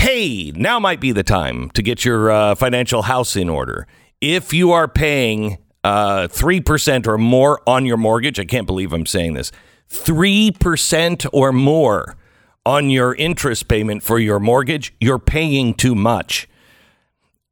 hey, 0.00 0.50
now 0.56 0.80
might 0.80 0.98
be 0.98 1.12
the 1.12 1.22
time 1.22 1.68
to 1.72 1.82
get 1.82 2.06
your 2.06 2.30
uh, 2.30 2.54
financial 2.54 3.02
house 3.02 3.36
in 3.36 3.50
order. 3.50 3.86
If 4.22 4.50
you 4.50 4.72
are 4.72 4.88
paying 4.88 5.58
uh, 5.84 6.26
3% 6.28 7.06
or 7.06 7.18
more 7.18 7.60
on 7.66 7.84
your 7.84 7.98
mortgage, 7.98 8.40
I 8.40 8.46
can't 8.46 8.66
believe 8.66 8.94
I'm 8.94 9.04
saying 9.04 9.34
this, 9.34 9.52
3% 9.90 11.26
or 11.34 11.52
more 11.52 12.16
on 12.64 12.88
your 12.88 13.14
interest 13.14 13.68
payment 13.68 14.02
for 14.02 14.18
your 14.18 14.40
mortgage, 14.40 14.94
you're 15.00 15.18
paying 15.18 15.74
too 15.74 15.94
much. 15.94 16.48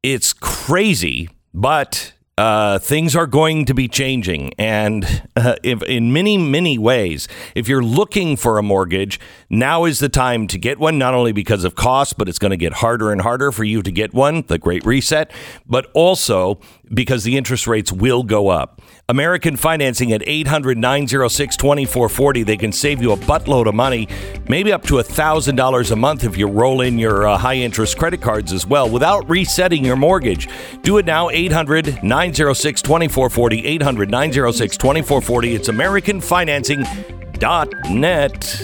It's 0.01 0.33
crazy, 0.33 1.29
but 1.53 2.13
uh, 2.39 2.79
things 2.79 3.17
are 3.17 3.27
going 3.27 3.65
to 3.65 3.73
be 3.73 3.89
changing. 3.89 4.53
And 4.57 5.23
uh, 5.35 5.55
if, 5.61 5.83
in 5.83 6.13
many, 6.13 6.37
many 6.37 6.77
ways, 6.77 7.27
if 7.53 7.67
you're 7.67 7.83
looking 7.83 8.37
for 8.37 8.57
a 8.57 8.63
mortgage, 8.63 9.19
now 9.49 9.83
is 9.83 9.99
the 9.99 10.07
time 10.07 10.47
to 10.47 10.57
get 10.57 10.79
one, 10.79 10.97
not 10.97 11.13
only 11.13 11.33
because 11.33 11.65
of 11.65 11.75
cost, 11.75 12.17
but 12.17 12.29
it's 12.29 12.39
going 12.39 12.51
to 12.51 12.57
get 12.57 12.75
harder 12.75 13.11
and 13.11 13.23
harder 13.23 13.51
for 13.51 13.65
you 13.65 13.81
to 13.81 13.91
get 13.91 14.13
one, 14.13 14.43
the 14.47 14.57
Great 14.57 14.85
Reset, 14.85 15.29
but 15.67 15.91
also 15.93 16.61
because 16.93 17.23
the 17.23 17.37
interest 17.37 17.65
rates 17.67 17.91
will 17.91 18.23
go 18.23 18.49
up. 18.49 18.81
American 19.07 19.55
Financing 19.55 20.11
at 20.11 20.21
800 20.27 20.77
906 20.77 21.55
2440. 21.57 22.43
They 22.43 22.57
can 22.57 22.71
save 22.71 23.01
you 23.01 23.11
a 23.11 23.17
buttload 23.17 23.67
of 23.67 23.73
money, 23.75 24.07
maybe 24.47 24.71
up 24.71 24.83
to 24.83 24.93
$1,000 24.95 25.91
a 25.91 25.95
month 25.95 26.23
if 26.23 26.37
you 26.37 26.47
roll 26.47 26.81
in 26.81 26.99
your 26.99 27.27
uh, 27.27 27.37
high 27.37 27.55
interest 27.55 27.97
credit 27.97 28.21
cards 28.21 28.53
as 28.53 28.67
well 28.67 28.89
without 28.89 29.29
resetting 29.29 29.85
your 29.85 29.95
mortgage. 29.95 30.49
Do 30.81 30.97
it 30.97 31.05
now, 31.05 31.29
800 31.29 32.03
906 32.03 32.81
2440. 32.81 33.65
800 33.65 34.11
906 34.11 34.77
2440. 34.77 35.55
It's 35.55 35.69
AmericanFinancing.net. 35.69 38.61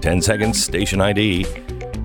10 0.00 0.22
seconds, 0.22 0.62
station 0.62 1.00
ID. 1.00 1.44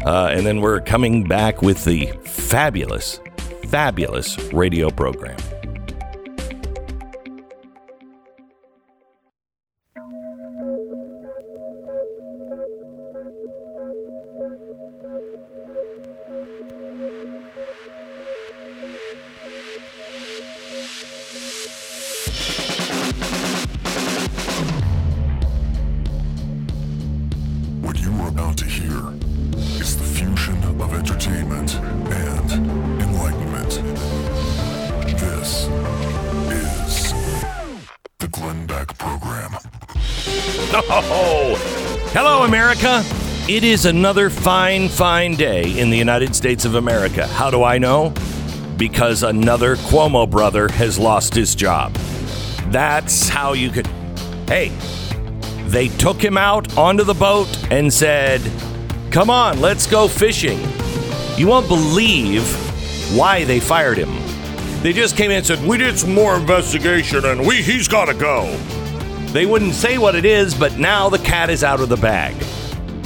Uh, 0.05 0.27
and 0.31 0.45
then 0.45 0.59
we're 0.59 0.81
coming 0.81 1.23
back 1.23 1.61
with 1.61 1.85
the 1.85 2.07
fabulous, 2.25 3.19
fabulous 3.73 4.37
radio 4.53 4.91
program. 4.91 5.52
It 43.49 43.65
is 43.65 43.85
another 43.85 44.29
fine, 44.29 44.87
fine 44.87 45.35
day 45.35 45.77
in 45.77 45.89
the 45.89 45.97
United 45.97 46.33
States 46.33 46.63
of 46.63 46.75
America. 46.75 47.27
How 47.27 47.51
do 47.51 47.61
I 47.61 47.77
know? 47.77 48.13
Because 48.77 49.21
another 49.21 49.75
Cuomo 49.75 50.29
brother 50.29 50.69
has 50.69 50.97
lost 50.97 51.35
his 51.35 51.53
job. 51.53 51.93
That's 52.67 53.27
how 53.27 53.51
you 53.51 53.69
could. 53.69 53.85
Hey, 54.47 54.71
they 55.65 55.89
took 55.89 56.23
him 56.23 56.37
out 56.37 56.77
onto 56.77 57.03
the 57.03 57.13
boat 57.13 57.49
and 57.69 57.91
said, 57.91 58.39
Come 59.11 59.29
on, 59.29 59.59
let's 59.59 59.87
go 59.87 60.07
fishing. 60.07 60.59
You 61.35 61.47
won't 61.47 61.67
believe 61.67 62.47
why 63.13 63.43
they 63.43 63.59
fired 63.59 63.97
him. 63.97 64.09
They 64.83 64.93
just 64.93 65.17
came 65.17 65.31
in 65.31 65.37
and 65.37 65.45
said, 65.45 65.61
We 65.67 65.77
did 65.77 65.99
some 65.99 66.13
more 66.13 66.37
investigation 66.37 67.25
and 67.25 67.45
we 67.45 67.61
he's 67.61 67.89
gotta 67.89 68.13
go. 68.13 68.55
They 69.33 69.45
wouldn't 69.45 69.73
say 69.73 69.97
what 69.97 70.15
it 70.15 70.23
is, 70.23 70.55
but 70.55 70.77
now 70.77 71.09
the 71.09 71.19
cat 71.19 71.49
is 71.49 71.61
out 71.61 71.81
of 71.81 71.89
the 71.89 71.97
bag. 71.97 72.41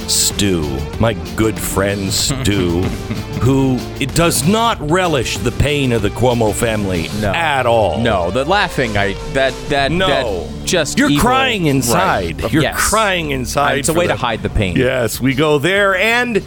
Stu, 0.08 0.62
my 0.98 1.14
good 1.36 1.58
friend 1.58 2.10
Stu, 2.12 2.82
who 3.42 3.76
it 4.00 4.14
does 4.14 4.46
not 4.48 4.78
relish 4.90 5.36
the 5.38 5.52
pain 5.52 5.92
of 5.92 6.02
the 6.02 6.08
Cuomo 6.10 6.54
family 6.54 7.08
No. 7.20 7.32
at 7.32 7.66
all. 7.66 7.98
No, 8.00 8.30
the 8.30 8.44
laughing, 8.44 8.96
I 8.96 9.12
that 9.34 9.52
that 9.68 9.92
No. 9.92 10.06
that 10.46 10.64
just 10.64 10.98
You're 10.98 11.10
evil- 11.10 11.22
crying 11.22 11.66
inside. 11.66 12.42
Right. 12.42 12.52
You're 12.52 12.62
Yes. 12.62 12.76
crying 12.88 13.30
inside. 13.30 13.78
It's 13.78 13.88
a 13.88 13.94
way 13.94 14.06
to 14.06 14.16
hide 14.16 14.42
the 14.42 14.50
pain. 14.50 14.76
Yes, 14.76 15.20
we 15.20 15.34
go 15.34 15.58
there 15.58 15.94
and 15.96 16.42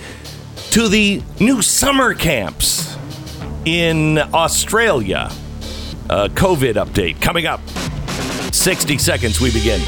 to 0.72 0.88
the 0.88 1.22
new 1.40 1.62
summer 1.62 2.14
camps 2.14 2.96
in 3.66 4.18
Australia. 4.34 5.32
A 6.10 6.30
COVID 6.30 6.74
update 6.76 7.22
coming 7.22 7.46
up. 7.46 7.62
60 8.52 8.98
seconds, 8.98 9.40
we 9.40 9.50
begin. 9.52 9.82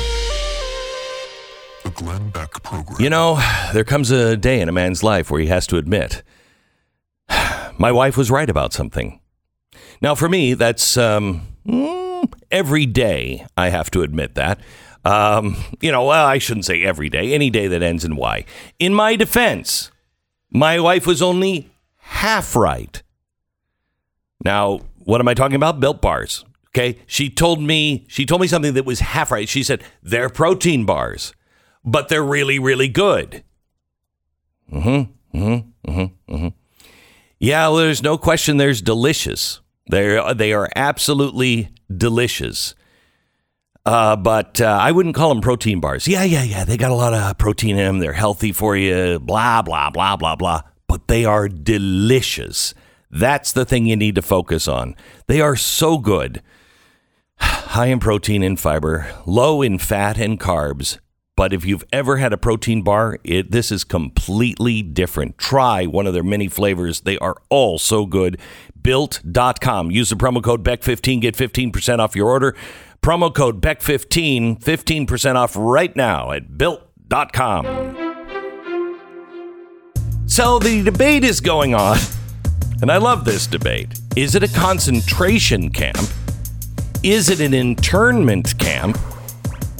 Glenn 2.04 2.30
Beck 2.32 2.62
Program. 2.64 2.98
You 3.00 3.10
know, 3.10 3.42
there 3.72 3.86
comes 3.86 4.12
a 4.12 4.36
day 4.36 4.60
in 4.60 4.68
a 4.68 4.74
man's 4.74 5.04
life 5.04 5.32
where 5.32 5.40
he 5.40 5.48
has 5.48 5.66
to 5.68 5.78
admit, 5.78 6.22
my 7.78 7.92
wife 7.92 8.18
was 8.18 8.30
right 8.30 8.50
about 8.50 8.74
something. 8.74 9.22
Now, 10.02 10.14
for 10.14 10.28
me, 10.28 10.54
that's 10.54 10.98
um, 10.98 11.48
mm, 11.66 12.32
every 12.52 12.86
day 12.86 13.46
I 13.56 13.70
have 13.70 13.90
to 13.92 14.02
admit 14.02 14.36
that. 14.36 14.60
Um, 15.06 15.58
you 15.82 15.92
know, 15.92 16.06
well, 16.06 16.26
I 16.26 16.38
shouldn't 16.38 16.66
say 16.66 16.84
every 16.84 17.10
day, 17.10 17.34
any 17.34 17.50
day 17.50 17.68
that 17.68 17.82
ends 17.82 18.04
in 18.04 18.16
Y. 18.16 18.46
In 18.80 18.94
my 18.94 19.16
defense, 19.16 19.92
my 20.50 20.80
wife 20.80 21.08
was 21.08 21.22
only 21.22 21.70
half 21.98 22.56
right. 22.56 23.02
Now, 24.44 24.82
what 25.00 25.22
am 25.22 25.28
I 25.28 25.34
talking 25.34 25.56
about? 25.56 25.80
Built 25.80 26.02
bars. 26.02 26.44
Okay. 26.70 27.00
She 27.06 27.30
told 27.30 27.62
me, 27.62 28.06
she 28.08 28.26
told 28.26 28.42
me 28.42 28.48
something 28.48 28.74
that 28.74 28.86
was 28.86 29.00
half 29.00 29.32
right. 29.32 29.48
She 29.48 29.64
said, 29.64 29.84
they're 30.02 30.30
protein 30.30 30.86
bars, 30.86 31.34
but 31.84 32.10
they're 32.10 32.24
really, 32.24 32.60
really 32.60 32.88
good. 32.88 33.44
Mm-hmm. 34.72 35.38
Mm-hmm. 35.38 35.92
Mm-hmm. 35.92 36.34
Mm-hmm. 36.34 36.48
Yeah, 37.40 37.68
well, 37.68 37.78
there's 37.78 38.04
no 38.04 38.18
question 38.18 38.58
there's 38.58 38.82
delicious. 38.82 39.60
They're, 39.88 40.34
they 40.34 40.54
are 40.54 40.70
absolutely 40.76 41.70
delicious. 41.96 42.74
Uh, 43.86 44.16
but 44.16 44.62
uh, 44.62 44.80
I 44.82 44.92
wouldn't 44.92 45.16
call 45.16 45.30
them 45.30 45.42
protein 45.42 45.82
bars. 45.82 46.08
Yeah, 46.08 46.24
yeah, 46.24 46.44
yeah. 46.44 46.64
They 46.64 46.78
got 46.78 46.92
a 46.92 46.96
lot 46.96 47.14
of 47.14 47.38
protein 47.38 47.78
in 47.78 47.86
them. 47.86 48.00
They're 48.00 48.14
healthy 48.14 48.54
for 48.54 48.78
you. 48.78 49.20
Blah, 49.20 49.62
blah, 49.62 49.90
blah, 49.90 50.16
blah, 50.16 50.36
blah. 50.38 50.62
But 50.88 51.08
they 51.08 51.26
are 51.26 51.50
delicious. 51.50 52.74
That's 53.12 53.52
the 53.52 53.66
thing 53.66 53.86
you 53.86 53.98
need 53.98 54.16
to 54.16 54.22
focus 54.22 54.68
on. 54.68 54.96
They 55.28 55.42
are 55.42 55.58
so 55.58 55.98
good. 55.98 56.42
High 57.40 57.88
in 57.88 58.00
protein 58.00 58.42
and 58.42 58.60
fiber, 58.60 59.12
low 59.26 59.62
in 59.62 59.80
fat 59.80 60.18
and 60.18 60.40
carbs. 60.40 61.00
But 61.36 61.52
if 61.52 61.66
you've 61.66 61.84
ever 61.92 62.18
had 62.18 62.32
a 62.32 62.38
protein 62.38 62.84
bar, 62.84 63.18
it, 63.24 63.52
this 63.52 63.72
is 63.72 63.84
completely 63.84 64.84
different. 64.84 65.38
Try 65.40 65.86
one 65.86 66.06
of 66.06 66.14
their 66.14 66.24
many 66.24 66.48
flavors. 66.48 67.02
They 67.02 67.18
are 67.18 67.38
all 67.50 67.80
so 67.80 68.06
good. 68.06 68.40
Built.com. 68.80 69.90
Use 69.90 70.10
the 70.12 70.16
promo 70.16 70.44
code 70.44 70.64
BECK15, 70.64 71.22
get 71.22 71.36
15% 71.36 72.00
off 72.00 72.16
your 72.16 72.30
order. 72.30 72.56
Promo 73.02 73.34
code 73.34 73.62
BECK15, 73.62 74.64
15% 74.64 75.36
off 75.36 75.56
right 75.56 75.96
now 75.96 76.32
at 76.32 76.58
Built.com. 76.58 77.66
So 80.28 80.60
the 80.60 80.84
debate 80.84 81.24
is 81.24 81.42
going 81.42 81.74
on, 81.76 81.98
and 82.82 82.92
I 82.92 82.98
love 82.98 83.26
this 83.26 83.46
debate. 83.46 84.00
Is 84.16 84.36
it 84.36 84.44
a 84.44 84.48
concentration 84.48 85.70
camp? 85.70 86.10
Is 87.04 87.30
it 87.30 87.42
an 87.42 87.54
internment 87.54 88.58
camp? 88.58 88.98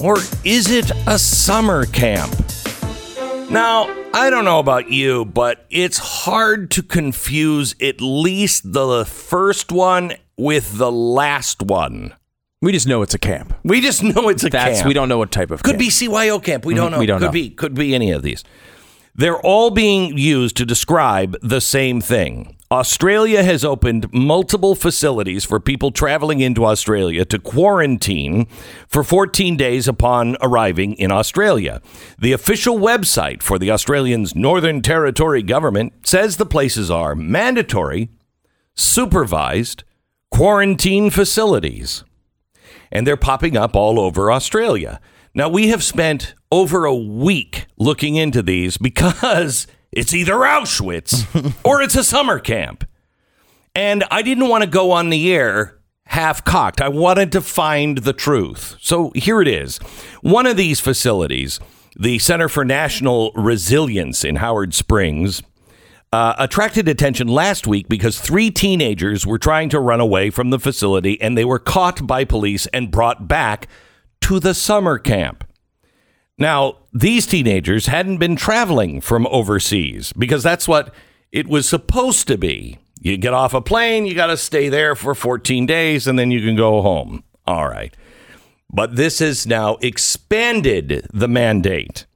Or 0.04 0.18
is 0.44 0.70
it 0.70 0.90
a 1.06 1.18
summer 1.18 1.86
camp? 1.86 2.30
Now, 3.50 3.88
I 4.12 4.28
don't 4.28 4.44
know 4.44 4.58
about 4.58 4.90
you, 4.90 5.24
but 5.24 5.64
it's 5.70 5.96
hard 5.96 6.70
to 6.72 6.82
confuse 6.82 7.74
at 7.80 8.02
least 8.02 8.70
the 8.74 9.06
first 9.06 9.72
one 9.72 10.12
with 10.36 10.76
the 10.76 10.92
last 10.92 11.62
one. 11.62 12.12
We 12.60 12.72
just 12.72 12.86
know 12.86 13.00
it's 13.00 13.14
a 13.14 13.18
camp. 13.18 13.54
We 13.64 13.80
just 13.80 14.02
know 14.14 14.28
it's 14.28 14.44
a 14.44 14.50
That's 14.50 14.78
camp. 14.80 14.88
we 14.88 14.92
don't 14.92 15.08
know 15.08 15.16
what 15.16 15.30
type 15.32 15.50
of 15.50 15.62
camp. 15.62 15.64
Could 15.64 15.72
camp. 15.72 15.80
be 15.80 15.88
CYO 15.88 16.42
camp. 16.42 16.66
We 16.66 16.74
don't 16.74 16.88
Mhm, 16.88 16.92
know. 16.92 16.98
we 16.98 17.06
don't 17.06 17.18
could 17.20 17.26
know. 17.26 17.32
be 17.32 17.48
could 17.50 17.74
be 17.74 17.94
any 17.94 18.10
of 18.10 18.22
these. 18.22 18.44
They're 19.14 19.40
all 19.40 19.70
being 19.70 20.18
used 20.18 20.56
to 20.58 20.66
describe 20.66 21.36
the 21.40 21.60
same 21.62 22.02
thing. 22.02 22.53
Australia 22.70 23.42
has 23.42 23.64
opened 23.64 24.12
multiple 24.12 24.74
facilities 24.74 25.44
for 25.44 25.60
people 25.60 25.90
traveling 25.90 26.40
into 26.40 26.64
Australia 26.64 27.24
to 27.24 27.38
quarantine 27.38 28.46
for 28.88 29.04
14 29.04 29.56
days 29.56 29.86
upon 29.86 30.36
arriving 30.40 30.94
in 30.94 31.12
Australia. 31.12 31.80
The 32.18 32.32
official 32.32 32.78
website 32.78 33.42
for 33.42 33.58
the 33.58 33.70
Australians 33.70 34.34
Northern 34.34 34.80
Territory 34.80 35.42
government 35.42 35.92
says 36.06 36.36
the 36.36 36.46
places 36.46 36.90
are 36.90 37.14
mandatory, 37.14 38.08
supervised 38.74 39.84
quarantine 40.30 41.10
facilities 41.10 42.02
and 42.90 43.06
they're 43.06 43.16
popping 43.16 43.56
up 43.56 43.76
all 43.76 44.00
over 44.00 44.32
Australia. 44.32 45.00
Now, 45.34 45.48
we 45.48 45.68
have 45.68 45.82
spent 45.82 46.34
over 46.52 46.84
a 46.84 46.94
week 46.94 47.66
looking 47.76 48.14
into 48.14 48.40
these 48.40 48.78
because 48.78 49.66
It's 49.94 50.12
either 50.12 50.34
Auschwitz 50.34 51.54
or 51.64 51.80
it's 51.80 51.96
a 51.96 52.04
summer 52.04 52.38
camp. 52.38 52.84
And 53.74 54.04
I 54.10 54.22
didn't 54.22 54.48
want 54.48 54.62
to 54.62 54.70
go 54.70 54.90
on 54.90 55.10
the 55.10 55.32
air 55.32 55.78
half 56.06 56.44
cocked. 56.44 56.80
I 56.80 56.88
wanted 56.88 57.32
to 57.32 57.40
find 57.40 57.98
the 57.98 58.12
truth. 58.12 58.76
So 58.80 59.10
here 59.14 59.40
it 59.40 59.48
is. 59.48 59.78
One 60.20 60.46
of 60.46 60.56
these 60.56 60.80
facilities, 60.80 61.60
the 61.96 62.18
Center 62.18 62.48
for 62.48 62.64
National 62.64 63.32
Resilience 63.34 64.24
in 64.24 64.36
Howard 64.36 64.74
Springs, 64.74 65.42
uh, 66.12 66.34
attracted 66.38 66.88
attention 66.88 67.26
last 67.26 67.66
week 67.66 67.88
because 67.88 68.20
three 68.20 68.50
teenagers 68.50 69.26
were 69.26 69.38
trying 69.38 69.68
to 69.70 69.80
run 69.80 69.98
away 70.00 70.30
from 70.30 70.50
the 70.50 70.60
facility 70.60 71.20
and 71.20 71.36
they 71.36 71.44
were 71.44 71.58
caught 71.58 72.06
by 72.06 72.24
police 72.24 72.66
and 72.68 72.92
brought 72.92 73.26
back 73.26 73.66
to 74.20 74.38
the 74.38 74.54
summer 74.54 74.98
camp. 74.98 75.44
Now, 76.36 76.78
these 76.92 77.26
teenagers 77.26 77.86
hadn't 77.86 78.18
been 78.18 78.36
traveling 78.36 79.00
from 79.00 79.26
overseas 79.28 80.12
because 80.14 80.42
that's 80.42 80.66
what 80.66 80.92
it 81.30 81.46
was 81.46 81.68
supposed 81.68 82.26
to 82.28 82.36
be. 82.36 82.78
You 83.00 83.16
get 83.16 83.34
off 83.34 83.54
a 83.54 83.60
plane, 83.60 84.06
you 84.06 84.14
got 84.14 84.28
to 84.28 84.36
stay 84.36 84.68
there 84.68 84.94
for 84.94 85.14
14 85.14 85.66
days, 85.66 86.06
and 86.06 86.18
then 86.18 86.30
you 86.30 86.40
can 86.40 86.56
go 86.56 86.82
home. 86.82 87.22
All 87.46 87.68
right. 87.68 87.94
But 88.72 88.96
this 88.96 89.20
has 89.20 89.46
now 89.46 89.76
expanded 89.76 91.06
the 91.12 91.28
mandate. 91.28 92.06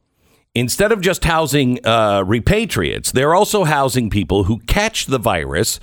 Instead 0.55 0.91
of 0.91 1.01
just 1.01 1.25
housing 1.25 1.79
uh, 1.85 2.25
repatriates, 2.25 3.13
they're 3.13 3.35
also 3.35 3.65
housing 3.65 4.11
people 4.11 4.45
who 4.45 4.59
catch 4.61 5.07
the 5.07 5.19
virus, 5.19 5.79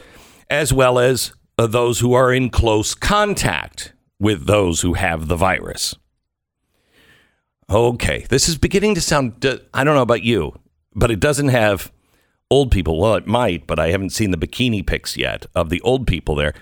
as 0.50 0.74
well 0.74 1.00
as 1.00 1.32
uh, 1.58 1.68
those 1.68 2.00
who 2.00 2.14
are 2.14 2.34
in 2.34 2.50
close 2.50 2.94
contact 2.94 3.94
with 4.20 4.48
those 4.48 4.82
who 4.82 4.94
have 4.94 5.28
the 5.28 5.38
virus. 5.38 5.96
Okay, 7.70 8.26
this 8.30 8.48
is 8.48 8.58
beginning 8.58 8.96
to 8.96 9.02
sound, 9.02 9.44
I 9.74 9.84
don't 9.84 9.96
know 9.96 10.02
about 10.02 10.24
you, 10.24 10.54
but 10.94 11.10
it 11.10 11.20
doesn't 11.20 11.48
have 11.48 11.92
old 12.52 12.72
people. 12.72 13.00
Well, 13.00 13.16
it 13.16 13.26
might, 13.26 13.66
but 13.66 13.80
I 13.80 13.90
haven't 13.90 14.12
seen 14.12 14.32
the 14.32 14.38
bikini 14.38 14.86
pics 14.86 15.18
yet 15.18 15.48
of 15.56 15.70
the 15.70 15.82
old 15.82 16.06
people 16.06 16.36
there. 16.36 16.54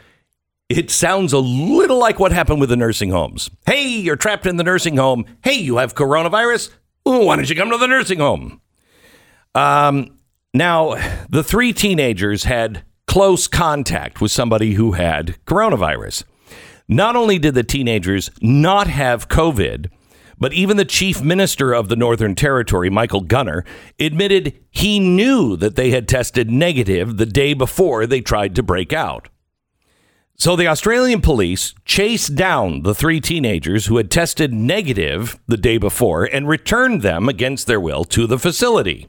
It 0.69 0.89
sounds 0.89 1.33
a 1.33 1.39
little 1.39 2.00
like 2.00 2.19
what 2.19 2.31
happened 2.31 2.61
with 2.61 2.69
the 2.69 2.77
nursing 2.77 3.09
homes. 3.09 3.50
Hey, 3.65 3.85
you're 3.85 4.15
trapped 4.15 4.45
in 4.45 4.55
the 4.55 4.63
nursing 4.63 4.95
home. 4.95 5.25
Hey, 5.44 5.55
you 5.55 5.77
have 5.77 5.94
coronavirus. 5.94 6.71
Ooh, 7.07 7.25
why 7.25 7.35
don't 7.35 7.50
you 7.50 7.55
come 7.55 7.69
to 7.69 7.77
the 7.77 7.88
nursing 7.88 8.19
home? 8.19 8.61
Um, 9.53 10.17
now, 10.53 10.95
the 11.29 11.44
three 11.44 11.73
teenagers 11.73 12.45
had 12.45 12.83
close 13.07 13.47
contact 13.47 14.21
with 14.21 14.31
somebody 14.31 14.73
who 14.73 14.94
had 14.94 15.35
coronavirus. 15.45 16.23
Not 16.88 17.15
only 17.15 17.38
did 17.38 17.55
the 17.55 17.63
teenagers 17.63 18.31
not 18.41 18.88
have 18.88 19.27
COVID, 19.27 19.89
but 20.38 20.53
even 20.53 20.77
the 20.77 20.85
chief 20.85 21.21
minister 21.21 21.74
of 21.74 21.89
the 21.89 21.95
Northern 21.95 22.35
Territory, 22.35 22.89
Michael 22.89 23.21
Gunner, 23.21 23.63
admitted 24.00 24.59
he 24.71 25.00
knew 25.00 25.56
that 25.57 25.75
they 25.75 25.91
had 25.91 26.07
tested 26.07 26.50
negative 26.50 27.18
the 27.18 27.25
day 27.25 27.53
before 27.53 28.06
they 28.06 28.21
tried 28.21 28.56
to 28.56 28.63
break 28.63 28.94
out. 28.94 29.30
So 30.35 30.56
the 30.56 30.68
Australian 30.68 31.21
police 31.21 31.74
chased 31.85 32.35
down 32.35 32.81
the 32.81 32.95
three 32.95 33.21
teenagers 33.21 33.85
who 33.85 33.97
had 33.97 34.09
tested 34.09 34.51
negative 34.51 35.39
the 35.47 35.57
day 35.57 35.77
before 35.77 36.25
and 36.25 36.47
returned 36.47 37.01
them 37.01 37.29
against 37.29 37.68
their 37.68 37.79
will 37.79 38.03
to 38.06 38.25
the 38.25 38.39
facility. 38.39 39.07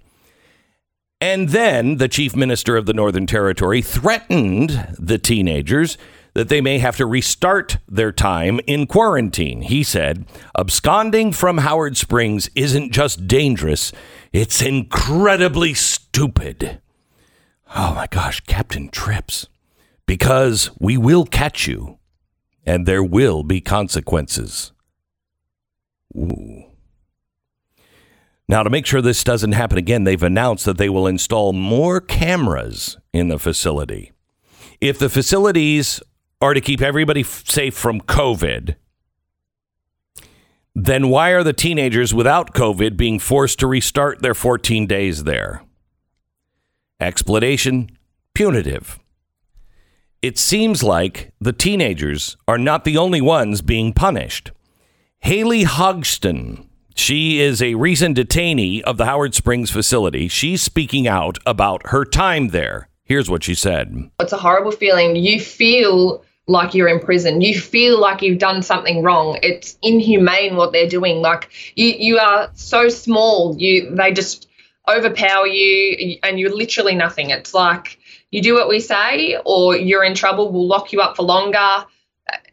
And 1.20 1.48
then 1.48 1.96
the 1.96 2.08
chief 2.08 2.36
minister 2.36 2.76
of 2.76 2.84
the 2.84 2.92
Northern 2.92 3.26
Territory 3.26 3.80
threatened 3.80 4.96
the 4.98 5.18
teenagers 5.18 5.96
that 6.34 6.48
they 6.48 6.60
may 6.60 6.78
have 6.78 6.96
to 6.96 7.06
restart 7.06 7.78
their 7.88 8.12
time 8.12 8.60
in 8.66 8.86
quarantine. 8.86 9.62
He 9.62 9.82
said, 9.82 10.26
absconding 10.58 11.32
from 11.32 11.58
Howard 11.58 11.96
Springs 11.96 12.50
isn't 12.54 12.92
just 12.92 13.26
dangerous, 13.26 13.92
it's 14.32 14.60
incredibly 14.60 15.74
stupid. 15.74 16.80
Oh 17.74 17.94
my 17.94 18.06
gosh, 18.08 18.40
Captain 18.40 18.88
Trips. 18.88 19.48
Because 20.06 20.70
we 20.78 20.98
will 20.98 21.24
catch 21.24 21.66
you, 21.66 21.98
and 22.66 22.84
there 22.84 23.02
will 23.02 23.42
be 23.42 23.60
consequences. 23.60 24.72
Ooh. 26.14 26.64
Now, 28.46 28.62
to 28.62 28.68
make 28.68 28.84
sure 28.84 29.00
this 29.00 29.24
doesn't 29.24 29.52
happen 29.52 29.78
again, 29.78 30.04
they've 30.04 30.22
announced 30.22 30.66
that 30.66 30.76
they 30.76 30.90
will 30.90 31.06
install 31.06 31.54
more 31.54 32.00
cameras 32.00 32.98
in 33.12 33.28
the 33.28 33.38
facility. 33.38 34.12
If 34.80 34.98
the 34.98 35.08
facilities 35.08 36.02
are 36.44 36.54
to 36.54 36.60
keep 36.60 36.82
everybody 36.82 37.22
f- 37.22 37.42
safe 37.46 37.74
from 37.74 38.00
COVID, 38.02 38.76
then 40.74 41.08
why 41.08 41.30
are 41.30 41.42
the 41.42 41.52
teenagers 41.52 42.12
without 42.12 42.54
COVID 42.54 42.96
being 42.96 43.18
forced 43.18 43.58
to 43.60 43.66
restart 43.66 44.20
their 44.20 44.34
14 44.34 44.86
days 44.86 45.24
there? 45.24 45.62
Explanation 47.00 47.90
punitive. 48.34 48.98
It 50.20 50.38
seems 50.38 50.82
like 50.82 51.32
the 51.40 51.52
teenagers 51.52 52.36
are 52.48 52.58
not 52.58 52.84
the 52.84 52.96
only 52.96 53.20
ones 53.20 53.62
being 53.62 53.92
punished. 53.92 54.50
Hayley 55.20 55.62
Hodgson, 55.62 56.68
she 56.94 57.40
is 57.40 57.62
a 57.62 57.74
recent 57.74 58.16
detainee 58.16 58.82
of 58.82 58.96
the 58.96 59.06
Howard 59.06 59.34
Springs 59.34 59.70
facility. 59.70 60.28
She's 60.28 60.62
speaking 60.62 61.06
out 61.08 61.38
about 61.46 61.88
her 61.88 62.04
time 62.04 62.48
there. 62.48 62.88
Here's 63.04 63.30
what 63.30 63.42
she 63.44 63.54
said. 63.54 64.10
It's 64.18 64.32
a 64.32 64.38
horrible 64.38 64.72
feeling. 64.72 65.14
You 65.16 65.40
feel 65.40 66.24
like 66.46 66.74
you're 66.74 66.88
in 66.88 67.00
prison. 67.00 67.40
You 67.40 67.58
feel 67.58 67.98
like 67.98 68.22
you've 68.22 68.38
done 68.38 68.62
something 68.62 69.02
wrong. 69.02 69.38
It's 69.42 69.78
inhumane 69.82 70.56
what 70.56 70.72
they're 70.72 70.88
doing. 70.88 71.22
Like 71.22 71.50
you, 71.74 71.88
you 71.88 72.18
are 72.18 72.50
so 72.54 72.88
small. 72.88 73.56
You, 73.58 73.94
they 73.94 74.12
just 74.12 74.48
overpower 74.86 75.46
you, 75.46 76.18
and 76.22 76.38
you're 76.38 76.54
literally 76.54 76.94
nothing. 76.94 77.30
It's 77.30 77.54
like 77.54 77.98
you 78.30 78.42
do 78.42 78.54
what 78.54 78.68
we 78.68 78.80
say, 78.80 79.38
or 79.44 79.76
you're 79.76 80.04
in 80.04 80.14
trouble. 80.14 80.52
We'll 80.52 80.66
lock 80.66 80.92
you 80.92 81.00
up 81.00 81.16
for 81.16 81.22
longer. 81.22 81.86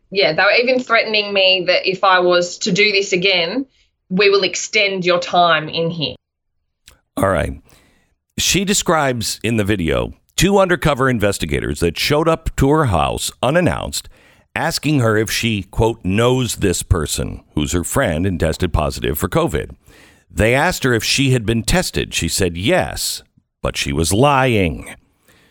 Yeah, 0.09 0.33
they 0.33 0.43
were 0.43 0.51
even 0.51 0.81
threatening 0.81 1.33
me 1.33 1.65
that 1.67 1.89
if 1.89 2.03
I 2.03 2.19
was 2.19 2.59
to 2.59 2.71
do 2.71 2.91
this 2.91 3.13
again, 3.13 3.65
we 4.09 4.29
will 4.29 4.43
extend 4.43 5.05
your 5.05 5.19
time 5.19 5.69
in 5.69 5.89
here. 5.89 6.15
All 7.17 7.29
right. 7.29 7.61
She 8.37 8.65
describes 8.65 9.39
in 9.43 9.57
the 9.57 9.63
video 9.63 10.13
two 10.41 10.57
undercover 10.57 11.07
investigators 11.07 11.81
that 11.81 11.99
showed 11.99 12.27
up 12.27 12.49
to 12.55 12.67
her 12.67 12.85
house 12.85 13.31
unannounced, 13.43 14.09
asking 14.55 14.99
her 14.99 15.15
if 15.15 15.29
she, 15.29 15.61
quote, 15.61 16.03
knows 16.03 16.55
this 16.55 16.81
person 16.81 17.43
who's 17.53 17.73
her 17.73 17.83
friend 17.83 18.25
and 18.25 18.39
tested 18.39 18.73
positive 18.73 19.19
for 19.19 19.29
COVID. 19.29 19.75
They 20.31 20.55
asked 20.55 20.83
her 20.83 20.93
if 20.93 21.03
she 21.03 21.29
had 21.29 21.45
been 21.45 21.61
tested. 21.61 22.15
She 22.15 22.27
said 22.27 22.57
yes, 22.57 23.21
but 23.61 23.77
she 23.77 23.93
was 23.93 24.13
lying. 24.13 24.95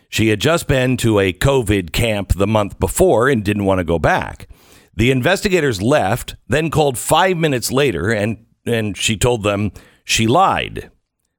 She 0.09 0.27
had 0.27 0.41
just 0.41 0.67
been 0.67 0.97
to 0.97 1.19
a 1.19 1.31
COVID 1.31 1.93
camp 1.93 2.33
the 2.33 2.45
month 2.45 2.77
before 2.77 3.29
and 3.29 3.45
didn't 3.45 3.63
want 3.63 3.77
to 3.79 3.85
go 3.85 3.97
back. 3.97 4.49
The 4.93 5.09
investigators 5.09 5.81
left, 5.81 6.35
then 6.49 6.69
called 6.69 6.97
five 6.97 7.37
minutes 7.37 7.71
later, 7.71 8.11
and, 8.11 8.45
and 8.65 8.97
she 8.97 9.15
told 9.15 9.43
them 9.43 9.71
she 10.03 10.27
lied. 10.27 10.91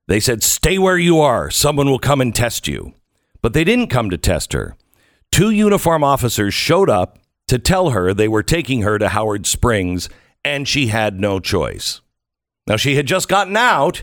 They 0.08 0.20
said, 0.20 0.42
Stay 0.42 0.78
where 0.78 0.96
you 0.96 1.20
are. 1.20 1.50
Someone 1.50 1.90
will 1.90 1.98
come 1.98 2.22
and 2.22 2.34
test 2.34 2.66
you. 2.66 2.94
But 3.42 3.52
they 3.52 3.64
didn't 3.64 3.88
come 3.88 4.10
to 4.10 4.18
test 4.18 4.52
her. 4.52 4.76
Two 5.30 5.50
uniform 5.50 6.04
officers 6.04 6.54
showed 6.54 6.88
up 6.88 7.18
to 7.48 7.58
tell 7.58 7.90
her 7.90 8.14
they 8.14 8.28
were 8.28 8.42
taking 8.42 8.82
her 8.82 8.98
to 8.98 9.08
Howard 9.08 9.46
Springs, 9.46 10.08
and 10.44 10.66
she 10.66 10.86
had 10.86 11.20
no 11.20 11.40
choice. 11.40 12.00
Now, 12.66 12.76
she 12.76 12.94
had 12.94 13.06
just 13.06 13.28
gotten 13.28 13.56
out. 13.56 14.02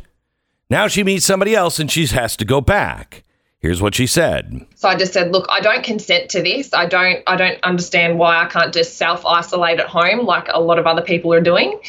Now 0.70 0.88
she 0.88 1.04
meets 1.04 1.26
somebody 1.26 1.56
else 1.56 1.80
and 1.80 1.90
she 1.90 2.06
has 2.08 2.38
to 2.38 2.46
go 2.46 2.62
back. 2.62 3.24
Here's 3.60 3.82
what 3.82 3.96
she 3.96 4.08
said. 4.08 4.66
So 4.76 4.88
I 4.88 4.96
just 4.96 5.12
said, 5.12 5.32
look, 5.32 5.48
I 5.50 5.60
don't 5.60 5.84
consent 5.84 6.30
to 6.32 6.42
this. 6.42 6.74
I 6.74 6.86
don't 6.86 7.22
I 7.28 7.36
don't 7.36 7.62
understand 7.64 8.18
why 8.18 8.42
I 8.42 8.46
can't 8.46 8.74
just 8.74 8.98
self 8.98 9.26
isolate 9.26 9.80
at 9.80 9.88
home 9.88 10.26
like 10.26 10.48
a 10.50 10.62
lot 10.62 10.80
of 10.80 10.88
other 10.88 11.02
people 11.02 11.34
are 11.34 11.42
doing. 11.42 11.80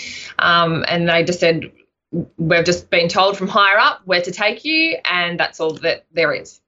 Um, 0.40 0.84
and 0.88 1.08
they 1.08 1.22
just 1.22 1.38
said, 1.38 1.70
we've 2.38 2.64
just 2.64 2.90
been 2.90 3.08
told 3.08 3.36
from 3.36 3.46
higher 3.46 3.78
up 3.78 4.00
where 4.04 4.22
to 4.22 4.32
take 4.32 4.64
you, 4.64 4.96
and 5.04 5.38
that's 5.38 5.60
all 5.60 5.74
that 5.74 6.06
there 6.12 6.32
is. 6.32 6.60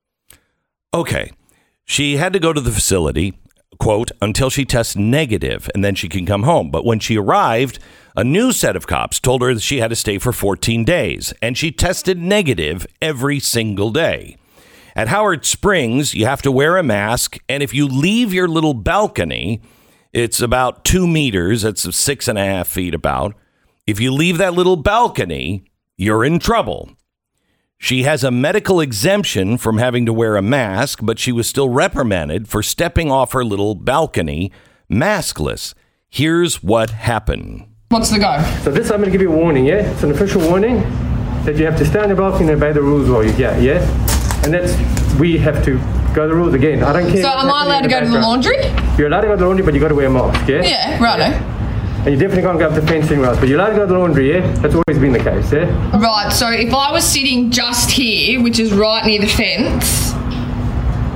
Okay. 0.95 1.33
She 1.85 2.17
had 2.17 2.33
to 2.33 2.39
go 2.39 2.53
to 2.53 2.61
the 2.61 2.71
facility, 2.71 3.39
quote, 3.79 4.11
until 4.21 4.51
she 4.51 4.65
tests 4.65 4.95
negative 4.95 5.69
and 5.75 5.85
then 5.85 5.95
she 5.95 6.09
can 6.09 6.27
come 6.27 6.45
home. 6.45 6.71
But 6.71 6.85
when 6.85 7.01
she 7.01 7.19
arrived, 7.19 7.79
a 8.17 8.25
new 8.25 8.53
set 8.53 8.77
of 8.77 8.87
cops 8.87 9.19
told 9.19 9.43
her 9.43 9.55
that 9.55 9.63
she 9.63 9.79
had 9.79 9.89
to 9.89 9.97
stay 9.97 10.19
for 10.19 10.33
14 10.33 10.85
days, 10.85 11.33
and 11.41 11.57
she 11.57 11.73
tested 11.73 12.19
negative 12.19 12.87
every 13.01 13.41
single 13.41 13.91
day. 13.91 14.37
At 14.95 15.09
Howard 15.09 15.47
Springs, 15.47 16.15
you 16.15 16.27
have 16.27 16.43
to 16.43 16.53
wear 16.53 16.77
a 16.77 16.83
mask, 16.83 17.39
and 17.49 17.63
if 17.63 17.73
you 17.73 17.89
leave 17.89 18.35
your 18.35 18.49
little 18.49 18.75
balcony, 18.75 19.63
it's 20.13 20.43
about 20.43 20.85
two 20.85 21.07
meters, 21.07 21.63
that's 21.63 21.97
six 21.97 22.29
and 22.29 22.39
a 22.39 22.45
half 22.45 22.69
feet 22.69 22.95
about. 22.95 23.35
If 23.87 23.99
you 23.99 24.13
leave 24.13 24.37
that 24.37 24.53
little 24.53 24.77
balcony, 24.77 25.65
you're 25.97 26.25
in 26.25 26.39
trouble. 26.39 26.91
She 27.83 28.05
has 28.05 28.23
a 28.23 28.31
medical 28.31 28.81
exemption 28.81 29.59
from 29.59 29.79
having 29.79 30.07
to 30.07 30.13
wear 30.13 30.37
a 30.37 30.41
mask, 30.43 31.01
but 31.03 31.19
she 31.19 31.33
was 31.33 31.49
still 31.49 31.69
reprimanded 31.69 32.47
for 32.47 32.63
stepping 32.63 33.11
off 33.11 33.33
her 33.33 33.45
little 33.45 33.75
balcony 33.75 34.53
maskless. 34.89 35.75
Here's 36.09 36.63
what 36.63 36.91
happened. 36.91 37.67
What's 37.89 38.11
the 38.11 38.21
go? 38.21 38.41
So 38.63 38.71
this, 38.71 38.93
I'm 38.93 38.99
going 38.99 39.07
to 39.07 39.11
give 39.11 39.21
you 39.21 39.33
a 39.33 39.37
warning, 39.37 39.67
yeah? 39.67 39.91
It's 39.91 40.05
an 40.05 40.13
official 40.13 40.41
warning 40.43 40.77
that 41.45 41.57
you 41.57 41.65
have 41.67 41.77
to 41.79 41.85
stand 41.85 42.05
in 42.05 42.11
the 42.11 42.15
balcony 42.15 42.53
and 42.53 42.63
obey 42.63 42.73
the 42.73 42.81
rules 42.81 43.11
while 43.11 43.25
you 43.25 43.33
get, 43.33 43.61
yeah? 43.61 43.81
and 44.45 44.55
that's 44.55 44.77
we 45.19 45.37
have 45.39 45.65
to 45.65 45.79
go 46.15 46.29
the 46.29 46.35
rules 46.37 46.55
again. 46.55 46.85
I 46.85 46.93
don't 46.93 47.11
care. 47.11 47.23
So 47.23 47.31
what's 47.31 47.43
am 47.43 47.51
I 47.51 47.65
allowed 47.65 47.81
to 47.81 47.89
go 47.89 47.99
to 47.99 48.07
the 48.09 48.21
laundry? 48.21 48.59
You're 48.97 49.09
allowed 49.09 49.23
to 49.23 49.27
go 49.27 49.35
to 49.35 49.41
the 49.41 49.47
laundry, 49.47 49.65
but 49.65 49.75
you 49.75 49.81
got 49.81 49.89
to 49.89 49.97
wear 49.97 50.07
a 50.07 50.11
mask. 50.11 50.49
Yeah. 50.49 50.63
Yeah, 50.63 51.03
righto. 51.03 51.62
And 52.05 52.13
you 52.13 52.17
definitely 52.19 52.43
can't 52.43 52.59
go 52.59 52.67
up 52.67 52.75
to 52.75 52.83
fencing 52.83 53.21
routes, 53.21 53.39
but 53.39 53.49
you're 53.49 53.61
allowed 53.61 53.71
to 53.71 53.77
go 53.77 53.87
to 53.87 53.93
the 53.93 53.99
laundry. 53.99 54.33
Yeah. 54.33 54.51
That's 54.55 54.75
always 54.75 54.99
been 54.99 55.13
the 55.13 55.21
case. 55.21 55.53
Yeah. 55.53 56.01
Right, 56.01 56.33
so 56.33 56.51
if 56.51 56.75
I 56.75 56.91
was 56.91 57.05
sitting 57.05 57.51
just 57.53 57.93
here, 57.93 58.43
which 58.43 58.59
is 58.59 58.73
right 58.73 59.07
near 59.07 59.21
the 59.21 59.29
fence, 59.29 60.13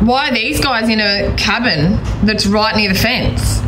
why 0.07 0.29
are 0.29 0.33
these 0.33 0.61
guys 0.61 0.89
in 0.89 1.01
a 1.01 1.35
cabin 1.37 1.99
that's 2.25 2.47
right 2.47 2.77
near 2.77 2.93
the 2.93 2.99
fence? 2.99 3.61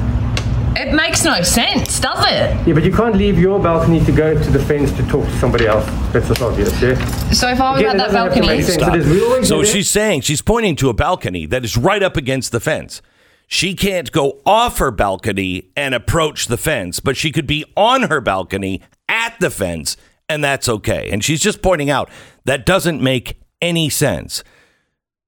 It 0.81 0.95
makes 0.95 1.25
no 1.25 1.43
sense, 1.43 1.99
does 1.99 2.25
it? 2.27 2.69
Yeah, 2.69 2.75
but 2.75 2.85
you 2.85 2.93
can't 2.93 3.17
leave 3.17 3.37
your 3.37 3.59
balcony 3.59 3.99
to 4.05 4.13
go 4.13 4.41
to 4.41 4.51
the 4.51 4.61
fence 4.61 4.93
to 4.93 5.03
talk 5.09 5.25
to 5.25 5.39
somebody 5.39 5.67
else. 5.67 5.85
That's 6.13 6.29
just 6.29 6.41
obvious. 6.41 6.71
Yeah. 6.81 6.95
So 7.33 7.49
if 7.49 7.61
I 7.61 7.73
was 7.73 7.81
Again, 7.81 7.99
at 7.99 7.99
that 7.99 8.05
doesn't 8.13 8.21
have 8.21 8.35
to 8.35 8.41
balcony, 8.41 8.59
make. 8.59 8.65
Stop. 8.65 8.95
It 8.95 9.01
is 9.01 9.09
real 9.09 9.45
So 9.45 9.65
she's 9.65 9.91
saying 9.91 10.21
she's 10.21 10.41
pointing 10.41 10.77
to 10.77 10.89
a 10.89 10.95
balcony 10.95 11.47
that 11.47 11.65
is 11.65 11.77
right 11.77 12.01
up 12.01 12.17
against 12.17 12.53
the 12.53 12.61
fence. 12.61 13.03
She 13.51 13.75
can't 13.75 14.13
go 14.13 14.41
off 14.45 14.79
her 14.79 14.91
balcony 14.91 15.71
and 15.75 15.95
approach 15.95 16.47
the 16.47 16.59
fence, 16.59 17.01
but 17.01 17.17
she 17.17 17.33
could 17.33 17.47
be 17.47 17.65
on 17.77 18.03
her 18.03 18.21
balcony 18.21 18.83
at 19.09 19.35
the 19.41 19.49
fence, 19.49 19.97
and 20.29 20.45
that's 20.45 20.69
okay. 20.69 21.09
And 21.11 21.25
she's 21.25 21.41
just 21.41 21.63
pointing 21.63 21.89
out 21.89 22.11
that 22.45 22.67
doesn't 22.67 23.03
make 23.03 23.41
any 23.63 23.89
sense. 23.89 24.45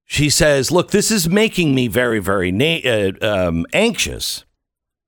She 0.05 0.29
says, 0.29 0.71
"Look, 0.71 0.91
this 0.91 1.11
is 1.11 1.31
making 1.31 1.75
me 1.75 1.89
very, 1.89 2.19
very 2.19 2.53
na- 2.53 2.81
uh, 2.85 3.13
um, 3.23 3.65
anxious." 3.73 4.45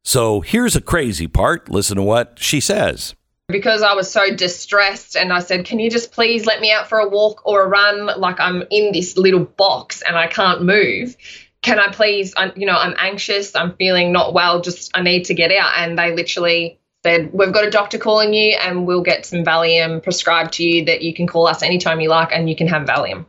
So 0.05 0.41
here's 0.41 0.75
a 0.75 0.81
crazy 0.81 1.27
part. 1.27 1.69
Listen 1.69 1.97
to 1.97 2.03
what 2.03 2.39
she 2.41 2.61
says. 2.61 3.15
because 3.49 3.83
I 3.83 3.93
was 3.93 4.11
so 4.11 4.35
distressed 4.35 5.15
and 5.15 5.31
I 5.33 5.41
said, 5.41 5.67
Can 5.67 5.79
you 5.79 5.91
just 5.91 6.13
please 6.13 6.47
let 6.47 6.61
me 6.61 6.73
out 6.73 6.89
for 6.89 6.99
a 6.99 7.09
walk 7.09 7.43
or 7.45 7.63
a 7.63 7.69
run? 7.69 8.07
Like 8.19 8.41
I'm 8.41 8.65
in 8.71 8.93
this 8.93 9.19
little 9.19 9.45
box 9.45 10.03
and 10.03 10.17
I 10.17 10.27
can't 10.27 10.63
move. 10.63 11.17
Can 11.63 11.79
I 11.79 11.93
please, 11.93 12.35
I'm, 12.37 12.53
you 12.57 12.67
know, 12.67 12.77
I'm 12.77 12.95
anxious, 12.99 13.55
I'm 13.55 13.75
feeling 13.77 14.13
not 14.13 14.35
well, 14.35 14.61
just 14.61 14.91
I 14.95 15.03
need 15.03 15.25
to 15.27 15.35
get 15.35 15.53
out. 15.53 15.73
And 15.77 15.97
they 15.97 16.15
literally 16.15 16.81
said, 17.05 17.33
We've 17.33 17.53
got 17.53 17.65
a 17.65 17.71
doctor 17.71 17.99
calling 17.99 18.35
you 18.35 18.57
and 18.61 18.87
we'll 18.87 19.03
get 19.03 19.25
some 19.25 19.45
Valium 19.45 20.03
prescribed 20.03 20.55
to 20.55 20.65
you 20.65 20.85
that 20.87 21.03
you 21.03 21.15
can 21.15 21.27
call 21.27 21.47
us 21.47 21.63
anytime 21.63 22.01
you 22.01 22.09
like 22.09 22.31
and 22.33 22.51
you 22.51 22.57
can 22.57 22.67
have 22.67 22.87
Valium. 22.87 23.27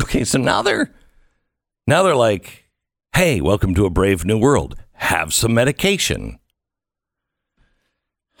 Okay, 0.00 0.24
so 0.24 0.38
now 0.38 0.62
they're 0.62 0.94
now 1.86 2.02
they're 2.04 2.14
like, 2.14 2.68
"Hey, 3.14 3.40
welcome 3.40 3.74
to 3.74 3.86
a 3.86 3.90
brave 3.90 4.24
new 4.24 4.38
world. 4.38 4.76
Have 4.92 5.34
some 5.34 5.54
medication." 5.54 6.38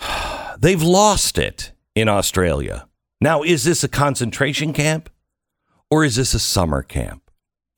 They've 0.58 0.82
lost 0.82 1.38
it 1.38 1.72
in 1.94 2.08
Australia. 2.08 2.86
Now, 3.20 3.42
is 3.42 3.64
this 3.64 3.82
a 3.82 3.88
concentration 3.88 4.72
camp 4.72 5.10
or 5.90 6.04
is 6.04 6.14
this 6.16 6.34
a 6.34 6.38
summer 6.38 6.82
camp 6.82 7.27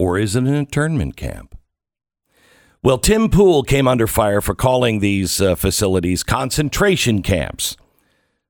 or 0.01 0.19
is 0.19 0.35
it 0.35 0.45
an 0.45 0.55
internment 0.55 1.17
camp? 1.17 1.57
Well, 2.83 2.97
Tim 2.97 3.29
Pool 3.29 3.63
came 3.63 3.87
under 3.87 4.07
fire 4.07 4.41
for 4.41 4.55
calling 4.55 5.01
these 5.01 5.41
uh, 5.43 5.55
facilities 5.55 6.23
concentration 6.23 7.21
camps 7.21 7.77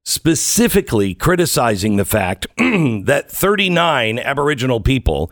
specifically 0.05 1.15
criticizing 1.15 1.97
the 1.97 2.05
fact 2.05 2.47
that 2.57 3.25
39 3.29 4.19
Aboriginal 4.19 4.81
people 4.81 5.31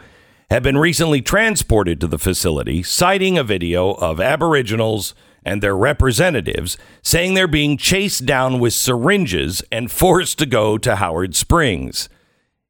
have 0.51 0.63
been 0.63 0.79
recently 0.79 1.21
transported 1.21 2.01
to 2.01 2.07
the 2.07 2.19
facility, 2.19 2.83
citing 2.83 3.39
a 3.39 3.45
video 3.45 3.93
of 3.93 4.21
Aboriginals 4.21 5.15
and 5.45 5.63
their 5.63 5.77
representatives 5.77 6.77
saying 7.03 7.35
they're 7.35 7.47
being 7.47 7.77
chased 7.77 8.27
down 8.27 8.59
with 8.59 8.73
syringes 8.73 9.63
and 9.71 9.91
forced 9.91 10.39
to 10.39 10.47
go 10.47 10.77
to 10.79 10.97
Howard 10.97 11.37
Springs. 11.37 12.09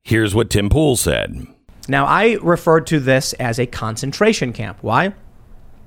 Here's 0.02 0.34
what 0.34 0.50
Tim 0.50 0.68
Pool 0.68 0.96
said. 0.96 1.46
Now, 1.88 2.04
I 2.04 2.38
referred 2.42 2.86
to 2.88 3.00
this 3.00 3.32
as 3.34 3.58
a 3.58 3.66
concentration 3.66 4.52
camp. 4.52 4.78
Why? 4.82 5.14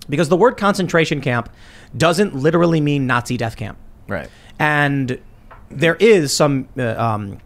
Because 0.09 0.29
the 0.29 0.37
word 0.37 0.57
concentration 0.57 1.21
camp 1.21 1.49
doesn't 1.95 2.35
literally 2.35 2.81
mean 2.81 3.05
Nazi 3.05 3.37
death 3.37 3.55
camp. 3.55 3.77
Right. 4.07 4.29
And 4.59 5.19
there 5.69 5.95
is 5.95 6.33
some, 6.33 6.67
uh, 6.77 6.95
um, 6.97 7.37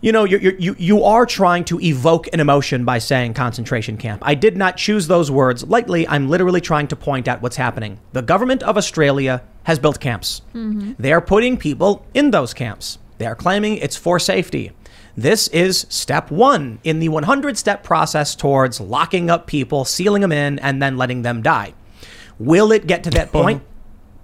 you 0.00 0.12
know, 0.12 0.24
you 0.24 0.54
you 0.58 0.76
you 0.78 1.04
are 1.04 1.24
trying 1.24 1.64
to 1.64 1.80
evoke 1.80 2.28
an 2.34 2.40
emotion 2.40 2.84
by 2.84 2.98
saying 2.98 3.32
concentration 3.32 3.96
camp. 3.96 4.20
I 4.22 4.34
did 4.34 4.54
not 4.54 4.76
choose 4.76 5.06
those 5.06 5.30
words 5.30 5.64
lightly. 5.64 6.06
I'm 6.06 6.28
literally 6.28 6.60
trying 6.60 6.88
to 6.88 6.96
point 6.96 7.26
out 7.26 7.40
what's 7.40 7.56
happening. 7.56 7.98
The 8.12 8.20
government 8.20 8.62
of 8.64 8.76
Australia 8.76 9.42
has 9.62 9.78
built 9.78 10.00
camps. 10.00 10.42
They 10.98 11.12
are 11.12 11.22
putting 11.22 11.56
people 11.56 12.04
in 12.12 12.32
those 12.32 12.52
camps. 12.52 12.98
They 13.16 13.24
are 13.24 13.34
claiming 13.34 13.78
it's 13.78 13.96
for 13.96 14.18
safety. 14.18 14.72
This 15.16 15.48
is 15.48 15.86
step 15.88 16.30
one 16.30 16.80
in 16.82 16.98
the 16.98 17.08
100 17.08 17.56
step 17.56 17.84
process 17.84 18.34
towards 18.34 18.80
locking 18.80 19.30
up 19.30 19.46
people, 19.46 19.84
sealing 19.84 20.22
them 20.22 20.32
in, 20.32 20.58
and 20.58 20.82
then 20.82 20.96
letting 20.96 21.22
them 21.22 21.40
die. 21.42 21.74
Will 22.38 22.72
it 22.72 22.86
get 22.86 23.04
to 23.04 23.10
that 23.10 23.30
point? 23.30 23.62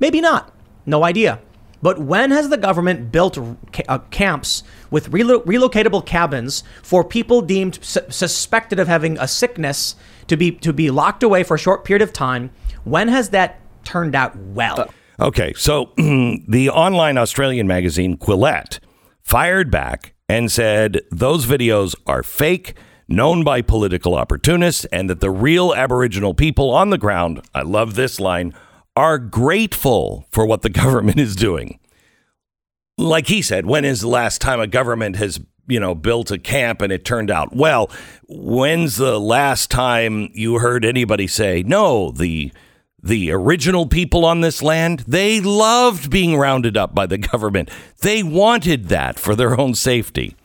Maybe 0.01 0.21
not. 0.21 0.53
No 0.87 1.05
idea. 1.05 1.41
But 1.83 1.99
when 1.99 2.31
has 2.31 2.49
the 2.49 2.57
government 2.59 3.11
built 3.11 3.39
ca- 3.73 3.85
uh, 3.89 3.99
camps 4.11 4.63
with 4.91 5.11
relo- 5.11 5.45
relocatable 5.45 6.05
cabins 6.05 6.63
for 6.83 7.05
people 7.05 7.41
deemed 7.41 7.79
su- 7.83 8.01
suspected 8.11 8.79
of 8.79 8.89
having 8.89 9.17
a 9.19 9.27
sickness 9.29 9.95
to 10.27 10.37
be 10.37 10.53
to 10.53 10.73
be 10.73 10.91
locked 10.91 11.23
away 11.23 11.43
for 11.43 11.55
a 11.55 11.59
short 11.59 11.85
period 11.85 12.03
of 12.03 12.13
time? 12.13 12.51
When 12.85 13.09
has 13.09 13.31
that 13.31 13.61
turned 13.85 14.15
out 14.15 14.37
well? 14.37 14.93
Okay, 15.19 15.55
so 15.55 15.93
the 15.97 16.71
online 16.71 17.17
Australian 17.17 17.67
magazine 17.67 18.17
Quillette 18.17 18.79
fired 19.23 19.71
back 19.71 20.15
and 20.31 20.49
said 20.49 21.01
those 21.11 21.45
videos 21.45 21.97
are 22.07 22.23
fake, 22.23 22.75
known 23.09 23.43
by 23.43 23.61
political 23.61 24.15
opportunists, 24.15 24.85
and 24.87 25.11
that 25.11 25.19
the 25.19 25.29
real 25.29 25.75
Aboriginal 25.75 26.35
people 26.35 26.71
on 26.71 26.91
the 26.91 26.99
ground, 26.99 27.43
I 27.53 27.63
love 27.63 27.95
this 27.95 28.21
line, 28.21 28.55
are 28.95 29.19
grateful 29.19 30.29
for 30.31 30.47
what 30.47 30.63
the 30.63 30.69
government 30.83 31.19
is 31.19 31.35
doing. 31.35 31.81
Like 32.97 33.27
he 33.27 33.43
said, 33.43 33.67
when 33.67 33.85
is 33.85 34.03
the 34.03 34.09
last 34.09 34.41
time 34.41 34.61
a 34.61 34.69
government 34.69 35.17
has, 35.17 35.41
you 35.67 35.81
know, 35.81 35.97
built 35.97 36.31
a 36.31 36.39
camp 36.39 36.81
and 36.81 36.93
it 36.93 37.05
turned 37.05 37.33
out 37.33 37.57
well? 37.57 37.91
When's 38.29 38.99
the 38.99 39.19
last 39.19 39.69
time 39.69 40.31
you 40.33 40.61
heard 40.61 40.85
anybody 40.85 41.27
say, 41.27 41.65
no, 41.65 42.13
the 42.13 42.53
the 43.03 43.31
original 43.33 43.87
people 43.87 44.25
on 44.25 44.41
this 44.41 44.63
land, 44.63 45.05
they 45.07 45.41
loved 45.41 46.11
being 46.11 46.37
rounded 46.37 46.77
up 46.77 46.95
by 46.95 47.07
the 47.07 47.19
government. 47.19 47.71
They 48.01 48.23
wanted 48.23 48.89
that 48.89 49.19
for 49.19 49.35
their 49.35 49.59
own 49.59 49.75
safety. 49.75 50.37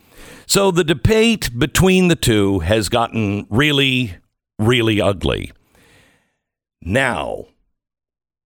So 0.48 0.72
the 0.72 0.84
debate 0.84 1.58
between 1.58 2.08
the 2.08 2.16
two 2.16 2.60
has 2.60 2.90
gotten 2.90 3.48
really, 3.50 4.16
really 4.60 5.02
ugly. 5.02 5.52
Now, 6.82 7.46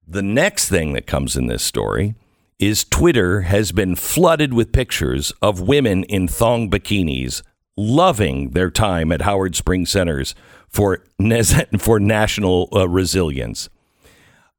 the 0.07 0.21
next 0.23 0.69
thing 0.69 0.93
that 0.93 1.07
comes 1.07 1.35
in 1.35 1.47
this 1.47 1.63
story 1.63 2.15
is 2.57 2.83
Twitter 2.83 3.41
has 3.41 3.71
been 3.71 3.95
flooded 3.95 4.53
with 4.53 4.71
pictures 4.71 5.31
of 5.41 5.61
women 5.61 6.03
in 6.05 6.27
thong 6.27 6.69
bikinis 6.69 7.41
loving 7.77 8.51
their 8.51 8.69
time 8.69 9.11
at 9.11 9.21
Howard 9.21 9.55
Springs 9.55 9.89
Centers 9.89 10.35
for, 10.67 11.03
for 11.77 11.99
national 11.99 12.69
uh, 12.73 12.87
resilience. 12.87 13.69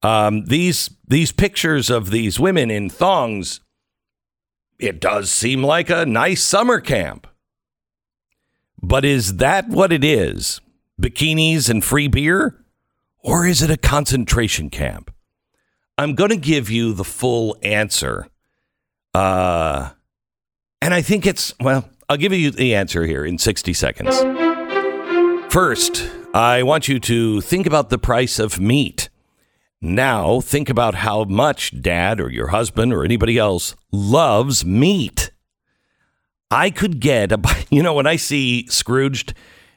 Um, 0.03 0.45
these 0.47 0.91
these 1.07 1.33
pictures 1.33 1.91
of 1.91 2.11
these 2.11 2.41
women 2.41 2.71
in 2.71 2.89
thongs, 2.89 3.61
it 4.79 5.01
does 5.01 5.31
seem 5.31 5.63
like 5.63 5.91
a 5.91 6.07
nice 6.07 6.43
summer 6.43 6.81
camp. 6.81 7.27
But 8.83 9.05
is 9.05 9.37
that 9.37 9.69
what 9.69 9.93
it 9.93 10.03
is? 10.03 10.61
Bikinis 11.01 11.69
and 11.69 11.85
free 11.85 12.09
beer? 12.09 12.57
Or 13.23 13.47
is 13.47 13.61
it 13.63 13.71
a 13.71 13.77
concentration 13.77 14.71
camp? 14.71 15.13
I'm 15.99 16.15
going 16.15 16.31
to 16.31 16.37
give 16.39 16.71
you 16.71 16.95
the 16.95 17.05
full 17.05 17.59
answer. 17.63 18.29
Uh, 19.13 19.91
and 20.81 20.95
I 20.95 21.03
think 21.03 21.27
it's, 21.27 21.53
well, 21.61 21.91
I'll 22.09 22.17
give 22.17 22.33
you 22.33 22.51
the 22.51 22.75
answer 22.75 23.05
here 23.05 23.27
in 23.27 23.37
60 23.37 23.75
seconds. 23.75 24.19
First, 25.53 26.11
I 26.33 26.63
want 26.63 26.89
you 26.89 26.99
to 27.01 27.43
think 27.43 27.67
about 27.67 27.91
the 27.91 27.99
price 27.99 28.39
of 28.39 28.59
meat. 28.59 29.10
Now, 29.83 30.41
think 30.41 30.69
about 30.69 30.97
how 30.97 31.25
much 31.25 31.81
dad 31.81 32.21
or 32.21 32.31
your 32.31 32.49
husband 32.49 32.93
or 32.93 33.03
anybody 33.05 33.39
else 33.39 33.75
loves 33.91 34.65
meat. 34.65 35.31
I 36.51 36.71
could 36.71 37.01
get 37.01 37.33
a, 37.33 37.41
you 37.71 37.83
know, 37.83 37.95
when 37.95 38.07
I 38.07 38.17
see 38.17 38.67
Scrooged 38.67 39.33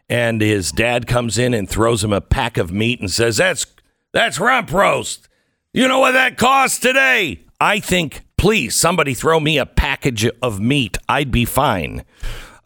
and 0.10 0.42
his 0.42 0.72
dad 0.72 1.08
comes 1.08 1.38
in 1.38 1.54
and 1.54 1.70
throws 1.70 2.04
him 2.04 2.12
a 2.12 2.20
pack 2.22 2.58
of 2.58 2.72
meat 2.72 3.00
and 3.00 3.10
says, 3.10 3.38
That's 3.38 3.66
that's 4.12 4.40
rump 4.40 4.72
roast. 4.72 5.30
You 5.74 5.88
know 5.88 6.00
what 6.00 6.12
that 6.12 6.38
costs 6.38 6.80
today? 6.80 7.40
I 7.60 7.80
think, 7.80 8.26
please, 8.38 8.76
somebody 8.76 9.14
throw 9.14 9.40
me 9.40 9.58
a 9.58 9.66
package 9.66 10.28
of 10.42 10.60
meat. 10.60 10.98
I'd 11.08 11.32
be 11.32 11.46
fine. 11.46 12.04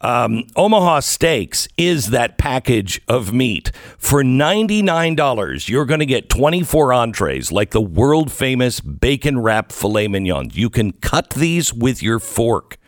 Um, 0.00 0.44
Omaha 0.54 1.00
Steaks 1.00 1.66
is 1.76 2.10
that 2.10 2.38
package 2.38 3.00
of 3.08 3.32
meat. 3.32 3.72
For 3.98 4.22
$99, 4.22 5.68
you're 5.68 5.86
going 5.86 6.00
to 6.00 6.06
get 6.06 6.28
24 6.28 6.92
entrees 6.92 7.50
like 7.50 7.70
the 7.70 7.80
world 7.80 8.30
famous 8.30 8.80
bacon 8.80 9.40
wrap 9.40 9.72
filet 9.72 10.06
mignon. 10.06 10.50
You 10.52 10.70
can 10.70 10.92
cut 10.92 11.30
these 11.30 11.74
with 11.74 12.02
your 12.02 12.20
fork. 12.20 12.78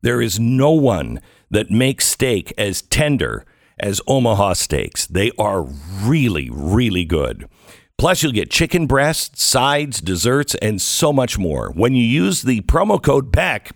There 0.00 0.22
is 0.22 0.40
no 0.40 0.70
one 0.70 1.20
that 1.50 1.70
makes 1.70 2.06
steak 2.06 2.52
as 2.56 2.82
tender 2.82 3.44
as 3.78 4.00
Omaha 4.06 4.54
steaks. 4.54 5.06
They 5.06 5.32
are 5.38 5.62
really, 6.02 6.48
really 6.50 7.04
good. 7.04 7.48
Plus, 7.96 8.22
you'll 8.22 8.32
get 8.32 8.50
chicken 8.50 8.86
breasts, 8.86 9.42
sides, 9.44 10.00
desserts, 10.00 10.54
and 10.56 10.82
so 10.82 11.12
much 11.12 11.38
more. 11.38 11.70
When 11.70 11.94
you 11.94 12.04
use 12.04 12.42
the 12.42 12.60
promo 12.62 13.00
code 13.02 13.30
BECK, 13.30 13.70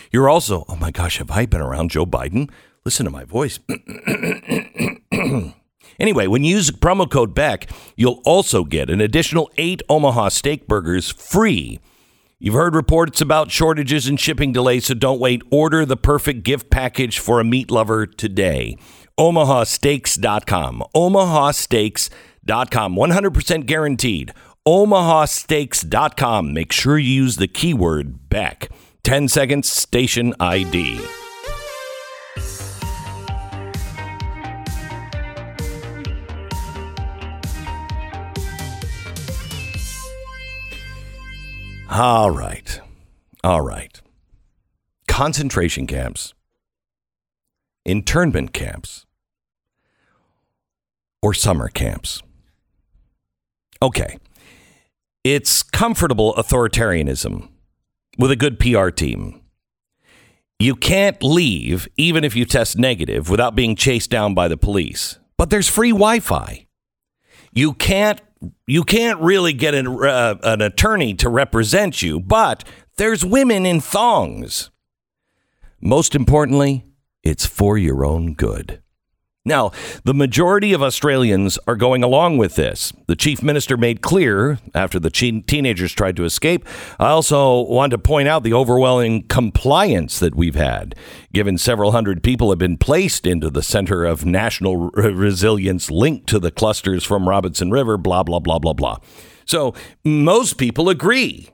you're 0.10 0.28
also, 0.28 0.64
oh 0.68 0.76
my 0.76 0.90
gosh, 0.90 1.18
have 1.18 1.30
I 1.30 1.46
been 1.46 1.60
around 1.60 1.90
Joe 1.90 2.06
Biden? 2.06 2.50
Listen 2.84 3.04
to 3.04 3.10
my 3.10 3.24
voice. 3.24 3.60
anyway, 6.00 6.26
when 6.26 6.44
you 6.44 6.56
use 6.56 6.70
promo 6.70 7.08
code 7.10 7.34
BECK, 7.34 7.70
you'll 7.94 8.22
also 8.24 8.64
get 8.64 8.88
an 8.88 9.02
additional 9.02 9.50
eight 9.58 9.82
Omaha 9.90 10.30
steak 10.30 10.66
burgers 10.66 11.10
free. 11.10 11.78
You've 12.38 12.54
heard 12.54 12.74
reports 12.74 13.20
about 13.20 13.50
shortages 13.50 14.06
and 14.06 14.18
shipping 14.18 14.52
delays, 14.52 14.86
so 14.86 14.94
don't 14.94 15.20
wait. 15.20 15.42
Order 15.50 15.84
the 15.84 15.96
perfect 15.96 16.42
gift 16.42 16.70
package 16.70 17.18
for 17.18 17.38
a 17.38 17.44
meat 17.44 17.70
lover 17.70 18.06
today. 18.06 18.78
OmahaSteaks.com. 19.18 20.84
OmahaSteaks.com. 20.94 22.16
100% 22.48 23.66
guaranteed. 23.66 24.32
OmahaSteaks.com. 24.66 26.52
Make 26.52 26.72
sure 26.72 26.98
you 26.98 27.10
use 27.10 27.36
the 27.36 27.48
keyword 27.48 28.28
BECK. 28.28 28.70
10 29.04 29.28
seconds, 29.28 29.70
station 29.70 30.34
ID. 30.40 31.00
All 41.90 42.30
right. 42.30 42.80
All 43.42 43.62
right. 43.62 44.00
Concentration 45.06 45.86
camps, 45.86 46.34
internment 47.84 48.52
camps, 48.52 49.06
or 51.22 51.32
summer 51.32 51.68
camps. 51.68 52.22
Okay. 53.82 54.18
It's 55.24 55.62
comfortable 55.62 56.34
authoritarianism 56.34 57.48
with 58.18 58.30
a 58.30 58.36
good 58.36 58.58
PR 58.58 58.88
team. 58.88 59.40
You 60.58 60.74
can't 60.74 61.22
leave 61.22 61.86
even 61.96 62.24
if 62.24 62.34
you 62.34 62.44
test 62.44 62.78
negative 62.78 63.30
without 63.30 63.54
being 63.54 63.76
chased 63.76 64.10
down 64.10 64.34
by 64.34 64.48
the 64.48 64.56
police. 64.56 65.18
But 65.36 65.50
there's 65.50 65.68
free 65.68 65.90
Wi-Fi. 65.90 66.66
You 67.52 67.74
can't 67.74 68.20
you 68.66 68.84
can't 68.84 69.20
really 69.20 69.52
get 69.52 69.74
an, 69.74 69.86
uh, 69.86 70.36
an 70.42 70.60
attorney 70.60 71.14
to 71.14 71.28
represent 71.28 72.02
you, 72.02 72.20
but 72.20 72.62
there's 72.96 73.24
women 73.24 73.66
in 73.66 73.80
thongs. 73.80 74.70
Most 75.80 76.14
importantly, 76.14 76.84
it's 77.22 77.46
for 77.46 77.76
your 77.76 78.04
own 78.04 78.34
good. 78.34 78.80
Now, 79.48 79.72
the 80.04 80.14
majority 80.14 80.74
of 80.74 80.82
Australians 80.82 81.58
are 81.66 81.74
going 81.74 82.04
along 82.04 82.36
with 82.36 82.54
this. 82.54 82.92
The 83.06 83.16
chief 83.16 83.42
minister 83.42 83.78
made 83.78 84.02
clear 84.02 84.58
after 84.74 85.00
the 85.00 85.10
teenagers 85.10 85.92
tried 85.92 86.16
to 86.16 86.24
escape. 86.24 86.66
I 86.98 87.08
also 87.08 87.62
want 87.62 87.92
to 87.92 87.98
point 87.98 88.28
out 88.28 88.42
the 88.42 88.52
overwhelming 88.52 89.22
compliance 89.22 90.18
that 90.18 90.34
we've 90.34 90.54
had, 90.54 90.94
given 91.32 91.56
several 91.56 91.92
hundred 91.92 92.22
people 92.22 92.50
have 92.50 92.58
been 92.58 92.76
placed 92.76 93.26
into 93.26 93.48
the 93.48 93.62
Center 93.62 94.04
of 94.04 94.26
National 94.26 94.90
Re- 94.90 95.12
Resilience 95.12 95.90
linked 95.90 96.26
to 96.28 96.38
the 96.38 96.50
clusters 96.50 97.02
from 97.02 97.26
Robinson 97.26 97.70
River, 97.70 97.96
blah, 97.96 98.22
blah, 98.22 98.40
blah, 98.40 98.58
blah, 98.58 98.74
blah. 98.74 98.98
So 99.46 99.74
most 100.04 100.58
people 100.58 100.90
agree. 100.90 101.48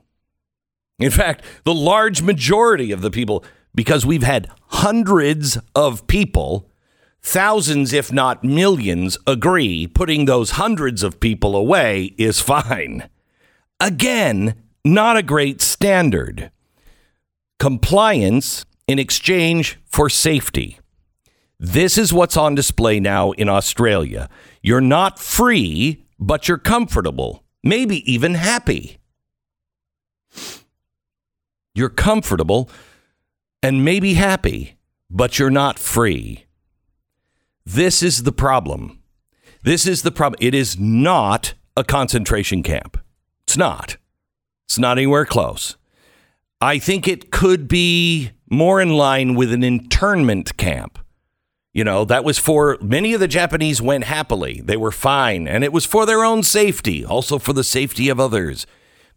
In 0.99 1.11
fact, 1.11 1.45
the 1.63 1.73
large 1.73 2.21
majority 2.21 2.91
of 2.91 3.01
the 3.01 3.11
people, 3.11 3.45
because 3.73 4.05
we've 4.05 4.23
had 4.23 4.49
hundreds 4.67 5.57
of 5.73 6.07
people 6.07 6.69
thousands, 7.25 7.91
if 7.91 8.13
not 8.13 8.43
millions, 8.43 9.17
agree 9.25 9.87
putting 9.87 10.25
those 10.25 10.51
hundreds 10.51 11.01
of 11.01 11.19
people 11.19 11.55
away 11.55 12.13
is 12.17 12.39
fine. 12.39 13.09
Again, 13.79 14.55
not 14.85 15.17
a 15.17 15.23
great 15.23 15.59
standard. 15.61 16.51
Compliance 17.59 18.63
in 18.87 18.99
exchange 18.99 19.79
for 19.85 20.09
safety. 20.09 20.79
This 21.59 21.97
is 21.97 22.13
what's 22.13 22.37
on 22.37 22.53
display 22.53 22.99
now 22.99 23.31
in 23.31 23.49
Australia. 23.49 24.29
You're 24.61 24.81
not 24.81 25.17
free, 25.19 26.05
but 26.19 26.47
you're 26.47 26.57
comfortable, 26.59 27.43
maybe 27.63 28.09
even 28.11 28.35
happy. 28.35 28.99
You're 31.73 31.89
comfortable 31.89 32.69
and 33.63 33.83
maybe 33.83 34.13
happy, 34.13 34.77
but 35.09 35.39
you're 35.39 35.49
not 35.49 35.79
free. 35.79 36.44
This 37.65 38.03
is 38.03 38.23
the 38.23 38.31
problem. 38.31 38.99
This 39.63 39.87
is 39.87 40.03
the 40.03 40.11
problem. 40.11 40.37
It 40.39 40.53
is 40.53 40.77
not 40.77 41.55
a 41.75 41.83
concentration 41.83 42.61
camp. 42.61 42.97
It's 43.43 43.57
not. 43.57 43.97
It's 44.65 44.77
not 44.77 44.97
anywhere 44.97 45.25
close. 45.25 45.75
I 46.61 46.79
think 46.79 47.07
it 47.07 47.31
could 47.31 47.67
be 47.67 48.31
more 48.49 48.81
in 48.81 48.89
line 48.89 49.35
with 49.35 49.51
an 49.51 49.63
internment 49.63 50.57
camp. 50.57 50.99
You 51.73 51.83
know, 51.83 52.05
that 52.05 52.23
was 52.23 52.37
for 52.37 52.77
many 52.81 53.13
of 53.13 53.19
the 53.19 53.27
Japanese 53.27 53.81
went 53.81 54.05
happily. 54.05 54.61
They 54.63 54.77
were 54.77 54.91
fine, 54.91 55.47
and 55.47 55.63
it 55.63 55.73
was 55.73 55.85
for 55.85 56.05
their 56.05 56.23
own 56.23 56.43
safety, 56.43 57.03
also 57.03 57.37
for 57.37 57.51
the 57.51 57.63
safety 57.63 58.07
of 58.07 58.19
others. 58.19 58.65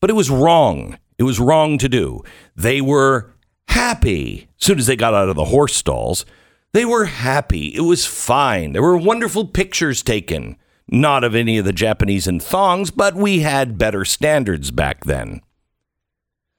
But 0.01 0.11
it 0.11 0.15
was 0.15 0.31
wrong. 0.31 0.99
It 1.19 1.23
was 1.23 1.39
wrong 1.39 1.79
to 1.79 1.89
do. 1.89 2.23
They 2.57 2.81
were 2.81 3.33
happy 3.69 4.49
as 4.59 4.67
soon 4.67 4.79
as 4.79 4.87
they 4.87 4.97
got 4.97 5.15
out 5.15 5.29
of 5.29 5.37
the 5.37 5.47
horse 5.47 5.77
stalls. 5.77 6.25
They 6.73 6.85
were 6.85 7.07
happy. 7.07 7.75
It 7.75 7.81
was 7.81 8.07
fine. 8.07 8.73
There 8.73 8.83
were 8.83 8.97
wonderful 8.97 9.47
pictures 9.47 10.03
taken. 10.03 10.57
Not 10.91 11.25
of 11.25 11.35
any 11.35 11.59
of 11.59 11.65
the 11.65 11.73
Japanese 11.73 12.27
in 12.27 12.41
thongs, 12.41 12.91
but 12.91 13.15
we 13.15 13.41
had 13.41 13.79
better 13.79 14.05
standards 14.05 14.71
back 14.71 15.05
then. 15.05 15.43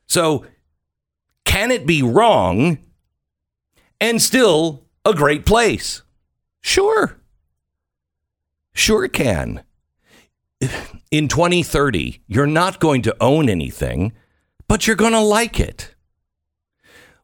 So, 0.05 0.45
can 1.45 1.71
it 1.71 1.87
be 1.87 2.03
wrong 2.03 2.77
and 3.99 4.21
still 4.21 4.85
a 5.03 5.13
great 5.15 5.45
place? 5.45 6.03
Sure. 6.61 7.19
Sure 8.73 9.07
can. 9.07 9.63
In 11.11 11.27
2030, 11.27 12.21
you're 12.27 12.45
not 12.45 12.79
going 12.79 13.01
to 13.03 13.15
own 13.19 13.49
anything, 13.49 14.13
but 14.67 14.85
you're 14.85 14.95
going 14.95 15.13
to 15.13 15.19
like 15.19 15.59
it. 15.59 15.95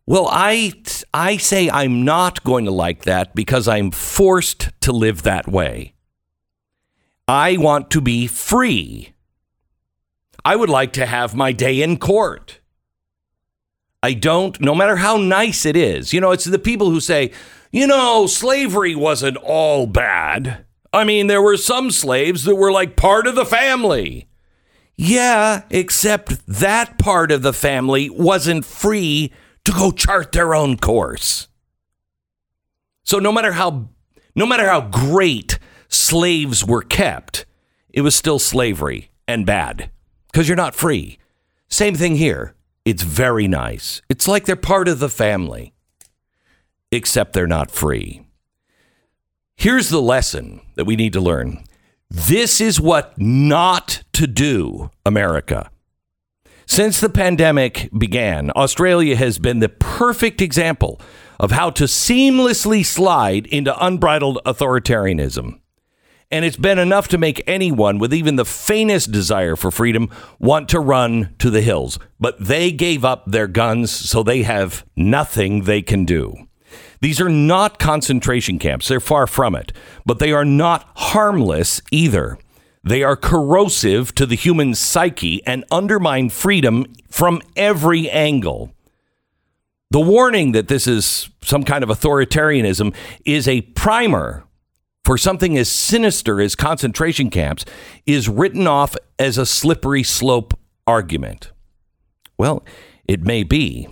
Well, 0.08 0.28
I 0.32 0.74
I 1.14 1.38
say 1.38 1.70
I'm 1.70 2.06
not 2.06 2.44
going 2.44 2.66
to 2.66 2.72
like 2.72 3.04
that 3.04 3.34
because 3.34 3.68
I'm 3.68 3.90
forced 3.90 4.70
to 4.82 4.92
live 4.92 5.24
that 5.24 5.48
way. 5.48 5.94
I 7.28 7.58
want 7.58 7.90
to 7.92 8.02
be 8.02 8.28
free. 8.28 9.14
I 10.44 10.56
would 10.56 10.70
like 10.70 10.94
to 10.94 11.08
have 11.08 11.34
my 11.34 11.52
day 11.52 11.82
in 11.82 11.98
court. 11.98 12.60
I 14.04 14.14
don't, 14.14 14.62
no 14.62 14.76
matter 14.76 14.98
how 14.98 15.18
nice 15.18 15.66
it 15.66 15.76
is. 15.76 16.14
You 16.14 16.22
know, 16.22 16.30
it's 16.30 16.46
the 16.46 16.60
people 16.60 16.92
who 16.92 17.00
say, 17.00 17.32
you 17.72 17.88
know, 17.88 18.28
slavery 18.28 18.94
wasn't 18.94 19.38
all 19.38 19.88
bad. 19.88 20.66
I 20.94 21.04
mean, 21.04 21.26
there 21.26 21.42
were 21.42 21.58
some 21.58 21.90
slaves 21.90 22.44
that 22.44 22.56
were 22.56 22.72
like 22.72 22.96
part 22.96 23.26
of 23.26 23.34
the 23.34 23.46
family. 23.46 24.30
Yeah, 24.96 25.64
except 25.72 26.46
that 26.46 27.00
part 27.00 27.32
of 27.32 27.42
the 27.42 27.52
family 27.52 28.12
wasn't 28.12 28.64
free 28.64 29.34
to 29.66 29.72
go 29.72 29.92
chart 29.92 30.32
their 30.32 30.56
own 30.56 30.78
course. 30.78 31.48
So 33.04 33.20
no 33.20 33.32
matter 33.32 33.52
how 33.52 33.90
no 34.36 34.46
matter 34.46 34.68
how 34.68 34.82
great 34.82 35.60
slaves 35.88 36.66
were 36.66 36.82
kept, 36.82 37.46
it 37.90 38.02
was 38.02 38.16
still 38.16 38.40
slavery 38.40 39.12
and 39.28 39.46
bad 39.46 39.92
because 40.32 40.48
you're 40.48 40.58
not 40.58 40.76
free. 40.76 41.18
Same 41.70 41.96
thing 41.96 42.16
here. 42.16 42.56
It's 42.84 43.04
very 43.04 43.48
nice. 43.48 44.02
It's 44.10 44.28
like 44.28 44.46
they're 44.46 44.56
part 44.56 44.88
of 44.88 45.00
the 45.00 45.10
family, 45.10 45.74
except 46.92 47.34
they're 47.34 47.48
not 47.48 47.72
free. 47.72 48.22
Here's 49.56 49.90
the 49.90 50.02
lesson 50.02 50.62
that 50.76 50.86
we 50.86 50.96
need 50.96 51.14
to 51.14 51.22
learn. 51.22 51.64
This 52.10 52.62
is 52.62 52.80
what 52.80 53.18
not 53.18 54.04
to 54.14 54.28
do, 54.28 54.92
America. 55.06 55.72
Since 56.68 57.00
the 57.00 57.10
pandemic 57.10 57.90
began, 57.98 58.52
Australia 58.56 59.16
has 59.16 59.38
been 59.38 59.60
the 59.60 59.70
perfect 59.70 60.42
example 60.42 61.00
of 61.40 61.52
how 61.52 61.70
to 61.72 61.84
seamlessly 61.84 62.84
slide 62.86 63.46
into 63.48 63.86
unbridled 63.86 64.40
authoritarianism. 64.46 65.60
And 66.32 66.44
it's 66.44 66.58
been 66.58 66.80
enough 66.80 67.08
to 67.10 67.20
make 67.20 67.44
anyone 67.46 68.00
with 68.00 68.14
even 68.14 68.36
the 68.36 68.46
faintest 68.46 69.12
desire 69.12 69.56
for 69.56 69.70
freedom 69.70 70.10
want 70.40 70.68
to 70.70 70.80
run 70.80 71.36
to 71.38 71.52
the 71.52 71.62
hills. 71.62 72.00
But 72.20 72.44
they 72.44 72.72
gave 72.72 73.06
up 73.06 73.24
their 73.26 73.48
guns, 73.48 73.92
so 73.92 74.24
they 74.24 74.42
have 74.42 74.86
nothing 74.96 75.64
they 75.64 75.84
can 75.84 76.04
do. 76.04 76.36
These 77.00 77.22
are 77.22 77.30
not 77.30 77.78
concentration 77.78 78.58
camps, 78.58 78.88
they're 78.88 79.00
far 79.00 79.28
from 79.28 79.56
it, 79.56 79.72
but 80.06 80.18
they 80.18 80.32
are 80.32 80.46
not 80.46 80.90
harmless 80.96 81.82
either. 81.92 82.40
They 82.86 83.02
are 83.02 83.16
corrosive 83.16 84.14
to 84.14 84.28
the 84.28 84.36
human 84.36 84.76
psyche 84.76 85.42
and 85.48 85.66
undermine 85.72 86.30
freedom 86.30 86.86
from 87.10 87.42
every 87.56 88.08
angle. 88.10 88.72
The 89.90 90.00
warning 90.00 90.52
that 90.52 90.68
this 90.68 90.86
is 90.86 91.30
some 91.42 91.64
kind 91.64 91.84
of 91.84 91.90
authoritarianism 91.90 92.94
is 93.26 93.48
a 93.48 93.62
primer 93.62 94.44
for 95.04 95.18
something 95.18 95.58
as 95.58 95.68
sinister 95.68 96.40
as 96.40 96.56
concentration 96.56 97.32
camps 97.32 97.66
is 98.06 98.30
written 98.30 98.68
off 98.68 98.96
as 99.18 99.40
a 99.40 99.46
slippery 99.48 100.04
slope 100.04 100.54
argument. 100.86 101.52
Well, 102.38 102.64
it 103.08 103.24
may 103.24 103.44
be. 103.44 103.88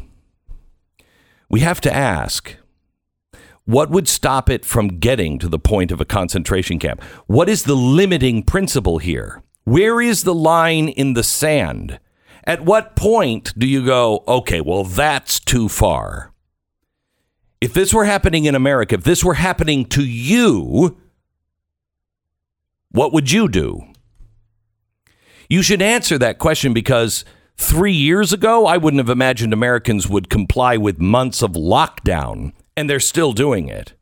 We 1.49 1.61
have 1.61 1.81
to 1.81 1.93
ask 1.93 2.57
what 3.65 3.89
would 3.89 4.07
stop 4.07 4.49
it 4.49 4.65
from 4.65 4.99
getting 4.99 5.39
to 5.39 5.47
the 5.47 5.59
point 5.59 5.91
of 5.91 6.01
a 6.01 6.05
concentration 6.05 6.79
camp? 6.79 7.01
What 7.27 7.49
is 7.49 7.63
the 7.63 7.75
limiting 7.75 8.43
principle 8.43 8.97
here? 8.97 9.41
Where 9.63 10.01
is 10.01 10.23
the 10.23 10.35
line 10.35 10.89
in 10.89 11.13
the 11.13 11.23
sand? 11.23 11.99
At 12.45 12.65
what 12.65 12.95
point 12.95 13.57
do 13.57 13.65
you 13.65 13.85
go, 13.85 14.23
okay, 14.27 14.59
well, 14.59 14.83
that's 14.83 15.39
too 15.39 15.69
far? 15.69 16.33
If 17.61 17.73
this 17.73 17.93
were 17.93 18.03
happening 18.03 18.43
in 18.43 18.55
America, 18.55 18.95
if 18.95 19.05
this 19.05 19.23
were 19.23 19.35
happening 19.35 19.85
to 19.85 20.03
you, 20.05 20.97
what 22.91 23.13
would 23.13 23.31
you 23.31 23.47
do? 23.47 23.81
You 25.47 25.61
should 25.61 25.81
answer 25.81 26.17
that 26.17 26.39
question 26.39 26.73
because 26.73 27.23
three 27.55 27.93
years 27.93 28.33
ago, 28.33 28.65
I 28.65 28.75
wouldn't 28.75 28.99
have 28.99 29.09
imagined 29.09 29.53
Americans 29.53 30.09
would 30.09 30.29
comply 30.29 30.75
with 30.75 30.99
months 30.99 31.41
of 31.41 31.51
lockdown, 31.51 32.51
and 32.75 32.89
they're 32.89 32.99
still 32.99 33.33
doing 33.33 33.69
it. 33.69 33.93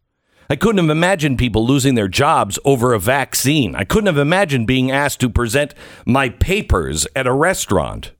I 0.49 0.55
couldn't 0.57 0.85
have 0.85 0.89
imagined 0.89 1.37
people 1.37 1.65
losing 1.65 1.95
their 1.95 2.09
jobs 2.09 2.59
over 2.65 2.93
a 2.93 2.99
vaccine. 2.99 3.73
I 3.75 3.85
couldn't 3.85 4.07
have 4.07 4.17
imagined 4.17 4.67
being 4.67 4.91
asked 4.91 5.21
to 5.21 5.29
present 5.29 5.73
my 6.05 6.29
papers 6.29 7.07
at 7.15 7.25
a 7.25 7.31
restaurant. 7.31 8.11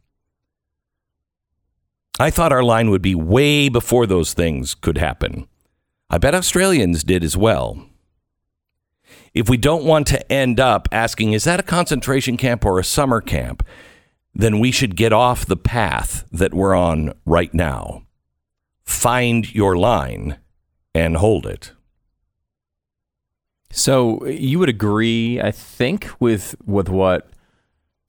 I 2.20 2.30
thought 2.30 2.54
our 2.54 2.64
line 2.64 2.90
would 2.90 3.02
be 3.02 3.16
way 3.16 3.68
before 3.68 4.06
those 4.06 4.34
things 4.34 4.76
could 4.76 4.98
happen. 4.98 5.48
I 6.10 6.20
bet 6.20 6.36
Australians 6.36 7.04
did 7.04 7.24
as 7.24 7.36
well. 7.36 7.86
If 9.34 9.50
we 9.50 9.58
don't 9.58 9.86
want 9.86 10.08
to 10.08 10.32
end 10.32 10.60
up 10.60 10.88
asking, 10.92 11.34
is 11.34 11.46
that 11.46 11.60
a 11.60 11.64
concentration 11.64 12.38
camp 12.38 12.66
or 12.66 12.80
a 12.80 12.84
summer 12.84 13.22
camp? 13.22 13.66
Then 14.34 14.60
we 14.60 14.72
should 14.72 14.96
get 14.96 15.12
off 15.12 15.46
the 15.46 15.58
path 15.58 16.26
that 16.32 16.54
we're 16.54 16.76
on 16.76 17.14
right 17.26 17.54
now. 17.54 18.04
Find 18.92 19.54
your 19.56 19.78
line 19.78 20.38
and 20.94 21.18
hold 21.18 21.46
it. 21.46 21.72
So 23.72 24.26
you 24.26 24.60
would 24.60 24.70
agree, 24.70 25.40
I 25.42 25.52
think, 25.52 26.10
with 26.20 26.56
with 26.66 26.90
what 26.90 27.30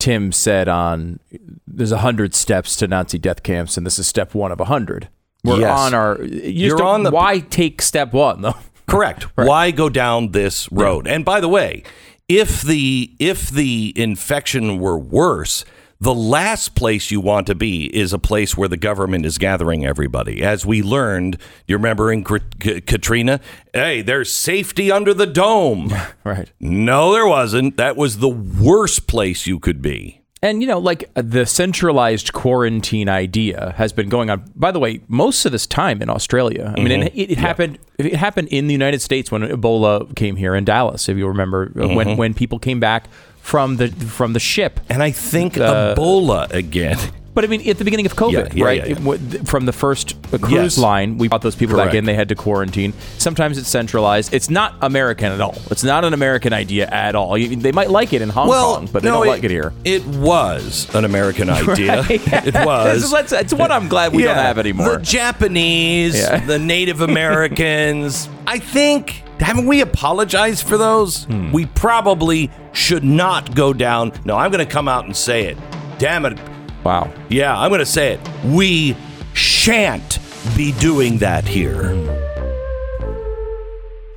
Tim 0.00 0.32
said 0.32 0.68
on 0.68 1.20
there's 1.66 1.92
a 1.92 1.98
hundred 1.98 2.34
steps 2.34 2.74
to 2.76 2.88
Nazi 2.88 3.18
death 3.18 3.42
camps, 3.42 3.76
and 3.76 3.86
this 3.86 3.98
is 3.98 4.06
step 4.06 4.34
one 4.34 4.50
of 4.50 4.60
a 4.60 4.64
hundred. 4.64 5.08
We're 5.44 5.60
Yes. 5.60 5.78
on 5.78 5.94
our. 5.94 6.20
you 6.22 6.68
you're 6.68 6.82
on 6.82 7.04
the- 7.04 7.10
Why 7.10 7.38
take 7.38 7.80
step 7.80 8.12
one 8.12 8.42
though? 8.42 8.56
Correct. 8.88 9.24
Why 9.36 9.70
go 9.70 9.88
down 9.88 10.32
this 10.32 10.70
road? 10.72 11.06
And 11.06 11.24
by 11.24 11.40
the 11.40 11.48
way, 11.48 11.84
if 12.28 12.62
the 12.62 13.12
if 13.20 13.48
the 13.48 13.92
infection 13.96 14.78
were 14.80 14.98
worse, 14.98 15.64
the 16.02 16.12
last 16.12 16.74
place 16.74 17.12
you 17.12 17.20
want 17.20 17.46
to 17.46 17.54
be 17.54 17.84
is 17.96 18.12
a 18.12 18.18
place 18.18 18.56
where 18.56 18.66
the 18.68 18.76
government 18.76 19.24
is 19.24 19.38
gathering 19.38 19.86
everybody. 19.86 20.42
As 20.42 20.66
we 20.66 20.82
learned, 20.82 21.38
you 21.68 21.76
remember 21.76 22.10
in 22.10 22.24
Katrina, 22.24 23.38
hey, 23.72 24.02
there's 24.02 24.32
safety 24.32 24.90
under 24.90 25.14
the 25.14 25.26
dome. 25.26 25.94
Right. 26.24 26.52
no, 26.60 27.12
there 27.12 27.26
wasn't. 27.26 27.76
That 27.76 27.96
was 27.96 28.18
the 28.18 28.28
worst 28.28 29.06
place 29.08 29.46
you 29.46 29.58
could 29.58 29.82
be. 29.82 30.22
And 30.40 30.60
you 30.60 30.68
know, 30.68 30.78
like 30.78 31.10
uh, 31.16 31.22
the 31.24 31.46
centralized 31.46 32.32
quarantine 32.32 33.08
idea 33.08 33.74
has 33.76 33.92
been 33.92 34.08
going 34.08 34.30
on. 34.30 34.50
By 34.54 34.70
the 34.72 34.78
way, 34.78 35.00
most 35.08 35.44
of 35.46 35.52
this 35.52 35.66
time 35.66 36.02
in 36.02 36.08
Australia. 36.08 36.74
I 36.76 36.80
mean, 36.80 37.02
it, 37.02 37.12
it 37.14 37.38
happened. 37.38 37.78
It 37.98 38.14
happened 38.14 38.48
in 38.48 38.66
the 38.66 38.72
United 38.72 39.02
States 39.02 39.30
when 39.30 39.42
Ebola 39.42 40.14
came 40.16 40.36
here 40.36 40.54
in 40.54 40.64
Dallas. 40.64 41.08
If 41.08 41.16
you 41.16 41.26
remember, 41.28 41.72
uh, 41.80 41.88
when 41.88 42.16
when 42.16 42.34
people 42.34 42.58
came 42.58 42.80
back 42.80 43.06
from 43.42 43.76
the 43.76 43.88
from 43.88 44.32
the 44.32 44.40
ship. 44.40 44.80
And 44.88 45.02
I 45.02 45.10
think 45.10 45.58
Uh, 45.58 45.94
Ebola 45.94 46.50
again. 46.54 46.98
But 47.34 47.44
I 47.44 47.46
mean, 47.46 47.66
at 47.66 47.78
the 47.78 47.84
beginning 47.84 48.04
of 48.04 48.14
COVID, 48.14 48.32
Yeah, 48.32 48.48
yeah, 48.54 48.64
right? 48.64 48.86
yeah. 48.88 49.12
It 49.14 49.48
from 49.48 49.64
the 49.64 49.72
first 49.72 50.14
uh, 50.34 50.36
cruise 50.36 50.52
Yes. 50.76 50.78
line, 50.78 51.16
we 51.16 51.28
brought 51.28 51.40
those 51.40 51.56
people 51.56 51.78
back 51.78 51.94
in. 51.94 52.04
They 52.04 52.12
had 52.14 52.28
to 52.28 52.34
quarantine. 52.34 52.92
Sometimes 53.16 53.56
it's 53.56 53.68
centralized. 53.70 54.34
It's 54.34 54.50
not 54.50 54.74
American 54.82 55.32
at 55.32 55.40
all. 55.40 55.56
It's 55.70 55.82
not 55.82 56.04
an 56.04 56.12
American 56.12 56.52
idea 56.52 56.86
at 56.88 57.14
all. 57.14 57.32
They 57.38 57.72
might 57.72 57.88
like 57.90 58.12
it 58.12 58.20
in 58.20 58.28
Hong 58.28 58.48
Kong, 58.48 58.86
but 58.92 59.02
they 59.02 59.08
no, 59.08 59.14
don't 59.24 59.28
like 59.28 59.44
it 59.44 59.50
here. 59.50 59.72
It 59.82 60.04
was 60.06 60.94
an 60.94 61.06
American 61.06 61.48
idea. 61.60 62.04
It 62.10 62.54
was. 62.66 63.10
It's, 63.10 63.32
it's, 63.32 63.54
what 63.54 63.72
I'm 63.72 63.88
glad 63.88 64.12
we 64.12 64.24
don't 64.24 64.36
have 64.36 64.58
anymore. 64.58 64.98
The 64.98 65.02
Japanese, 65.04 66.20
the 66.46 66.58
Native 66.58 67.00
Americans. 67.10 68.28
I 68.46 68.58
think 68.58 69.21
haven't 69.40 69.66
we 69.66 69.80
apologized 69.80 70.66
for 70.66 70.76
those? 70.78 71.24
Hmm. 71.24 71.50
We 71.52 71.66
probably 71.66 72.50
should 72.72 73.04
not 73.04 73.54
go 73.54 73.72
down. 73.72 74.12
No, 74.24 74.36
I'm 74.36 74.50
going 74.50 74.64
to 74.64 74.70
come 74.70 74.88
out 74.88 75.04
and 75.04 75.16
say 75.16 75.46
it. 75.46 75.58
Damn 75.98 76.24
it. 76.26 76.38
wow. 76.84 77.12
Yeah, 77.28 77.58
I'm 77.58 77.70
going 77.70 77.80
to 77.80 77.86
say 77.86 78.12
it. 78.14 78.20
We 78.44 78.96
shan't 79.34 80.18
be 80.56 80.72
doing 80.72 81.18
that 81.18 81.44
here. 81.46 81.94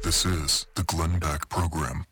This 0.04 0.26
is 0.26 0.68
the 0.76 0.84
Glenn 0.84 1.18
Beck 1.20 1.50
Program. 1.50 2.06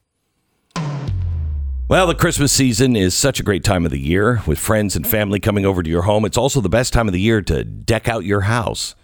Well, 1.87 2.07
the 2.07 2.15
Christmas 2.15 2.51
season 2.51 2.95
is 2.95 3.13
such 3.13 3.39
a 3.39 3.43
great 3.43 3.63
time 3.63 3.85
of 3.85 3.91
the 3.91 3.99
year 3.99 4.41
with 4.47 4.57
friends 4.57 4.95
and 4.95 5.05
family 5.05 5.39
coming 5.39 5.65
over 5.65 5.83
to 5.83 5.89
your 5.89 6.03
home. 6.03 6.25
It's 6.25 6.37
also 6.37 6.59
the 6.61 6.69
best 6.69 6.91
time 6.93 7.07
of 7.07 7.13
the 7.13 7.19
year 7.19 7.41
to 7.43 7.63
deck 7.63 8.07
out 8.07 8.23
your 8.25 8.41
house. 8.41 8.95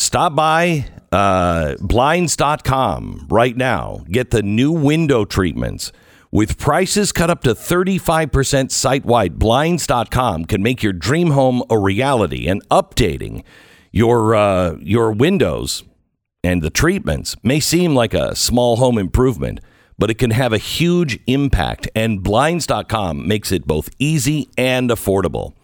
Stop 0.00 0.36
by 0.36 0.86
uh, 1.10 1.74
blinds.com 1.80 3.26
right 3.28 3.56
now. 3.56 4.04
Get 4.08 4.30
the 4.30 4.44
new 4.44 4.70
window 4.70 5.24
treatments. 5.24 5.90
With 6.30 6.56
prices 6.56 7.10
cut 7.10 7.30
up 7.30 7.42
to 7.42 7.50
35% 7.50 8.70
site 8.70 9.04
wide, 9.04 9.40
blinds.com 9.40 10.44
can 10.44 10.62
make 10.62 10.84
your 10.84 10.92
dream 10.92 11.30
home 11.30 11.64
a 11.68 11.76
reality 11.76 12.46
and 12.46 12.66
updating 12.68 13.42
your, 13.90 14.36
uh, 14.36 14.76
your 14.80 15.10
windows 15.10 15.82
and 16.44 16.62
the 16.62 16.70
treatments 16.70 17.34
may 17.42 17.58
seem 17.58 17.96
like 17.96 18.14
a 18.14 18.36
small 18.36 18.76
home 18.76 18.98
improvement, 18.98 19.58
but 19.98 20.10
it 20.10 20.14
can 20.14 20.30
have 20.30 20.52
a 20.52 20.58
huge 20.58 21.18
impact, 21.26 21.88
and 21.96 22.22
Blinds.com 22.22 23.26
makes 23.26 23.50
it 23.50 23.66
both 23.66 23.90
easy 23.98 24.48
and 24.56 24.90
affordable. 24.90 25.54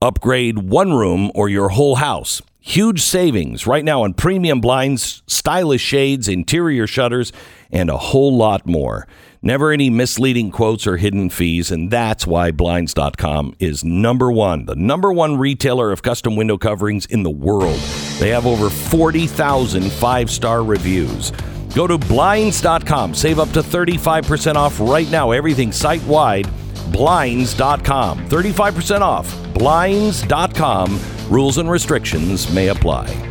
Upgrade 0.00 0.58
one 0.58 0.92
room 0.92 1.32
or 1.34 1.48
your 1.48 1.70
whole 1.70 1.96
house. 1.96 2.40
Huge 2.62 3.00
savings 3.00 3.66
right 3.66 3.82
now 3.82 4.02
on 4.02 4.12
premium 4.12 4.60
blinds, 4.60 5.22
stylish 5.26 5.80
shades, 5.80 6.28
interior 6.28 6.86
shutters, 6.86 7.32
and 7.72 7.88
a 7.88 7.96
whole 7.96 8.36
lot 8.36 8.66
more. 8.66 9.08
Never 9.40 9.72
any 9.72 9.88
misleading 9.88 10.50
quotes 10.50 10.86
or 10.86 10.98
hidden 10.98 11.30
fees, 11.30 11.70
and 11.70 11.90
that's 11.90 12.26
why 12.26 12.50
Blinds.com 12.50 13.54
is 13.58 13.82
number 13.82 14.30
one, 14.30 14.66
the 14.66 14.76
number 14.76 15.10
one 15.10 15.38
retailer 15.38 15.90
of 15.90 16.02
custom 16.02 16.36
window 16.36 16.58
coverings 16.58 17.06
in 17.06 17.22
the 17.22 17.30
world. 17.30 17.80
They 18.18 18.28
have 18.28 18.46
over 18.46 18.68
40,000 18.68 19.90
five 19.90 20.30
star 20.30 20.62
reviews. 20.62 21.32
Go 21.74 21.86
to 21.86 21.96
Blinds.com, 21.96 23.14
save 23.14 23.38
up 23.38 23.48
to 23.52 23.60
35% 23.60 24.56
off 24.56 24.78
right 24.80 25.10
now, 25.10 25.30
everything 25.30 25.72
site 25.72 26.02
wide. 26.02 26.46
Blinds.com, 26.92 28.28
35% 28.28 29.00
off. 29.00 29.54
Blinds.com, 29.54 31.00
rules 31.28 31.58
and 31.58 31.70
restrictions 31.70 32.52
may 32.52 32.68
apply. 32.68 33.30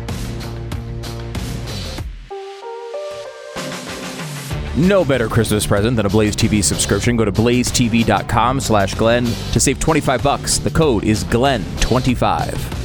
No 4.76 5.04
better 5.04 5.28
Christmas 5.28 5.66
present 5.66 5.96
than 5.96 6.06
a 6.06 6.08
Blaze 6.08 6.36
TV 6.36 6.62
subscription. 6.62 7.16
Go 7.16 7.24
to 7.24 7.32
blazetv.com 7.32 8.60
slash 8.60 8.94
Glenn 8.94 9.24
to 9.24 9.60
save 9.60 9.80
25 9.80 10.22
bucks. 10.22 10.58
The 10.58 10.70
code 10.70 11.04
is 11.04 11.24
Glenn25. 11.24 12.76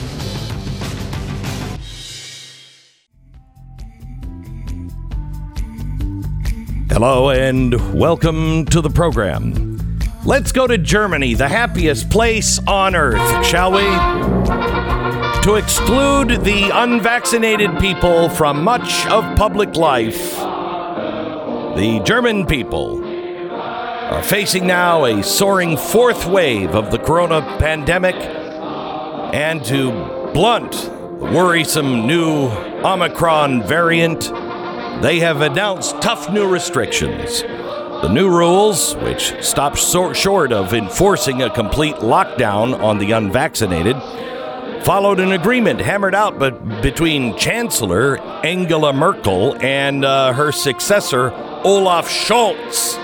Hello 6.92 7.30
and 7.30 7.98
welcome 7.98 8.66
to 8.66 8.82
the 8.82 8.90
program. 8.90 9.75
Let's 10.28 10.52
go 10.52 10.66
to 10.66 10.80
Germany, 10.80 11.36
the 11.36 11.48
happiest 11.48 12.10
place 12.10 12.60
on 12.66 12.96
earth, 12.96 13.46
shall 13.46 13.72
we? 13.72 13.84
To 15.44 15.54
exclude 15.54 16.44
the 16.44 16.72
unvaccinated 16.74 17.78
people 17.78 18.30
from 18.30 18.64
much 18.64 19.06
of 19.06 19.38
public 19.38 19.76
life, 19.76 20.32
the 21.76 22.02
German 22.04 22.48
people 22.48 23.06
are 23.06 24.24
facing 24.24 24.66
now 24.66 25.06
a 25.06 25.22
soaring 25.22 25.78
fourth 25.78 26.26
wave 26.26 26.74
of 26.74 26.90
the 26.90 26.98
corona 26.98 27.42
pandemic 27.60 28.16
and 28.16 29.64
to 29.66 29.92
blunt 30.34 30.72
the 30.72 31.30
worrisome 31.32 32.08
new 32.08 32.48
Omicron 32.84 33.62
variant, 33.62 34.22
they 35.04 35.20
have 35.20 35.42
announced 35.42 36.02
tough 36.02 36.32
new 36.32 36.48
restrictions. 36.48 37.44
The 38.02 38.10
new 38.10 38.30
rules, 38.30 38.96
which 38.98 39.34
stop 39.42 39.76
short 39.76 40.52
of 40.52 40.74
enforcing 40.74 41.42
a 41.42 41.50
complete 41.50 41.96
lockdown 41.96 42.80
on 42.80 43.00
the 43.00 43.14
unvaccinated, 43.14 43.96
followed 44.84 45.20
an 45.20 45.32
agreement 45.32 45.80
hammered 45.80 46.14
out 46.14 46.38
between 46.82 47.36
Chancellor 47.38 48.20
Angela 48.46 48.94
Merkel 48.94 49.56
and 49.60 50.06
uh, 50.06 50.34
her 50.34 50.52
successor 50.52 51.32
Olaf 51.64 52.08
Scholz. 52.08 52.96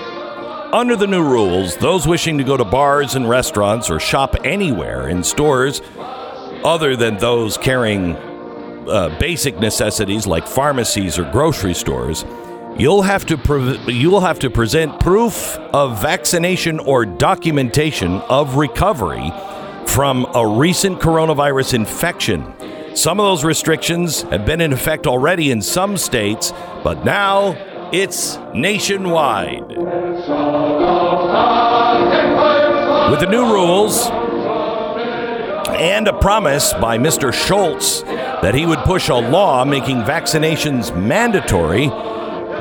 Under 0.72 0.94
the 0.94 1.08
new 1.08 1.22
rules, 1.22 1.76
those 1.78 2.06
wishing 2.06 2.38
to 2.38 2.44
go 2.44 2.56
to 2.56 2.64
bars 2.64 3.14
and 3.16 3.28
restaurants 3.28 3.90
or 3.90 3.98
shop 3.98 4.36
anywhere 4.44 5.08
in 5.08 5.24
stores 5.24 5.82
other 6.64 6.94
than 6.94 7.16
those 7.16 7.58
carrying 7.58 8.14
uh, 8.88 9.16
basic 9.18 9.58
necessities 9.58 10.26
like 10.26 10.46
pharmacies 10.46 11.18
or 11.18 11.24
grocery 11.32 11.74
stores, 11.74 12.24
you'll 12.78 13.02
have 13.02 13.26
to 13.26 13.36
pre- 13.36 13.78
you'll 13.92 14.20
have 14.20 14.38
to 14.40 14.50
present 14.50 14.98
proof 15.00 15.56
of 15.72 16.00
vaccination 16.00 16.78
or 16.80 17.04
documentation 17.04 18.20
of 18.22 18.56
recovery 18.56 19.32
from 19.86 20.26
a 20.34 20.46
recent 20.46 21.00
coronavirus 21.00 21.74
infection. 21.74 22.54
Some 22.94 23.20
of 23.20 23.24
those 23.24 23.44
restrictions 23.44 24.22
have 24.22 24.44
been 24.44 24.60
in 24.60 24.72
effect 24.72 25.06
already 25.06 25.50
in 25.50 25.62
some 25.62 25.96
states, 25.96 26.52
but 26.82 27.04
now 27.04 27.56
it's 27.92 28.38
nationwide. 28.54 29.68
With 33.10 33.20
the 33.20 33.26
new 33.30 33.44
rules, 33.52 34.08
and 35.82 36.06
a 36.06 36.12
promise 36.12 36.72
by 36.74 36.96
Mr. 36.96 37.32
Schultz 37.32 38.02
that 38.02 38.54
he 38.54 38.66
would 38.66 38.78
push 38.80 39.08
a 39.08 39.14
law 39.14 39.64
making 39.64 39.96
vaccinations 40.02 40.96
mandatory, 40.96 41.86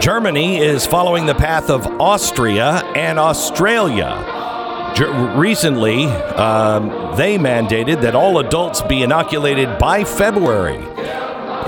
Germany 0.02 0.58
is 0.58 0.84
following 0.84 1.28
the 1.28 1.36
path 1.36 1.70
of 1.70 1.86
Austria 2.02 2.82
and 2.96 3.20
Australia. 3.20 4.94
Ger- 4.96 5.12
recently, 5.38 6.06
um, 6.06 7.16
they 7.18 7.38
mandated 7.38 8.02
that 8.02 8.16
all 8.16 8.40
adults 8.40 8.82
be 8.82 9.04
inoculated 9.04 9.78
by 9.78 10.04
February. 10.04 10.84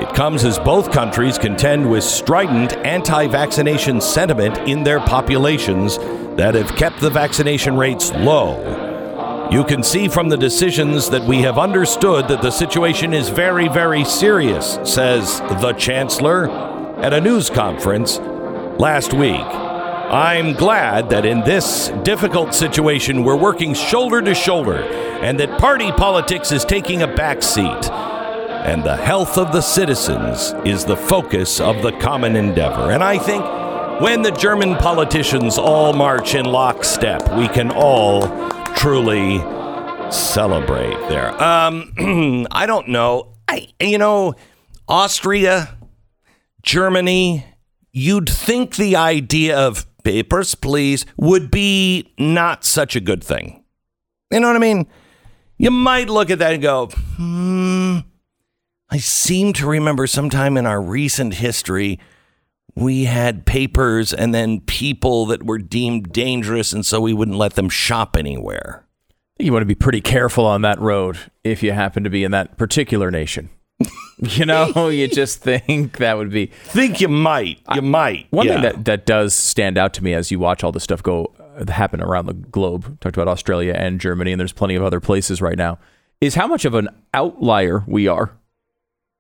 It 0.02 0.16
comes 0.16 0.44
as 0.46 0.58
both 0.58 0.92
countries 0.92 1.38
contend 1.38 1.88
with 1.88 2.04
strident 2.04 2.74
anti 2.78 3.28
vaccination 3.28 4.02
sentiment 4.02 4.58
in 4.68 4.84
their 4.84 5.00
populations 5.00 6.00
that 6.36 6.56
have 6.56 6.76
kept 6.76 7.02
the 7.02 7.12
vaccination 7.12 7.78
rates 7.78 8.12
low. 8.14 9.48
You 9.52 9.64
can 9.64 9.84
see 9.84 10.08
from 10.08 10.30
the 10.30 10.38
decisions 10.38 11.08
that 11.12 11.22
we 11.22 11.44
have 11.44 11.60
understood 11.60 12.28
that 12.30 12.42
the 12.42 12.50
situation 12.50 13.14
is 13.14 13.30
very, 13.30 13.68
very 13.68 14.04
serious, 14.04 14.80
says 14.86 15.40
the 15.62 15.74
Chancellor 15.74 16.73
at 17.04 17.12
a 17.12 17.20
news 17.20 17.50
conference 17.50 18.18
last 18.80 19.14
week. 19.14 19.42
I'm 19.42 20.54
glad 20.54 21.10
that 21.10 21.26
in 21.26 21.42
this 21.42 21.90
difficult 22.04 22.54
situation 22.54 23.26
we're 23.26 23.36
working 23.36 23.74
shoulder 23.74 24.22
to 24.22 24.34
shoulder 24.34 24.78
and 25.22 25.38
that 25.42 25.60
party 25.60 25.92
politics 25.92 26.54
is 26.54 26.64
taking 26.64 27.02
a 27.02 27.08
back 27.08 27.44
seat. 27.44 27.90
And 27.92 28.86
the 28.86 28.96
health 28.96 29.38
of 29.38 29.52
the 29.52 29.60
citizens 29.60 30.54
is 30.66 30.86
the 30.86 30.96
focus 30.96 31.60
of 31.60 31.82
the 31.82 31.92
common 32.00 32.38
endeavor. 32.38 32.92
And 32.92 33.04
I 33.04 33.18
think 33.18 33.44
when 34.02 34.22
the 34.22 34.32
German 34.32 34.78
politicians 34.78 35.58
all 35.58 35.92
march 35.92 36.36
in 36.36 36.46
lockstep, 36.46 37.36
we 37.38 37.50
can 37.50 37.70
all 37.70 38.22
truly 38.76 39.40
celebrate 40.10 40.98
there. 41.10 41.32
Um, 41.44 42.48
I 42.52 42.66
don't 42.66 42.88
know. 42.88 43.34
I 43.50 43.68
you 43.82 43.98
know, 43.98 44.36
Austria, 44.88 45.76
Germany. 46.64 47.46
You'd 47.92 48.30
think 48.30 48.76
the 48.76 48.96
idea 48.96 49.58
of 49.58 49.86
papers, 50.04 50.56
please, 50.56 51.06
would 51.18 51.52
be 51.52 52.14
not 52.18 52.64
such 52.66 52.96
a 52.96 53.02
good 53.02 53.24
thing. 53.24 53.64
You 54.32 54.40
know 54.40 54.48
what 54.48 54.56
I 54.56 54.60
mean? 54.60 54.88
You 55.58 55.70
might 55.70 56.10
look 56.10 56.30
at 56.30 56.40
that 56.40 56.54
and 56.54 56.64
go, 56.64 56.88
hmm. 56.88 58.00
I 58.90 58.98
seem 58.98 59.54
to 59.54 59.68
remember 59.68 60.08
sometime 60.08 60.58
in 60.58 60.66
our 60.66 60.82
recent 60.82 61.36
history 61.36 62.00
we 62.76 63.06
had 63.06 63.46
papers 63.46 64.14
and 64.14 64.34
then 64.34 64.62
people 64.62 65.26
that 65.28 65.44
were 65.44 65.60
deemed 65.60 66.12
dangerous, 66.12 66.74
and 66.74 66.86
so 66.86 67.00
we 67.00 67.14
wouldn't 67.14 67.38
let 67.38 67.54
them 67.54 67.70
shop 67.70 68.16
anywhere. 68.16 68.86
You 69.38 69.52
want 69.52 69.62
to 69.62 69.68
be 69.68 69.76
pretty 69.76 70.02
careful 70.02 70.46
on 70.46 70.62
that 70.62 70.80
road 70.80 71.18
if 71.44 71.64
you 71.64 71.72
happen 71.72 72.04
to 72.04 72.10
be 72.10 72.24
in 72.24 72.32
that 72.32 72.58
particular 72.58 73.12
nation. 73.12 73.50
you 74.18 74.46
know, 74.46 74.90
you 74.90 75.08
just 75.08 75.40
think 75.40 75.98
that 75.98 76.18
would 76.18 76.32
be. 76.32 76.48
Think 76.48 77.02
you 77.02 77.08
might. 77.08 77.60
You 77.74 77.82
might. 77.82 78.28
One 78.30 78.48
yeah. 78.48 78.54
thing 78.54 78.62
that, 78.62 78.86
that 78.86 79.06
does 79.06 79.34
stand 79.34 79.78
out 79.78 79.94
to 79.96 80.04
me 80.04 80.14
as 80.14 80.32
you 80.32 80.40
watch 80.40 80.64
all 80.64 80.72
this 80.72 80.84
stuff 80.84 81.02
go 81.04 81.34
uh, 81.58 81.72
happen 81.72 82.02
around 82.02 82.26
the 82.26 82.34
globe, 82.34 83.00
talked 83.00 83.16
about 83.16 83.28
Australia 83.28 83.74
and 83.74 84.00
Germany, 84.00 84.32
and 84.32 84.40
there's 84.40 84.54
plenty 84.54 84.76
of 84.76 84.84
other 84.84 85.00
places 85.00 85.42
right 85.42 85.58
now, 85.58 85.80
is 86.22 86.36
how 86.36 86.48
much 86.48 86.66
of 86.66 86.74
an 86.74 86.90
outlier 87.14 87.84
we 87.88 88.08
are. 88.08 88.36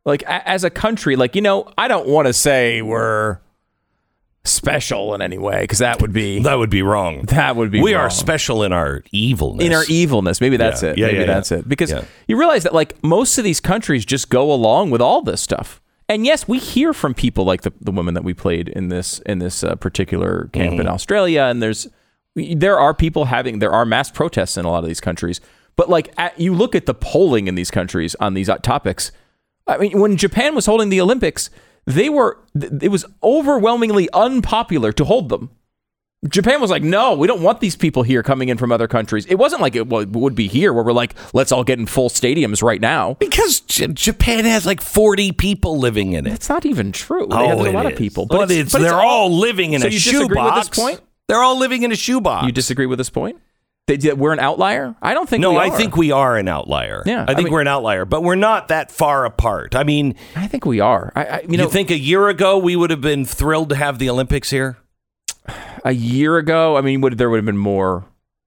Like, 0.05 0.23
a- 0.23 0.47
as 0.47 0.63
a 0.63 0.69
country, 0.69 1.15
like, 1.15 1.35
you 1.35 1.41
know, 1.41 1.71
I 1.77 1.87
don't 1.87 2.07
want 2.07 2.27
to 2.27 2.33
say 2.33 2.81
we're 2.81 3.39
special 4.45 5.13
in 5.15 5.21
any 5.21 5.37
way 5.37 5.61
because 5.61 5.79
that 5.79 6.01
would 6.01 6.11
be 6.11 6.39
that 6.41 6.55
would 6.55 6.69
be 6.69 6.81
wrong. 6.81 7.21
that 7.23 7.55
would 7.55 7.71
be 7.71 7.81
we 7.81 7.93
wrong. 7.93 8.05
are 8.05 8.09
special 8.09 8.63
in 8.63 8.73
our 8.73 9.01
evilness. 9.11 9.65
in 9.65 9.73
our 9.73 9.83
evilness. 9.87 10.41
Maybe 10.41 10.57
that's 10.57 10.83
Yeah. 10.83 10.89
it. 10.89 10.97
Yeah, 10.97 11.05
Maybe 11.07 11.19
yeah, 11.19 11.25
that's 11.25 11.51
yeah. 11.51 11.57
it. 11.59 11.69
Because 11.69 11.91
Yeah. 11.91 12.03
you 12.27 12.37
realize 12.37 12.63
that 12.63 12.73
like 12.73 13.01
most 13.03 13.37
of 13.37 13.43
these 13.45 13.61
countries 13.61 14.05
just 14.05 14.29
go 14.29 14.51
along 14.51 14.89
with 14.91 15.01
all 15.01 15.21
this 15.21 15.39
stuff. 15.41 15.79
And 16.09 16.25
yes, 16.25 16.45
we 16.47 16.59
hear 16.59 16.93
from 16.93 17.13
people 17.13 17.45
like 17.45 17.61
the, 17.61 17.71
the 17.79 17.91
woman 17.91 18.13
that 18.15 18.25
we 18.25 18.33
played 18.33 18.67
in 18.67 18.89
this 18.89 19.19
in 19.19 19.39
this 19.39 19.63
uh, 19.63 19.75
particular 19.75 20.49
camp 20.51 20.71
Mm-hmm. 20.73 20.81
in 20.81 20.87
Australia, 20.87 21.43
and 21.43 21.63
there's 21.63 21.87
there 22.35 22.77
are 22.77 22.93
people 22.93 23.25
having 23.25 23.59
there 23.59 23.71
are 23.71 23.85
mass 23.85 24.11
protests 24.11 24.57
in 24.57 24.65
a 24.65 24.69
lot 24.69 24.83
of 24.83 24.87
these 24.89 24.99
countries. 24.99 25.39
But 25.77 25.89
like 25.89 26.11
at, 26.17 26.37
you 26.37 26.53
look 26.53 26.75
at 26.75 26.85
the 26.85 26.93
polling 26.93 27.47
in 27.47 27.55
these 27.55 27.71
countries 27.71 28.13
on 28.19 28.33
these 28.33 28.49
uh, 28.49 28.57
topics. 28.57 29.11
I 29.65 29.77
mean, 29.77 29.97
when 29.99 30.17
Japan 30.17 30.53
was 30.53 30.65
holding 30.65 30.89
the 30.89 30.99
Olympics, 30.99 31.49
they 31.85 32.09
were 32.09 32.39
it 32.55 32.89
was 32.91 33.05
overwhelmingly 33.21 34.09
unpopular 34.13 34.91
to 34.93 35.05
hold 35.05 35.29
them. 35.29 35.49
Japan 36.29 36.61
was 36.61 36.71
like, 36.71 36.83
no, 36.83 37.15
we 37.15 37.27
don't 37.27 37.41
want 37.41 37.59
these 37.59 37.75
people 37.75 38.03
here 38.03 38.23
coming 38.23 38.47
in 38.47 38.57
from 38.57 38.71
other 38.71 38.87
countries. 38.87 39.25
It 39.25 39.35
wasn't 39.35 39.61
like 39.61 39.75
it 39.75 39.87
would 39.89 40.35
be 40.35 40.47
here 40.47 40.71
where 40.71 40.81
we're 40.81 40.93
like, 40.93 41.15
let's 41.33 41.51
all 41.51 41.65
get 41.65 41.79
in 41.79 41.85
full 41.85 42.09
stadiums 42.09 42.63
right 42.63 42.79
now. 42.79 43.15
because 43.15 43.59
J- 43.59 43.87
Japan 43.87 44.45
has 44.45 44.65
like 44.65 44.79
40 44.79 45.33
people 45.33 45.77
living 45.79 46.13
in 46.13 46.25
it. 46.25 46.31
It's 46.31 46.47
not 46.47 46.65
even 46.65 46.93
true. 46.93 47.27
They 47.29 47.35
oh, 47.35 47.47
have 47.49 47.59
Oh, 47.59 47.69
a 47.69 47.73
lot 47.73 47.87
of 47.87 47.97
people. 47.97 48.25
But, 48.25 48.49
it's, 48.51 48.71
they're 48.71 48.93
all, 48.93 49.37
living 49.37 49.73
in 49.73 49.81
So 49.81 49.87
a 49.87 49.91
shoebox. 49.91 50.69
point? 50.69 51.01
They're 51.27 51.43
all 51.43 51.59
living 51.59 51.83
in 51.83 51.91
a 51.91 51.95
shoebox. 51.97 52.45
You 52.45 52.53
disagree 52.53 52.85
with 52.85 52.99
this 52.99 53.09
point? 53.09 53.37
That 53.87 54.17
we're 54.17 54.31
an 54.31 54.39
outlier? 54.39 54.95
I 55.01 55.13
don't 55.13 55.27
think 55.27 55.41
no, 55.41 55.57
I 55.57 55.69
think 55.69 55.97
we 55.97 56.11
are 56.11 56.37
an 56.37 56.47
outlier. 56.47 57.03
Yeah, 57.05 57.25
I 57.27 57.31
I 57.31 57.35
think 57.35 57.45
mean- 57.45 57.53
we're 57.53 57.61
an 57.61 57.67
outlier, 57.67 58.05
but 58.05 58.23
we're 58.23 58.35
not 58.35 58.69
that 58.69 58.91
far 58.91 59.25
apart. 59.25 59.75
I 59.75 59.83
mean, 59.83 60.15
I 60.37 60.47
think 60.47 60.65
we 60.65 60.79
are. 60.79 61.11
I, 61.15 61.25
I 61.25 61.39
you 61.41 61.47
you, 61.51 61.57
know, 61.57 61.67
think 61.67 61.91
a 61.91 61.97
year 61.99 62.29
ago 62.29 62.57
we 62.57 62.77
would 62.77 62.91
have 62.91 63.01
been 63.01 63.25
thrilled 63.25 63.69
to 63.69 63.75
have 63.75 63.99
the 63.99 64.09
Olympics 64.09 64.49
here? 64.49 64.77
a 65.83 65.91
year 65.91 66.37
ago, 66.37 66.77
I 66.77 66.81
mean, 66.81 67.01
would 67.01 67.17
there 67.17 67.29
would 67.29 67.37
have 67.37 67.45
been 67.45 67.57
more 67.57 68.05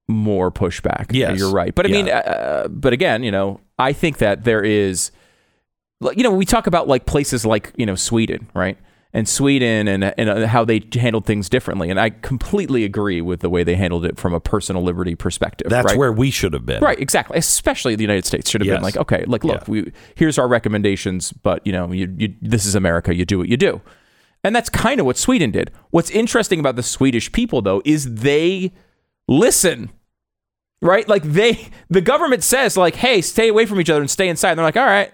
more 0.09 0.51
pushback. 0.51 1.07
Yes. 1.11 1.39
you're 1.39 1.53
right. 1.53 1.75
But 1.75 1.85
I 1.85 1.89
mean, 1.91 2.09
uh, 2.09 2.69
but 2.71 2.93
again, 2.93 3.23
you 3.23 3.31
know, 3.31 3.61
I 3.79 3.93
think 3.93 4.19
that 4.19 4.45
there 4.45 4.63
is, 4.63 5.11
you 6.01 6.23
know, 6.23 6.31
we 6.31 6.47
talk 6.47 6.67
about 6.67 6.89
like 6.89 7.05
places 7.07 7.45
like 7.45 7.73
you 7.77 7.85
know 7.85 7.95
Sweden, 7.95 8.49
right? 8.55 8.79
And 9.13 9.27
Sweden 9.27 9.89
and 9.89 10.05
and 10.05 10.29
uh, 10.29 10.47
how 10.47 10.65
they 10.65 10.83
handled 10.93 11.25
things 11.25 11.49
differently, 11.49 11.89
and 11.89 11.99
I 11.99 12.11
completely 12.11 12.85
agree 12.85 13.23
with 13.23 13.41
the 13.41 13.49
way 13.49 13.65
they 13.65 13.75
handled 13.75 14.05
it 14.05 14.19
from 14.19 14.35
a 14.35 14.41
personal 14.41 14.83
liberty 14.83 15.15
perspective. 15.15 15.71
That's 15.71 15.87
right? 15.87 15.97
where 15.99 16.13
we 16.13 16.31
should 16.31 16.53
have 16.53 16.67
been. 16.67 16.83
Right, 16.83 17.01
exactly. 17.01 17.39
Especially 17.39 17.95
the 17.95 18.03
United 18.03 18.27
States 18.27 18.51
should 18.51 18.61
have 18.61 18.67
Yes. 18.67 18.77
been 18.77 18.83
like, 18.83 18.97
okay, 18.99 19.25
like 19.27 19.43
look, 19.43 19.63
Yeah. 19.63 19.71
we 19.73 19.93
here's 20.17 20.39
our 20.39 20.47
recommendations, 20.49 21.33
but 21.33 21.67
you 21.67 21.73
know, 21.73 21.91
you, 21.93 22.15
you 22.19 22.35
this 22.43 22.67
is 22.67 22.75
America. 22.75 23.15
You 23.15 23.25
do 23.25 23.39
what 23.39 23.49
you 23.49 23.57
do, 23.57 23.81
and 24.45 24.55
that's 24.55 24.69
kind 24.69 25.01
of 25.01 25.07
what 25.07 25.17
Sweden 25.17 25.51
did. 25.51 25.71
What's 25.91 26.11
interesting 26.11 26.61
about 26.61 26.77
the 26.77 26.83
Swedish 26.83 27.33
people, 27.33 27.63
though, 27.63 27.81
is 27.87 28.17
they 28.17 28.73
listen. 29.29 29.91
Right, 30.83 31.09
like 31.09 31.23
they, 31.23 31.69
the 31.89 32.03
government 32.03 32.43
says, 32.45 32.77
like, 32.77 32.97
"Hey, 32.97 33.23
stay 33.23 33.49
away 33.49 33.65
from 33.65 33.81
each 33.81 33.89
other 33.89 34.03
and 34.03 34.11
stay 34.11 34.29
inside." 34.29 34.51
And 34.51 34.59
they're 34.59 34.67
like, 34.67 34.77
"All 34.77 34.85
right." 34.85 35.11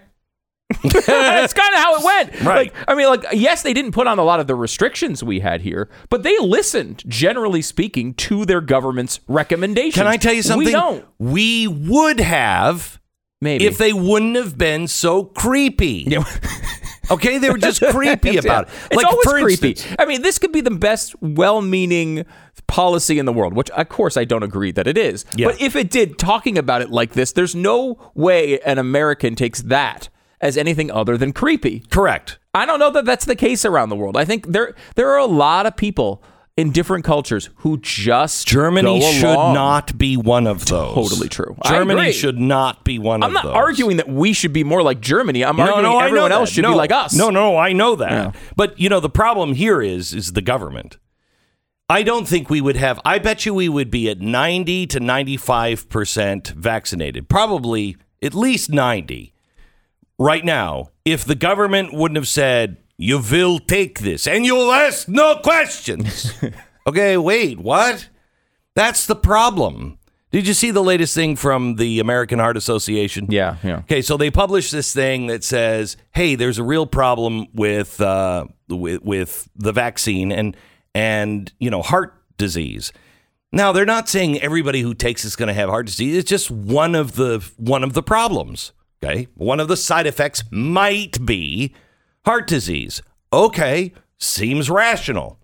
That's 0.83 1.53
kind 1.53 1.73
of 1.73 1.79
how 1.79 1.95
it 1.97 2.03
went. 2.03 2.43
Right. 2.43 2.73
Like, 2.73 2.85
I 2.87 2.95
mean, 2.95 3.07
like, 3.07 3.25
yes, 3.31 3.63
they 3.63 3.73
didn't 3.73 3.91
put 3.91 4.05
on 4.07 4.19
a 4.19 4.23
lot 4.23 4.39
of 4.39 4.47
the 4.47 4.55
restrictions 4.55 5.23
we 5.23 5.39
had 5.39 5.61
here, 5.61 5.89
but 6.09 6.23
they 6.23 6.37
listened, 6.39 7.03
generally 7.07 7.61
speaking, 7.61 8.13
to 8.15 8.45
their 8.45 8.59
government's 8.61 9.19
recommendations. 9.27 9.95
Can 9.95 10.07
I 10.07 10.17
tell 10.17 10.33
you 10.33 10.41
something? 10.41 10.65
We 10.65 10.71
don't. 10.71 11.05
We 11.19 11.67
would 11.67 12.19
have 12.19 12.99
Maybe 13.43 13.65
if 13.65 13.77
they 13.77 13.93
wouldn't 13.93 14.35
have 14.35 14.57
been 14.57 14.87
so 14.87 15.23
creepy. 15.25 16.07
Yeah. 16.13 16.23
Okay, 17.11 17.37
they 17.37 17.49
were 17.49 17.57
just 17.57 17.81
creepy 17.81 18.37
about 18.37 18.67
it. 18.67 18.73
It's 18.85 18.95
Like 18.95 19.05
always 19.05 19.27
creepy. 19.27 19.71
instance, 19.71 19.95
I 19.99 20.05
mean, 20.05 20.21
this 20.21 20.39
could 20.39 20.53
be 20.53 20.61
the 20.61 20.71
best, 20.71 21.13
well-meaning 21.21 22.25
policy 22.67 23.19
in 23.19 23.25
the 23.25 23.33
world, 23.33 23.53
which 23.53 23.69
of 23.71 23.89
course 23.89 24.15
I 24.15 24.23
don't 24.23 24.41
agree 24.43 24.71
that 24.71 24.87
it 24.87 24.97
is. 24.97 25.25
Yeah. 25.35 25.47
But 25.47 25.61
if 25.61 25.75
it 25.75 25.89
did, 25.89 26.17
talking 26.17 26.57
about 26.57 26.81
it 26.81 26.91
like 26.91 27.11
this, 27.11 27.33
there's 27.33 27.55
no 27.55 28.11
way 28.15 28.59
an 28.61 28.77
American 28.77 29.35
takes 29.35 29.61
that 29.63 30.07
as 30.43 30.57
anything 30.57 30.91
other 30.91 31.17
than 31.17 31.31
creepy. 31.33 31.79
correct. 31.89 32.37
I 32.53 32.65
don't 32.67 32.77
know 32.77 32.91
that 32.91 33.05
that's 33.05 33.25
the 33.25 33.35
case 33.35 33.65
around 33.65 33.89
the 33.89 33.95
world. 33.95 34.15
I 34.15 34.25
think 34.25 34.45
there 34.51 34.75
there 34.95 35.09
are 35.09 35.17
a 35.17 35.25
lot 35.25 35.65
of 35.65 35.75
people 35.75 36.21
in 36.55 36.71
different 36.71 37.03
cultures 37.03 37.49
who 37.57 37.79
just 37.79 38.47
Germany 38.47 39.01
should 39.13 39.33
not 39.53 39.97
be 39.97 40.15
one 40.17 40.45
of 40.45 40.67
those. 40.67 40.93
Totally 40.93 41.29
true. 41.29 41.55
Germany 41.65 42.11
should 42.11 42.37
not 42.39 42.83
be 42.83 42.99
one 42.99 43.23
I'm 43.23 43.29
of 43.29 43.33
not 43.33 43.43
those. 43.45 43.55
arguing 43.55 43.97
that 43.97 44.07
we 44.07 44.33
should 44.33 44.53
be 44.53 44.63
more 44.63 44.83
like 44.83 45.01
Germany. 45.01 45.43
I'm 45.43 45.55
No, 45.57 45.63
arguing 45.63 45.83
no, 45.83 45.89
I 45.97 46.01
know 46.01 46.05
everyone 46.07 46.31
else 46.31 46.49
that. 46.49 46.53
should 46.53 46.61
No. 46.61 46.71
be 46.73 46.77
like 46.77 46.91
us. 46.91 47.15
No, 47.15 47.31
no, 47.31 47.57
I 47.57 47.73
know 47.73 47.95
that. 47.95 48.11
Yeah. 48.11 48.31
But 48.55 48.79
you 48.79 48.87
know, 48.87 48.99
the 48.99 49.09
problem 49.09 49.55
here 49.55 49.81
is 49.81 50.13
is 50.13 50.33
the 50.33 50.41
government. 50.43 50.99
I 51.89 52.03
don't 52.03 52.27
think 52.27 52.51
we 52.51 52.61
would 52.61 52.75
have. 52.77 52.99
I 53.03 53.17
bet 53.17 53.47
you 53.47 53.53
we 53.55 53.67
would 53.67 53.89
be 53.89 54.07
at 54.09 54.19
90 54.21 54.85
to 54.87 54.99
95% 54.99 56.49
vaccinated, 56.53 57.29
probably 57.29 57.97
at 58.21 58.33
least 58.35 58.69
90 58.69 59.32
right 60.23 60.45
now, 60.45 60.89
if 61.05 61.25
the 61.25 61.35
government 61.35 61.93
wouldn't 61.93 62.15
have 62.15 62.27
said, 62.27 62.77
you 62.97 63.19
will 63.19 63.59
take 63.59 63.99
this 63.99 64.25
and 64.27 64.45
you'll 64.45 64.71
ask 64.71 65.07
no 65.07 65.35
questions. 65.43 66.33
okay, 66.87 67.17
wait, 67.17 67.59
what? 67.59 68.07
That's 68.75 69.05
the 69.05 69.15
problem. 69.15 69.99
Did 70.31 70.47
you 70.47 70.55
see 70.55 70.71
the 70.71 70.81
latest 70.81 71.13
thing 71.13 71.35
from 71.35 71.75
the 71.75 71.99
American 71.99 72.39
Heart 72.39 72.57
Association? 72.57 73.27
Yeah, 73.29 73.57
yeah. 73.63 73.79
Okay, 73.79 74.01
so 74.01 74.17
they 74.17 74.31
published 74.31 74.71
this 74.71 74.91
thing 74.91 75.27
that 75.27 75.43
says, 75.43 75.95
"Hey, 76.11 76.33
there's 76.33 76.57
a 76.57 76.63
real 76.63 76.87
problem 76.87 77.45
with 77.53 78.01
uh, 78.01 78.45
with, 78.67 79.03
with 79.03 79.47
the 79.55 79.71
vaccine 79.71 80.31
and 80.31 80.57
and 80.95 81.53
you 81.59 81.69
know 81.69 81.83
heart 81.83 82.15
disease." 82.37 82.91
Now 83.51 83.71
they're 83.71 83.85
not 83.85 84.09
saying 84.09 84.41
everybody 84.41 84.81
who 84.81 84.95
takes 84.95 85.23
it's 85.23 85.35
going 85.35 85.49
to 85.49 85.53
have 85.53 85.69
heart 85.69 85.85
disease. 85.85 86.17
It's 86.17 86.29
just 86.29 86.49
one 86.49 86.95
of 86.95 87.13
the 87.13 87.47
one 87.57 87.83
of 87.83 87.93
the 87.93 88.01
problems. 88.01 88.71
Okay, 89.03 89.27
one 89.35 89.59
of 89.59 89.67
the 89.67 89.77
side 89.77 90.07
effects 90.07 90.43
might 90.51 91.25
be 91.25 91.73
heart 92.25 92.47
disease. 92.47 93.01
Okay, 93.31 93.93
seems 94.17 94.69
rational. 94.69 95.39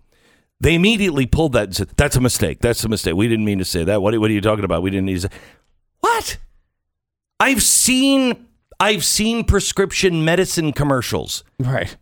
They 0.60 0.74
immediately 0.74 1.26
pulled 1.26 1.52
that 1.52 1.64
and 1.64 1.76
said, 1.76 1.88
"That's 1.96 2.16
a 2.16 2.20
mistake. 2.20 2.60
That's 2.60 2.84
a 2.84 2.88
mistake. 2.88 3.14
We 3.14 3.28
didn't 3.28 3.44
mean 3.44 3.58
to 3.58 3.64
say 3.64 3.84
that. 3.84 4.02
What, 4.02 4.18
what 4.18 4.30
are 4.30 4.34
you 4.34 4.40
talking 4.40 4.64
about? 4.64 4.82
We 4.82 4.90
didn't 4.90 5.06
need 5.06 5.20
to 5.20 5.20
say 5.22 5.28
what." 6.00 6.38
I've 7.38 7.62
seen 7.62 8.46
I've 8.78 9.04
seen 9.04 9.44
prescription 9.44 10.24
medicine 10.24 10.72
commercials. 10.72 11.44
Right. 11.58 11.96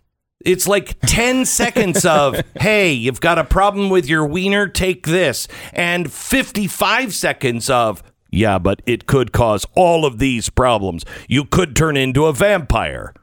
It's 0.44 0.68
like 0.68 0.96
10 1.00 1.44
seconds 1.46 2.06
of, 2.06 2.40
hey, 2.60 2.92
you've 2.92 3.20
got 3.20 3.38
a 3.38 3.44
problem 3.44 3.90
with 3.90 4.08
your 4.08 4.24
wiener, 4.24 4.68
take 4.68 5.06
this. 5.06 5.48
And 5.72 6.12
55 6.12 7.12
seconds 7.12 7.68
of, 7.68 8.02
yeah, 8.30 8.58
but 8.58 8.82
it 8.86 9.06
could 9.06 9.32
cause 9.32 9.66
all 9.74 10.04
of 10.04 10.18
these 10.18 10.50
problems. 10.50 11.04
You 11.28 11.44
could 11.44 11.74
turn 11.76 11.96
into 11.96 12.26
a 12.26 12.32
vampire. 12.32 13.14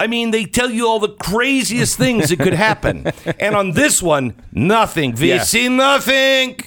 I 0.00 0.06
mean, 0.06 0.30
they 0.30 0.44
tell 0.44 0.70
you 0.70 0.86
all 0.86 1.00
the 1.00 1.08
craziest 1.14 1.98
things 1.98 2.28
that 2.30 2.38
could 2.38 2.54
happen. 2.54 3.06
and 3.40 3.54
on 3.54 3.72
this 3.72 4.00
one, 4.02 4.34
nothing. 4.52 5.14
We 5.14 5.30
Yeah. 5.30 5.42
see 5.42 5.68
nothing. 5.68 6.58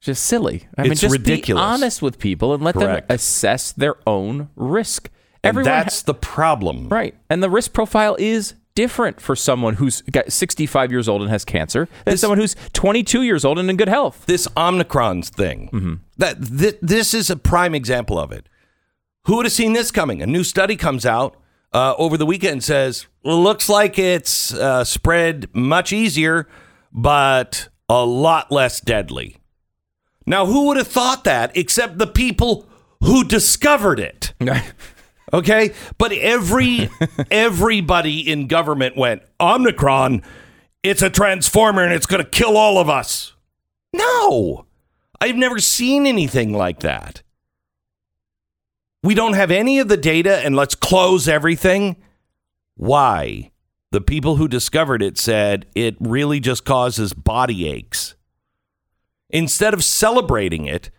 Just 0.00 0.24
silly. 0.24 0.68
I 0.76 0.82
mean, 0.84 0.92
It's 0.92 1.00
just 1.00 1.12
ridiculous. 1.12 1.60
be 1.60 1.64
honest 1.64 2.02
with 2.02 2.18
people 2.18 2.54
and 2.54 2.62
let 2.62 2.74
Correct. 2.74 3.08
them 3.08 3.14
assess 3.14 3.72
their 3.72 3.96
own 4.06 4.48
risk. 4.54 5.10
And 5.42 5.50
Everyone 5.50 5.72
ha- 5.72 5.78
that's 5.84 6.02
the 6.02 6.14
problem. 6.14 6.88
right. 6.88 7.14
And 7.30 7.42
the 7.42 7.50
risk 7.50 7.72
profile 7.72 8.16
is 8.18 8.54
different 8.78 9.20
for 9.20 9.34
someone 9.34 9.74
who's 9.74 10.02
got 10.02 10.30
65 10.32 10.92
years 10.92 11.08
old 11.08 11.20
and 11.20 11.28
has 11.32 11.44
cancer 11.44 11.88
than 12.04 12.16
someone 12.16 12.38
who's 12.38 12.54
22 12.74 13.24
years 13.24 13.44
old 13.44 13.58
and 13.58 13.68
in 13.68 13.76
good 13.76 13.88
health. 13.88 14.24
this 14.26 14.46
Omicron 14.56 15.22
thing. 15.22 16.00
That 16.16 16.40
th- 16.46 16.78
this 16.80 17.12
is 17.12 17.28
a 17.28 17.34
prime 17.34 17.74
example 17.74 18.20
of 18.20 18.30
it. 18.30 18.48
Who 19.24 19.34
would 19.34 19.46
have 19.46 19.52
seen 19.52 19.72
this 19.72 19.90
coming? 19.90 20.22
A 20.22 20.26
new 20.26 20.44
study 20.44 20.76
comes 20.76 21.04
out 21.04 21.34
uh, 21.72 21.96
over 21.98 22.16
the 22.16 22.24
weekend 22.24 22.52
and 22.52 22.62
says 22.64 23.08
well, 23.24 23.42
looks 23.42 23.68
like 23.68 23.98
it's 23.98 24.54
uh, 24.54 24.84
spread 24.84 25.52
much 25.52 25.92
easier, 25.92 26.46
but 26.92 27.68
a 27.88 28.06
lot 28.06 28.52
less 28.52 28.80
deadly. 28.80 29.38
Now, 30.24 30.46
who 30.46 30.66
would 30.68 30.76
have 30.76 30.86
thought 30.86 31.24
that 31.24 31.56
except 31.56 31.98
the 31.98 32.06
people 32.06 32.68
who 33.02 33.24
discovered 33.24 33.98
it? 33.98 34.34
Okay, 35.32 35.72
but 35.98 36.12
every 36.12 36.88
everybody 37.30 38.30
in 38.30 38.46
government 38.46 38.96
went 38.96 39.22
Omicron. 39.40 40.22
It's 40.82 41.02
a 41.02 41.10
transformer 41.10 41.82
and 41.82 41.92
it's 41.92 42.06
going 42.06 42.22
to 42.22 42.30
kill 42.30 42.56
all 42.56 42.78
of 42.78 42.88
us. 42.88 43.34
No, 43.92 44.66
I've 45.20 45.36
never 45.36 45.58
seen 45.58 46.06
anything 46.06 46.52
like 46.52 46.80
that. 46.80 47.22
We 49.02 49.14
don't 49.14 49.34
have 49.34 49.50
any 49.50 49.78
of 49.78 49.88
the 49.88 49.96
data, 49.96 50.38
and 50.38 50.56
let's 50.56 50.74
close 50.74 51.28
everything. 51.28 51.96
Why? 52.74 53.52
The 53.90 54.00
people 54.00 54.36
who 54.36 54.48
discovered 54.48 55.02
it 55.02 55.16
said 55.16 55.66
it 55.74 55.96
really 56.00 56.40
just 56.40 56.64
causes 56.64 57.12
body 57.12 57.68
aches. 57.68 58.16
Instead 59.30 59.72
of 59.72 59.84
celebrating 59.84 60.66
it, 60.66 60.90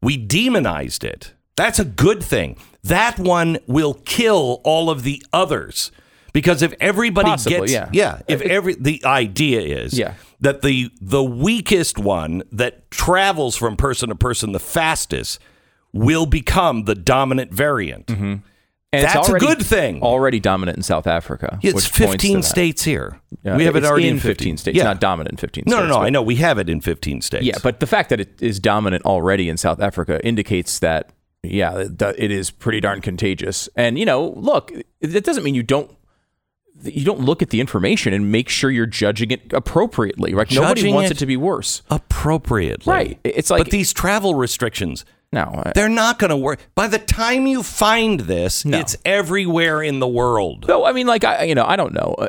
we 0.00 0.16
demonized 0.16 1.04
it. 1.04 1.34
That's 1.58 1.78
a 1.78 1.84
good 1.84 2.22
thing. 2.22 2.56
That 2.84 3.18
one 3.18 3.58
will 3.66 3.94
kill 3.94 4.60
all 4.64 4.88
of 4.88 5.02
the 5.02 5.22
others. 5.32 5.90
Because 6.32 6.62
if 6.62 6.72
everybody 6.80 7.30
Possibly, 7.30 7.58
gets 7.68 7.72
yeah. 7.72 7.88
yeah, 7.92 8.20
if 8.28 8.40
every 8.42 8.74
the 8.74 9.04
idea 9.04 9.60
is 9.60 9.98
Yeah. 9.98 10.14
that 10.40 10.62
the 10.62 10.90
the 11.00 11.24
weakest 11.24 11.98
one 11.98 12.42
that 12.52 12.90
travels 12.90 13.56
from 13.56 13.76
person 13.76 14.10
to 14.10 14.14
person 14.14 14.52
the 14.52 14.60
fastest 14.60 15.40
will 15.92 16.26
become 16.26 16.84
the 16.84 16.94
dominant 16.94 17.52
variant. 17.52 18.06
Mm-hmm. 18.06 18.34
And 18.90 19.04
it's 19.04 19.12
That's 19.12 19.28
a 19.28 19.38
good 19.38 19.60
thing. 19.64 20.00
Already 20.02 20.38
dominant 20.40 20.76
in 20.78 20.82
South 20.82 21.06
Africa. 21.06 21.58
It's 21.62 21.74
which 21.74 21.92
points 21.92 22.12
15 22.22 22.36
that. 22.36 22.42
states 22.44 22.84
here. 22.84 23.20
Yeah, 23.42 23.56
we 23.56 23.64
have 23.64 23.76
it 23.76 23.84
already 23.84 24.08
in 24.08 24.18
15 24.20 24.56
states, 24.58 24.76
Yeah. 24.78 24.84
not 24.84 25.00
dominant 25.00 25.32
in 25.32 25.36
15 25.38 25.64
no, 25.66 25.72
states. 25.76 25.82
no, 25.82 25.88
no. 25.88 25.94
but- 26.00 26.06
I 26.06 26.10
know 26.10 26.22
we 26.22 26.36
have 26.36 26.58
it 26.58 26.70
in 26.70 26.80
15 26.80 27.20
states. 27.20 27.44
Yeah, 27.44 27.56
but 27.62 27.80
the 27.80 27.86
fact 27.86 28.08
that 28.10 28.20
it 28.20 28.40
is 28.40 28.58
dominant 28.60 29.04
already 29.04 29.48
in 29.48 29.56
South 29.58 29.80
Africa 29.80 30.24
indicates 30.24 30.78
that, 30.78 31.10
yeah, 31.42 31.78
it 31.78 32.00
it 32.02 32.30
is 32.30 32.50
pretty 32.50 32.80
darn 32.80 33.00
contagious. 33.00 33.68
And 33.76 33.98
you 33.98 34.04
know, 34.04 34.30
look, 34.36 34.72
it 35.00 35.24
doesn't 35.24 35.44
mean 35.44 35.54
you 35.54 35.62
don't 35.62 35.90
you 36.84 37.04
don't 37.04 37.20
look 37.20 37.42
at 37.42 37.50
the 37.50 37.60
information 37.60 38.12
and 38.12 38.30
make 38.30 38.48
sure 38.48 38.70
you're 38.70 38.86
judging 38.86 39.30
it 39.32 39.52
appropriately. 39.52 40.32
Right? 40.34 40.50
Nobody 40.52 40.92
wants 40.92 41.10
it- 41.10 41.16
it 41.16 41.18
to 41.18 41.26
be 41.26 41.36
worse. 41.36 41.82
appropriately. 41.90 42.90
Right. 42.92 43.18
It's 43.24 43.50
like- 43.50 43.64
but 43.64 43.70
these 43.72 43.92
travel 43.92 44.34
restrictions, 44.36 45.04
No, 45.32 45.62
I- 45.66 45.72
they're 45.74 45.88
not 45.88 46.18
going 46.20 46.30
to 46.30 46.36
work. 46.36 46.60
By 46.74 46.86
the 46.86 46.98
time 46.98 47.46
you 47.48 47.62
find 47.62 48.20
this, 48.20 48.64
No. 48.64 48.78
it's 48.78 48.96
everywhere 49.04 49.82
in 49.82 49.98
the 49.98 50.06
world. 50.08 50.66
No, 50.68 50.84
I 50.86 50.92
mean, 50.92 51.06
like 51.06 51.22
I, 51.24 51.42
you 51.44 51.54
know, 51.54 51.64
I 51.66 51.76
don't 51.76 51.92
know. 51.92 52.14
Uh, 52.16 52.28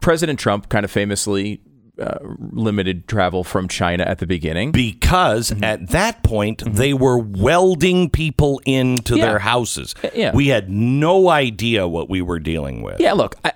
President 0.00 0.38
Trump 0.38 0.68
kind 0.68 0.84
of 0.84 0.90
famously 0.90 1.60
uh, 2.00 2.18
limited 2.52 3.08
travel 3.08 3.42
from 3.44 3.68
China 3.68 4.04
at 4.04 4.18
the 4.18 4.26
beginning. 4.26 4.72
Because 4.72 5.50
Mm-hmm. 5.50 5.64
at 5.64 5.88
that 5.90 6.22
point, 6.22 6.62
they 6.66 6.92
were 6.92 7.18
welding 7.18 8.10
people 8.10 8.60
into 8.66 9.16
Yeah. 9.16 9.26
their 9.26 9.38
houses. 9.38 9.94
Yeah. 10.14 10.32
We 10.34 10.48
had 10.48 10.68
no 10.70 11.28
idea 11.30 11.86
what 11.88 12.08
we 12.10 12.20
were 12.22 12.38
dealing 12.38 12.82
with. 12.82 13.00
Yeah, 13.00 13.12
look, 13.14 13.36
I, 13.44 13.52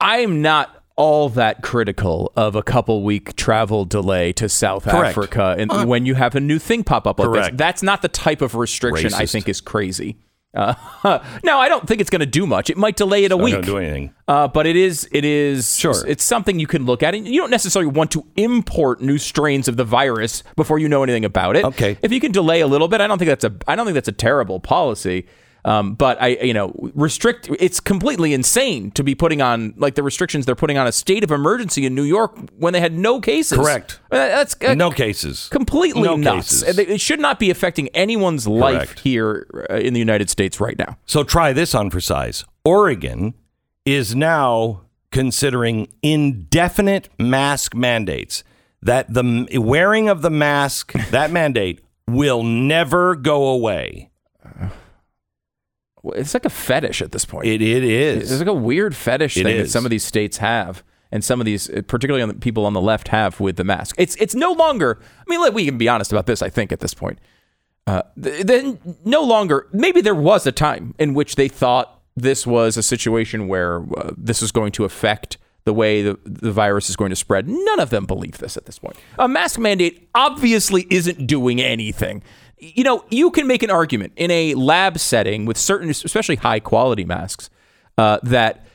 I'm 0.00 0.42
not 0.42 0.74
all 0.96 1.28
that 1.30 1.62
critical 1.62 2.32
of 2.36 2.56
a 2.56 2.62
couple 2.62 3.02
week 3.04 3.36
travel 3.36 3.84
delay 3.84 4.32
to 4.32 4.48
South 4.48 4.82
Correct. 4.84 5.10
Africa 5.16 5.54
and 5.56 5.88
when 5.88 6.04
you 6.06 6.14
have 6.14 6.34
a 6.34 6.40
new 6.40 6.58
thing 6.58 6.82
pop 6.82 7.06
up 7.06 7.20
like 7.20 7.28
Correct. 7.28 7.50
this. 7.52 7.58
That's 7.58 7.82
not 7.84 8.02
the 8.02 8.08
type 8.08 8.42
of 8.42 8.56
restriction 8.56 9.14
I 9.14 9.26
think 9.26 9.48
is 9.48 9.60
crazy. 9.60 10.16
Uh, 10.54 10.74
now, 11.44 11.58
I 11.60 11.68
don't 11.68 11.86
think 11.86 12.00
it's 12.00 12.10
going 12.10 12.20
to 12.20 12.26
do 12.26 12.46
much. 12.46 12.70
It 12.70 12.76
might 12.76 12.96
delay 12.96 13.24
it 13.24 13.32
a 13.32 13.36
Not 13.36 13.44
week. 13.44 13.54
to 13.56 13.62
do 13.62 13.76
anything. 13.78 14.14
Uh, 14.26 14.48
but 14.48 14.66
it 14.66 14.76
is 14.76 15.08
it 15.12 15.24
is 15.24 15.76
Sure. 15.76 15.94
it's 16.06 16.24
something 16.24 16.58
you 16.58 16.66
can 16.66 16.84
look 16.86 17.02
at. 17.02 17.14
And 17.14 17.26
you 17.28 17.40
don't 17.40 17.50
necessarily 17.50 17.90
want 17.90 18.10
to 18.12 18.24
import 18.36 19.00
new 19.00 19.18
strains 19.18 19.68
of 19.68 19.76
the 19.76 19.84
virus 19.84 20.42
before 20.56 20.78
you 20.78 20.88
know 20.88 21.02
anything 21.02 21.24
about 21.24 21.56
it. 21.56 21.64
Okay. 21.64 21.98
If 22.02 22.12
you 22.12 22.20
can 22.20 22.32
delay 22.32 22.60
a 22.60 22.66
little 22.66 22.88
bit, 22.88 23.00
I 23.00 23.06
don't 23.06 23.18
think 23.18 23.28
that's 23.28 23.44
a 23.44 23.54
I 23.66 23.76
don't 23.76 23.86
think 23.86 23.94
that's 23.94 24.08
a 24.08 24.12
terrible 24.12 24.58
policy. 24.60 25.26
Um, 25.68 25.92
but 25.92 26.20
I, 26.22 26.28
you 26.28 26.54
know, 26.54 26.72
restrict. 26.94 27.50
It's 27.60 27.78
completely 27.78 28.32
insane 28.32 28.90
to 28.92 29.04
be 29.04 29.14
putting 29.14 29.42
on 29.42 29.74
like 29.76 29.96
the 29.96 30.02
restrictions 30.02 30.46
they're 30.46 30.54
putting 30.54 30.78
on 30.78 30.86
a 30.86 30.92
state 30.92 31.22
of 31.22 31.30
emergency 31.30 31.84
in 31.84 31.94
New 31.94 32.04
York 32.04 32.38
when 32.56 32.72
they 32.72 32.80
had 32.80 32.94
no 32.94 33.20
cases. 33.20 33.58
Correct. 33.58 34.00
That's 34.08 34.56
uh, 34.64 34.72
no 34.74 34.90
cases. 34.90 35.48
completely 35.50 36.00
No 36.02 36.16
nuts. 36.16 36.62
cases. 36.62 36.78
It 36.78 37.00
should 37.02 37.20
not 37.20 37.38
be 37.38 37.50
affecting 37.50 37.88
anyone's 37.88 38.48
life 38.48 38.76
Correct. 38.88 39.00
here 39.00 39.66
uh, 39.68 39.74
in 39.74 39.92
the 39.92 40.00
United 40.00 40.30
States 40.30 40.58
right 40.58 40.78
now. 40.78 40.96
So 41.04 41.22
try 41.22 41.52
this 41.52 41.74
on 41.74 41.90
for 41.90 42.00
size. 42.00 42.46
Oregon 42.64 43.34
is 43.84 44.16
now 44.16 44.82
considering 45.10 45.88
indefinite 46.02 47.10
mask 47.18 47.74
mandates. 47.74 48.42
That 48.80 49.12
the 49.12 49.58
wearing 49.60 50.08
of 50.08 50.22
the 50.22 50.30
mask, 50.30 50.92
that 51.10 51.30
mandate, 51.40 51.80
will 52.06 52.42
never 52.42 53.16
go 53.16 53.48
away. 53.48 54.08
It's 56.12 56.34
like 56.34 56.44
a 56.44 56.50
fetish 56.50 57.02
at 57.02 57.12
this 57.12 57.24
point. 57.24 57.46
It, 57.46 57.62
it 57.62 57.84
is. 57.84 58.30
Is. 58.30 58.40
like 58.40 58.48
a 58.48 58.52
weird 58.52 58.94
fetish 58.94 59.36
It 59.36 59.44
thing 59.44 59.58
that 59.58 59.70
some 59.70 59.84
of 59.84 59.90
these 59.90 60.04
states 60.04 60.38
have, 60.38 60.82
and 61.10 61.24
some 61.24 61.40
of 61.40 61.46
these, 61.46 61.70
uh, 61.70 61.82
particularly 61.86 62.22
on 62.22 62.28
the 62.28 62.34
people 62.34 62.66
on 62.66 62.72
the 62.72 62.80
left, 62.80 63.08
have 63.08 63.40
with 63.40 63.56
the 63.56 63.64
mask. 63.64 63.94
It's 63.98 64.16
it's 64.16 64.34
no 64.34 64.52
longer. 64.52 64.98
I 65.02 65.24
mean, 65.30 65.40
let, 65.40 65.54
we 65.54 65.64
can 65.64 65.78
be 65.78 65.88
honest 65.88 66.12
about 66.12 66.26
this. 66.26 66.42
I 66.42 66.50
think 66.50 66.72
at 66.72 66.80
this 66.80 66.94
point, 66.94 67.18
uh, 67.86 68.02
th- 68.22 68.44
then 68.44 68.78
no 69.04 69.22
longer. 69.22 69.68
Maybe 69.72 70.00
there 70.00 70.14
was 70.14 70.46
a 70.46 70.52
time 70.52 70.94
in 70.98 71.14
which 71.14 71.36
they 71.36 71.48
thought 71.48 72.00
this 72.16 72.46
was 72.46 72.76
a 72.76 72.82
situation 72.82 73.48
where 73.48 73.82
uh, 73.96 74.12
this 74.16 74.42
was 74.42 74.52
going 74.52 74.72
to 74.72 74.84
affect 74.84 75.38
the 75.64 75.72
way 75.74 76.02
the, 76.02 76.18
the 76.24 76.50
virus 76.50 76.88
is 76.88 76.96
going 76.96 77.10
to 77.10 77.16
spread. 77.16 77.46
None 77.46 77.78
of 77.80 77.90
them 77.90 78.06
believe 78.06 78.38
this 78.38 78.56
at 78.56 78.64
this 78.64 78.78
point. 78.78 78.96
A 79.18 79.28
mask 79.28 79.58
mandate 79.58 80.08
obviously 80.14 80.86
isn't 80.88 81.26
doing 81.26 81.60
anything. 81.60 82.22
You 82.60 82.84
know, 82.84 83.04
you 83.10 83.30
can 83.30 83.46
make 83.46 83.62
an 83.62 83.70
argument 83.70 84.12
in 84.16 84.30
a 84.30 84.54
lab 84.54 84.98
setting 84.98 85.46
with 85.46 85.56
certain, 85.56 85.90
especially 85.90 86.36
high 86.36 86.60
quality 86.60 87.04
masks, 87.04 87.50
uh, 87.96 88.18
that 88.22 88.66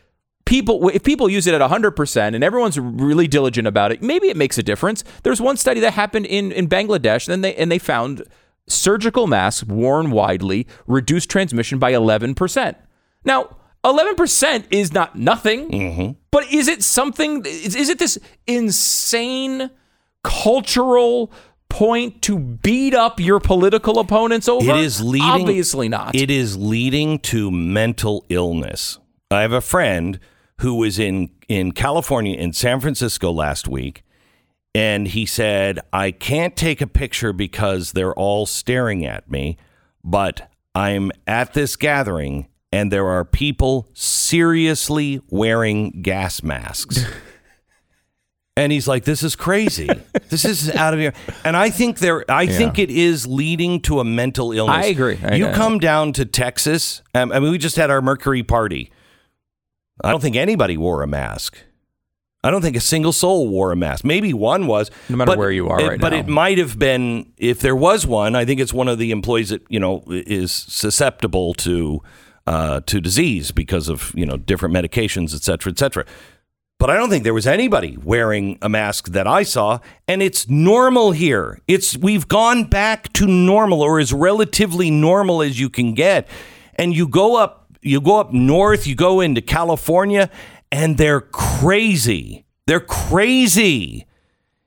people 0.45 0.89
if 0.89 1.03
people 1.03 1.29
use 1.29 1.47
it 1.47 1.53
at 1.53 1.61
100% 1.61 2.35
and 2.35 2.43
everyone's 2.43 2.77
really 2.77 3.27
diligent 3.27 3.65
about 3.67 3.91
it 3.91 4.01
maybe 4.01 4.27
it 4.27 4.37
makes 4.37 4.57
a 4.57 4.63
difference. 4.63 5.03
There's 5.23 5.39
one 5.41 5.57
study 5.57 5.79
that 5.81 5.91
happened 5.91 6.25
in, 6.25 6.51
in 6.51 6.67
bangladesh 6.67 7.29
and 7.31 7.43
they 7.43 7.55
and 7.55 7.71
they 7.71 7.79
found 7.79 8.23
surgical 8.67 9.27
masks 9.27 9.63
worn 9.63 10.11
widely 10.11 10.67
reduced 10.87 11.29
transmission 11.29 11.79
by 11.79 11.91
11% 11.93 12.75
now 13.25 13.57
11% 13.83 14.65
is 14.71 14.93
not 14.93 15.17
nothing 15.17 15.73
but 16.31 16.51
is 16.51 16.67
it 16.69 16.81
something 16.81 17.45
is, 17.45 17.75
is 17.75 17.89
it 17.89 17.99
this 17.99 18.17
insane 18.47 19.69
cultural 20.23 21.31
point 21.73 22.21
to 22.21 22.37
beat 22.37 22.93
up 22.93 23.19
your 23.19 23.39
political 23.39 23.97
opponents 23.97 24.47
over 24.47 24.69
It 24.69 24.77
is 24.77 25.01
leading. 25.01 25.27
obviously 25.27 25.89
not 25.89 26.13
It 26.13 26.29
is 26.29 26.55
leading 26.55 27.17
to 27.19 27.49
mental 27.49 28.23
illness. 28.29 28.99
I 29.31 29.41
have 29.41 29.53
a 29.53 29.59
friend 29.59 30.19
who 30.59 30.75
was 30.75 30.99
in 30.99 31.31
in 31.49 31.71
California 31.71 32.37
in 32.37 32.53
San 32.53 32.79
Francisco 32.79 33.31
last 33.31 33.67
week, 33.67 34.03
and 34.75 35.07
he 35.07 35.25
said, 35.25 35.79
"I 35.91 36.11
can't 36.11 36.55
take 36.55 36.79
a 36.79 36.87
picture 36.87 37.33
because 37.33 37.93
they're 37.93 38.13
all 38.13 38.45
staring 38.45 39.03
at 39.03 39.29
me, 39.29 39.57
but 40.03 40.51
I'm 40.75 41.11
at 41.25 41.53
this 41.53 41.75
gathering." 41.75 42.47
And 42.71 42.91
there 42.91 43.07
are 43.07 43.25
people 43.25 43.87
seriously 43.93 45.21
wearing 45.29 46.01
gas 46.03 46.43
masks. 46.43 47.03
And 48.55 48.71
he's 48.71 48.87
like, 48.87 49.03
"This 49.03 49.23
is 49.23 49.35
crazy. 49.35 49.89
this 50.29 50.45
is 50.45 50.69
out 50.75 50.93
of 50.93 50.99
here." 50.99 51.13
And 51.43 51.57
I 51.57 51.71
think 51.71 51.97
there, 51.99 52.23
I 52.29 52.45
think 52.45 52.77
it 52.77 52.91
is 52.91 53.25
leading 53.25 53.81
to 53.81 53.99
a 53.99 54.03
mental 54.03 54.51
illness. 54.51 54.75
I 54.75 54.89
agree. 54.89 55.17
I- 55.23 55.35
you 55.35 55.47
I- 55.47 55.53
come 55.53 55.79
down 55.79 56.13
to 56.13 56.25
Texas. 56.25 57.01
Um, 57.15 57.31
I 57.31 57.39
mean, 57.39 57.51
we 57.51 57.57
just 57.57 57.75
had 57.77 57.89
our 57.89 58.01
Mercury 58.01 58.43
party. 58.43 58.91
I 60.03 60.11
don't 60.11 60.21
think 60.21 60.35
anybody 60.35 60.77
wore 60.77 61.01
a 61.01 61.07
mask. 61.07 61.57
I 62.43 62.51
don't 62.51 62.61
think 62.61 62.75
a 62.75 62.81
single 62.81 63.13
soul 63.13 63.47
wore 63.47 63.71
a 63.71 63.75
mask. 63.75 64.03
Maybe 64.03 64.33
one 64.33 64.67
was. 64.67 64.91
No 65.09 65.15
matter 65.15 65.31
but 65.31 65.37
where 65.39 65.51
you 65.51 65.69
are 65.69 65.79
it- 65.79 65.87
right 65.87 65.99
but 66.01 66.09
now. 66.11 66.19
it 66.19 66.27
might 66.27 66.57
have 66.59 66.77
been 66.77 67.31
if 67.37 67.59
there 67.59 67.75
was 67.75 68.05
one. 68.05 68.35
I 68.35 68.45
think 68.45 68.59
it's 68.59 68.73
one 68.73 68.87
of 68.87 68.99
the 68.99 69.09
employees 69.11 69.49
that 69.49 69.63
you 69.69 69.79
know 69.79 70.03
is 70.07 70.51
susceptible 70.51 71.53
to 71.55 72.01
uh, 72.45 72.81
to 72.81 72.99
disease 73.01 73.51
because 73.51 73.87
of 73.89 74.11
you 74.13 74.25
know 74.27 74.37
different 74.37 74.75
medications, 74.75 75.33
et 75.33 75.41
cetera, 75.41 75.71
et 75.71 75.79
cetera. 75.79 76.05
But 76.83 76.89
I 76.89 76.97
don't 76.97 77.09
think 77.09 77.23
there 77.23 77.33
was 77.33 77.47
anybody 77.47 77.95
wearing 78.03 78.57
a 78.61 78.67
mask 78.67 79.07
that 79.11 79.25
I 79.25 79.43
saw, 79.43 79.79
and 80.05 80.21
it's 80.21 80.49
normal 80.49 81.13
here. 81.13 81.61
It's 81.65 81.95
we've 81.95 82.27
gone 82.27 82.65
back 82.65 83.13
to 83.13 83.25
normal, 83.25 83.81
or 83.81 84.01
as 84.01 84.11
relatively 84.11 84.91
normal 84.91 85.41
as 85.41 85.57
you 85.57 85.69
can 85.69 85.93
get. 85.93 86.27
And 86.75 86.93
you 86.93 87.07
go 87.07 87.37
up, 87.37 87.77
you 87.81 88.01
go 88.01 88.19
up 88.19 88.33
north, 88.33 88.85
you 88.85 88.95
go 88.95 89.21
into 89.21 89.41
California, 89.41 90.29
and 90.73 90.97
they're 90.97 91.21
crazy. 91.21 92.43
They're 92.67 92.81
crazy. 92.81 94.05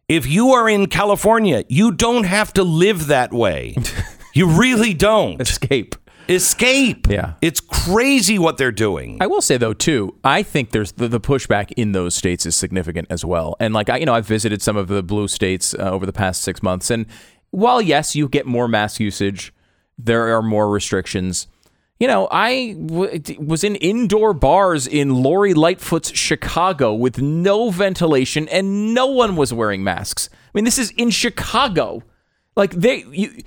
If 0.08 0.26
you 0.26 0.52
are 0.52 0.70
in 0.70 0.86
California, 0.86 1.64
you 1.68 1.92
don't 1.92 2.24
have 2.24 2.50
to 2.54 2.62
live 2.62 3.08
that 3.08 3.30
way. 3.30 3.76
you 4.32 4.46
really 4.48 4.94
don't. 4.94 5.38
escape 5.38 5.94
Escape. 6.28 7.06
Yeah. 7.08 7.34
It's 7.40 7.60
crazy 7.60 8.38
what 8.38 8.58
they're 8.58 8.72
doing. 8.72 9.18
I 9.20 9.26
will 9.26 9.42
say 9.42 9.56
though 9.56 9.72
too, 9.74 10.16
I 10.24 10.42
think 10.42 10.70
there's 10.70 10.92
the, 10.92 11.08
the 11.08 11.20
pushback 11.20 11.72
in 11.76 11.92
those 11.92 12.14
states 12.14 12.46
is 12.46 12.56
significant 12.56 13.08
as 13.10 13.24
well. 13.24 13.56
And 13.60 13.74
like 13.74 13.88
I, 13.88 13.98
you 13.98 14.06
know, 14.06 14.14
I've 14.14 14.26
visited 14.26 14.62
some 14.62 14.76
of 14.76 14.88
the 14.88 15.02
blue 15.02 15.28
states 15.28 15.74
uh, 15.74 15.90
over 15.90 16.06
the 16.06 16.12
past 16.12 16.42
six 16.42 16.62
months, 16.62 16.90
and 16.90 17.06
while 17.50 17.80
yes, 17.80 18.14
you 18.14 18.28
get 18.28 18.46
more 18.46 18.68
mask 18.68 19.00
usage, 19.00 19.52
there 19.98 20.36
are 20.36 20.42
more 20.42 20.68
restrictions. 20.68 21.46
You 21.98 22.06
know, 22.06 22.28
I 22.30 22.72
w- 22.72 23.22
was 23.38 23.64
in 23.64 23.76
indoor 23.76 24.34
bars 24.34 24.86
in 24.86 25.22
Lori 25.22 25.54
Lightfoot's 25.54 26.14
Chicago 26.14 26.92
with 26.92 27.18
no 27.18 27.70
ventilation, 27.70 28.48
and 28.48 28.92
no 28.92 29.06
one 29.06 29.36
was 29.36 29.54
wearing 29.54 29.82
masks. 29.82 30.28
I 30.32 30.48
mean, 30.52 30.64
this 30.64 30.78
is 30.78 30.90
in 30.90 31.08
Chicago. 31.08 32.02
Like 32.54 32.72
they, 32.72 33.04
you, 33.10 33.42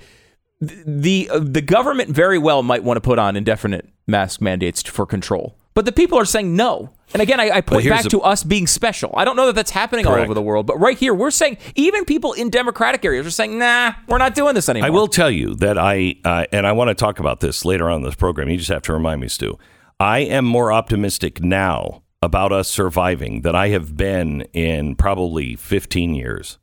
the 0.60 1.28
uh, 1.32 1.38
the 1.38 1.62
government 1.62 2.10
very 2.10 2.38
well 2.38 2.62
might 2.62 2.84
want 2.84 2.96
to 2.96 3.00
put 3.00 3.18
on 3.18 3.36
indefinite 3.36 3.88
mask 4.06 4.40
mandates 4.40 4.82
for 4.82 5.06
control, 5.06 5.56
but 5.74 5.86
the 5.86 5.92
people 5.92 6.18
are 6.18 6.24
saying 6.24 6.54
no. 6.54 6.90
And 7.12 7.22
again, 7.22 7.40
I, 7.40 7.50
I 7.50 7.60
point 7.60 7.88
back 7.88 8.04
to 8.04 8.20
us 8.20 8.44
being 8.44 8.66
special. 8.66 9.12
I 9.16 9.24
don't 9.24 9.36
know 9.36 9.46
that 9.46 9.54
that's 9.54 9.70
happening 9.70 10.06
all 10.06 10.14
over 10.14 10.34
the 10.34 10.42
world, 10.42 10.66
but 10.66 10.78
right 10.78 10.96
here, 10.96 11.14
we're 11.14 11.30
saying 11.30 11.56
even 11.74 12.04
people 12.04 12.34
in 12.34 12.50
democratic 12.50 13.04
areas 13.04 13.26
are 13.26 13.30
saying, 13.30 13.58
"Nah, 13.58 13.94
we're 14.06 14.18
not 14.18 14.34
doing 14.34 14.54
this 14.54 14.68
anymore." 14.68 14.86
I 14.86 14.90
will 14.90 15.08
tell 15.08 15.30
you 15.30 15.54
that 15.56 15.78
I, 15.78 16.16
uh, 16.24 16.44
and 16.52 16.66
I 16.66 16.72
want 16.72 16.88
to 16.88 16.94
talk 16.94 17.18
about 17.18 17.40
this 17.40 17.64
later 17.64 17.88
on 17.88 17.96
in 17.98 18.02
this 18.02 18.14
program. 18.14 18.48
You 18.48 18.58
just 18.58 18.70
have 18.70 18.82
to 18.82 18.92
remind 18.92 19.20
me, 19.22 19.28
Stu. 19.28 19.58
I 19.98 20.20
am 20.20 20.44
more 20.44 20.72
optimistic 20.72 21.42
now 21.42 22.02
about 22.22 22.52
us 22.52 22.68
surviving 22.68 23.40
than 23.42 23.54
I 23.54 23.68
have 23.68 23.96
been 23.96 24.42
in 24.52 24.94
probably 24.94 25.56
15 25.56 26.14
years. 26.14 26.58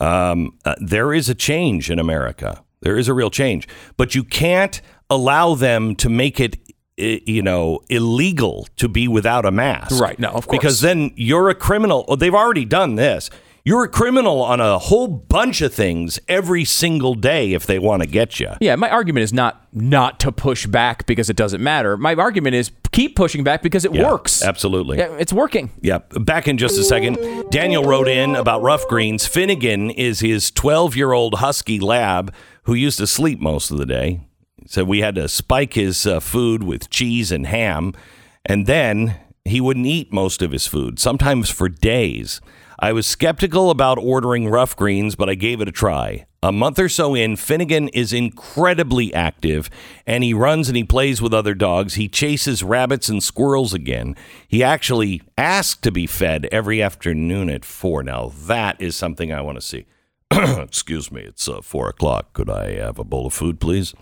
Um, 0.00 0.58
uh, 0.64 0.74
there 0.80 1.12
is 1.14 1.28
a 1.28 1.34
change 1.34 1.90
in 1.90 1.98
America. 1.98 2.62
There 2.82 2.98
is 2.98 3.08
a 3.08 3.14
real 3.14 3.30
change, 3.30 3.66
but 3.96 4.14
you 4.14 4.24
can't 4.24 4.80
allow 5.08 5.54
them 5.54 5.94
to 5.96 6.08
make 6.08 6.40
it, 6.40 6.58
you 6.96 7.42
know, 7.42 7.80
illegal 7.88 8.68
to 8.76 8.88
be 8.88 9.08
without 9.08 9.44
a 9.44 9.50
mask. 9.50 10.00
Right, 10.00 10.18
no, 10.18 10.28
of 10.28 10.46
course. 10.46 10.58
Because 10.58 10.80
then 10.80 11.12
you're 11.16 11.48
a 11.48 11.54
criminal. 11.54 12.04
Oh, 12.08 12.16
they've 12.16 12.34
already 12.34 12.64
done 12.64 12.96
this. 12.96 13.30
You're 13.64 13.84
a 13.84 13.88
criminal 13.88 14.42
on 14.42 14.60
a 14.60 14.76
whole 14.76 15.06
bunch 15.06 15.60
of 15.60 15.72
things 15.72 16.18
every 16.26 16.64
single 16.64 17.14
day 17.14 17.52
if 17.52 17.64
they 17.64 17.78
want 17.78 18.02
to 18.02 18.08
get 18.08 18.40
you. 18.40 18.50
Yeah, 18.60 18.74
my 18.74 18.90
argument 18.90 19.22
is 19.22 19.32
not 19.32 19.68
not 19.72 20.18
to 20.20 20.32
push 20.32 20.66
back 20.66 21.06
because 21.06 21.30
it 21.30 21.36
doesn't 21.36 21.62
matter. 21.62 21.96
My 21.96 22.16
argument 22.16 22.56
is 22.56 22.72
keep 22.90 23.14
pushing 23.14 23.44
back 23.44 23.62
because 23.62 23.84
it 23.84 23.92
works. 23.92 24.42
Absolutely. 24.42 24.98
Yeah, 24.98 25.16
it's 25.16 25.32
working. 25.32 25.70
Yeah. 25.80 25.98
Back 26.10 26.48
in 26.48 26.58
just 26.58 26.76
a 26.76 26.82
second. 26.82 27.18
Daniel 27.50 27.84
wrote 27.84 28.08
in 28.08 28.34
about 28.34 28.62
Ruff 28.62 28.86
Greens. 28.88 29.28
Finnegan 29.28 29.90
is 29.90 30.18
his 30.18 30.50
12 30.50 30.96
year 30.96 31.12
old 31.12 31.34
husky 31.36 31.78
lab 31.78 32.34
who 32.64 32.74
used 32.74 32.98
to 32.98 33.06
sleep 33.06 33.40
most 33.40 33.70
of 33.70 33.78
the 33.78 33.86
day. 33.86 34.20
Said 34.66 34.86
we 34.86 35.00
had 35.00 35.16
to 35.16 35.28
spike 35.28 35.74
his 35.74 36.06
uh, 36.06 36.20
food 36.20 36.62
with 36.62 36.90
cheese 36.90 37.32
and 37.32 37.46
ham, 37.46 37.92
and 38.44 38.66
then 38.66 39.16
he 39.44 39.60
wouldn't 39.60 39.86
eat 39.86 40.12
most 40.12 40.40
of 40.40 40.52
his 40.52 40.66
food, 40.66 40.98
sometimes 40.98 41.50
for 41.50 41.68
days. 41.68 42.40
I 42.78 42.92
was 42.92 43.06
skeptical 43.06 43.70
about 43.70 43.98
ordering 43.98 44.48
Ruff 44.48 44.74
Greens, 44.74 45.14
but 45.14 45.28
I 45.28 45.34
gave 45.34 45.60
it 45.60 45.68
a 45.68 45.72
try. 45.72 46.26
A 46.42 46.50
month 46.50 46.80
or 46.80 46.88
so 46.88 47.14
in, 47.14 47.36
Finnegan 47.36 47.86
is 47.90 48.12
incredibly 48.12 49.14
active 49.14 49.70
and 50.04 50.24
he 50.24 50.34
runs 50.34 50.66
and 50.66 50.76
he 50.76 50.82
plays 50.82 51.22
with 51.22 51.32
other 51.32 51.54
dogs. 51.54 51.94
He 51.94 52.08
chases 52.08 52.64
rabbits 52.64 53.08
and 53.08 53.22
squirrels 53.22 53.72
again. 53.72 54.16
He 54.48 54.64
actually 54.64 55.22
asked 55.38 55.82
to 55.84 55.92
be 55.92 56.08
fed 56.08 56.48
every 56.50 56.82
afternoon 56.82 57.48
at 57.48 57.64
four. 57.64 58.02
Now, 58.02 58.32
that 58.46 58.82
is 58.82 58.96
something 58.96 59.32
I 59.32 59.40
want 59.40 59.58
to 59.58 59.62
see. 59.64 59.86
Excuse 60.62 61.12
me, 61.12 61.22
it's 61.22 61.48
uh, 61.48 61.60
four 61.60 61.88
o'clock. 61.88 62.32
Could 62.32 62.48
I 62.48 62.74
have 62.76 62.98
a 62.98 63.04
bowl 63.04 63.26
of 63.26 63.34
food, 63.34 63.60
please? 63.60 63.94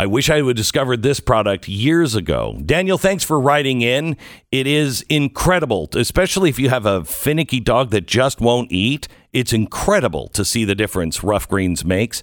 I 0.00 0.06
wish 0.06 0.30
I 0.30 0.40
would 0.42 0.50
have 0.50 0.56
discovered 0.56 1.02
this 1.02 1.18
product 1.18 1.66
years 1.66 2.14
ago. 2.14 2.56
Daniel, 2.64 2.98
thanks 2.98 3.24
for 3.24 3.40
writing 3.40 3.82
in. 3.82 4.16
It 4.52 4.68
is 4.68 5.02
incredible, 5.08 5.88
especially 5.94 6.48
if 6.50 6.58
you 6.58 6.68
have 6.68 6.86
a 6.86 7.04
finicky 7.04 7.58
dog 7.58 7.90
that 7.90 8.06
just 8.06 8.40
won't 8.40 8.70
eat. 8.70 9.08
It's 9.32 9.52
incredible 9.52 10.28
to 10.28 10.44
see 10.44 10.64
the 10.64 10.76
difference 10.76 11.24
Ruff 11.24 11.48
Greens 11.48 11.84
makes. 11.84 12.22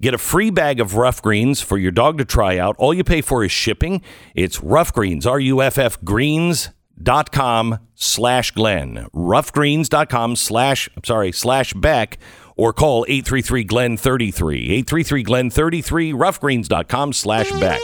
Get 0.00 0.14
a 0.14 0.18
free 0.18 0.50
bag 0.50 0.80
of 0.80 0.96
Ruff 0.96 1.22
Greens 1.22 1.60
for 1.60 1.78
your 1.78 1.92
dog 1.92 2.18
to 2.18 2.24
try 2.24 2.58
out. 2.58 2.74
All 2.76 2.92
you 2.92 3.04
pay 3.04 3.20
for 3.20 3.44
is 3.44 3.52
shipping. 3.52 4.02
It's 4.34 4.60
Ruff 4.60 4.92
Greens, 4.92 5.24
R 5.24 5.38
U 5.38 5.62
F 5.62 5.78
F 5.78 6.02
Greens 6.02 6.70
dot 7.00 7.30
com 7.30 7.78
slash 7.94 8.50
Glenn. 8.50 9.06
Ruffgreens.com 9.14 10.34
slash, 10.34 10.88
I'm 10.96 11.04
sorry, 11.04 11.30
slash 11.30 11.72
Beck 11.74 12.18
or 12.62 12.72
call 12.72 13.04
833 13.08 13.64
Glenn 13.64 13.96
33. 13.96 14.70
833 14.70 15.22
Glenn 15.24 15.50
33, 15.50 16.12
ruffgreens.com 16.12 17.12
slash 17.12 17.50
Beck. 17.58 17.80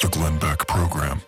The 0.00 0.08
Glenn 0.12 0.38
Beck 0.38 0.64
Program. 0.68 1.20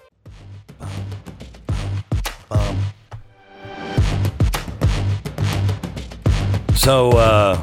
So, 6.77 7.11
uh, 7.11 7.61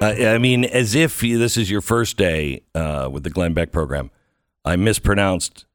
I, 0.00 0.28
I 0.28 0.38
mean, 0.38 0.64
as 0.64 0.94
if 0.94 1.20
this 1.20 1.58
is 1.58 1.70
your 1.70 1.82
first 1.82 2.16
day 2.16 2.62
uh, 2.74 3.10
with 3.12 3.22
the 3.22 3.30
Glenn 3.30 3.52
Beck 3.52 3.70
program, 3.70 4.10
I 4.64 4.76
mispronounced 4.76 5.66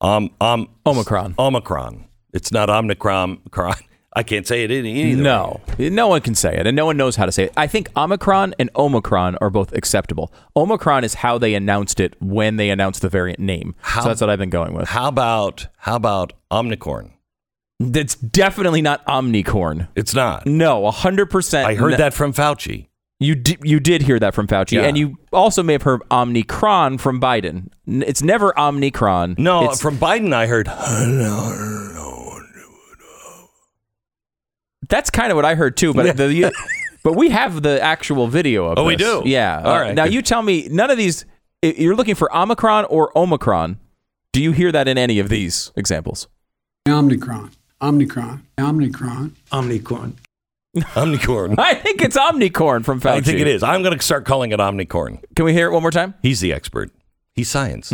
um, 0.00 0.30
um, 0.40 0.70
Omicron. 0.86 1.34
Omicron. 1.38 2.06
It's 2.32 2.50
not 2.50 2.70
Omicron. 2.70 3.42
I 4.16 4.22
can't 4.22 4.46
say 4.46 4.62
it 4.64 4.70
either. 4.70 5.20
No, 5.22 5.60
no 5.78 6.06
one 6.08 6.20
can 6.20 6.34
say 6.36 6.56
it, 6.56 6.66
and 6.68 6.76
no 6.76 6.86
one 6.86 6.96
knows 6.96 7.16
how 7.16 7.26
to 7.26 7.32
say 7.32 7.44
it. 7.44 7.52
I 7.56 7.66
think 7.66 7.88
Omicron 7.96 8.54
and 8.60 8.70
Omicron 8.76 9.36
are 9.40 9.50
both 9.50 9.72
acceptable. 9.72 10.32
Omicron 10.56 11.02
is 11.02 11.14
how 11.14 11.36
they 11.36 11.54
announced 11.54 11.98
it 11.98 12.14
when 12.20 12.54
they 12.56 12.70
announced 12.70 13.02
the 13.02 13.08
variant 13.08 13.40
name. 13.40 13.74
How- 13.80 14.02
so 14.02 14.08
that's 14.08 14.20
what 14.20 14.30
I've 14.30 14.38
been 14.38 14.50
going 14.50 14.72
with. 14.74 14.88
How 14.88 15.08
about 15.08 15.66
how 15.78 15.96
about 15.96 16.32
Omnicorn? 16.52 17.10
That's 17.80 18.14
definitely 18.14 18.82
not 18.82 19.04
Omnicorn. 19.06 19.88
It's 19.96 20.14
not. 20.14 20.46
No, 20.46 20.88
hundred 20.92 21.26
percent. 21.28 21.66
I 21.66 21.74
heard 21.74 21.98
that 21.98 22.14
from 22.14 22.32
Fauci. 22.32 22.86
You 23.18 23.34
di- 23.34 23.58
you 23.62 23.80
did 23.80 24.02
hear 24.02 24.18
that 24.20 24.32
from 24.34 24.46
Fauci, 24.46 24.72
Yeah. 24.72 24.82
and 24.82 24.96
you 24.96 25.16
also 25.32 25.62
may 25.64 25.72
have 25.72 25.82
heard 25.82 26.02
Omnicron 26.10 27.00
from 27.00 27.20
Biden. 27.20 27.68
It's 27.86 28.22
never 28.22 28.52
Omnicron. 28.52 29.38
No, 29.38 29.62
It's- 29.64 29.80
from 29.80 29.98
Biden, 29.98 30.32
I 30.32 30.46
heard. 30.46 30.68
That's 34.88 35.10
kind 35.10 35.30
of 35.30 35.36
what 35.36 35.44
I 35.44 35.54
heard 35.54 35.76
too. 35.76 35.92
But 35.94 36.16
the 36.16 36.32
you, 36.32 36.50
but 37.02 37.14
we 37.14 37.30
have 37.30 37.62
the 37.62 37.80
actual 37.82 38.26
video 38.28 38.66
of. 38.66 38.78
It. 38.78 38.80
Oh, 38.80 38.84
we 38.84 38.96
do? 38.96 39.22
Yeah. 39.24 39.60
All 39.64 39.74
Uh, 39.74 39.80
right, 39.80 39.94
Now 39.94 40.04
you 40.04 40.22
tell 40.22 40.42
me. 40.42 40.68
None 40.70 40.90
of 40.90 40.96
these. 40.98 41.24
You're 41.62 41.96
looking 41.96 42.14
for 42.14 42.34
Omicron 42.34 42.84
or 42.86 43.16
Omicron. 43.16 43.78
Do 44.32 44.42
you 44.42 44.52
hear 44.52 44.70
that 44.72 44.88
in 44.88 44.98
any 44.98 45.18
of 45.18 45.28
these 45.28 45.72
examples? 45.76 46.28
Omnicron, 46.86 47.52
Omnicron, 47.80 48.40
Omnicron. 48.58 49.30
Omnicron. 49.52 50.12
Omnicorn. 50.76 51.54
I 51.58 51.74
think 51.74 52.02
it's 52.02 52.16
Omnicorn 52.16 52.84
from 52.84 53.00
Fauci. 53.00 53.10
I 53.12 53.20
think 53.20 53.38
it 53.38 53.46
is. 53.46 53.62
I'm 53.62 53.82
going 53.84 53.96
to 53.96 54.04
start 54.04 54.24
calling 54.24 54.50
it 54.50 54.58
Omnicorn. 54.58 55.22
Can 55.36 55.44
we 55.44 55.52
hear 55.52 55.68
it 55.68 55.72
one 55.72 55.82
more 55.82 55.92
time? 55.92 56.14
He's 56.20 56.40
the 56.40 56.52
expert. 56.52 56.90
He's 57.36 57.48
science. 57.48 57.92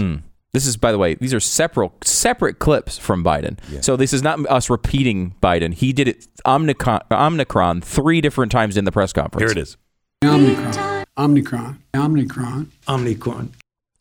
This 0.53 0.67
is, 0.67 0.77
by 0.77 0.91
the 0.91 0.99
way, 0.99 1.15
these 1.15 1.33
are 1.33 1.39
separate 1.41 1.93
separate 2.05 2.59
clips 2.59 2.99
from 2.99 3.23
Biden. 3.23 3.59
So 3.85 3.97
this 3.97 4.13
is 4.13 4.23
not 4.23 4.45
us 4.47 4.69
repeating 4.69 5.35
Biden. 5.41 5.73
He 5.75 5.93
did 5.93 6.09
it 6.09 6.27
Omnicron, 6.45 7.03
Omnicron 7.11 7.85
three 7.85 8.21
different 8.21 8.51
times 8.51 8.77
in 8.77 8.85
the 8.85 8.93
press 8.93 9.13
conference. 9.13 9.43
Here 9.43 9.51
it 9.59 9.63
is. 9.63 9.77
Omnicron, 10.25 11.07
Omnicron, 11.17 11.77
Omnicron. 11.95 12.67
Omnicron. 12.89 13.49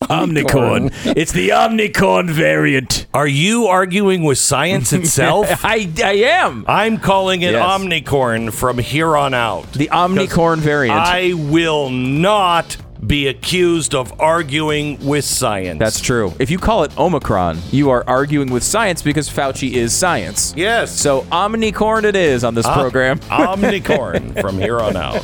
Omnicorn. 0.04 0.92
it's 1.16 1.34
the 1.34 1.50
Omnicorn 1.50 2.30
variant. 2.30 3.06
Are 3.14 3.28
you 3.28 3.68
arguing 3.68 4.24
with 4.24 4.38
science 4.40 4.92
itself? 4.92 5.48
I, 5.64 5.92
I 6.04 6.14
am 6.14 6.66
I'm 6.68 6.98
calling 6.98 7.42
it 7.44 7.52
Yes. 7.52 7.64
Omnicorn 7.64 8.52
from 8.54 8.80
here 8.80 9.16
on 9.16 9.34
out. 9.34 9.72
the 9.74 9.90
Omnicorn 9.90 10.58
variant. 10.60 10.98
I 11.00 11.34
will 11.34 11.90
not 11.90 12.78
be 13.06 13.28
accused 13.28 13.96
of 13.96 14.20
arguing 14.20 15.04
with 15.06 15.24
science. 15.24 15.80
That's 15.80 16.02
true. 16.02 16.34
If 16.38 16.50
you 16.50 16.58
call 16.58 16.84
it 16.84 16.98
Omicron, 16.98 17.60
you 17.72 17.90
are 17.92 18.04
arguing 18.08 18.52
with 18.52 18.64
science 18.64 19.02
because 19.02 19.30
Fauci 19.30 19.72
is 19.74 19.94
science. 19.94 20.54
Yes. 20.58 20.92
So 21.00 21.22
Omnicorn 21.32 22.04
it 22.04 22.16
is 22.16 22.44
on 22.44 22.56
this 22.56 22.66
Ah, 22.66 22.74
program. 22.74 23.20
Omnicorn 23.30 24.40
from 24.42 24.58
here 24.58 24.80
on 24.80 24.98
out. 24.98 25.24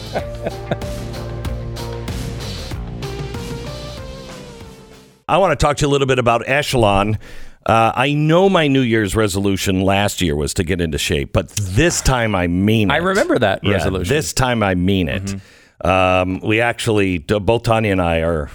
I 5.28 5.38
want 5.40 5.58
to 5.60 5.64
talk 5.64 5.78
to 5.78 5.82
you 5.82 5.88
a 5.90 5.92
little 5.92 6.08
bit 6.08 6.20
about 6.20 6.48
Echelon. 6.48 7.18
Uh, 7.66 7.92
I 7.96 8.14
know 8.14 8.48
my 8.48 8.68
New 8.68 8.82
Year's 8.82 9.16
resolution 9.16 9.82
last 9.82 10.22
year 10.22 10.36
was 10.36 10.54
to 10.54 10.64
get 10.64 10.80
into 10.80 11.00
shape, 11.00 11.34
but 11.34 11.50
this 11.50 12.00
time 12.02 12.36
I 12.36 12.46
mean 12.46 12.92
it. 12.92 12.94
I 12.94 12.98
remember 12.98 13.40
that 13.40 13.64
Yeah, 13.64 13.72
resolution. 13.72 14.04
Mm-hmm. 14.06 14.14
This 14.14 14.34
time 14.34 14.62
I 14.62 14.76
mean 14.76 15.10
it. 15.10 15.36
Um, 15.84 16.40
we 16.42 16.62
actually, 16.62 17.18
both 17.20 17.64
Tania 17.64 17.92
and 17.92 18.02
I 18.02 18.20
are. 18.22 18.50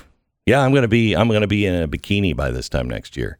Yeah, 0.47 0.61
I'm 0.61 0.73
gonna 0.75 0.89
be. 0.89 1.15
I'm 1.15 1.29
gonna 1.29 1.47
be 1.47 1.67
in 1.67 1.75
a 1.83 1.87
bikini 1.87 2.35
by 2.35 2.51
this 2.51 2.69
time 2.69 2.89
next 2.89 3.17
year. 3.17 3.39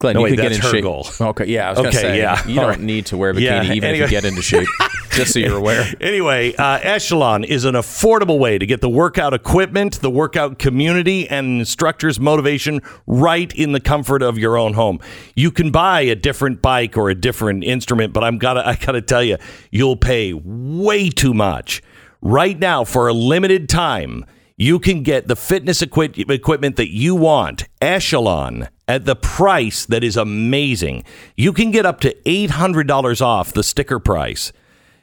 Glenn, 0.00 0.14
No, 0.14 0.20
you 0.20 0.24
wait, 0.24 0.30
could 0.30 0.40
get 0.42 0.52
in 0.52 0.60
her 0.60 0.70
shape. 0.70 0.82
goal. 0.82 1.06
Okay, 1.20 1.44
yeah, 1.46 1.66
I 1.68 1.70
was 1.70 1.76
gonna 1.78 1.88
Okay, 1.90 1.98
say, 1.98 2.18
yeah. 2.18 2.44
you 2.48 2.56
don't 2.56 2.66
right. 2.68 2.80
need 2.80 3.06
to 3.06 3.16
wear 3.16 3.30
a 3.30 3.34
bikini 3.34 3.42
Yeah, 3.42 3.62
even 3.62 3.84
anyway. 3.90 4.04
if 4.06 4.10
you 4.10 4.16
get 4.20 4.24
into 4.24 4.42
shape. 4.42 4.66
just 5.12 5.32
so 5.34 5.38
you're 5.38 5.56
aware. 5.56 5.86
Anyway, 6.00 6.52
uh, 6.56 6.80
Echelon 6.82 7.44
is 7.44 7.64
an 7.64 7.74
affordable 7.76 8.40
way 8.40 8.58
to 8.58 8.66
get 8.66 8.80
the 8.80 8.88
workout 8.88 9.32
equipment, 9.32 10.00
the 10.00 10.10
workout 10.10 10.58
community, 10.58 11.28
and 11.28 11.60
instructors' 11.60 12.18
motivation 12.18 12.80
right 13.06 13.52
in 13.54 13.70
the 13.70 13.78
comfort 13.80 14.22
of 14.22 14.36
your 14.36 14.58
own 14.58 14.72
home. 14.74 14.98
You 15.36 15.52
can 15.52 15.70
buy 15.70 16.00
a 16.00 16.16
different 16.16 16.60
bike 16.60 16.98
or 16.98 17.08
a 17.10 17.14
different 17.14 17.62
instrument, 17.62 18.12
but 18.12 18.24
I'm 18.24 18.38
gotta 18.38 18.66
I 18.66 18.74
gotta 18.74 19.02
tell 19.02 19.22
you, 19.22 19.36
you'll 19.70 19.96
pay 19.96 20.32
way 20.32 21.10
too 21.10 21.34
much. 21.34 21.80
Right 22.26 22.58
now, 22.58 22.84
for 22.84 23.06
a 23.06 23.12
limited 23.12 23.68
time, 23.68 24.24
you 24.56 24.78
can 24.78 25.02
get 25.02 25.28
the 25.28 25.36
fitness 25.36 25.82
equi- 25.82 26.24
equipment 26.26 26.76
that 26.76 26.90
you 26.90 27.14
want, 27.14 27.68
Echelon, 27.82 28.68
at 28.88 29.04
the 29.04 29.14
price 29.14 29.84
that 29.84 30.02
is 30.02 30.16
amazing. 30.16 31.04
You 31.36 31.52
can 31.52 31.70
get 31.70 31.84
up 31.84 32.00
to 32.00 32.14
$800 32.24 33.20
off 33.20 33.52
the 33.52 33.62
sticker 33.62 33.98
price. 33.98 34.52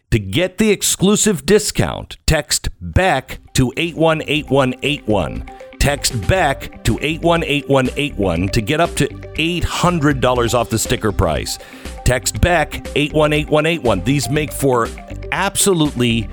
To 0.10 0.18
get 0.18 0.58
the 0.58 0.72
exclusive 0.72 1.46
discount, 1.46 2.18
text 2.26 2.70
BECK 2.82 3.38
to 3.54 3.72
818181. 3.78 5.48
Text 5.78 6.28
BECK 6.28 6.84
to 6.86 6.98
818181 7.00 8.50
to 8.50 8.62
get 8.62 8.82
up 8.82 8.96
to 8.96 9.08
$800 9.08 10.54
off 10.56 10.72
the 10.72 10.80
sticker 10.80 11.12
price. 11.12 11.60
Text 12.04 12.42
BECK 12.42 12.88
818181. 12.96 14.04
These 14.06 14.28
make 14.32 14.52
for 14.52 14.88
absolutely 15.32 16.28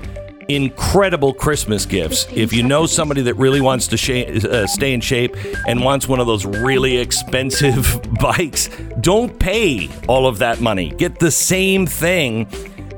incredible 0.49 1.33
Christmas 1.33 1.85
gifts. 1.85 2.27
If 2.33 2.51
you 2.51 2.63
know 2.63 2.85
somebody 2.85 3.21
that 3.21 3.35
really 3.35 3.61
wants 3.61 3.87
to 3.87 3.97
sha- 3.97 4.49
uh, 4.49 4.67
stay 4.67 4.93
in 4.93 5.01
shape 5.01 5.35
and 5.67 5.83
wants 5.83 6.07
one 6.07 6.19
of 6.19 6.27
those 6.27 6.45
really 6.45 6.97
expensive 6.97 8.01
bikes, 8.19 8.69
don't 8.99 9.39
pay 9.39 9.89
all 10.07 10.27
of 10.27 10.39
that 10.39 10.59
money. 10.59 10.89
Get 10.91 11.19
the 11.19 11.31
same 11.31 11.85
thing 11.85 12.47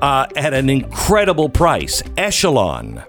uh, 0.01 0.27
at 0.35 0.53
an 0.53 0.69
incredible 0.69 1.49
price. 1.49 2.01
Echelon. 2.17 3.03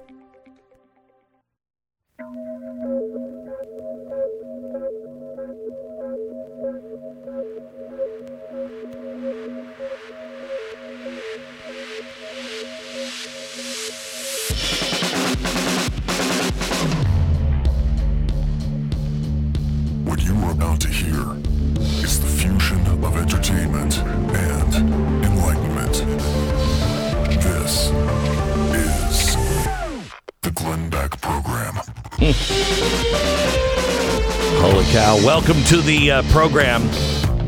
To 35.73 35.81
the 35.81 36.11
uh, 36.11 36.23
program. 36.25 36.83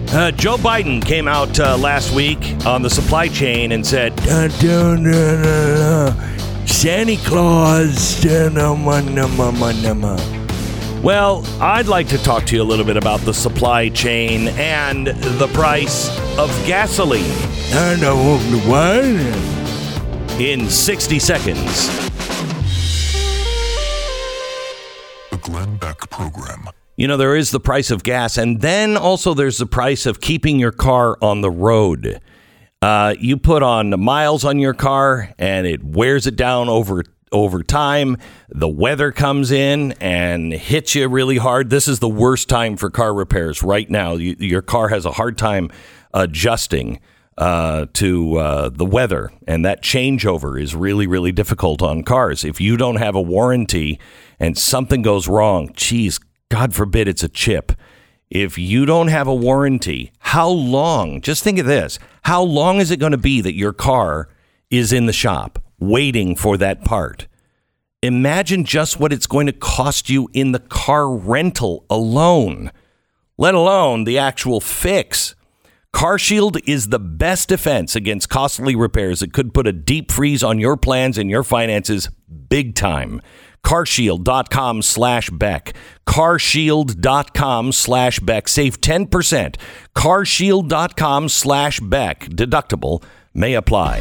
Uh, 0.08 0.30
Joe 0.30 0.56
Biden 0.56 1.04
came 1.04 1.28
out 1.28 1.60
uh, 1.60 1.76
last 1.76 2.14
week 2.14 2.38
on 2.64 2.80
the 2.80 2.88
supply 2.88 3.28
chain 3.28 3.72
and 3.72 3.86
said, 3.86 4.16
"Dun, 4.16 4.50
dun, 4.60 5.02
dun. 5.02 6.66
Santa 6.66 7.16
Claus. 7.16 8.22
dun, 8.22 8.54
dun, 8.54 10.00
dun." 10.00 11.02
Well, 11.02 11.44
I'd 11.60 11.86
like 11.86 12.08
to 12.08 12.18
talk 12.18 12.46
to 12.46 12.56
you 12.56 12.62
a 12.62 12.64
little 12.64 12.86
bit 12.86 12.96
about 12.96 13.20
the 13.20 13.34
supply 13.34 13.90
chain 13.90 14.48
and 14.56 15.08
the 15.08 15.50
price 15.52 16.08
of 16.38 16.48
gasoline. 16.66 17.30
I 17.74 17.96
know 18.00 18.16
uh, 18.16 18.38
what? 18.70 20.40
In 20.40 20.70
60 20.70 21.18
seconds. 21.18 22.13
You 27.04 27.08
know, 27.08 27.18
there 27.18 27.36
is 27.36 27.50
the 27.50 27.60
price 27.60 27.90
of 27.90 28.02
gas, 28.02 28.38
and 28.38 28.62
then 28.62 28.96
also 28.96 29.34
there's 29.34 29.58
the 29.58 29.66
price 29.66 30.06
of 30.06 30.22
keeping 30.22 30.58
your 30.58 30.72
car 30.72 31.18
on 31.20 31.42
the 31.42 31.50
road. 31.50 32.18
Uh, 32.80 33.14
you 33.20 33.36
put 33.36 33.62
on 33.62 33.90
the 33.90 33.98
miles 33.98 34.42
on 34.42 34.58
your 34.58 34.72
car, 34.72 35.30
and 35.38 35.66
it 35.66 35.84
wears 35.84 36.26
it 36.26 36.34
down 36.34 36.70
over 36.70 37.04
over 37.30 37.62
time. 37.62 38.16
The 38.48 38.70
weather 38.70 39.12
comes 39.12 39.50
in 39.50 39.92
and 40.00 40.50
hits 40.50 40.94
you 40.94 41.06
really 41.06 41.36
hard. 41.36 41.68
This 41.68 41.88
is 41.88 41.98
the 41.98 42.08
worst 42.08 42.48
time 42.48 42.78
for 42.78 42.88
car 42.88 43.12
repairs 43.12 43.62
right 43.62 43.90
now. 43.90 44.14
You, 44.14 44.36
your 44.38 44.62
car 44.62 44.88
has 44.88 45.04
a 45.04 45.12
hard 45.12 45.36
time 45.36 45.70
adjusting 46.14 47.00
uh, 47.36 47.84
to 47.92 48.36
uh, 48.38 48.70
the 48.70 48.86
weather, 48.86 49.30
and 49.46 49.62
that 49.66 49.82
changeover 49.82 50.58
is 50.58 50.74
really, 50.74 51.06
really 51.06 51.32
difficult 51.32 51.82
on 51.82 52.02
cars. 52.02 52.46
If 52.46 52.62
you 52.62 52.78
don't 52.78 52.96
have 52.96 53.14
a 53.14 53.20
warranty 53.20 54.00
and 54.40 54.56
something 54.56 55.02
goes 55.02 55.28
wrong, 55.28 55.68
geez, 55.74 56.18
God 56.54 56.72
forbid 56.72 57.08
it's 57.08 57.24
a 57.24 57.28
chip. 57.28 57.72
If 58.30 58.58
you 58.58 58.86
don't 58.86 59.08
have 59.08 59.26
a 59.26 59.34
warranty, 59.34 60.12
how 60.20 60.48
long? 60.48 61.20
Just 61.20 61.42
think 61.42 61.58
of 61.58 61.66
this. 61.66 61.98
How 62.22 62.44
long 62.44 62.78
is 62.78 62.92
it 62.92 63.00
going 63.00 63.10
to 63.10 63.18
be 63.18 63.40
that 63.40 63.56
your 63.56 63.72
car 63.72 64.28
is 64.70 64.92
in 64.92 65.06
the 65.06 65.12
shop 65.12 65.58
waiting 65.80 66.36
for 66.36 66.56
that 66.58 66.84
part? 66.84 67.26
Imagine 68.02 68.64
just 68.64 69.00
what 69.00 69.12
it's 69.12 69.26
going 69.26 69.46
to 69.46 69.52
cost 69.52 70.08
you 70.08 70.28
in 70.32 70.52
the 70.52 70.60
car 70.60 71.12
rental 71.12 71.86
alone, 71.90 72.70
let 73.36 73.56
alone 73.56 74.04
the 74.04 74.16
actual 74.16 74.60
fix. 74.60 75.34
CarShield 75.92 76.60
is 76.68 76.90
the 76.90 77.00
best 77.00 77.48
defense 77.48 77.96
against 77.96 78.28
costly 78.28 78.76
repairs 78.76 79.18
that 79.18 79.32
could 79.32 79.54
put 79.54 79.66
a 79.66 79.72
deep 79.72 80.12
freeze 80.12 80.44
on 80.44 80.60
your 80.60 80.76
plans 80.76 81.18
and 81.18 81.28
your 81.28 81.42
finances 81.42 82.08
big 82.48 82.76
time. 82.76 83.20
carshield.com 83.64 84.82
slash 84.82 85.30
beck. 85.30 85.74
Carshield.com 86.06 87.72
slash 87.72 88.20
beck. 88.20 88.48
Save 88.48 88.80
10% 88.80 89.56
carshield.com 89.94 91.28
slash 91.28 91.80
beck. 91.80 92.26
Deductible 92.26 93.02
may 93.32 93.54
apply. 93.54 94.00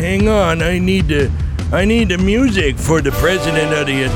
Hang 0.00 0.28
on, 0.28 0.62
I 0.62 0.78
need 0.78 1.08
to. 1.08 1.30
I 1.72 1.84
need 1.84 2.08
the 2.08 2.18
music 2.18 2.76
for 2.78 3.02
the 3.02 3.10
president 3.10 3.74
of 3.74 3.86
the. 3.86 4.08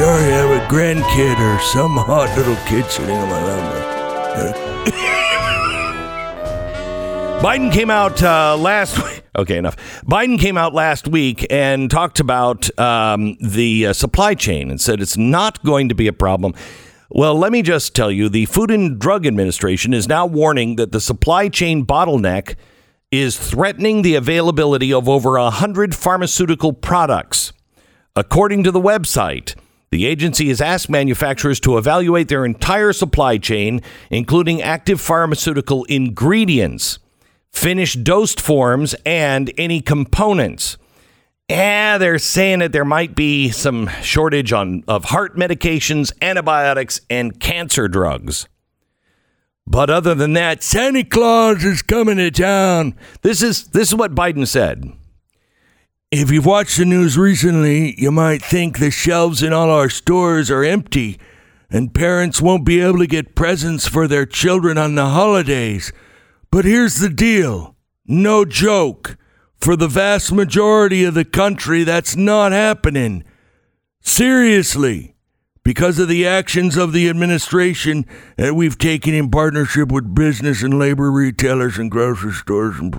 You 0.00 0.06
already 0.06 0.32
have 0.32 0.50
a 0.50 0.60
grandkid 0.74 1.38
or 1.40 1.60
some 1.60 1.94
hot 1.94 2.34
little 2.34 2.56
kid 2.66 2.90
sitting 2.90 3.14
on 3.14 3.28
my 3.28 3.44
lap. 3.44 4.56
Biden 7.42 7.70
came 7.70 7.90
out 7.90 8.22
uh, 8.22 8.56
last 8.56 8.96
week. 9.04 9.22
Okay, 9.36 9.58
enough. 9.58 9.76
Biden 10.06 10.40
came 10.40 10.56
out 10.56 10.72
last 10.72 11.06
week 11.06 11.46
and 11.50 11.90
talked 11.90 12.18
about 12.18 12.70
um, 12.80 13.36
the 13.42 13.88
uh, 13.88 13.92
supply 13.92 14.34
chain 14.34 14.70
and 14.70 14.80
said 14.80 15.02
it's 15.02 15.18
not 15.18 15.62
going 15.64 15.90
to 15.90 15.94
be 15.94 16.06
a 16.06 16.14
problem. 16.14 16.54
Well, 17.10 17.34
let 17.34 17.52
me 17.52 17.60
just 17.60 17.94
tell 17.94 18.10
you 18.10 18.30
the 18.30 18.46
Food 18.46 18.70
and 18.70 18.98
Drug 18.98 19.26
Administration 19.26 19.92
is 19.92 20.08
now 20.08 20.24
warning 20.24 20.76
that 20.76 20.92
the 20.92 21.00
supply 21.02 21.50
chain 21.50 21.84
bottleneck 21.84 22.54
is 23.10 23.38
threatening 23.38 24.00
the 24.00 24.14
availability 24.14 24.94
of 24.94 25.10
over 25.10 25.32
100 25.32 25.94
pharmaceutical 25.94 26.72
products. 26.72 27.52
According 28.16 28.64
to 28.64 28.70
the 28.70 28.80
website, 28.80 29.59
the 29.90 30.06
agency 30.06 30.48
has 30.48 30.60
asked 30.60 30.88
manufacturers 30.88 31.58
to 31.60 31.76
evaluate 31.76 32.28
their 32.28 32.44
entire 32.44 32.92
supply 32.92 33.38
chain, 33.38 33.80
including 34.08 34.62
active 34.62 35.00
pharmaceutical 35.00 35.84
ingredients, 35.84 37.00
finished 37.50 38.04
dosed 38.04 38.40
forms, 38.40 38.94
and 39.04 39.52
any 39.58 39.80
components. 39.80 40.76
Yeah, 41.48 41.98
they're 41.98 42.20
saying 42.20 42.60
that 42.60 42.70
there 42.70 42.84
might 42.84 43.16
be 43.16 43.50
some 43.50 43.88
shortage 44.02 44.52
on 44.52 44.84
of 44.86 45.06
heart 45.06 45.36
medications, 45.36 46.12
antibiotics, 46.22 47.00
and 47.10 47.40
cancer 47.40 47.88
drugs. 47.88 48.46
But 49.66 49.90
other 49.90 50.14
than 50.14 50.34
that, 50.34 50.62
Santa 50.62 51.02
Claus 51.02 51.64
is 51.64 51.82
coming 51.82 52.18
to 52.18 52.30
town. 52.30 52.94
This 53.22 53.42
is 53.42 53.66
this 53.68 53.88
is 53.88 53.94
what 53.96 54.14
Biden 54.14 54.46
said. 54.46 54.92
If 56.12 56.32
you've 56.32 56.46
watched 56.46 56.76
the 56.76 56.84
news 56.84 57.16
recently, 57.16 57.94
you 57.96 58.10
might 58.10 58.42
think 58.42 58.78
the 58.78 58.90
shelves 58.90 59.44
in 59.44 59.52
all 59.52 59.70
our 59.70 59.88
stores 59.88 60.50
are 60.50 60.64
empty 60.64 61.20
and 61.70 61.94
parents 61.94 62.40
won't 62.40 62.64
be 62.64 62.80
able 62.80 62.98
to 62.98 63.06
get 63.06 63.36
presents 63.36 63.86
for 63.86 64.08
their 64.08 64.26
children 64.26 64.76
on 64.76 64.96
the 64.96 65.06
holidays. 65.06 65.92
But 66.50 66.64
here's 66.64 66.96
the 66.96 67.10
deal 67.10 67.76
no 68.06 68.44
joke. 68.44 69.16
For 69.56 69.76
the 69.76 69.86
vast 69.86 70.32
majority 70.32 71.04
of 71.04 71.14
the 71.14 71.24
country, 71.24 71.84
that's 71.84 72.16
not 72.16 72.50
happening. 72.50 73.22
Seriously. 74.00 75.14
Because 75.62 76.00
of 76.00 76.08
the 76.08 76.26
actions 76.26 76.76
of 76.76 76.92
the 76.92 77.08
administration 77.08 78.04
that 78.36 78.54
we've 78.54 78.78
taken 78.78 79.14
in 79.14 79.30
partnership 79.30 79.92
with 79.92 80.12
business 80.12 80.62
and 80.62 80.76
labor 80.76 81.12
retailers 81.12 81.78
and 81.78 81.88
grocery 81.88 82.32
stores 82.32 82.80
and 82.80 82.90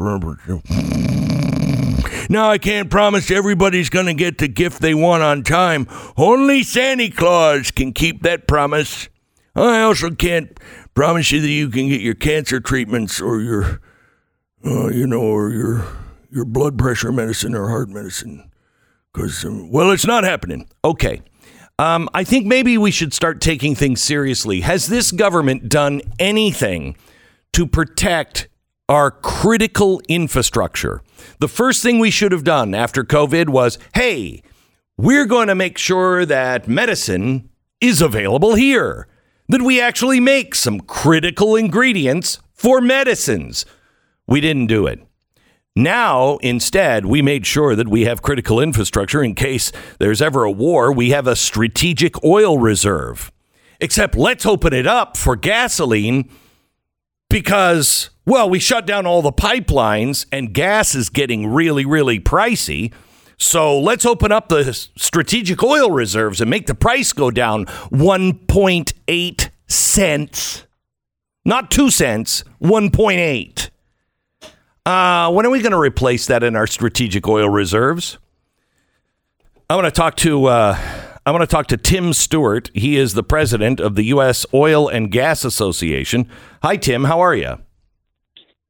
now, 2.31 2.49
I 2.49 2.57
can't 2.57 2.89
promise 2.89 3.29
everybody's 3.29 3.89
going 3.89 4.05
to 4.05 4.13
get 4.13 4.37
the 4.37 4.47
gift 4.47 4.81
they 4.81 4.93
want 4.93 5.21
on 5.21 5.43
time. 5.43 5.85
Only 6.15 6.63
Santa 6.63 7.09
Claus 7.09 7.71
can 7.71 7.91
keep 7.91 8.23
that 8.23 8.47
promise. 8.47 9.09
I 9.53 9.81
also 9.81 10.11
can't 10.11 10.57
promise 10.93 11.31
you 11.31 11.41
that 11.41 11.49
you 11.49 11.69
can 11.69 11.89
get 11.89 11.99
your 11.99 12.15
cancer 12.15 12.61
treatments 12.61 13.19
or 13.19 13.41
your, 13.41 13.81
uh, 14.65 14.87
you 14.87 15.05
know, 15.07 15.21
or 15.21 15.49
your 15.51 15.85
your 16.31 16.45
blood 16.45 16.77
pressure 16.77 17.11
medicine 17.11 17.53
or 17.53 17.67
heart 17.67 17.89
medicine. 17.89 18.49
Because, 19.11 19.43
um, 19.43 19.69
well, 19.69 19.91
it's 19.91 20.07
not 20.07 20.23
happening. 20.23 20.69
Okay. 20.85 21.21
Um, 21.77 22.07
I 22.13 22.23
think 22.23 22.45
maybe 22.45 22.77
we 22.77 22.91
should 22.91 23.13
start 23.13 23.41
taking 23.41 23.75
things 23.75 24.01
seriously. 24.01 24.61
Has 24.61 24.87
this 24.87 25.11
government 25.11 25.67
done 25.67 26.01
anything 26.17 26.95
to 27.51 27.67
protect 27.67 28.47
our 28.91 29.09
critical 29.09 30.01
infrastructure? 30.07 31.01
The 31.39 31.47
first 31.47 31.81
thing 31.81 31.97
we 31.97 32.11
should 32.11 32.31
have 32.31 32.43
done 32.43 32.75
after 32.75 33.03
COVID 33.03 33.49
was 33.49 33.79
hey, 33.95 34.43
we're 34.97 35.25
going 35.25 35.47
to 35.47 35.55
make 35.55 35.77
sure 35.77 36.25
that 36.25 36.67
medicine 36.67 37.49
is 37.79 38.01
available 38.01 38.55
here, 38.55 39.07
that 39.49 39.63
we 39.63 39.81
actually 39.81 40.19
make 40.19 40.53
some 40.53 40.81
critical 40.81 41.55
ingredients 41.55 42.39
for 42.53 42.79
medicines. 42.81 43.65
We 44.27 44.41
didn't 44.41 44.67
do 44.67 44.85
it. 44.85 44.99
Now, 45.75 46.37
instead, 46.37 47.05
we 47.05 47.21
made 47.21 47.47
sure 47.47 47.75
that 47.75 47.87
we 47.87 48.03
have 48.03 48.21
critical 48.21 48.59
infrastructure 48.59 49.23
in 49.23 49.35
case 49.35 49.71
there's 49.99 50.21
ever 50.21 50.43
a 50.43 50.51
war. 50.51 50.91
We 50.91 51.11
have 51.11 51.27
a 51.27 51.35
strategic 51.35 52.23
oil 52.23 52.57
reserve. 52.57 53.31
Except 53.79 54.15
let's 54.15 54.45
open 54.45 54.73
it 54.73 54.85
up 54.85 55.17
for 55.17 55.35
gasoline 55.35 56.29
because, 57.29 58.10
well, 58.25 58.49
we 58.49 58.59
shut 58.59 58.85
down 58.85 59.05
all 59.05 59.21
the 59.21 59.31
pipelines 59.31 60.25
and 60.31 60.53
gas 60.53 60.95
is 60.95 61.09
getting 61.09 61.47
really, 61.47 61.85
really 61.85 62.19
pricey. 62.19 62.93
So 63.37 63.79
let's 63.79 64.05
open 64.05 64.31
up 64.31 64.49
the 64.49 64.71
strategic 64.73 65.63
oil 65.63 65.89
reserves 65.89 66.41
and 66.41 66.49
make 66.49 66.67
the 66.67 66.75
price 66.75 67.11
go 67.11 67.31
down 67.31 67.65
1.8 67.65 69.49
cents. 69.67 70.67
Not 71.43 71.71
2 71.71 71.89
cents, 71.89 72.43
1.8. 72.61 73.69
Uh, 74.85 75.31
when 75.31 75.45
are 75.45 75.49
we 75.49 75.61
going 75.61 75.71
to 75.71 75.79
replace 75.79 76.27
that 76.27 76.43
in 76.43 76.55
our 76.55 76.67
strategic 76.67 77.27
oil 77.27 77.49
reserves? 77.49 78.19
I 79.69 79.75
want 79.75 79.85
to 79.85 79.91
talk 79.91 80.17
to 80.17 80.45
uh, 80.45 80.77
I 81.25 81.31
want 81.31 81.41
to 81.41 81.47
talk 81.47 81.67
to 81.67 81.77
Tim 81.77 82.13
Stewart. 82.13 82.69
He 82.73 82.97
is 82.97 83.13
the 83.13 83.23
president 83.23 83.79
of 83.79 83.95
the 83.95 84.03
U.S. 84.05 84.45
Oil 84.53 84.87
and 84.87 85.11
Gas 85.11 85.45
Association. 85.45 86.27
Hi, 86.61 86.77
Tim. 86.77 87.05
How 87.05 87.19
are 87.21 87.35
you? 87.35 87.57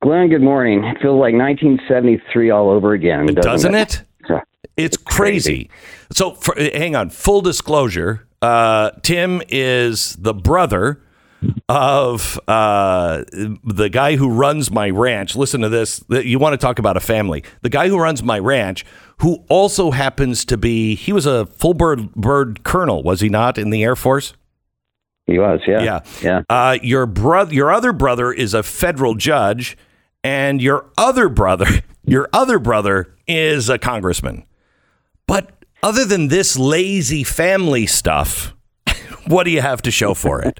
Glenn, 0.02 0.30
good 0.30 0.42
morning. 0.42 0.84
It 0.84 1.00
feels 1.00 1.20
like 1.20 1.36
1973 1.36 2.50
all 2.50 2.72
over 2.72 2.94
again, 2.94 3.28
doesn't, 3.28 3.44
doesn't 3.44 3.76
it? 3.76 4.04
it? 4.28 4.42
It's 4.76 4.98
crazy. 4.98 5.70
So, 6.12 6.32
for, 6.32 6.56
hang 6.58 6.96
on. 6.96 7.12
Full 7.12 7.42
disclosure: 7.42 8.28
uh, 8.42 8.92
Tim 9.04 9.44
is 9.48 10.16
the 10.16 10.34
brother 10.34 11.04
of 11.70 12.40
uh, 12.48 13.24
the 13.32 13.90
guy 13.92 14.16
who 14.16 14.30
runs 14.30 14.72
my 14.72 14.90
ranch. 14.90 15.36
Listen 15.36 15.62
to 15.62 15.70
this. 15.70 16.04
You 16.10 16.40
want 16.40 16.54
to 16.54 16.58
talk 16.58 16.80
about 16.80 16.98
a 16.98 17.02
family? 17.02 17.44
The 17.62 17.70
guy 17.70 17.88
who 17.88 18.00
runs 18.00 18.24
my 18.24 18.40
ranch, 18.40 18.84
who 19.20 19.44
also 19.50 19.92
happens 19.92 20.46
to 20.46 20.58
be, 20.58 20.96
he 20.96 21.14
was 21.14 21.28
a 21.28 21.46
full 21.46 21.76
bird, 21.76 22.12
bird 22.16 22.64
colonel, 22.64 23.04
was 23.04 23.22
he 23.22 23.30
not, 23.30 23.60
in 23.60 23.70
the 23.70 23.84
Air 23.84 23.96
Force? 23.96 24.34
He 25.28 25.38
was, 25.38 25.62
yeah, 25.68 25.84
yeah, 25.84 26.00
yeah. 26.24 26.42
Uh, 26.50 26.78
your 26.82 27.06
brother, 27.06 27.54
your 27.54 27.72
other 27.72 27.94
brother, 27.94 28.34
is 28.34 28.56
a 28.56 28.64
federal 28.64 29.14
judge, 29.14 29.78
and 30.24 30.62
your 30.62 30.88
other 30.98 31.30
brother, 31.30 31.68
your 32.06 32.30
other 32.34 32.60
brother, 32.60 33.16
is 33.28 33.70
a 33.70 33.78
congressman. 33.78 34.46
But 35.28 35.52
other 35.84 36.06
than 36.06 36.28
this 36.28 36.58
lazy 36.58 37.24
family 37.24 37.86
stuff, 37.86 38.54
what 39.28 39.44
do 39.44 39.52
you 39.52 39.62
have 39.62 39.82
to 39.84 39.92
show 39.92 40.14
for 40.14 40.42
it? 40.42 40.60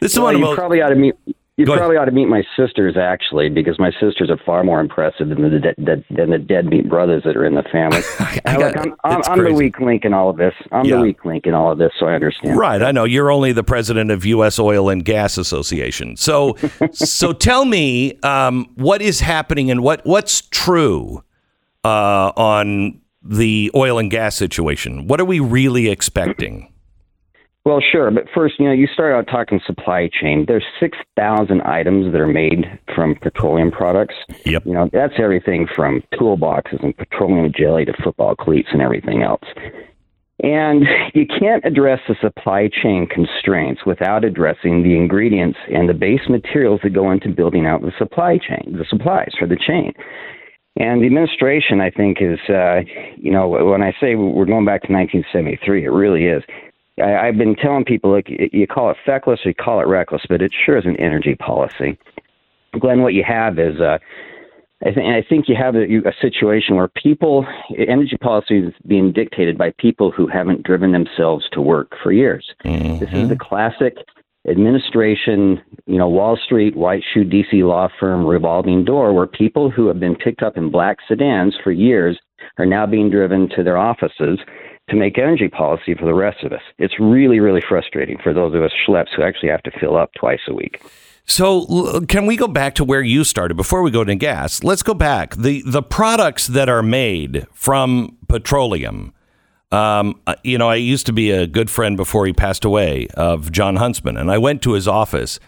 This 0.00 0.12
is 0.12 0.18
well, 0.18 0.26
one 0.26 0.38
you 0.38 0.44
about. 0.44 0.56
probably 0.56 0.80
ought 0.80 0.90
to 0.90 0.94
meet. 0.96 1.14
You 1.60 1.66
Go 1.66 1.76
probably 1.76 1.98
ought 1.98 2.06
to 2.06 2.10
meet 2.10 2.24
my 2.24 2.42
sisters 2.56 2.96
actually, 2.96 3.50
because 3.50 3.78
my 3.78 3.90
sisters 4.00 4.30
are 4.30 4.38
far 4.46 4.64
more 4.64 4.80
impressive 4.80 5.28
than 5.28 5.42
the 5.42 5.58
de- 5.58 5.74
de- 5.74 6.04
than 6.08 6.30
the 6.30 6.38
deadbeat 6.38 6.88
brothers 6.88 7.22
that 7.26 7.36
are 7.36 7.44
in 7.44 7.54
the 7.54 7.62
family. 7.64 8.00
I, 8.46 8.56
got, 8.56 8.58
Look, 8.58 8.76
I'm, 8.78 8.94
I'm, 9.04 9.22
I'm 9.26 9.44
the 9.44 9.52
weak 9.52 9.78
link 9.78 10.06
in 10.06 10.14
all 10.14 10.30
of 10.30 10.38
this. 10.38 10.54
I'm 10.72 10.86
Yeah. 10.86 10.96
the 10.96 11.02
weak 11.02 11.22
link 11.26 11.44
in 11.46 11.52
all 11.52 11.70
of 11.70 11.76
this, 11.76 11.92
so 12.00 12.06
I 12.06 12.14
understand. 12.14 12.56
Right, 12.56 12.80
I 12.80 12.92
know 12.92 13.04
you're 13.04 13.30
only 13.30 13.52
the 13.52 13.62
president 13.62 14.10
of 14.10 14.24
U.S. 14.24 14.58
Oil 14.58 14.88
and 14.88 15.04
Gas 15.04 15.36
Association. 15.36 16.16
So, 16.16 16.56
so 16.92 17.34
tell 17.34 17.66
me 17.66 18.18
um, 18.22 18.66
what 18.76 19.02
is 19.02 19.20
happening 19.20 19.70
and 19.70 19.82
what 19.82 20.00
what's 20.06 20.40
true 20.40 21.22
uh, 21.84 22.32
on 22.38 23.02
the 23.22 23.70
oil 23.74 23.98
and 23.98 24.10
gas 24.10 24.34
situation. 24.34 25.08
What 25.08 25.20
are 25.20 25.26
we 25.26 25.40
really 25.40 25.90
expecting? 25.90 26.72
Well, 27.64 27.80
sure, 27.92 28.10
but 28.10 28.24
first, 28.34 28.54
you 28.58 28.66
know, 28.66 28.72
you 28.72 28.86
start 28.86 29.14
out 29.14 29.30
talking 29.30 29.60
supply 29.66 30.08
chain. 30.08 30.46
There's 30.48 30.64
six 30.78 30.96
thousand 31.16 31.60
items 31.62 32.10
that 32.12 32.20
are 32.20 32.26
made 32.26 32.64
from 32.94 33.16
petroleum 33.16 33.70
products. 33.70 34.14
Yep. 34.46 34.64
You 34.64 34.72
know, 34.72 34.88
that's 34.92 35.14
everything 35.18 35.66
from 35.76 36.02
toolboxes 36.14 36.82
and 36.82 36.96
petroleum 36.96 37.52
jelly 37.54 37.84
to 37.84 37.92
football 38.02 38.34
cleats 38.34 38.68
and 38.72 38.80
everything 38.80 39.22
else. 39.22 39.44
And 40.42 40.86
you 41.14 41.26
can't 41.26 41.64
address 41.66 42.00
the 42.08 42.16
supply 42.20 42.68
chain 42.68 43.06
constraints 43.06 43.82
without 43.84 44.24
addressing 44.24 44.82
the 44.82 44.96
ingredients 44.96 45.58
and 45.70 45.86
the 45.88 45.94
base 45.94 46.28
materials 46.30 46.80
that 46.82 46.94
go 46.94 47.10
into 47.10 47.28
building 47.28 47.66
out 47.66 47.82
the 47.82 47.92
supply 47.98 48.38
chain, 48.38 48.76
the 48.78 48.86
supplies 48.88 49.32
for 49.38 49.46
the 49.46 49.56
chain. 49.56 49.92
And 50.76 51.02
the 51.02 51.06
administration, 51.06 51.80
I 51.80 51.90
think, 51.90 52.18
is, 52.22 52.38
uh, 52.48 52.80
you 53.16 53.30
know, 53.30 53.48
when 53.48 53.82
I 53.82 53.92
say 54.00 54.14
we're 54.14 54.46
going 54.46 54.64
back 54.64 54.82
to 54.82 54.92
1973, 54.92 55.84
it 55.84 55.88
really 55.88 56.24
is. 56.24 56.42
I, 57.00 57.28
I've 57.28 57.38
been 57.38 57.56
telling 57.56 57.84
people, 57.84 58.10
like, 58.10 58.28
you 58.28 58.66
call 58.66 58.90
it 58.90 58.96
feckless 59.04 59.40
or 59.44 59.50
you 59.50 59.54
call 59.54 59.80
it 59.80 59.86
reckless, 59.86 60.22
but 60.28 60.42
it 60.42 60.52
sure 60.64 60.78
is 60.78 60.86
an 60.86 60.96
energy 60.96 61.34
policy. 61.34 61.98
Glenn, 62.78 63.02
what 63.02 63.14
you 63.14 63.24
have 63.26 63.58
is 63.58 63.80
uh, 63.80 63.98
I, 64.82 64.92
think 64.92 65.06
I 65.06 65.22
think 65.28 65.48
you 65.48 65.56
have 65.56 65.74
a, 65.74 65.84
a 65.84 66.12
situation 66.20 66.76
where 66.76 66.88
people 66.88 67.46
energy 67.76 68.16
policy 68.16 68.58
is 68.58 68.74
being 68.86 69.12
dictated 69.12 69.58
by 69.58 69.72
people 69.78 70.10
who 70.10 70.26
haven't 70.26 70.62
driven 70.62 70.92
themselves 70.92 71.46
to 71.52 71.60
work 71.60 71.92
for 72.02 72.12
years. 72.12 72.46
This 72.98 73.12
is 73.12 73.28
the 73.28 73.36
classic 73.36 73.96
administration, 74.48 75.60
you 75.86 75.98
know, 75.98 76.08
Wall 76.08 76.38
Street, 76.42 76.76
white 76.76 77.02
shoe 77.12 77.24
DC 77.24 77.62
law 77.62 77.88
firm 77.98 78.24
revolving 78.24 78.84
door 78.84 79.12
where 79.12 79.26
people 79.26 79.70
who 79.70 79.86
have 79.88 80.00
been 80.00 80.16
picked 80.16 80.42
up 80.42 80.56
in 80.56 80.70
black 80.70 80.96
sedans 81.06 81.54
for 81.62 81.72
years 81.72 82.18
are 82.56 82.64
now 82.64 82.86
being 82.86 83.10
driven 83.10 83.50
to 83.50 83.62
their 83.62 83.76
offices 83.76 84.38
to 84.90 84.96
make 84.96 85.18
energy 85.18 85.48
policy 85.48 85.94
for 85.94 86.04
the 86.04 86.14
rest 86.14 86.42
of 86.44 86.52
us. 86.52 86.62
It's 86.78 86.98
really, 87.00 87.40
really 87.40 87.62
frustrating 87.66 88.18
for 88.22 88.32
those 88.32 88.54
of 88.54 88.62
us 88.62 88.72
schleps 88.86 89.08
who 89.16 89.22
actually 89.22 89.48
have 89.50 89.62
to 89.64 89.70
fill 89.80 89.96
up 89.96 90.10
twice 90.14 90.40
a 90.48 90.54
week. 90.54 90.82
So 91.26 92.00
can 92.08 92.26
we 92.26 92.36
go 92.36 92.48
back 92.48 92.74
to 92.74 92.84
where 92.84 93.02
you 93.02 93.22
started 93.22 93.56
before 93.56 93.82
we 93.82 93.90
go 93.90 94.02
to 94.02 94.14
gas? 94.16 94.64
Let's 94.64 94.82
go 94.82 94.94
back. 94.94 95.36
The 95.36 95.62
the 95.64 95.82
products 95.82 96.48
that 96.48 96.68
are 96.68 96.82
made 96.82 97.46
from 97.52 98.16
petroleum. 98.28 99.14
Um, 99.70 100.20
uh, 100.26 100.34
you 100.42 100.58
know, 100.58 100.68
I 100.68 100.74
used 100.74 101.06
to 101.06 101.12
be 101.12 101.30
a 101.30 101.46
good 101.46 101.70
friend 101.70 101.96
before 101.96 102.26
he 102.26 102.32
passed 102.32 102.64
away 102.64 103.06
of 103.14 103.52
Jon 103.52 103.76
Huntsman, 103.76 104.16
and 104.16 104.28
I 104.28 104.38
went 104.38 104.62
to 104.62 104.72
his 104.72 104.88
office, 104.88 105.38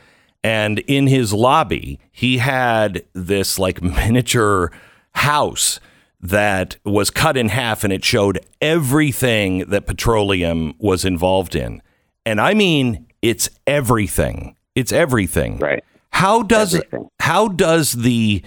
and 0.45 0.79
in 0.81 1.09
his 1.09 1.33
lobby 1.33 1.99
he 2.13 2.39
had 2.39 3.03
this 3.13 3.59
like 3.59 3.83
miniature 3.83 4.71
house 5.15 5.81
that 6.23 6.77
was 6.85 7.11
cut 7.11 7.37
in 7.37 7.49
half, 7.49 7.85
and 7.85 7.93
it 7.93 8.05
showed 8.05 8.39
everything 8.61 9.59
that 9.71 9.87
petroleum 9.87 10.75
was 10.79 11.05
involved 11.05 11.55
in, 11.57 11.83
and 12.25 12.41
I 12.41 12.55
mean, 12.55 13.07
it's 13.21 13.51
everything. 13.67 14.57
It's 14.75 14.93
everything. 14.93 15.59
Right. 15.59 15.85
How 16.11 16.43
does 16.43 16.75
Everything. 16.75 17.09
how 17.21 17.49
does 17.49 17.93
the 17.93 18.43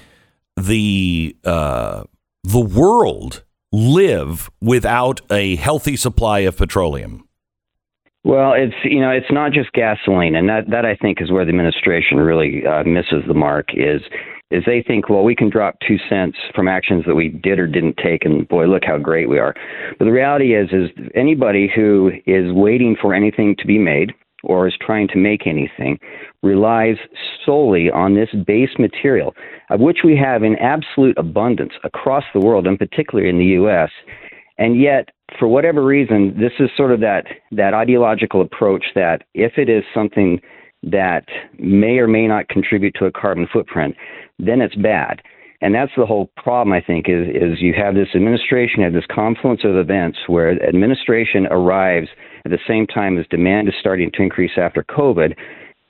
the 0.55 1.35
uh, 1.43 2.03
the 2.43 2.59
world 2.59 3.43
live 3.71 4.49
without 4.61 5.21
a 5.31 5.55
healthy 5.57 5.95
supply 5.95 6.39
of 6.39 6.57
petroleum? 6.57 7.27
Well, 8.23 8.53
it's 8.53 8.75
you 8.83 9.01
know 9.01 9.11
it's 9.11 9.31
not 9.31 9.51
just 9.51 9.71
gasoline, 9.73 10.35
and 10.35 10.49
that 10.49 10.69
that 10.69 10.85
I 10.85 10.95
think 10.95 11.21
is 11.21 11.31
where 11.31 11.45
the 11.45 11.49
administration 11.49 12.17
really 12.17 12.65
uh, 12.65 12.83
misses 12.83 13.23
the 13.27 13.33
mark. 13.33 13.67
Is 13.73 14.01
is 14.51 14.63
they 14.65 14.83
think 14.85 15.09
well 15.09 15.23
we 15.23 15.35
can 15.35 15.49
drop 15.49 15.77
two 15.85 15.97
cents 16.09 16.37
from 16.53 16.67
actions 16.67 17.03
that 17.07 17.15
we 17.15 17.29
did 17.29 17.59
or 17.59 17.67
didn't 17.67 17.97
take, 17.97 18.25
and 18.25 18.47
boy 18.47 18.65
look 18.65 18.83
how 18.85 18.97
great 18.97 19.29
we 19.29 19.39
are. 19.39 19.55
But 19.97 20.05
the 20.05 20.11
reality 20.11 20.55
is 20.55 20.69
is 20.71 20.89
anybody 21.15 21.69
who 21.73 22.11
is 22.25 22.51
waiting 22.51 22.95
for 23.01 23.13
anything 23.13 23.55
to 23.59 23.67
be 23.67 23.77
made 23.77 24.13
or 24.43 24.67
is 24.67 24.75
trying 24.79 25.07
to 25.07 25.17
make 25.17 25.47
anything 25.47 25.99
relies 26.43 26.97
solely 27.45 27.89
on 27.89 28.13
this 28.13 28.29
base 28.45 28.77
material, 28.77 29.33
of 29.69 29.79
which 29.79 29.99
we 30.03 30.15
have 30.15 30.43
in 30.43 30.55
absolute 30.57 31.17
abundance 31.17 31.73
across 31.83 32.23
the 32.33 32.39
world, 32.39 32.67
and 32.67 32.77
particularly 32.77 33.29
in 33.29 33.39
the 33.39 33.45
U.S. 33.45 33.89
And 34.57 34.79
yet, 34.79 35.09
for 35.39 35.47
whatever 35.47 35.83
reason, 35.83 36.35
this 36.39 36.53
is 36.59 36.69
sort 36.77 36.91
of 36.91 36.99
that, 37.01 37.25
that 37.51 37.73
ideological 37.73 38.41
approach 38.41 38.85
that 38.93 39.23
if 39.33 39.53
it 39.57 39.69
is 39.69 39.83
something 39.93 40.39
that 40.85 41.25
may 41.57 41.97
or 41.97 42.07
may 42.07 42.27
not 42.27 42.47
contribute 42.47 42.95
to 42.99 43.05
a 43.05 43.11
carbon 43.11 43.47
footprint, 43.51 43.95
then 44.39 44.61
it's 44.61 44.75
bad. 44.75 45.21
And 45.61 45.73
that's 45.73 45.91
the 45.97 46.05
whole 46.05 46.29
problem, 46.37 46.73
I 46.73 46.81
think, 46.81 47.07
is, 47.07 47.27
is 47.29 47.61
you 47.61 47.73
have 47.73 47.95
this 47.95 48.09
administration, 48.13 48.79
you 48.79 48.83
have 48.83 48.93
this 48.93 49.07
confluence 49.09 49.61
of 49.63 49.75
events 49.75 50.19
where 50.27 50.51
administration 50.63 51.47
arrives 51.49 52.07
at 52.43 52.51
the 52.51 52.59
same 52.67 52.85
time 52.85 53.17
as 53.17 53.25
demand 53.29 53.67
is 53.67 53.73
starting 53.79 54.11
to 54.13 54.21
increase 54.21 54.51
after 54.57 54.83
COVID. 54.83 55.35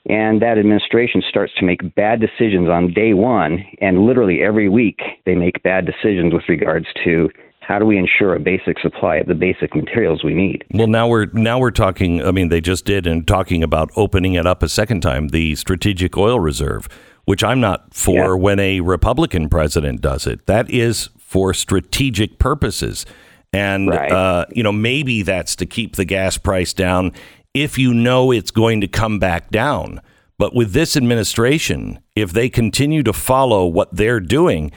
And 0.08 0.40
that 0.40 0.56
administration 0.56 1.22
starts 1.28 1.52
to 1.58 1.64
make 1.64 1.94
bad 1.96 2.20
decisions 2.20 2.68
on 2.68 2.94
day 2.94 3.12
one, 3.12 3.64
and 3.80 4.06
literally 4.06 4.40
every 4.40 4.68
week 4.68 5.00
they 5.26 5.34
make 5.34 5.62
bad 5.64 5.84
decisions 5.84 6.32
with 6.32 6.44
regards 6.48 6.86
to 7.04 7.28
how 7.66 7.80
do 7.80 7.84
we 7.84 7.98
ensure 7.98 8.32
a 8.34 8.38
basic 8.38 8.78
supply 8.78 9.16
of 9.16 9.26
the 9.26 9.34
basic 9.34 9.74
materials 9.74 10.22
we 10.22 10.34
need. 10.34 10.64
Well, 10.70 10.86
now 10.86 11.08
we're 11.08 11.26
now 11.32 11.58
we're 11.58 11.72
talking. 11.72 12.22
I 12.22 12.30
mean, 12.30 12.48
they 12.48 12.60
just 12.60 12.84
did 12.84 13.06
and 13.08 13.26
talking 13.26 13.64
about 13.64 13.90
opening 13.96 14.34
it 14.34 14.46
up 14.46 14.62
a 14.62 14.68
second 14.68 15.00
time, 15.00 15.28
the 15.28 15.56
strategic 15.56 16.16
oil 16.16 16.38
reserve, 16.38 16.88
which 17.24 17.42
I'm 17.42 17.60
not 17.60 17.92
for 17.92 18.14
Yeah. 18.14 18.34
when 18.34 18.60
a 18.60 18.80
Republican 18.82 19.48
president 19.48 20.00
does 20.00 20.28
it. 20.28 20.46
That 20.46 20.70
is 20.70 21.10
for 21.18 21.52
strategic 21.52 22.38
purposes, 22.38 23.04
and 23.52 23.88
Right. 23.88 24.12
uh, 24.12 24.44
you 24.52 24.62
know 24.62 24.72
maybe 24.72 25.22
that's 25.22 25.56
to 25.56 25.66
keep 25.66 25.96
the 25.96 26.04
gas 26.04 26.38
price 26.38 26.72
down 26.72 27.10
if 27.52 27.78
you 27.78 27.92
know 27.92 28.30
it's 28.30 28.52
going 28.52 28.80
to 28.82 28.86
come 28.86 29.18
back 29.18 29.50
down. 29.50 30.00
But 30.38 30.54
with 30.54 30.72
this 30.72 30.96
administration, 30.96 31.98
if 32.14 32.32
they 32.32 32.48
continue 32.48 33.02
to 33.02 33.12
follow 33.12 33.66
what 33.66 33.88
they're 33.96 34.20
doing, 34.20 34.70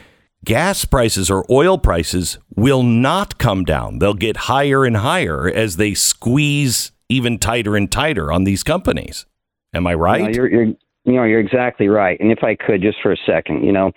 gas 0.45 0.85
prices 0.85 1.29
or 1.29 1.45
oil 1.49 1.77
prices 1.77 2.37
will 2.55 2.83
not 2.83 3.37
come 3.37 3.63
down. 3.63 3.99
They'll 3.99 4.13
get 4.13 4.37
higher 4.37 4.85
and 4.85 4.97
higher 4.97 5.47
as 5.47 5.77
they 5.77 5.93
squeeze 5.93 6.91
even 7.09 7.39
tighter 7.39 7.75
and 7.75 7.91
tighter 7.91 8.31
on 8.31 8.43
these 8.43 8.63
companies. 8.63 9.25
Am 9.73 9.85
I 9.87 9.93
No, 9.93 9.97
right? 9.97 10.33
you're, 10.33 10.49
you're, 10.49 10.65
you 10.65 11.13
know, 11.13 11.23
you're 11.23 11.39
exactly 11.39 11.87
right. 11.87 12.19
And 12.19 12.31
if 12.31 12.43
I 12.43 12.55
could, 12.55 12.81
just 12.81 12.97
for 13.01 13.11
a 13.11 13.17
second, 13.25 13.63
you 13.63 13.71
know, 13.71 13.91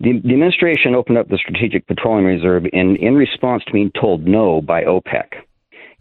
the, 0.00 0.20
the 0.22 0.32
administration 0.32 0.94
opened 0.94 1.18
up 1.18 1.28
the 1.28 1.38
Strategic 1.38 1.86
Petroleum 1.86 2.26
Reserve 2.26 2.64
in, 2.72 2.96
in 2.96 3.14
response 3.14 3.64
to 3.64 3.72
being 3.72 3.90
told 3.98 4.26
no 4.26 4.60
by 4.60 4.84
OPEC. 4.84 5.42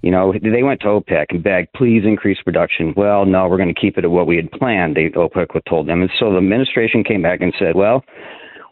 You 0.01 0.11
know, 0.11 0.33
they 0.33 0.61
went 0.61 0.81
to 0.81 0.87
OPEC 0.87 1.27
and 1.29 1.43
begged, 1.43 1.73
please 1.73 2.03
increase 2.05 2.37
production. 2.43 2.93
Well, 2.95 3.25
no, 3.25 3.47
we're 3.47 3.57
going 3.57 3.73
to 3.73 3.79
keep 3.79 3.97
it 3.97 4.03
at 4.03 4.11
what 4.11 4.27
we 4.27 4.35
had 4.35 4.51
planned. 4.51 4.95
They, 4.95 5.09
OPEC 5.09 5.47
told 5.67 5.87
them. 5.87 6.01
And 6.01 6.11
so 6.19 6.31
the 6.31 6.37
administration 6.37 7.03
came 7.03 7.21
back 7.23 7.41
and 7.41 7.53
said, 7.57 7.75
well, 7.75 8.03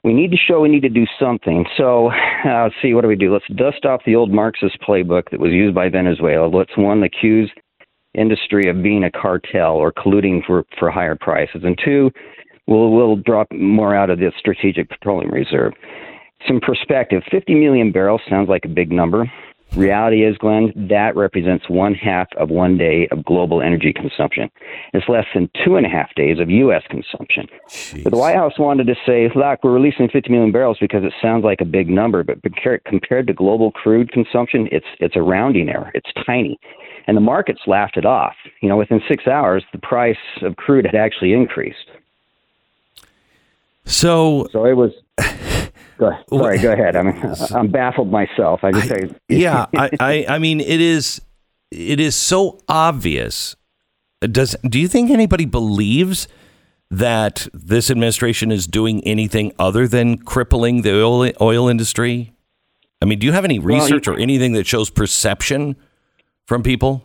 we 0.04 0.14
need 0.14 0.32
to 0.32 0.38
show 0.38 0.60
we 0.60 0.70
need 0.70 0.82
to 0.82 0.90
do 0.90 1.06
something. 1.20 1.66
So 1.78 2.12
uh, 2.46 2.64
let's 2.64 2.76
see, 2.82 2.94
what 2.94 3.02
do 3.02 3.08
we 3.08 3.16
do? 3.16 3.32
Let's 3.32 3.48
dust 3.56 3.86
off 3.86 4.02
the 4.06 4.16
old 4.16 4.32
Marxist 4.32 4.78
playbook 4.88 5.30
that 5.32 5.40
was 5.40 5.52
used 5.52 5.74
by 5.76 5.90
Venezuela. 5.90 6.48
Let's 6.48 6.76
one 6.78 7.04
accuse 7.04 7.52
industry 8.14 8.70
of 8.70 8.84
being 8.84 9.04
a 9.04 9.12
cartel 9.12 9.76
or 9.76 9.92
colluding 9.92 10.46
for, 10.46 10.66
for 10.78 10.92
higher 10.92 11.16
prices. 11.16 11.62
And 11.64 11.80
two, 11.84 12.12
we'll, 12.68 12.92
we'll 12.92 13.16
drop 13.16 13.52
more 13.52 13.96
out 13.96 14.10
of 14.10 14.20
the 14.20 14.32
strategic 14.38 14.90
petroleum 14.90 15.32
reserve. 15.32 15.74
Some 16.48 16.60
perspective 16.60 17.24
50 17.32 17.56
million 17.56 17.92
barrels 17.92 18.22
sounds 18.30 18.50
like 18.50 18.66
a 18.66 18.70
big 18.70 18.92
number. 18.92 19.32
Reality 19.76 20.24
is, 20.24 20.38
Glenn, 20.38 20.72
that 20.90 21.16
represents 21.16 21.68
one 21.68 21.96
half 21.96 22.28
of 22.38 22.50
one 22.50 22.78
day 22.78 23.08
of 23.12 23.26
global 23.26 23.62
energy 23.62 23.92
consumption. 23.92 24.52
It's 24.94 25.10
less 25.10 25.26
than 25.34 25.50
two 25.66 25.78
and 25.78 25.86
a 25.86 25.90
half 25.90 26.14
days 26.16 26.40
of 26.40 26.50
U.S. 26.50 26.84
consumption. 26.90 27.48
But 28.04 28.12
the 28.12 28.18
White 28.18 28.36
House 28.36 28.60
wanted 28.60 28.86
to 28.88 28.96
say, 29.06 29.30
look, 29.36 29.64
we're 29.64 29.72
releasing 29.74 30.10
50 30.10 30.30
million 30.30 30.52
barrels 30.52 30.78
because 30.80 31.04
it 31.04 31.14
sounds 31.20 31.44
like 31.44 31.60
a 31.60 31.66
big 31.66 31.90
number, 31.90 32.24
but 32.24 32.38
compared 32.86 33.28
to 33.28 33.34
global 33.34 33.72
crude 33.72 34.12
consumption, 34.12 34.70
it's 34.72 34.86
it's 35.00 35.16
a 35.16 35.22
rounding 35.22 35.70
error. 35.70 35.92
It's 35.96 36.10
tiny, 36.26 36.60
and 37.08 37.18
the 37.18 37.22
markets 37.22 37.62
laughed 37.66 37.98
it 37.98 38.06
off. 38.06 38.36
You 38.62 38.70
know, 38.70 38.78
within 38.78 39.02
six 39.08 39.28
hours, 39.28 39.64
the 39.72 39.80
price 39.80 40.18
of 40.44 40.56
crude 40.56 40.86
had 40.86 40.96
actually 40.96 41.34
increased. 41.34 41.90
So 43.86 44.48
So 44.52 44.66
it 44.66 44.74
was. 44.74 44.92
Go, 45.98 46.12
sorry, 46.30 46.58
go 46.60 46.72
ahead. 46.72 46.96
I'm 46.96 47.14
I'm 47.56 47.68
baffled 47.70 48.12
myself. 48.12 48.62
I 48.64 48.72
just 48.72 48.88
say, 48.88 49.14
yeah, 49.30 49.66
I, 49.76 49.90
I, 50.00 50.26
I 50.30 50.40
mean, 50.40 50.60
it 50.60 50.82
is, 50.82 51.22
it 51.72 52.00
is 52.00 52.16
so 52.16 52.60
obvious. 52.68 53.56
Does 54.22 54.56
do 54.68 54.80
you 54.80 54.88
think 54.88 55.12
anybody 55.12 55.46
believes 55.46 56.28
that 56.90 57.48
this 57.54 57.90
administration 57.92 58.52
is 58.52 58.68
doing 58.68 59.04
anything 59.04 59.52
other 59.60 59.88
than 59.88 60.18
crippling 60.18 60.82
the 60.84 60.94
oil 61.04 61.32
oil 61.42 61.68
industry? 61.68 62.34
I 63.02 63.06
mean, 63.06 63.20
do 63.20 63.26
you 63.28 63.34
have 63.34 63.44
any 63.46 63.60
Well, 63.60 63.76
you- 63.76 63.84
research 63.84 64.08
or 64.08 64.18
anything 64.18 64.54
that 64.54 64.66
shows 64.66 64.90
perception 64.90 65.76
from 66.48 66.64
people? 66.64 67.04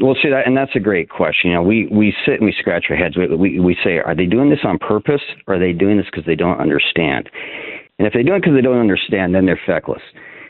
Well, 0.00 0.14
see 0.22 0.28
that, 0.30 0.46
and 0.46 0.56
that's 0.56 0.70
a 0.76 0.78
great 0.80 1.08
question. 1.08 1.50
You 1.50 1.56
know, 1.56 1.62
we 1.64 1.88
we 1.90 2.14
sit 2.24 2.34
and 2.34 2.44
we 2.44 2.54
scratch 2.56 2.84
our 2.90 2.96
heads. 2.96 3.16
We 3.16 3.26
we, 3.26 3.58
we 3.58 3.76
say, 3.82 3.98
are 3.98 4.14
they 4.14 4.26
doing 4.26 4.48
this 4.48 4.60
on 4.62 4.78
purpose, 4.78 5.22
or 5.48 5.54
are 5.56 5.58
they 5.58 5.72
doing 5.72 5.96
this 5.96 6.06
because 6.06 6.24
they 6.26 6.36
don't 6.36 6.60
understand? 6.60 7.28
And 8.00 8.06
if 8.06 8.14
they're 8.14 8.22
doing 8.22 8.36
it 8.36 8.40
because 8.40 8.54
they 8.54 8.62
don't 8.62 8.80
understand, 8.80 9.34
then 9.34 9.44
they're 9.44 9.60
feckless. 9.66 10.00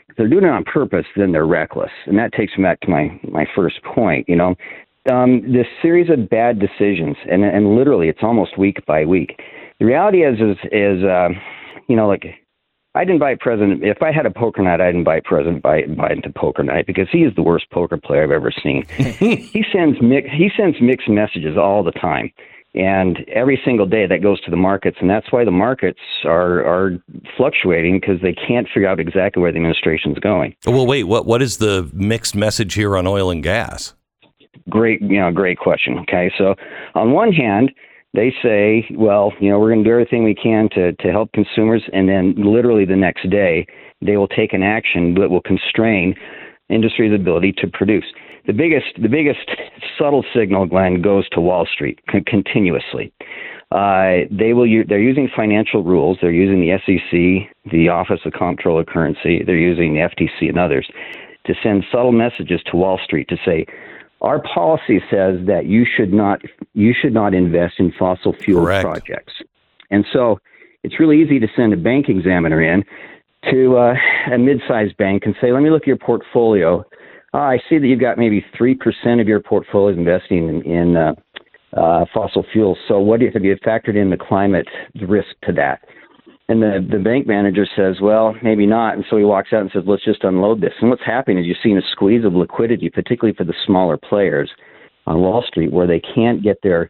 If 0.07 0.15
they're 0.15 0.29
doing 0.29 0.45
it 0.45 0.49
on 0.49 0.63
purpose, 0.63 1.05
then 1.17 1.33
they're 1.33 1.45
reckless. 1.45 1.91
And 2.05 2.17
that 2.17 2.31
takes 2.31 2.57
me 2.57 2.63
back 2.63 2.79
to 2.79 2.89
my 2.89 3.19
my 3.29 3.45
first 3.53 3.83
point. 3.83 4.29
You 4.29 4.37
know, 4.37 4.55
um, 5.11 5.41
this 5.51 5.67
series 5.81 6.09
of 6.09 6.29
bad 6.29 6.59
decisions, 6.59 7.17
and 7.29 7.43
and 7.43 7.75
literally, 7.75 8.07
it's 8.07 8.23
almost 8.23 8.57
week 8.57 8.77
by 8.85 9.03
week. 9.03 9.41
The 9.79 9.85
reality 9.85 10.23
is 10.23 10.39
is 10.39 10.55
is 10.71 11.03
uh, 11.03 11.27
you 11.89 11.97
know 11.97 12.07
like 12.07 12.23
I'd 12.95 13.09
invite 13.09 13.41
President 13.41 13.83
if 13.83 14.01
I 14.01 14.13
had 14.13 14.25
a 14.25 14.31
poker 14.31 14.61
night, 14.61 14.79
I'd 14.79 14.95
invite 14.95 15.25
President 15.25 15.61
Bi- 15.61 15.87
Biden 15.89 16.23
to 16.23 16.29
poker 16.29 16.63
night 16.63 16.87
because 16.87 17.09
he 17.11 17.19
is 17.19 17.35
the 17.35 17.43
worst 17.43 17.69
poker 17.69 17.97
player 17.97 18.23
I've 18.23 18.31
ever 18.31 18.53
seen. 18.63 18.85
he 18.97 19.65
sends 19.73 20.01
mi- 20.01 20.29
he 20.29 20.49
sends 20.55 20.79
mixed 20.79 21.09
messages 21.09 21.57
all 21.57 21.83
the 21.83 21.91
time, 21.91 22.31
and 22.73 23.19
every 23.33 23.61
single 23.65 23.85
day 23.85 24.07
that 24.07 24.21
goes 24.21 24.39
to 24.41 24.51
the 24.51 24.57
markets, 24.57 24.97
and 25.01 25.09
that's 25.09 25.31
why 25.31 25.43
the 25.43 25.51
markets 25.51 25.99
are 26.23 26.63
are 26.65 26.91
fluctuating 27.35 27.99
because 27.99 28.21
they 28.21 28.33
can't 28.33 28.67
figure 28.73 28.87
out 28.87 28.99
exactly 28.99 29.41
where 29.41 29.51
the 29.51 29.57
administration's 29.57 30.19
going. 30.19 30.55
Well, 30.65 30.87
wait, 30.87 31.03
what 31.03 31.25
what 31.25 31.41
is 31.41 31.57
the 31.57 31.89
mixed 31.93 32.35
message 32.35 32.73
here 32.73 32.95
on 32.95 33.07
oil 33.07 33.29
and 33.29 33.43
gas? 33.43 33.93
Great, 34.69 35.01
you 35.01 35.19
know, 35.19 35.31
great 35.31 35.57
question. 35.57 35.99
Okay, 35.99 36.31
so 36.37 36.55
on 36.95 37.11
one 37.11 37.31
hand, 37.33 37.71
they 38.13 38.33
say, 38.43 38.85
well, 38.91 39.33
you 39.39 39.49
know, 39.49 39.59
we're 39.59 39.69
going 39.69 39.83
to 39.83 39.89
do 39.89 39.93
everything 39.93 40.23
we 40.23 40.35
can 40.35 40.69
to, 40.75 40.93
to 40.93 41.11
help 41.11 41.31
consumers, 41.31 41.83
and 41.93 42.09
then 42.09 42.35
literally 42.37 42.85
the 42.85 42.95
next 42.95 43.29
day, 43.29 43.65
they 44.01 44.17
will 44.17 44.27
take 44.27 44.53
an 44.53 44.63
action 44.63 45.15
that 45.15 45.29
will 45.29 45.41
constrain 45.41 46.15
industry's 46.69 47.13
ability 47.13 47.53
to 47.53 47.67
produce. 47.67 48.05
The 48.47 48.53
biggest, 48.53 49.01
the 49.01 49.09
biggest 49.09 49.49
subtle 49.97 50.25
signal, 50.33 50.65
Glenn, 50.65 51.01
goes 51.01 51.27
to 51.29 51.41
Wall 51.41 51.67
Street 51.71 51.99
continuously. 52.07 53.13
Uh, 53.71 54.27
they 54.29 54.53
will. 54.53 54.67
U- 54.67 54.83
they're 54.83 54.99
using 54.99 55.29
financial 55.33 55.83
rules. 55.83 56.17
They're 56.21 56.31
using 56.31 56.59
the 56.59 56.77
SEC, 56.85 57.71
the 57.71 57.87
Office 57.87 58.19
of 58.25 58.33
Comptroller 58.33 58.83
Currency. 58.83 59.43
They're 59.45 59.55
using 59.55 59.93
the 59.93 60.01
FTC 60.01 60.49
and 60.49 60.59
others 60.59 60.89
to 61.45 61.53
send 61.63 61.85
subtle 61.91 62.11
messages 62.11 62.61
to 62.69 62.77
Wall 62.77 62.99
Street 63.03 63.27
to 63.29 63.37
say, 63.45 63.65
our 64.21 64.39
policy 64.41 64.99
says 65.09 65.39
that 65.47 65.65
you 65.65 65.85
should 65.85 66.13
not 66.13 66.41
you 66.73 66.93
should 66.99 67.13
not 67.13 67.33
invest 67.33 67.75
in 67.79 67.91
fossil 67.97 68.33
fuel 68.33 68.63
Correct. 68.63 68.83
projects. 68.83 69.33
And 69.89 70.05
so 70.11 70.39
it's 70.83 70.99
really 70.99 71.21
easy 71.21 71.39
to 71.39 71.47
send 71.55 71.73
a 71.73 71.77
bank 71.77 72.07
examiner 72.09 72.61
in 72.61 72.83
to 73.51 73.77
uh, 73.77 73.95
a 74.31 74.37
mid-sized 74.37 74.95
bank 74.97 75.23
and 75.25 75.35
say, 75.41 75.51
"Let 75.51 75.63
me 75.63 75.69
look 75.71 75.83
at 75.83 75.87
your 75.87 75.97
portfolio. 75.97 76.85
Uh, 77.33 77.37
I 77.37 77.57
see 77.69 77.77
that 77.77 77.87
you've 77.87 77.99
got 77.99 78.17
maybe 78.17 78.45
three 78.57 78.75
percent 78.75 79.21
of 79.21 79.27
your 79.27 79.39
portfolio 79.39 79.97
investing 79.97 80.49
in, 80.49 80.61
in 80.63 80.97
uh, 80.97 81.13
uh, 81.75 82.05
fossil 82.13 82.45
fuels. 82.51 82.77
So 82.87 82.99
what 82.99 83.19
do 83.19 83.25
you, 83.27 83.31
have 83.33 83.45
you 83.45 83.55
factored 83.65 83.95
in 83.95 84.09
the 84.09 84.17
climate 84.17 84.67
risk 85.07 85.29
to 85.43 85.53
that?" 85.53 85.79
And 86.49 86.61
the, 86.61 86.85
the 86.91 86.99
bank 86.99 87.27
manager 87.27 87.65
says, 87.77 88.01
well, 88.01 88.35
maybe 88.43 88.65
not. 88.65 88.95
And 88.95 89.05
so 89.09 89.15
he 89.15 89.23
walks 89.23 89.53
out 89.53 89.61
and 89.61 89.71
says, 89.71 89.83
let's 89.85 90.03
just 90.03 90.25
unload 90.25 90.59
this. 90.59 90.73
And 90.81 90.89
what's 90.89 91.05
happening 91.05 91.37
is 91.37 91.45
you're 91.45 91.55
seeing 91.63 91.77
a 91.77 91.91
squeeze 91.93 92.25
of 92.25 92.33
liquidity, 92.33 92.89
particularly 92.89 93.33
for 93.37 93.45
the 93.45 93.53
smaller 93.65 93.95
players 93.95 94.51
on 95.07 95.21
Wall 95.21 95.45
Street, 95.47 95.71
where 95.71 95.87
they 95.87 96.01
can't 96.01 96.43
get 96.43 96.57
their 96.61 96.89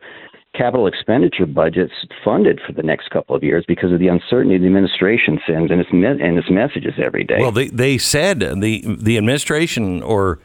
capital 0.56 0.86
expenditure 0.88 1.46
budgets 1.46 1.94
funded 2.26 2.60
for 2.66 2.74
the 2.74 2.84
next 2.84 3.10
couple 3.10 3.36
of 3.36 3.44
years 3.44 3.64
because 3.68 3.92
of 3.92 4.00
the 4.00 4.08
uncertainty 4.08 4.58
the 4.58 4.66
administration 4.66 5.40
sends 5.48 5.72
and 5.72 5.80
its, 5.80 5.92
me- 5.94 6.06
and 6.06 6.38
its 6.38 6.50
messages 6.50 6.94
every 7.04 7.24
day. 7.24 7.38
Well, 7.40 7.52
they 7.52 7.68
they 7.70 7.98
said 7.98 8.40
the 8.40 8.84
the 9.00 9.18
administration 9.18 10.02
or 10.04 10.40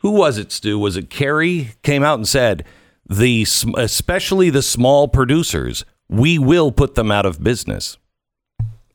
who 0.00 0.12
was 0.12 0.38
it? 0.38 0.52
Stu 0.52 0.78
was 0.78 0.96
it 0.96 1.10
Kerry 1.10 1.70
came 1.82 2.04
out 2.04 2.14
and 2.18 2.28
said 2.28 2.64
the 3.08 3.44
especially 3.76 4.50
the 4.50 4.62
small 4.62 5.08
producers 5.08 5.84
we 6.08 6.38
will 6.38 6.70
put 6.72 6.94
them 6.94 7.10
out 7.10 7.26
of 7.26 7.42
business. 7.42 7.98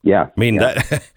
yeah. 0.02 0.28
I 0.36 0.40
mean 0.40 0.56
yeah. 0.56 0.82
that. 0.82 1.04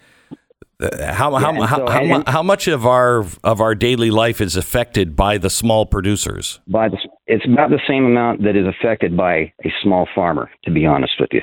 How 0.78 1.34
how, 1.36 1.55
how, 1.62 1.76
so- 1.78 1.86
how, 1.90 2.03
and- 2.03 2.28
how 2.28 2.42
much 2.42 2.68
of 2.68 2.84
our 2.84 3.24
of 3.42 3.61
our 3.62 3.74
daily 3.74 4.11
life 4.11 4.42
is 4.42 4.57
affected 4.57 5.16
by 5.16 5.38
the 5.38 5.49
small 5.49 5.86
producers? 5.86 6.61
by 6.68 6.88
the, 6.90 6.99
it's 7.27 7.45
about 7.45 7.70
the 7.70 7.81
same 7.89 8.05
amount 8.05 8.43
that 8.45 8.57
is 8.57 8.66
affected 8.66 9.16
by 9.16 9.53
a 9.64 9.72
small 9.83 10.09
farmer, 10.14 10.51
to 10.64 10.70
be 10.70 10.87
honest 10.87 11.14
with 11.18 11.31
you. 11.33 11.43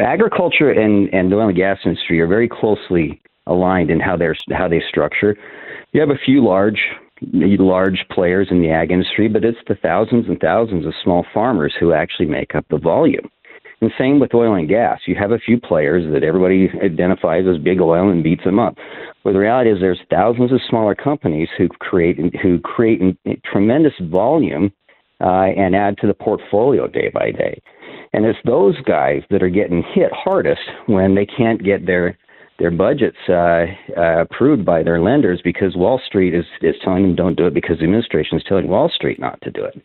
Agriculture 0.00 0.70
and, 0.70 1.12
and 1.12 1.32
the 1.32 1.36
oil 1.36 1.48
and 1.48 1.56
gas 1.56 1.78
industry 1.84 2.20
are 2.20 2.26
very 2.26 2.48
closely 2.48 3.20
aligned 3.46 3.90
in 3.90 3.98
how 3.98 4.16
they're 4.16 4.36
how 4.52 4.68
they 4.68 4.82
structure. 4.88 5.36
You 5.92 6.00
have 6.00 6.10
a 6.10 6.24
few 6.24 6.44
large 6.44 6.80
large 7.32 8.04
players 8.10 8.48
in 8.50 8.60
the 8.60 8.70
ag 8.70 8.90
industry, 8.90 9.28
but 9.28 9.44
it's 9.44 9.58
the 9.68 9.74
thousands 9.76 10.26
and 10.28 10.38
thousands 10.40 10.86
of 10.86 10.94
small 11.02 11.24
farmers 11.32 11.74
who 11.78 11.92
actually 11.92 12.26
make 12.26 12.54
up 12.54 12.66
the 12.68 12.78
volume. 12.78 13.30
And 13.80 13.90
same 13.98 14.20
with 14.20 14.32
oil 14.32 14.54
and 14.54 14.68
gas. 14.68 15.00
You 15.06 15.16
have 15.16 15.32
a 15.32 15.38
few 15.38 15.58
players 15.58 16.04
that 16.12 16.22
everybody 16.22 16.70
identifies 16.84 17.46
as 17.48 17.58
big 17.58 17.80
oil 17.80 18.10
and 18.10 18.22
beats 18.22 18.44
them 18.44 18.60
up. 18.60 18.76
But 19.24 19.32
the 19.32 19.40
reality 19.40 19.70
is 19.70 19.80
there's 19.80 20.00
thousands 20.08 20.52
of 20.52 20.60
smaller 20.68 20.94
companies 20.94 21.48
who 21.58 21.68
create 21.68 22.16
who 22.40 22.60
create 22.60 23.00
tremendous 23.44 23.94
volume 24.02 24.72
uh, 25.22 25.52
and 25.56 25.74
add 25.74 25.96
to 25.98 26.06
the 26.06 26.14
portfolio 26.14 26.86
day 26.86 27.10
by 27.12 27.30
day. 27.30 27.62
And 28.12 28.26
it's 28.26 28.38
those 28.44 28.80
guys 28.82 29.22
that 29.30 29.42
are 29.42 29.48
getting 29.48 29.82
hit 29.94 30.10
hardest 30.12 30.60
when 30.86 31.14
they 31.14 31.26
can't 31.26 31.62
get 31.62 31.86
their 31.86 32.18
their 32.58 32.70
budgets 32.70 33.16
uh, 33.28 33.64
uh, 33.96 34.20
approved 34.20 34.64
by 34.64 34.82
their 34.82 35.00
lenders 35.00 35.40
because 35.42 35.74
Wall 35.74 36.00
Street 36.06 36.32
is, 36.32 36.44
is 36.60 36.76
telling 36.84 37.02
them 37.02 37.16
don't 37.16 37.36
do 37.36 37.46
it 37.46 37.54
because 37.54 37.78
the 37.78 37.84
administration 37.84 38.38
is 38.38 38.44
telling 38.46 38.68
Wall 38.68 38.90
Street 38.94 39.18
not 39.18 39.40
to 39.42 39.50
do 39.50 39.64
it. 39.64 39.82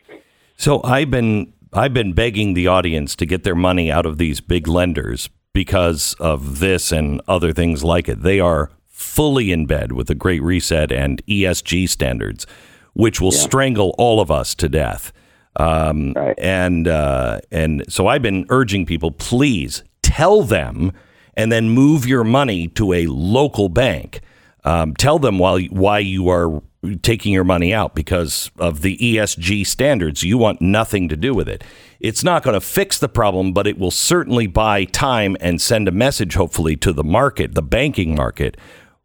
So 0.56 0.82
I've 0.84 1.10
been 1.10 1.52
I've 1.72 1.94
been 1.94 2.12
begging 2.12 2.54
the 2.54 2.66
audience 2.66 3.16
to 3.16 3.26
get 3.26 3.42
their 3.42 3.54
money 3.54 3.90
out 3.90 4.06
of 4.06 4.18
these 4.18 4.40
big 4.40 4.68
lenders 4.68 5.28
because 5.52 6.14
of 6.20 6.60
this 6.60 6.92
and 6.92 7.20
other 7.26 7.52
things 7.52 7.82
like 7.82 8.08
it. 8.08 8.22
They 8.22 8.38
are 8.38 8.70
fully 8.86 9.50
in 9.50 9.66
bed 9.66 9.92
with 9.92 10.06
the 10.06 10.14
Great 10.14 10.42
Reset 10.42 10.92
and 10.92 11.24
ESG 11.26 11.88
standards, 11.88 12.46
which 12.92 13.20
will 13.20 13.32
strangle 13.32 13.94
all 13.98 14.20
of 14.20 14.30
us 14.30 14.54
to 14.56 14.68
death. 14.68 15.12
Um, 15.58 16.12
Right. 16.14 16.38
And 16.38 16.88
uh, 16.88 17.40
and 17.50 17.84
so 17.88 18.06
I've 18.06 18.22
been 18.22 18.46
urging 18.48 18.86
people, 18.86 19.10
please 19.10 19.82
tell 20.02 20.42
them, 20.42 20.92
and 21.34 21.50
then 21.52 21.70
move 21.70 22.06
your 22.06 22.24
money 22.24 22.68
to 22.68 22.92
a 22.92 23.06
local 23.06 23.68
bank. 23.68 24.20
Um, 24.64 24.94
tell 24.94 25.18
them 25.18 25.38
why 25.38 25.64
why 25.64 25.98
you 25.98 26.28
are 26.28 26.62
taking 27.02 27.32
your 27.32 27.44
money 27.44 27.74
out 27.74 27.94
because 27.94 28.50
of 28.58 28.82
the 28.82 28.96
ESG 28.98 29.66
standards. 29.66 30.22
You 30.22 30.38
want 30.38 30.60
nothing 30.60 31.08
to 31.08 31.16
do 31.16 31.34
with 31.34 31.48
it. 31.48 31.64
It's 32.00 32.22
not 32.22 32.42
going 32.42 32.54
to 32.54 32.60
fix 32.60 32.98
the 32.98 33.08
problem, 33.08 33.52
but 33.52 33.66
it 33.66 33.78
will 33.78 33.90
certainly 33.90 34.46
buy 34.46 34.84
time 34.84 35.36
and 35.40 35.60
send 35.60 35.88
a 35.88 35.92
message, 35.92 36.34
hopefully, 36.34 36.76
to 36.76 36.92
the 36.92 37.02
market, 37.04 37.54
the 37.54 37.62
banking 37.62 38.14
market. 38.14 38.56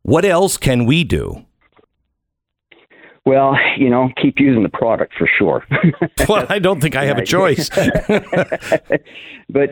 What 0.03 0.25
else 0.25 0.57
can 0.57 0.85
we 0.85 1.03
do? 1.03 1.45
Well, 3.25 3.55
you 3.77 3.89
know, 3.89 4.09
keep 4.21 4.35
using 4.39 4.63
the 4.63 4.69
product 4.69 5.13
for 5.17 5.27
sure. 5.37 5.65
Well, 6.29 6.45
I 6.47 6.59
don't 6.59 6.79
think 6.79 6.95
I 6.95 7.03
have 7.05 7.17
a 7.17 7.25
choice. 7.35 7.69
but 7.69 7.81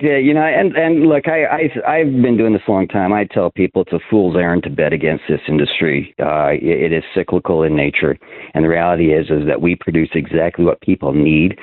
uh, 0.04 0.18
you 0.18 0.34
know, 0.34 0.44
and 0.44 0.76
and 0.76 1.08
look, 1.08 1.28
I, 1.28 1.46
I 1.46 1.70
I've 1.88 2.12
been 2.22 2.36
doing 2.36 2.52
this 2.52 2.62
a 2.68 2.72
long 2.72 2.88
time. 2.90 3.14
I 3.14 3.24
tell 3.26 3.52
people 3.52 3.84
it's 3.84 3.94
a 3.94 4.00
fool's 4.10 4.36
errand 4.36 4.64
to 4.64 4.70
bet 4.70 4.92
against 4.92 5.24
this 5.30 5.40
industry. 5.48 6.14
Uh, 6.20 6.50
it, 6.52 6.92
it 6.92 6.94
is 6.94 7.04
cyclical 7.16 7.64
in 7.64 7.76
nature, 7.76 8.18
and 8.54 8.66
the 8.66 8.70
reality 8.70 9.14
is 9.14 9.30
is 9.30 9.48
that 9.48 9.62
we 9.62 9.76
produce 9.76 10.10
exactly 10.14 10.66
what 10.66 10.82
people 10.82 11.14
need, 11.14 11.58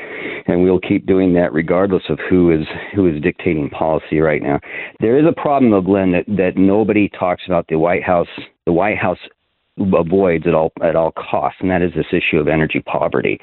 and 0.47 0.63
we'll 0.63 0.81
keep 0.81 1.05
doing 1.07 1.35
that 1.35 1.53
regardless 1.53 2.05
of 2.09 2.19
who 2.31 2.51
is 2.51 2.67
who 2.95 3.07
is 3.15 3.21
dictating 3.23 3.69
policy 3.69 4.21
right 4.21 4.43
now. 4.43 4.59
There 5.01 5.19
is 5.19 5.27
a 5.27 5.39
problem, 5.39 5.71
though, 5.71 5.83
Glenn, 5.83 6.13
that 6.13 6.25
that 6.29 6.57
nobody 6.57 7.11
talks 7.11 7.43
about. 7.47 7.67
The 7.69 7.79
White 7.79 8.05
House, 8.05 8.29
the 8.65 8.73
White 8.73 8.97
House 8.97 9.19
avoids 9.95 10.47
at 10.47 10.55
all 10.55 10.73
at 10.83 10.97
all 10.97 11.13
costs, 11.13 11.61
and 11.61 11.71
that 11.71 11.83
is 11.83 11.93
this 11.95 12.07
issue 12.13 12.39
of 12.39 12.49
energy 12.49 12.81
poverty. 12.81 13.41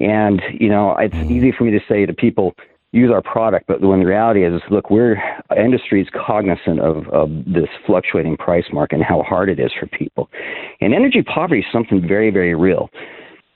And 0.00 0.40
you 0.52 0.68
know, 0.68 0.96
it's 0.98 1.14
easy 1.30 1.52
for 1.52 1.64
me 1.64 1.70
to 1.72 1.80
say 1.88 2.06
to 2.06 2.12
people, 2.12 2.54
use 2.92 3.10
our 3.12 3.22
product, 3.22 3.66
but 3.68 3.80
when 3.80 4.00
the 4.00 4.06
reality 4.06 4.44
is, 4.44 4.60
look, 4.70 4.90
we're 4.90 5.16
industry 5.56 6.02
is 6.02 6.08
cognizant 6.26 6.80
of, 6.80 7.08
of 7.08 7.30
this 7.46 7.68
fluctuating 7.86 8.36
price 8.36 8.64
mark 8.72 8.92
and 8.92 9.02
how 9.02 9.22
hard 9.22 9.48
it 9.48 9.60
is 9.60 9.70
for 9.78 9.86
people. 9.86 10.28
And 10.80 10.92
energy 10.92 11.22
poverty 11.22 11.60
is 11.60 11.66
something 11.72 12.06
very, 12.06 12.30
very 12.30 12.54
real. 12.54 12.90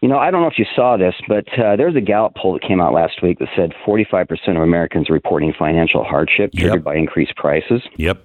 You 0.02 0.08
know, 0.08 0.18
I 0.18 0.30
don't 0.30 0.42
know 0.42 0.48
if 0.48 0.58
you 0.58 0.66
saw 0.76 0.96
this, 0.98 1.14
but 1.26 1.46
uh, 1.58 1.76
there 1.76 1.86
was 1.86 1.96
a 1.96 2.00
Gallup 2.00 2.34
poll 2.36 2.52
that 2.52 2.62
came 2.62 2.80
out 2.80 2.92
last 2.92 3.22
week 3.22 3.38
that 3.38 3.48
said 3.56 3.72
45% 3.86 4.28
of 4.48 4.62
Americans 4.62 5.08
are 5.08 5.14
reporting 5.14 5.52
financial 5.58 6.04
hardship 6.04 6.52
triggered 6.52 6.80
Yep. 6.80 6.84
by 6.84 6.94
increased 6.94 7.34
prices 7.36 7.82
yep. 7.96 8.22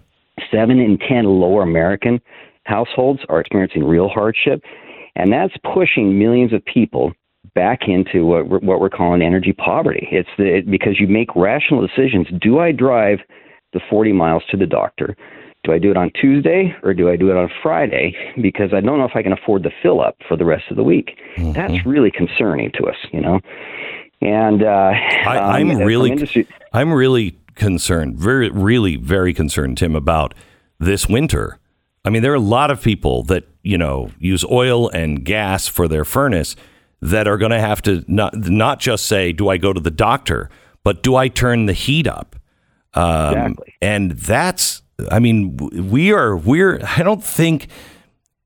seven 0.52 0.80
in 0.80 0.98
ten 0.98 1.24
lower 1.24 1.64
American 1.64 2.20
households 2.70 3.20
are 3.30 3.40
experiencing 3.40 3.84
real 3.84 4.08
hardship, 4.08 4.62
and 5.16 5.34
that's 5.34 5.54
pushing 5.74 6.18
millions 6.18 6.54
of 6.54 6.64
people 6.66 7.12
back 7.56 7.80
into 7.88 8.26
what 8.26 8.48
we're, 8.48 8.60
what 8.60 8.80
we're 8.80 8.90
calling 8.90 9.22
energy 9.22 9.54
poverty. 9.54 10.08
It's 10.12 10.30
the, 10.38 10.62
because 10.70 11.00
you 11.00 11.08
make 11.08 11.36
rational 11.36 11.86
decisions. 11.86 12.28
Do 12.40 12.60
I 12.60 12.72
drive 12.72 13.20
the 13.74 13.82
40 13.90 14.14
miles 14.14 14.44
to 14.52 14.58
the 14.58 14.66
doctor? 14.68 15.16
Do 15.66 15.74
I 15.74 15.80
do 15.80 15.92
it 15.92 15.98
on 15.98 16.12
Tuesday 16.20 16.74
or 16.84 16.94
do 16.94 17.10
I 17.10 17.18
do 17.18 17.30
it 17.32 17.36
on 17.36 17.50
Friday? 17.62 18.16
Because 18.42 18.74
I 18.74 18.80
don't 18.80 18.98
know 18.98 19.06
if 19.06 19.16
I 19.16 19.24
can 19.24 19.34
afford 19.34 19.64
the 19.64 19.72
fill 19.84 20.00
up 20.00 20.16
for 20.28 20.38
the 20.38 20.46
rest 20.46 20.66
of 20.70 20.78
the 20.78 20.84
week. 20.84 21.18
That's 21.38 21.86
really 21.86 22.12
concerning 22.12 22.72
to 22.76 22.86
us, 22.86 22.96
you 23.12 23.20
know. 23.20 23.42
And 24.22 24.64
uh, 24.64 24.92
I, 25.26 25.38
um, 25.38 25.52
I'm 25.52 25.78
from 25.78 25.86
really, 25.86 26.12
industry- 26.12 26.48
I'm 26.72 26.94
really 26.94 27.38
concerned, 27.56 28.18
very, 28.18 28.50
really, 28.50 28.96
very 28.96 29.34
concerned, 29.34 29.78
Tim, 29.78 29.96
about 29.96 30.34
this 30.80 31.08
winter. 31.10 31.59
I 32.06 32.10
mean, 32.10 32.22
there 32.22 32.32
are 32.32 32.36
a 32.36 32.40
lot 32.40 32.72
of 32.72 32.82
people 32.82 33.24
that 33.24 33.46
you 33.64 33.78
know 33.78 34.12
use 34.20 34.44
oil 34.46 34.90
and 34.90 35.24
gas 35.26 35.68
for 35.68 35.88
their 35.88 36.06
furnace 36.06 36.56
that 37.02 37.28
are 37.28 37.38
going 37.38 37.52
to 37.52 37.60
have 37.60 37.82
to 37.84 38.04
not 38.08 38.36
not 38.50 38.80
just 38.80 39.06
say, 39.06 39.32
"Do 39.32 39.50
I 39.50 39.58
go 39.58 39.74
to 39.74 39.80
the 39.80 39.92
doctor?" 39.92 40.50
but 40.84 41.04
"Do 41.04 41.16
I 41.16 41.28
turn 41.28 41.66
the 41.66 41.74
heat 41.74 42.08
up?" 42.08 42.36
Um, 42.94 43.34
Exactly. 43.36 43.74
And 43.82 44.12
that's, 44.14 44.82
I 45.12 45.20
mean, 45.20 45.56
we 45.58 46.12
are, 46.12 46.36
we're. 46.36 46.80
I 46.98 47.04
don't 47.04 47.24
think 47.24 47.68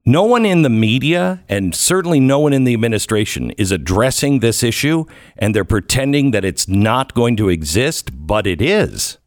no 0.06 0.24
one 0.26 0.46
in 0.46 0.64
the 0.64 0.70
media 0.70 1.42
and 1.48 1.74
certainly 1.74 2.20
no 2.20 2.40
one 2.40 2.52
in 2.52 2.66
the 2.66 2.74
administration 2.74 3.52
is 3.52 3.72
addressing 3.72 4.40
this 4.40 4.62
issue 4.62 5.06
and 5.38 5.56
they're 5.56 5.64
pretending 5.64 6.32
that 6.32 6.44
it's 6.44 6.68
not 6.68 7.14
going 7.14 7.38
to 7.38 7.48
exist, 7.48 8.12
but 8.14 8.46
it 8.46 8.62
is. 8.62 9.18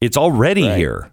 It's 0.00 0.16
already 0.16 0.66
Right. 0.66 0.76
here. 0.76 1.12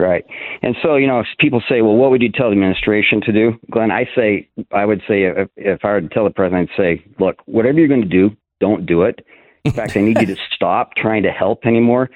Right. 0.00 0.24
And 0.62 0.74
so, 0.82 0.96
you 0.96 1.06
know, 1.06 1.20
if 1.20 1.26
people 1.38 1.62
say, 1.68 1.82
well, 1.82 1.94
what 1.94 2.10
would 2.10 2.22
you 2.22 2.32
tell 2.32 2.48
the 2.48 2.52
administration 2.52 3.20
to 3.22 3.32
do? 3.32 3.52
Glenn, 3.70 3.90
I 3.90 4.08
say, 4.16 4.48
I 4.72 4.86
would 4.86 5.00
say, 5.06 5.24
if, 5.24 5.48
if 5.56 5.84
I 5.84 5.88
were 5.88 6.00
to 6.00 6.08
tell 6.08 6.24
the 6.24 6.30
president, 6.30 6.70
I'd 6.70 6.76
say, 6.76 7.04
look, 7.18 7.36
whatever 7.44 7.78
you're 7.78 7.88
going 7.88 8.00
to 8.00 8.08
do, 8.08 8.34
don't 8.60 8.86
do 8.86 9.02
it 9.02 9.20
In 9.66 9.72
fact, 9.72 9.96
I 9.96 10.00
need 10.00 10.18
you 10.18 10.26
to 10.26 10.36
stop 10.54 10.94
trying 10.96 11.22
to 11.24 11.30
help 11.30 11.66
anymore. 11.66 12.08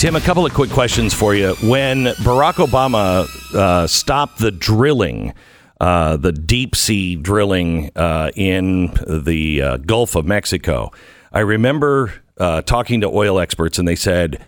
Tim, 0.00 0.16
a 0.16 0.20
couple 0.22 0.46
of 0.46 0.54
quick 0.54 0.70
questions 0.70 1.12
for 1.12 1.34
you. 1.34 1.52
When 1.62 2.04
Barack 2.24 2.54
Obama 2.54 3.28
uh, 3.54 3.86
stopped 3.86 4.38
the 4.38 4.50
drilling, 4.50 5.34
uh, 5.78 6.16
the 6.16 6.32
deep 6.32 6.74
sea 6.74 7.16
drilling 7.16 7.90
uh, 7.94 8.30
in 8.34 8.94
the 9.06 9.60
uh, 9.60 9.76
Gulf 9.76 10.14
of 10.14 10.24
Mexico, 10.24 10.90
I 11.34 11.40
remember 11.40 12.14
uh, 12.38 12.62
talking 12.62 13.02
to 13.02 13.08
oil 13.08 13.38
experts, 13.38 13.78
and 13.78 13.86
they 13.86 13.94
said 13.94 14.42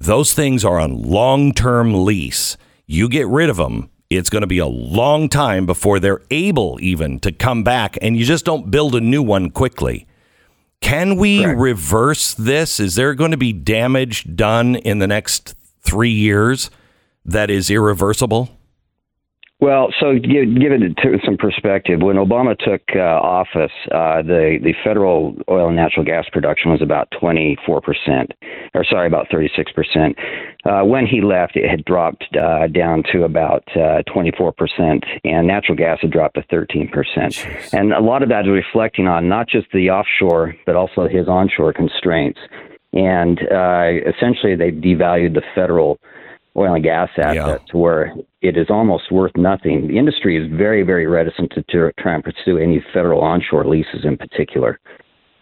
those 0.00 0.34
things 0.34 0.64
are 0.64 0.80
on 0.80 1.00
long 1.00 1.52
term 1.52 2.04
lease. 2.04 2.56
You 2.84 3.08
get 3.08 3.28
rid 3.28 3.50
of 3.50 3.56
them, 3.56 3.90
it's 4.10 4.30
going 4.30 4.40
to 4.40 4.48
be 4.48 4.58
a 4.58 4.66
long 4.66 5.28
time 5.28 5.64
before 5.64 6.00
they're 6.00 6.22
able 6.32 6.76
even 6.82 7.20
to 7.20 7.30
come 7.30 7.62
back, 7.62 7.96
and 8.02 8.16
you 8.16 8.24
just 8.24 8.44
don't 8.44 8.68
build 8.68 8.96
a 8.96 9.00
new 9.00 9.22
one 9.22 9.50
quickly. 9.50 10.07
Can 10.80 11.16
we 11.16 11.42
Correct. 11.42 11.58
reverse 11.58 12.34
this? 12.34 12.80
Is 12.80 12.94
there 12.94 13.14
going 13.14 13.32
to 13.32 13.36
be 13.36 13.52
damage 13.52 14.34
done 14.34 14.76
in 14.76 14.98
the 14.98 15.06
next 15.06 15.54
three 15.82 16.10
years 16.10 16.70
that 17.24 17.50
is 17.50 17.70
irreversible? 17.70 18.50
Well, 19.60 19.92
so 19.98 20.14
give, 20.14 20.54
give 20.54 20.70
it 20.70 21.20
some 21.24 21.36
perspective. 21.36 22.00
When 22.00 22.14
Obama 22.14 22.56
took 22.56 22.82
uh, 22.94 23.00
office, 23.00 23.72
uh, 23.90 24.22
the 24.22 24.58
the 24.62 24.72
federal 24.84 25.34
oil 25.50 25.66
and 25.66 25.76
natural 25.76 26.04
gas 26.04 26.26
production 26.30 26.70
was 26.70 26.80
about 26.80 27.08
24 27.18 27.80
percent, 27.80 28.32
or 28.72 28.84
sorry, 28.84 29.08
about 29.08 29.26
36 29.32 29.72
percent. 29.72 30.16
Uh, 30.68 30.84
when 30.84 31.06
he 31.06 31.22
left, 31.22 31.56
it 31.56 31.68
had 31.68 31.84
dropped 31.84 32.24
uh, 32.36 32.66
down 32.66 33.02
to 33.10 33.24
about 33.24 33.64
uh, 33.74 34.02
24 34.12 34.52
percent, 34.52 35.04
and 35.24 35.46
natural 35.46 35.76
gas 35.76 35.98
had 36.02 36.10
dropped 36.10 36.34
to 36.34 36.42
13 36.50 36.88
percent. 36.88 37.46
And 37.72 37.92
a 37.92 38.00
lot 38.00 38.22
of 38.22 38.28
that 38.28 38.44
is 38.44 38.50
reflecting 38.50 39.06
on 39.06 39.28
not 39.28 39.48
just 39.48 39.68
the 39.72 39.90
offshore, 39.90 40.54
but 40.66 40.76
also 40.76 41.08
his 41.08 41.26
onshore 41.26 41.72
constraints. 41.72 42.38
And 42.92 43.38
uh, 43.50 44.08
essentially, 44.08 44.56
they 44.56 44.70
devalued 44.70 45.34
the 45.34 45.42
federal 45.54 45.98
oil 46.56 46.74
and 46.74 46.84
gas 46.84 47.08
assets 47.16 47.64
yeah. 47.66 47.80
where 47.80 48.14
it 48.42 48.56
is 48.56 48.66
almost 48.68 49.12
worth 49.12 49.32
nothing. 49.36 49.88
The 49.88 49.98
industry 49.98 50.36
is 50.36 50.50
very, 50.52 50.82
very 50.82 51.06
reticent 51.06 51.52
to, 51.52 51.62
to 51.70 51.92
try 51.98 52.14
and 52.14 52.24
pursue 52.24 52.58
any 52.58 52.84
federal 52.92 53.20
onshore 53.20 53.66
leases 53.66 54.04
in 54.04 54.16
particular. 54.16 54.80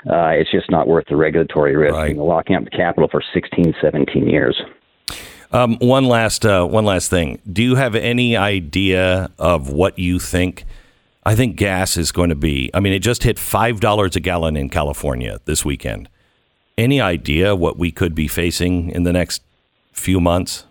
Uh, 0.09 0.29
it's 0.29 0.53
just 0.53 0.71
not 0.71 0.87
worth 0.87 1.07
the 1.09 1.17
regulatory 1.17 1.75
risk 1.75 1.95
right. 1.95 2.11
and 2.11 2.21
locking 2.21 2.55
up 2.55 2.65
the 2.65 2.71
capital 2.71 3.09
for 3.11 3.23
16, 3.35 3.75
17 3.81 4.29
years. 4.29 4.61
Um, 5.57 5.79
one 5.79 6.05
last, 6.05 6.45
uh, 6.45 6.67
one 6.67 6.85
last 6.85 7.09
thing. 7.09 7.41
Do 7.51 7.63
you 7.63 7.77
have 7.77 7.95
any 7.95 8.37
idea 8.37 9.31
of 9.39 9.71
what 9.71 9.99
you 9.99 10.19
think? 10.19 10.67
I 11.25 11.35
think 11.35 11.57
gas 11.57 11.97
is 11.97 12.13
going 12.13 12.29
to 12.29 12.35
be. 12.35 12.71
I 12.75 12.81
mean, 12.81 12.93
it 12.93 12.99
just 12.99 13.23
hit 13.23 13.39
five 13.39 13.81
dollars 13.81 14.15
a 14.17 14.21
gallon 14.21 14.55
in 14.55 14.69
California 14.69 15.39
this 15.47 15.65
weekend. 15.65 16.11
Any 16.77 17.01
idea 17.01 17.57
what 17.57 17.79
we 17.79 17.91
could 17.91 18.15
be 18.15 18.29
facing 18.29 18.91
in 18.91 19.05
the 19.05 19.15
next 19.15 19.43
few 19.93 20.21
months? 20.21 20.67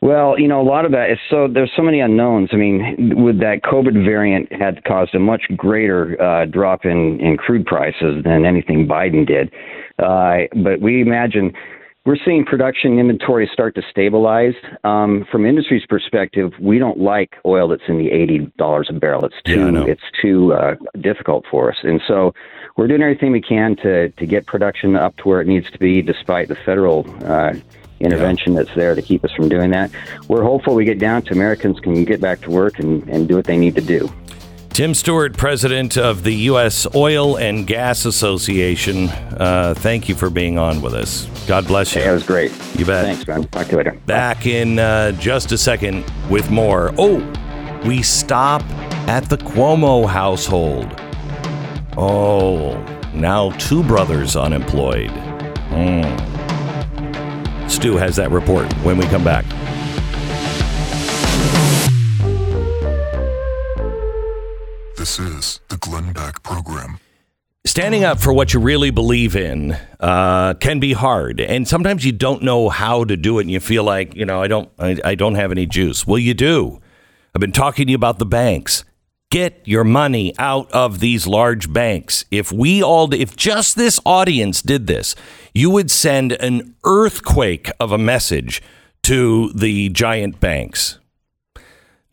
Well, 0.00 0.36
you 0.40 0.48
know, 0.48 0.60
a 0.60 0.66
lot 0.66 0.84
of 0.84 0.90
that 0.90 1.12
is 1.12 1.18
so 1.30 1.46
there's 1.46 1.70
so 1.76 1.82
many 1.82 2.00
unknowns. 2.00 2.48
I 2.52 2.56
mean, 2.56 3.14
with 3.22 3.38
that 3.38 3.60
COVID 3.62 4.04
variant 4.04 4.50
had 4.52 4.82
caused 4.82 5.14
a 5.14 5.20
much 5.20 5.42
greater 5.56 6.20
uh, 6.20 6.46
drop 6.46 6.84
in, 6.84 7.20
in 7.20 7.36
crude 7.36 7.64
prices 7.64 8.24
than 8.24 8.44
anything 8.44 8.88
Biden 8.88 9.24
did. 9.24 9.52
Uh, 10.00 10.48
but 10.64 10.80
we 10.80 11.00
imagine 11.00 11.52
we're 12.04 12.16
seeing 12.24 12.44
production 12.44 12.98
inventory 12.98 13.48
start 13.52 13.74
to 13.76 13.82
stabilize. 13.90 14.54
Um, 14.82 15.24
from 15.30 15.46
industry's 15.46 15.86
perspective, 15.86 16.52
we 16.60 16.78
don't 16.78 16.98
like 16.98 17.36
oil 17.46 17.68
that's 17.68 17.82
in 17.88 17.98
the 17.98 18.10
eighty 18.10 18.50
dollars 18.58 18.88
a 18.90 18.92
barrel. 18.92 19.24
It's 19.24 19.40
too 19.44 19.72
yeah, 19.72 19.84
it's 19.84 20.02
too 20.20 20.52
uh, 20.52 20.74
difficult 21.00 21.44
for 21.50 21.70
us, 21.70 21.78
and 21.82 22.00
so 22.08 22.34
we're 22.76 22.88
doing 22.88 23.02
everything 23.02 23.30
we 23.30 23.40
can 23.40 23.76
to 23.76 24.08
to 24.10 24.26
get 24.26 24.46
production 24.46 24.96
up 24.96 25.16
to 25.18 25.28
where 25.28 25.40
it 25.40 25.46
needs 25.46 25.70
to 25.70 25.78
be, 25.78 26.02
despite 26.02 26.48
the 26.48 26.56
federal. 26.56 27.06
Uh, 27.24 27.54
intervention 28.00 28.52
yeah. 28.52 28.62
that's 28.62 28.74
there 28.74 28.96
to 28.96 29.00
keep 29.00 29.24
us 29.24 29.30
from 29.30 29.48
doing 29.48 29.70
that. 29.70 29.88
We're 30.26 30.42
hopeful 30.42 30.74
we 30.74 30.84
get 30.84 30.98
down 30.98 31.22
to 31.22 31.32
Americans 31.32 31.78
can 31.78 32.04
get 32.04 32.20
back 32.20 32.40
to 32.40 32.50
work 32.50 32.80
and, 32.80 33.08
and 33.08 33.28
do 33.28 33.36
what 33.36 33.44
they 33.44 33.56
need 33.56 33.76
to 33.76 33.80
do. 33.80 34.12
Tim 34.72 34.94
Stewart, 34.94 35.36
president 35.36 35.98
of 35.98 36.22
the 36.22 36.34
U.S. 36.46 36.86
Oil 36.94 37.36
and 37.36 37.66
Gas 37.66 38.06
Association. 38.06 39.10
Uh, 39.10 39.74
thank 39.76 40.08
you 40.08 40.14
for 40.14 40.30
being 40.30 40.58
on 40.58 40.80
with 40.80 40.94
us. 40.94 41.26
God 41.46 41.66
bless 41.66 41.94
you. 41.94 42.00
Hey, 42.00 42.06
that 42.06 42.14
was 42.14 42.22
great. 42.22 42.50
You 42.78 42.86
bet. 42.86 43.04
Thanks, 43.04 43.26
man. 43.26 43.46
Talk 43.48 43.66
to 43.66 43.72
you 43.72 43.76
later. 43.76 43.92
Back 44.06 44.46
in 44.46 44.78
uh, 44.78 45.12
just 45.12 45.52
a 45.52 45.58
second 45.58 46.10
with 46.30 46.50
more. 46.50 46.94
Oh, 46.96 47.18
we 47.84 48.02
stop 48.02 48.62
at 49.08 49.28
the 49.28 49.36
Cuomo 49.36 50.08
household. 50.08 50.86
Oh, 51.98 52.82
now 53.12 53.50
two 53.58 53.82
brothers 53.82 54.36
unemployed. 54.36 55.10
Hmm. 55.68 56.32
Stu 57.68 57.98
has 57.98 58.16
that 58.16 58.30
report 58.30 58.72
when 58.84 58.96
we 58.96 59.04
come 59.04 59.22
back. 59.22 59.44
This 65.02 65.18
is 65.18 65.58
the 65.68 65.76
Glenn 65.78 66.12
Beck 66.12 66.44
Program. 66.44 67.00
Standing 67.64 68.04
up 68.04 68.20
for 68.20 68.32
what 68.32 68.54
you 68.54 68.60
really 68.60 68.92
believe 68.92 69.34
in 69.34 69.76
uh, 69.98 70.54
can 70.54 70.78
be 70.78 70.92
hard, 70.92 71.40
and 71.40 71.66
sometimes 71.66 72.04
you 72.04 72.12
don't 72.12 72.44
know 72.44 72.68
how 72.68 73.02
to 73.02 73.16
do 73.16 73.40
it, 73.40 73.42
and 73.42 73.50
you 73.50 73.58
feel 73.58 73.82
like 73.82 74.14
you 74.14 74.24
know 74.24 74.40
I 74.40 74.46
don't 74.46 74.70
I, 74.78 74.96
I 75.04 75.14
don't 75.16 75.34
have 75.34 75.50
any 75.50 75.66
juice. 75.66 76.06
Well, 76.06 76.20
you 76.20 76.34
do. 76.34 76.80
I've 77.34 77.40
been 77.40 77.50
talking 77.50 77.86
to 77.86 77.90
you 77.90 77.96
about 77.96 78.20
the 78.20 78.26
banks. 78.26 78.84
Get 79.28 79.60
your 79.64 79.82
money 79.82 80.34
out 80.38 80.70
of 80.70 81.00
these 81.00 81.26
large 81.26 81.72
banks. 81.72 82.24
If 82.30 82.52
we 82.52 82.80
all, 82.80 83.12
if 83.12 83.34
just 83.34 83.74
this 83.74 83.98
audience 84.06 84.62
did 84.62 84.86
this, 84.86 85.16
you 85.52 85.68
would 85.70 85.90
send 85.90 86.30
an 86.30 86.76
earthquake 86.84 87.72
of 87.80 87.90
a 87.90 87.98
message 87.98 88.62
to 89.02 89.50
the 89.52 89.88
giant 89.88 90.38
banks. 90.38 91.00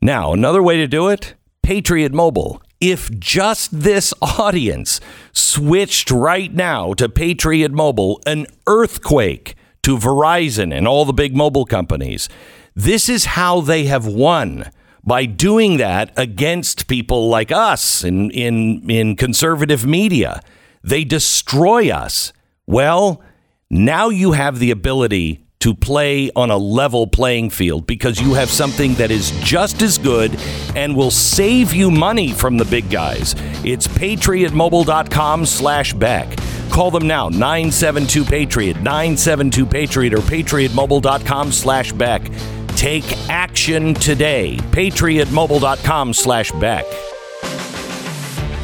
Now, 0.01 0.33
another 0.33 0.63
way 0.63 0.77
to 0.77 0.87
do 0.87 1.07
it 1.07 1.35
Patriot 1.61 2.11
Mobile 2.11 2.63
If 2.79 3.11
just 3.19 3.81
this 3.81 4.13
audience 4.21 5.01
switched 5.33 6.11
right 6.11 6.53
now 6.53 6.93
to 6.93 7.09
Patriot 7.09 7.71
Mobile, 7.71 8.21
an 8.25 8.47
earthquake 8.67 9.55
to 9.83 9.97
Verizon 9.97 10.73
and 10.73 10.87
all 10.87 11.03
the 11.05 11.13
big 11.13 11.35
mobile 11.35 11.65
companies, 11.65 12.29
this 12.75 13.09
is 13.09 13.25
how 13.25 13.59
they 13.59 13.85
have 13.85 14.05
won 14.05 14.71
by 15.03 15.25
doing 15.25 15.77
that 15.77 16.11
against 16.17 16.87
people 16.87 17.29
like 17.29 17.51
us 17.51 18.03
in, 18.03 18.31
in, 18.31 18.89
in 18.89 19.15
conservative 19.15 19.85
media. 19.85 20.41
They 20.83 21.03
destroy 21.03 21.89
us. 21.89 22.31
Well, 22.65 23.21
now 23.69 24.09
you 24.09 24.33
have 24.33 24.59
the 24.59 24.71
ability 24.71 25.45
to 25.59 25.73
play 25.73 26.31
on 26.35 26.49
a 26.51 26.57
level 26.57 27.05
playing 27.05 27.49
field 27.49 27.85
because 27.85 28.19
you 28.21 28.33
have 28.33 28.49
something 28.49 28.93
that 28.95 29.11
is 29.11 29.31
just 29.41 29.81
as 29.81 29.97
good 29.97 30.33
and 30.75 30.95
will 30.95 31.11
save 31.11 31.73
you 31.73 31.91
money 31.91 32.31
from 32.31 32.57
the 32.57 32.63
big 32.65 32.89
guys. 32.89 33.35
It's 33.65 33.87
patriotmobile.com 33.87 35.45
slash 35.45 35.93
Beck. 35.93 36.37
Call 36.69 36.91
them 36.91 37.07
now, 37.07 37.27
972 37.29 38.23
Patriot, 38.23 38.77
972 38.77 39.65
Patriot, 39.65 40.13
or 40.13 40.19
patriotmobile.com 40.19 41.51
slash 41.51 41.91
Beck. 41.91 42.21
Take 42.77 43.11
action 43.29 43.93
today. 43.95 44.55
Patriotmobile.com 44.71 46.13
slash 46.13 46.51
Beck. 46.53 46.85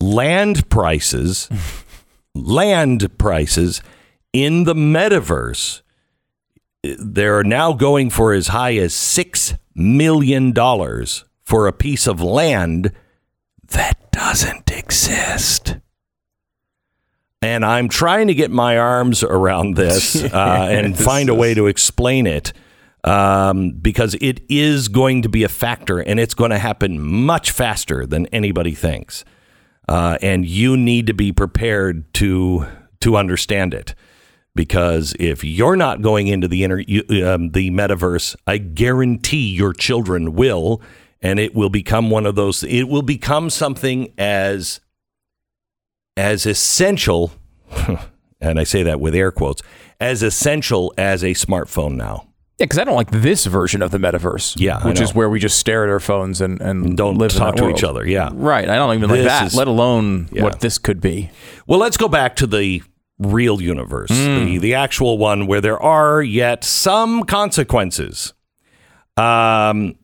Land 0.00 0.70
prices, 0.70 1.50
land 2.34 3.18
prices 3.18 3.82
in 4.32 4.64
the 4.64 4.72
metaverse, 4.72 5.82
they're 6.82 7.44
now 7.44 7.74
going 7.74 8.08
for 8.08 8.32
as 8.32 8.46
high 8.46 8.76
as 8.76 8.94
$6 8.94 9.58
million 9.74 10.54
for 11.42 11.66
a 11.66 11.72
piece 11.74 12.06
of 12.06 12.22
land 12.22 12.90
that 13.66 14.10
doesn't 14.12 14.70
exist. 14.70 15.76
And 17.40 17.64
I'm 17.64 17.88
trying 17.88 18.26
to 18.28 18.34
get 18.34 18.50
my 18.50 18.78
arms 18.78 19.22
around 19.22 19.76
this 19.76 20.22
uh, 20.32 20.68
and 20.70 20.98
find 20.98 21.28
a 21.28 21.34
way 21.34 21.54
to 21.54 21.66
explain 21.66 22.26
it 22.26 22.52
um, 23.04 23.70
because 23.72 24.16
it 24.20 24.40
is 24.48 24.88
going 24.88 25.22
to 25.22 25.28
be 25.28 25.44
a 25.44 25.48
factor 25.48 26.00
and 26.00 26.18
it's 26.18 26.34
going 26.34 26.50
to 26.50 26.58
happen 26.58 27.00
much 27.00 27.52
faster 27.52 28.06
than 28.06 28.26
anybody 28.26 28.74
thinks. 28.74 29.24
Uh, 29.88 30.18
and 30.20 30.46
you 30.46 30.76
need 30.76 31.06
to 31.06 31.14
be 31.14 31.32
prepared 31.32 32.12
to 32.14 32.66
to 33.00 33.16
understand 33.16 33.72
it 33.72 33.94
because 34.54 35.14
if 35.20 35.44
you're 35.44 35.76
not 35.76 36.02
going 36.02 36.26
into 36.26 36.48
the 36.48 36.64
inner 36.64 36.78
um, 36.78 37.50
the 37.50 37.70
metaverse, 37.70 38.34
I 38.46 38.58
guarantee 38.58 39.50
your 39.50 39.72
children 39.72 40.34
will, 40.34 40.82
and 41.22 41.38
it 41.38 41.54
will 41.54 41.70
become 41.70 42.10
one 42.10 42.26
of 42.26 42.34
those. 42.34 42.64
It 42.64 42.88
will 42.88 43.02
become 43.02 43.50
something 43.50 44.12
as 44.18 44.80
as 46.18 46.44
essential, 46.44 47.32
and 48.40 48.58
I 48.60 48.64
say 48.64 48.82
that 48.82 49.00
with 49.00 49.14
air 49.14 49.30
quotes, 49.30 49.62
as 50.00 50.22
essential 50.22 50.92
as 50.98 51.22
a 51.22 51.28
smartphone 51.30 51.94
now. 51.96 52.24
Yeah, 52.58 52.64
because 52.66 52.78
I 52.78 52.84
don't 52.84 52.96
like 52.96 53.10
this 53.12 53.46
version 53.46 53.82
of 53.82 53.92
the 53.92 53.98
metaverse. 53.98 54.56
Yeah, 54.58 54.84
which 54.84 55.00
is 55.00 55.14
where 55.14 55.30
we 55.30 55.38
just 55.38 55.58
stare 55.60 55.84
at 55.84 55.90
our 55.90 56.00
phones 56.00 56.40
and, 56.40 56.60
and 56.60 56.96
Don't 56.96 57.16
live 57.16 57.30
talk 57.32 57.54
to 57.56 57.70
each 57.70 57.84
other. 57.84 58.04
Yeah. 58.04 58.30
Right. 58.32 58.68
I 58.68 58.74
don't 58.74 58.96
even 58.96 59.08
like 59.08 59.18
This 59.20 59.26
that, 59.28 59.46
is- 59.46 59.54
let 59.54 59.68
alone 59.68 60.28
Yeah. 60.32 60.42
what 60.42 60.58
this 60.58 60.76
could 60.76 61.00
be. 61.00 61.30
Well, 61.68 61.78
let's 61.78 61.96
go 61.96 62.08
back 62.08 62.34
to 62.36 62.48
the 62.48 62.82
real 63.20 63.60
universe, 63.62 64.10
the, 64.10 64.58
the 64.58 64.74
actual 64.74 65.18
one 65.18 65.46
where 65.46 65.60
there 65.60 65.80
are 65.80 66.20
yet 66.20 66.64
some 66.64 67.22
consequences. 67.24 68.32
Um, 69.16 69.94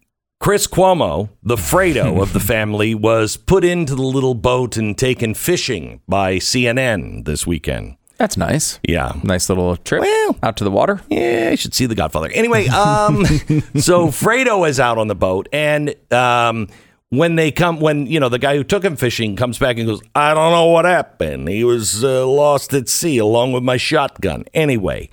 Chris 0.44 0.66
Cuomo, 0.66 1.30
the 1.42 1.56
Fredo 1.56 2.20
of 2.20 2.34
the 2.34 2.38
family, 2.54 2.94
was 2.94 3.38
put 3.38 3.64
into 3.64 3.94
the 3.94 4.02
little 4.02 4.34
boat 4.34 4.76
and 4.76 4.98
taken 4.98 5.32
fishing 5.32 6.02
by 6.06 6.36
CNN 6.36 7.24
this 7.24 7.46
weekend. 7.46 7.96
That's 8.18 8.36
nice. 8.36 8.78
Yeah. 8.86 9.12
Nice 9.22 9.48
little 9.48 9.74
trip 9.78 10.02
Well, 10.02 10.36
out 10.42 10.58
to 10.58 10.64
the 10.64 10.70
water. 10.70 11.00
Yeah, 11.08 11.48
I 11.50 11.54
should 11.54 11.72
see 11.72 11.86
The 11.86 11.94
Godfather. 11.94 12.30
Anyway, 12.30 12.66
um, 12.68 13.24
so 13.24 14.08
Fredo 14.08 14.68
is 14.68 14.78
out 14.78 14.98
on 14.98 15.08
the 15.08 15.14
boat, 15.14 15.48
and 15.50 15.94
um, 16.12 16.68
when 17.08 17.36
they 17.36 17.50
come, 17.50 17.80
when 17.80 18.04
you 18.04 18.20
know 18.20 18.28
the 18.28 18.38
guy 18.38 18.54
who 18.54 18.64
took 18.64 18.84
him 18.84 18.96
fishing 18.96 19.36
comes 19.36 19.58
back 19.58 19.78
and 19.78 19.86
goes, 19.86 20.02
"I 20.14 20.34
don't 20.34 20.52
know 20.52 20.66
what 20.66 20.84
happened. 20.84 21.48
He 21.48 21.64
was 21.64 22.04
uh, 22.04 22.26
lost 22.26 22.74
at 22.74 22.90
sea 22.90 23.16
along 23.16 23.52
with 23.52 23.62
my 23.62 23.78
shotgun." 23.78 24.44
Anyway, 24.52 25.08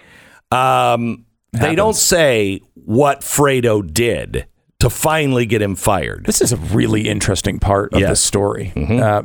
um, 0.51 1.25
they 1.53 1.73
don't 1.73 1.95
say 1.95 2.59
what 2.73 3.21
Fredo 3.21 3.81
did 3.81 4.45
to 4.81 4.89
finally 4.89 5.45
get 5.45 5.61
him 5.61 5.75
fired. 5.75 6.25
This 6.25 6.41
is 6.41 6.51
a 6.51 6.57
really 6.57 7.07
interesting 7.07 7.59
part 7.59 7.93
of 7.93 7.99
Yes. 8.01 8.09
this 8.09 8.19
story. 8.21 8.73
Uh, 8.75 9.23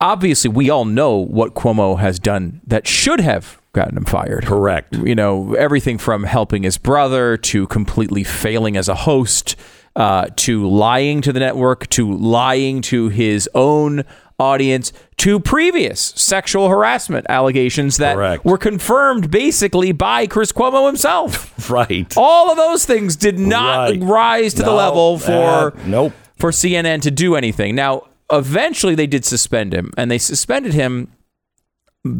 obviously, 0.00 0.50
we 0.50 0.70
all 0.70 0.84
know 0.84 1.16
what 1.16 1.54
Cuomo 1.54 1.98
has 1.98 2.18
done 2.18 2.60
that 2.66 2.86
should 2.86 3.20
have 3.20 3.60
gotten 3.72 3.96
him 3.96 4.04
fired. 4.04 4.44
Correct. 4.46 4.94
You 4.96 5.14
know, 5.14 5.54
everything 5.54 5.98
from 5.98 6.24
helping 6.24 6.62
his 6.62 6.78
brother 6.78 7.36
to 7.38 7.66
completely 7.66 8.24
failing 8.24 8.76
as 8.76 8.88
a 8.88 8.94
host, 8.94 9.56
uh, 9.94 10.26
to 10.36 10.66
lying 10.68 11.20
to 11.22 11.32
the 11.32 11.40
network, 11.40 11.86
to 11.88 12.10
lying 12.16 12.82
to 12.82 13.08
his 13.08 13.48
own 13.54 14.04
audience, 14.38 14.92
to 15.18 15.40
previous 15.40 16.00
sexual 16.16 16.68
harassment 16.68 17.24
allegations 17.28 17.96
that 17.96 18.14
Correct. 18.16 18.44
were 18.44 18.58
confirmed 18.58 19.30
basically 19.30 19.92
by 19.92 20.26
Chris 20.26 20.52
Cuomo 20.52 20.86
himself. 20.86 21.52
Right. 21.70 22.12
All 22.16 22.50
of 22.50 22.56
those 22.56 22.84
things 22.84 23.16
did 23.16 23.38
not 23.40 23.90
Right. 23.90 24.00
rise 24.02 24.54
to 24.54 24.62
the 24.62 24.70
level 24.72 25.18
for 25.18 25.32
uh, 25.32 25.70
nope. 25.84 26.12
for 26.36 26.50
CNN 26.52 27.02
to 27.02 27.10
do 27.10 27.34
anything. 27.34 27.74
Now, 27.74 28.02
eventually 28.30 28.94
they 28.94 29.08
did 29.08 29.24
suspend 29.24 29.72
him, 29.72 29.90
and 29.96 30.08
they 30.10 30.18
suspended 30.18 30.74
him 30.74 31.08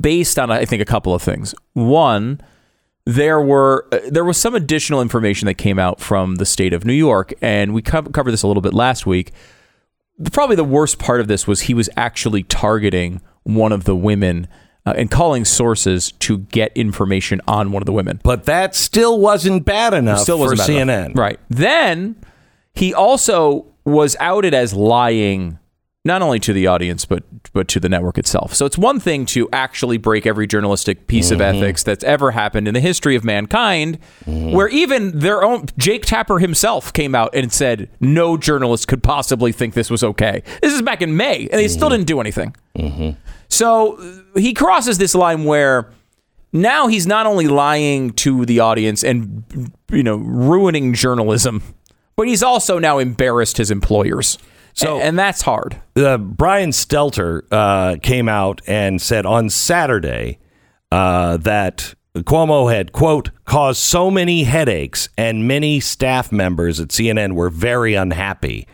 based 0.00 0.38
on 0.38 0.50
I 0.50 0.64
think 0.64 0.82
a 0.82 0.86
couple 0.86 1.14
of 1.14 1.22
things. 1.22 1.54
One, 1.74 2.40
there 3.04 3.40
were 3.40 3.86
uh, 3.92 3.98
there 4.08 4.24
was 4.24 4.36
some 4.36 4.54
additional 4.56 5.00
information 5.00 5.46
that 5.46 5.54
came 5.54 5.78
out 5.78 6.00
from 6.00 6.36
the 6.36 6.46
state 6.46 6.72
of 6.72 6.84
New 6.84 6.92
York, 6.94 7.32
and 7.40 7.72
we 7.72 7.82
co- 7.82 8.02
covered 8.02 8.32
this 8.32 8.42
a 8.42 8.48
little 8.48 8.62
bit 8.62 8.74
last 8.74 9.06
week. 9.06 9.32
Probably 10.32 10.56
the 10.56 10.64
worst 10.64 10.98
part 10.98 11.20
of 11.20 11.28
this 11.28 11.46
was 11.46 11.62
he 11.62 11.74
was 11.74 11.90
actually 11.96 12.42
targeting 12.44 13.20
one 13.42 13.72
of 13.72 13.84
the 13.84 13.94
women 13.94 14.48
uh, 14.86 14.94
and 14.96 15.10
calling 15.10 15.44
sources 15.44 16.12
to 16.12 16.38
get 16.38 16.72
information 16.76 17.40
on 17.46 17.72
one 17.72 17.82
of 17.82 17.86
the 17.86 17.92
women. 17.92 18.20
But 18.22 18.44
that 18.44 18.74
still 18.74 19.20
wasn't 19.20 19.64
bad 19.64 19.92
enough 19.94 20.20
Still 20.20 20.38
wasn't 20.38 20.60
for 20.60 20.66
CNN. 20.72 21.06
enough. 21.06 21.18
Right. 21.18 21.40
Then 21.50 22.16
he 22.74 22.94
also 22.94 23.66
was 23.84 24.16
outed 24.20 24.54
as 24.54 24.72
lying 24.74 25.58
not 26.06 26.22
only 26.22 26.38
to 26.40 26.52
the 26.52 26.66
audience 26.66 27.04
but 27.04 27.22
but 27.52 27.68
to 27.68 27.80
the 27.80 27.88
network 27.88 28.16
itself. 28.18 28.54
So 28.54 28.64
it's 28.66 28.78
one 28.78 29.00
thing 29.00 29.26
to 29.26 29.48
actually 29.52 29.98
break 29.98 30.26
every 30.26 30.46
journalistic 30.46 31.06
piece 31.06 31.30
of 31.30 31.38
Mm-hmm. 31.40 31.62
ethics 31.62 31.82
that's 31.82 32.04
ever 32.04 32.30
happened 32.30 32.66
in 32.68 32.74
the 32.74 32.80
history 32.80 33.16
of 33.16 33.24
mankind 33.24 33.98
where 34.26 34.68
even 34.68 35.18
their 35.18 35.42
own 35.42 35.66
Jake 35.78 36.06
Tapper 36.06 36.38
himself 36.38 36.92
came 36.92 37.14
out 37.14 37.34
and 37.34 37.52
said 37.52 37.88
no 38.00 38.36
journalist 38.36 38.88
could 38.88 39.02
possibly 39.02 39.52
think 39.52 39.74
this 39.74 39.90
was 39.90 40.02
okay. 40.04 40.42
This 40.62 40.72
is 40.72 40.82
back 40.82 41.02
in 41.02 41.16
May 41.16 41.40
and 41.40 41.50
they 41.60 41.64
Mm-hmm. 41.66 41.72
still 41.72 41.88
didn't 41.90 42.06
do 42.06 42.20
anything. 42.20 42.54
So 43.48 43.96
uh, 44.34 44.38
he 44.40 44.52
crosses 44.54 44.98
this 44.98 45.14
line 45.14 45.44
where 45.44 45.90
now 46.52 46.86
he's 46.88 47.06
not 47.06 47.26
only 47.26 47.48
lying 47.48 48.10
to 48.14 48.44
the 48.46 48.60
audience 48.60 49.04
and 49.04 49.44
you 49.90 50.02
know 50.02 50.16
ruining 50.16 50.94
journalism, 50.94 51.62
but 52.16 52.26
he's 52.28 52.42
also 52.42 52.78
now 52.78 52.98
embarrassed 52.98 53.56
his 53.58 53.70
employers. 53.70 54.38
So- 54.76 55.00
and 55.00 55.18
that's 55.18 55.42
hard. 55.42 55.76
uh, 55.96 56.18
Brian 56.18 56.70
Stelter 56.70 57.42
uh, 57.50 57.96
came 58.02 58.28
out 58.28 58.60
and 58.66 59.00
said 59.00 59.24
on 59.26 59.48
Saturday 59.50 60.38
uh, 60.92 61.38
that 61.38 61.94
Cuomo 62.14 62.72
had, 62.72 62.92
quote, 62.92 63.30
caused 63.44 63.80
so 63.80 64.10
many 64.10 64.44
headaches 64.44 65.08
and 65.18 65.48
many 65.48 65.80
staff 65.80 66.30
members 66.30 66.78
at 66.80 66.88
CNN 66.88 67.32
were 67.32 67.50
very 67.50 67.94
unhappy. 67.94 68.66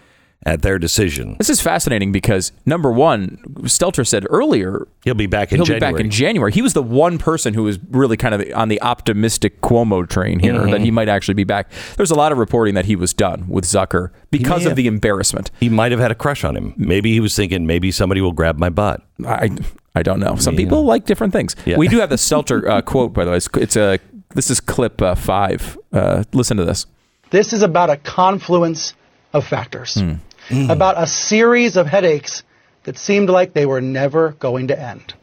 At 0.44 0.62
their 0.62 0.78
decision. 0.78 1.36
This 1.38 1.48
is 1.50 1.60
fascinating 1.60 2.10
because 2.10 2.50
number 2.66 2.90
one, 2.90 3.38
Stelter 3.62 4.06
said 4.06 4.26
earlier 4.28 4.88
He'll 5.04 5.14
be 5.14 5.26
back 5.26 5.52
in 5.52 5.56
he'll 5.58 5.64
January. 5.66 5.92
be 5.92 5.96
back 5.98 6.04
in 6.04 6.10
January. 6.10 6.52
He 6.52 6.62
was 6.62 6.72
the 6.72 6.82
one 6.82 7.18
person 7.18 7.54
who 7.54 7.62
was 7.64 7.78
really 7.90 8.16
kind 8.16 8.34
of 8.34 8.44
on 8.54 8.68
the 8.68 8.80
optimistic 8.82 9.60
Cuomo 9.60 10.08
train 10.08 10.38
here 10.40 10.52
Mm-hmm. 10.54 10.70
that 10.70 10.80
he 10.80 10.90
might 10.90 11.08
actually 11.08 11.34
be 11.34 11.44
back. 11.44 11.70
There's 11.96 12.10
a 12.10 12.14
lot 12.16 12.32
of 12.32 12.38
reporting 12.38 12.74
that 12.74 12.84
he 12.86 12.96
was 12.96 13.12
done 13.14 13.46
with 13.48 13.64
Zucker 13.64 14.10
because 14.30 14.62
of 14.64 14.70
have. 14.70 14.76
the 14.76 14.86
embarrassment. 14.86 15.50
he 15.60 15.68
might 15.68 15.92
have 15.92 16.00
had 16.00 16.10
a 16.10 16.14
crush 16.14 16.44
on 16.44 16.56
him. 16.56 16.74
Maybe 16.76 17.12
he 17.12 17.20
was 17.20 17.34
thinking, 17.36 17.66
maybe 17.66 17.90
somebody 17.90 18.20
will 18.20 18.32
grab 18.32 18.58
my 18.58 18.68
butt. 18.70 19.02
I 19.26 19.50
I 19.94 20.02
don't 20.02 20.20
know. 20.20 20.36
Some 20.36 20.56
people 20.56 20.84
like 20.84 21.04
different 21.04 21.32
things. 21.32 21.54
Yeah. 21.66 21.76
We 21.76 21.86
do 21.88 21.98
have 22.00 22.08
the 22.10 22.16
Stelter 22.16 22.68
uh, 22.68 22.82
quote 22.92 23.12
by 23.12 23.24
the 23.24 23.30
way. 23.32 23.36
It's, 23.36 23.48
it's 23.56 23.76
a 23.76 23.98
this 24.34 24.50
is 24.50 24.58
clip 24.60 25.00
uh, 25.02 25.14
five. 25.14 25.78
Uh, 25.92 26.24
listen 26.32 26.56
to 26.56 26.64
this. 26.64 26.86
This 27.30 27.52
is 27.52 27.62
about 27.62 27.90
a 27.90 27.96
confluence 27.98 28.94
of 29.34 29.46
factors, 29.46 30.02
Mm. 30.48 30.70
about 30.70 31.00
a 31.00 31.06
series 31.06 31.76
of 31.76 31.86
headaches 31.86 32.42
that 32.84 32.98
seemed 32.98 33.30
like 33.30 33.52
they 33.54 33.66
were 33.66 33.80
never 33.80 34.30
going 34.32 34.68
to 34.68 34.78
end. 34.80 35.14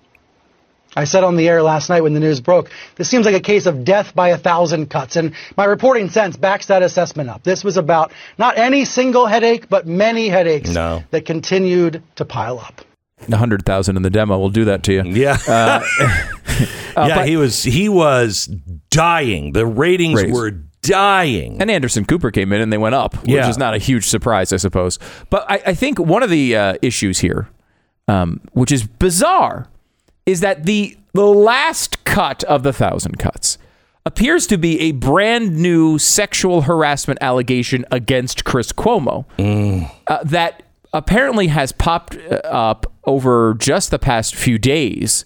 I 0.96 1.04
said 1.04 1.24
on 1.24 1.36
the 1.36 1.48
air 1.48 1.62
last 1.62 1.90
night 1.90 2.02
when 2.02 2.14
the 2.14 2.20
news 2.20 2.40
broke, 2.40 2.72
this 2.96 3.08
seems 3.10 3.26
like 3.26 3.36
a 3.36 3.40
case 3.42 3.68
of 3.68 3.84
death 3.86 4.16
by 4.16 4.30
a 4.30 4.38
thousand 4.38 4.90
cuts, 4.90 5.18
and 5.18 5.34
my 5.56 5.66
reporting 5.66 6.10
sense 6.10 6.36
backs 6.36 6.66
that 6.68 6.82
assessment 6.82 7.30
up. 7.30 7.44
This 7.44 7.64
was 7.64 7.78
about 7.78 8.12
not 8.40 8.58
any 8.58 8.86
single 8.86 9.28
headache, 9.28 9.70
but 9.70 9.86
many 9.86 10.30
headaches 10.30 10.72
No. 10.72 11.04
that 11.12 11.26
continued 11.26 12.02
to 12.16 12.26
pile 12.26 12.58
up. 12.60 12.82
A 13.32 13.36
hundred 13.38 13.66
thousand 13.66 13.98
in 13.98 14.02
the 14.04 14.10
demo 14.10 14.40
will 14.40 14.50
do 14.50 14.66
that 14.66 14.82
to 14.84 14.94
you. 14.94 15.04
Yeah. 15.04 15.38
Uh, 15.48 15.52
uh, 16.00 16.08
yeah, 17.08 17.16
but- 17.16 17.28
he 17.28 17.36
was 17.38 17.62
he 17.62 17.88
was 17.90 18.50
dying. 18.90 19.52
The 19.52 19.66
ratings 19.68 20.16
Ratings. 20.24 20.38
were 20.38 20.52
dying. 20.82 21.62
And 21.62 21.70
Anderson 21.70 22.06
Cooper 22.06 22.32
came 22.32 22.52
in 22.54 22.62
and 22.62 22.72
they 22.72 22.78
went 22.78 22.96
up, 22.96 23.16
which 23.22 23.32
Yeah. 23.32 23.50
is 23.50 23.58
not 23.58 23.74
a 23.74 23.78
huge 23.78 24.06
surprise, 24.08 24.54
I 24.54 24.58
suppose. 24.58 25.00
But 25.30 25.46
I, 25.50 25.62
I 25.68 25.74
think 25.74 26.00
one 26.00 26.24
of 26.24 26.30
the 26.30 26.56
uh, 26.56 26.74
issues 26.82 27.20
here, 27.20 27.50
um, 28.08 28.42
which 28.54 28.72
is 28.72 28.86
bizarre, 28.86 29.68
is 30.26 30.40
that 30.42 30.66
the 30.66 30.96
the 31.14 31.26
last 31.26 32.04
cut 32.04 32.44
of 32.44 32.62
the 32.64 32.72
thousand 32.72 33.18
cuts 33.18 33.58
appears 34.06 34.46
to 34.48 34.58
be 34.58 34.80
a 34.80 34.92
brand 34.92 35.58
new 35.58 35.98
sexual 35.98 36.62
harassment 36.62 37.18
allegation 37.22 37.84
against 37.92 38.46
Chris 38.46 38.72
Cuomo 38.72 39.26
uh, 40.08 40.24
that 40.24 40.64
apparently 40.94 41.48
has 41.48 41.72
popped 41.72 42.16
uh, 42.16 42.36
up 42.46 42.86
over 43.06 43.56
just 43.56 43.90
the 43.92 44.00
past 44.00 44.36
few 44.36 44.58
days. 44.60 45.26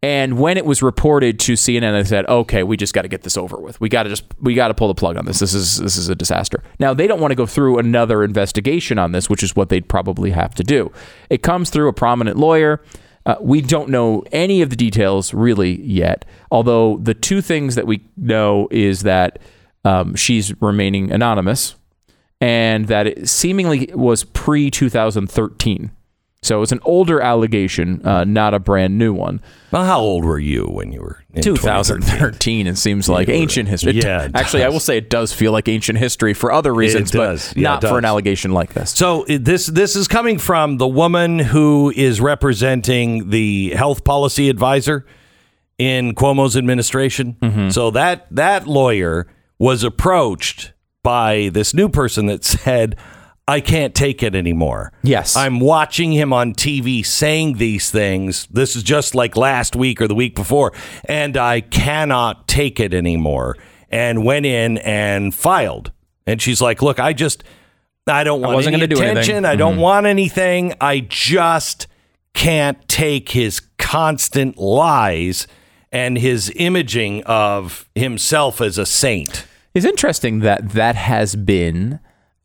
And 0.00 0.38
when 0.38 0.56
it 0.56 0.64
was 0.64 0.80
reported 0.80 1.40
to 1.40 1.54
CNN, 1.54 1.92
they 1.92 2.04
said, 2.04 2.24
"Okay, 2.26 2.62
we 2.62 2.76
just 2.76 2.94
got 2.94 3.02
to 3.02 3.08
get 3.08 3.22
this 3.22 3.36
over 3.36 3.56
with. 3.56 3.80
We 3.80 3.88
got 3.88 4.04
to 4.04 4.10
just 4.10 4.24
we 4.40 4.54
got 4.54 4.68
to 4.68 4.74
pull 4.74 4.86
the 4.86 4.94
plug 4.94 5.16
on 5.16 5.24
this. 5.24 5.40
This 5.40 5.54
is 5.54 5.78
this 5.78 5.96
is 5.96 6.08
a 6.08 6.14
disaster." 6.14 6.62
Now 6.78 6.94
they 6.94 7.08
don't 7.08 7.20
want 7.20 7.32
to 7.32 7.36
go 7.36 7.46
through 7.46 7.78
another 7.78 8.22
investigation 8.22 8.98
on 8.98 9.10
this, 9.10 9.28
which 9.28 9.42
is 9.42 9.56
what 9.56 9.70
they'd 9.70 9.88
probably 9.88 10.30
have 10.30 10.54
to 10.54 10.62
do. 10.62 10.92
It 11.30 11.42
comes 11.42 11.70
through 11.70 11.88
a 11.88 11.92
prominent 11.92 12.36
lawyer. 12.36 12.80
Uh, 13.26 13.36
we 13.40 13.60
don't 13.60 13.90
know 13.90 14.22
any 14.30 14.62
of 14.62 14.70
the 14.70 14.76
details 14.76 15.34
really 15.34 15.82
yet. 15.82 16.24
Although 16.50 16.98
the 16.98 17.14
two 17.14 17.40
things 17.40 17.74
that 17.74 17.86
we 17.86 18.00
know 18.16 18.68
is 18.70 19.02
that 19.02 19.40
um, 19.84 20.14
she's 20.14 20.54
remaining 20.62 21.10
anonymous, 21.10 21.74
and 22.40 22.86
that 22.86 23.08
it 23.08 23.28
seemingly 23.28 23.90
was 23.94 24.22
pre 24.22 24.70
2013. 24.70 25.90
So 26.42 26.62
it's 26.62 26.70
an 26.70 26.78
older 26.84 27.20
allegation, 27.20 28.06
uh, 28.06 28.22
not 28.22 28.54
a 28.54 28.60
brand 28.60 28.96
new 28.96 29.12
one. 29.12 29.40
Well, 29.72 29.84
how 29.84 29.98
old 29.98 30.24
were 30.24 30.38
you 30.38 30.64
when 30.66 30.92
you 30.92 31.00
were 31.00 31.24
in 31.34 31.42
2013? 31.42 32.00
2013. 32.06 32.66
It 32.68 32.78
seems 32.78 33.08
like 33.08 33.28
ancient 33.28 33.68
history. 33.68 33.94
Yeah, 33.94 34.28
actually, 34.34 34.62
I 34.62 34.68
will 34.68 34.78
say 34.78 34.96
it 34.96 35.10
does 35.10 35.32
feel 35.32 35.50
like 35.50 35.66
ancient 35.68 35.98
history 35.98 36.34
for 36.34 36.52
other 36.52 36.72
reasons, 36.72 37.10
but 37.10 37.52
Yeah, 37.56 37.70
not 37.70 37.82
for 37.82 37.98
an 37.98 38.04
allegation 38.04 38.52
like 38.52 38.72
this. 38.72 38.92
So 38.92 39.24
this 39.28 39.66
this 39.66 39.96
is 39.96 40.06
coming 40.06 40.38
from 40.38 40.78
the 40.78 40.86
woman 40.86 41.40
who 41.40 41.92
is 41.96 42.20
representing 42.20 43.30
the 43.30 43.70
health 43.70 44.04
policy 44.04 44.48
advisor 44.48 45.04
in 45.76 46.14
Cuomo's 46.14 46.56
administration. 46.56 47.36
Mm-hmm. 47.42 47.70
So 47.70 47.90
that 47.90 48.26
that 48.30 48.66
lawyer 48.68 49.26
was 49.58 49.82
approached 49.82 50.72
by 51.02 51.50
this 51.52 51.74
new 51.74 51.88
person 51.88 52.26
that 52.26 52.44
said, 52.44 52.96
"I 53.48 53.60
can't 53.60 53.94
take 53.94 54.22
it 54.22 54.34
anymore." 54.36 54.92
Yes. 55.02 55.34
I'm 55.34 55.58
watching 55.58 56.12
him 56.12 56.32
on 56.32 56.52
TV 56.54 57.02
saying 57.02 57.54
these 57.56 57.90
things. 57.90 58.46
This 58.50 58.76
is 58.76 58.82
just 58.84 59.14
like 59.14 59.36
last 59.36 59.74
week 59.74 60.00
or 60.00 60.06
the 60.06 60.14
week 60.14 60.36
before, 60.36 60.72
and 61.06 61.36
I 61.36 61.60
cannot 61.62 62.46
take 62.46 62.78
it 62.78 62.94
anymore. 62.94 63.56
And 63.90 64.22
went 64.22 64.44
in 64.44 64.76
and 64.78 65.34
filed. 65.34 65.92
And 66.26 66.42
she's 66.42 66.60
like, 66.60 66.82
"Look, 66.82 67.00
I 67.00 67.14
just 67.14 67.42
I 68.06 68.22
don't 68.22 68.40
want 68.40 68.52
I 68.52 68.56
wasn't 68.56 68.74
any 68.76 68.86
do 68.86 69.00
anything. 69.02 69.44
I 69.44 69.56
don't 69.56 69.76
Mhm. 69.76 69.80
want 69.80 70.06
anything. 70.06 70.74
I 70.80 71.00
just 71.00 71.86
can't 72.34 72.86
take 72.88 73.30
his 73.30 73.60
constant 73.78 74.58
lies 74.58 75.46
and 75.90 76.18
his 76.18 76.52
imaging 76.56 77.22
of 77.24 77.86
himself 77.94 78.60
as 78.60 78.76
a 78.78 78.84
saint." 78.86 79.46
It's 79.74 79.86
interesting 79.86 80.40
that 80.40 80.70
that 80.70 80.96
has 80.96 81.34
been 81.34 81.98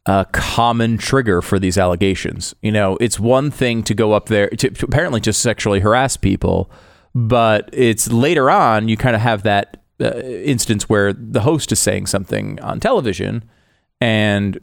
a 0.06 0.26
common 0.34 0.98
trigger 0.98 1.42
for 1.42 1.60
these 1.60 1.78
allegations. 1.78 2.54
You 2.62 2.72
know, 2.72 2.98
it's 3.00 3.20
one 3.20 3.52
thing 3.52 3.84
to 3.84 3.94
go 3.94 4.12
up 4.14 4.28
there 4.28 4.50
to, 4.50 4.70
to 4.70 4.86
apparently 4.86 5.22
just 5.22 5.42
sexually 5.42 5.80
harass 5.80 6.18
people, 6.18 6.70
but 7.16 7.70
it's 7.72 8.12
later 8.12 8.50
on 8.52 8.88
you 8.90 8.98
kind 8.98 9.16
of 9.16 9.22
have 9.22 9.44
that 9.44 9.82
uh, 10.02 10.16
instance 10.20 10.90
where 10.90 11.14
the 11.14 11.42
host 11.42 11.72
is 11.72 11.80
saying 11.80 12.08
something 12.08 12.60
on 12.62 12.80
television 12.80 13.44
and 14.02 14.60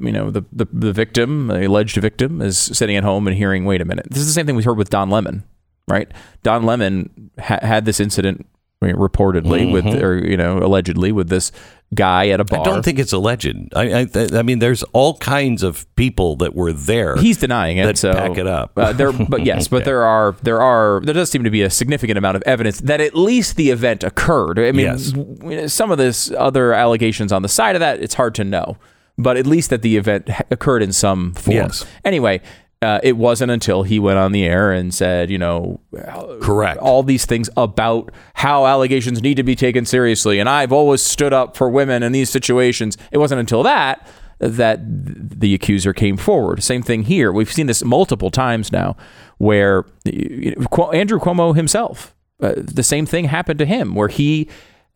you 0.00 0.12
know 0.12 0.30
the, 0.30 0.42
the 0.52 0.66
the 0.72 0.92
victim, 0.92 1.48
the 1.48 1.66
alleged 1.66 1.96
victim, 1.96 2.40
is 2.40 2.56
sitting 2.58 2.96
at 2.96 3.02
home 3.04 3.26
and 3.26 3.36
hearing, 3.36 3.64
"Wait 3.64 3.80
a 3.80 3.84
minute, 3.84 4.06
this 4.10 4.20
is 4.20 4.26
the 4.26 4.32
same 4.32 4.46
thing 4.46 4.56
we 4.56 4.62
heard 4.62 4.78
with 4.78 4.90
Don 4.90 5.10
Lemon, 5.10 5.42
right? 5.88 6.10
Don 6.42 6.62
Lemon 6.64 7.30
ha- 7.38 7.58
had 7.62 7.84
this 7.84 7.98
incident 7.98 8.46
I 8.80 8.86
mean, 8.86 8.96
reportedly 8.96 9.72
with, 9.72 9.84
Mhm. 9.84 10.02
or 10.02 10.14
you 10.24 10.36
know, 10.36 10.58
allegedly 10.58 11.10
with 11.10 11.28
this 11.28 11.50
guy 11.94 12.28
at 12.28 12.38
a 12.40 12.44
bar. 12.44 12.60
I 12.60 12.64
don't 12.64 12.84
think 12.84 12.98
it's 12.98 13.12
alleged. 13.12 13.46
I, 13.74 14.00
I, 14.00 14.04
th- 14.04 14.32
I 14.32 14.42
mean, 14.42 14.58
there's 14.58 14.82
all 14.92 15.16
kinds 15.18 15.62
of 15.62 15.86
people 15.96 16.36
that 16.36 16.54
were 16.54 16.72
there. 16.72 17.16
He's 17.16 17.38
denying 17.38 17.78
it. 17.78 17.86
that 17.86 17.96
so 17.98 18.12
back 18.12 18.36
it 18.36 18.46
up. 18.46 18.72
Uh, 18.76 18.92
there, 18.92 19.12
but 19.12 19.44
yes, 19.46 19.68
but 19.68 19.84
there 19.86 20.02
are 20.02 20.36
there 20.42 20.60
are 20.60 21.00
there 21.02 21.14
does 21.14 21.30
seem 21.30 21.44
to 21.44 21.50
be 21.50 21.62
a 21.62 21.70
significant 21.70 22.18
amount 22.18 22.36
of 22.36 22.42
evidence 22.44 22.80
that 22.82 23.00
at 23.00 23.14
least 23.14 23.56
the 23.56 23.70
event 23.70 24.04
occurred. 24.04 24.58
I 24.58 24.72
mean, 24.72 24.86
Yes. 24.86 25.12
w- 25.12 25.66
some 25.68 25.90
of 25.90 25.98
this 25.98 26.30
other 26.32 26.74
allegations 26.74 27.32
on 27.32 27.42
the 27.42 27.48
side 27.48 27.74
of 27.74 27.80
that, 27.80 28.00
it's 28.02 28.14
hard 28.14 28.34
to 28.34 28.44
know, 28.44 28.76
but 29.16 29.36
at 29.38 29.46
least 29.46 29.70
that 29.70 29.80
the 29.82 29.96
event 29.96 30.28
ha- 30.28 30.44
occurred 30.50 30.82
in 30.82 30.92
some 30.92 31.32
form. 31.34 31.56
Yes. 31.56 31.84
Anyway. 32.04 32.40
Uh, 32.80 33.00
it 33.02 33.16
wasn't 33.16 33.50
until 33.50 33.82
he 33.82 33.98
went 33.98 34.18
on 34.18 34.30
the 34.30 34.44
air 34.44 34.70
and 34.70 34.94
said, 34.94 35.30
you 35.30 35.38
know, 35.38 35.80
correct 36.40 36.78
all 36.78 37.02
these 37.02 37.26
things 37.26 37.50
about 37.56 38.12
how 38.34 38.66
allegations 38.66 39.20
need 39.20 39.34
to 39.34 39.42
be 39.42 39.56
taken 39.56 39.84
seriously, 39.84 40.38
and 40.38 40.48
I've 40.48 40.72
always 40.72 41.02
stood 41.02 41.32
up 41.32 41.56
for 41.56 41.68
women 41.68 42.04
in 42.04 42.12
these 42.12 42.30
situations. 42.30 42.96
It 43.10 43.18
wasn't 43.18 43.40
until 43.40 43.64
that 43.64 44.06
that 44.40 44.80
the 44.84 45.54
accuser 45.54 45.92
came 45.92 46.16
forward. 46.16 46.62
Same 46.62 46.82
thing 46.82 47.02
here. 47.02 47.32
We've 47.32 47.52
seen 47.52 47.66
this 47.66 47.82
multiple 47.82 48.30
times 48.30 48.70
now, 48.70 48.96
where 49.38 49.84
you 50.04 50.54
know, 50.54 50.92
Andrew 50.92 51.18
Cuomo 51.18 51.56
himself, 51.56 52.14
uh, 52.40 52.52
the 52.56 52.84
same 52.84 53.06
thing 53.06 53.24
happened 53.24 53.58
to 53.58 53.66
him, 53.66 53.94
where 53.94 54.08
he. 54.08 54.48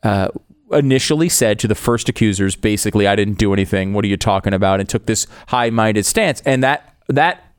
Uh, 0.02 0.28
initially 0.72 1.28
said 1.28 1.58
to 1.58 1.68
the 1.68 1.74
first 1.74 2.08
accusers 2.08 2.56
basically 2.56 3.06
I 3.06 3.14
didn't 3.14 3.36
do 3.36 3.52
anything 3.52 3.92
what 3.92 4.06
are 4.06 4.08
you 4.08 4.16
talking 4.16 4.54
about 4.54 4.80
and 4.80 4.88
took 4.88 5.04
this 5.04 5.26
high-minded 5.48 6.06
stance 6.06 6.40
and 6.46 6.64
that 6.64 6.96
that 7.08 7.51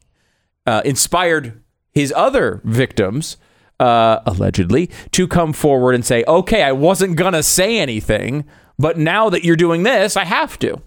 uh, 0.66 0.82
inspired 0.86 1.62
his 1.92 2.14
other 2.16 2.62
victims, 2.64 3.38
uh, 3.80 4.20
allegedly, 4.26 4.90
to 5.12 5.28
come 5.28 5.54
forward 5.54 5.96
and 5.96 6.06
say, 6.06 6.24
okay, 6.28 6.64
I 6.64 6.72
wasn't 6.72 7.18
going 7.18 7.34
to 7.34 7.44
say 7.44 7.80
anything, 7.80 8.46
but 8.80 8.98
now 8.98 9.30
that 9.30 9.44
you're 9.44 9.56
doing 9.56 9.84
this, 9.84 10.18
I 10.18 10.26
have 10.26 10.58
to. 10.60 10.82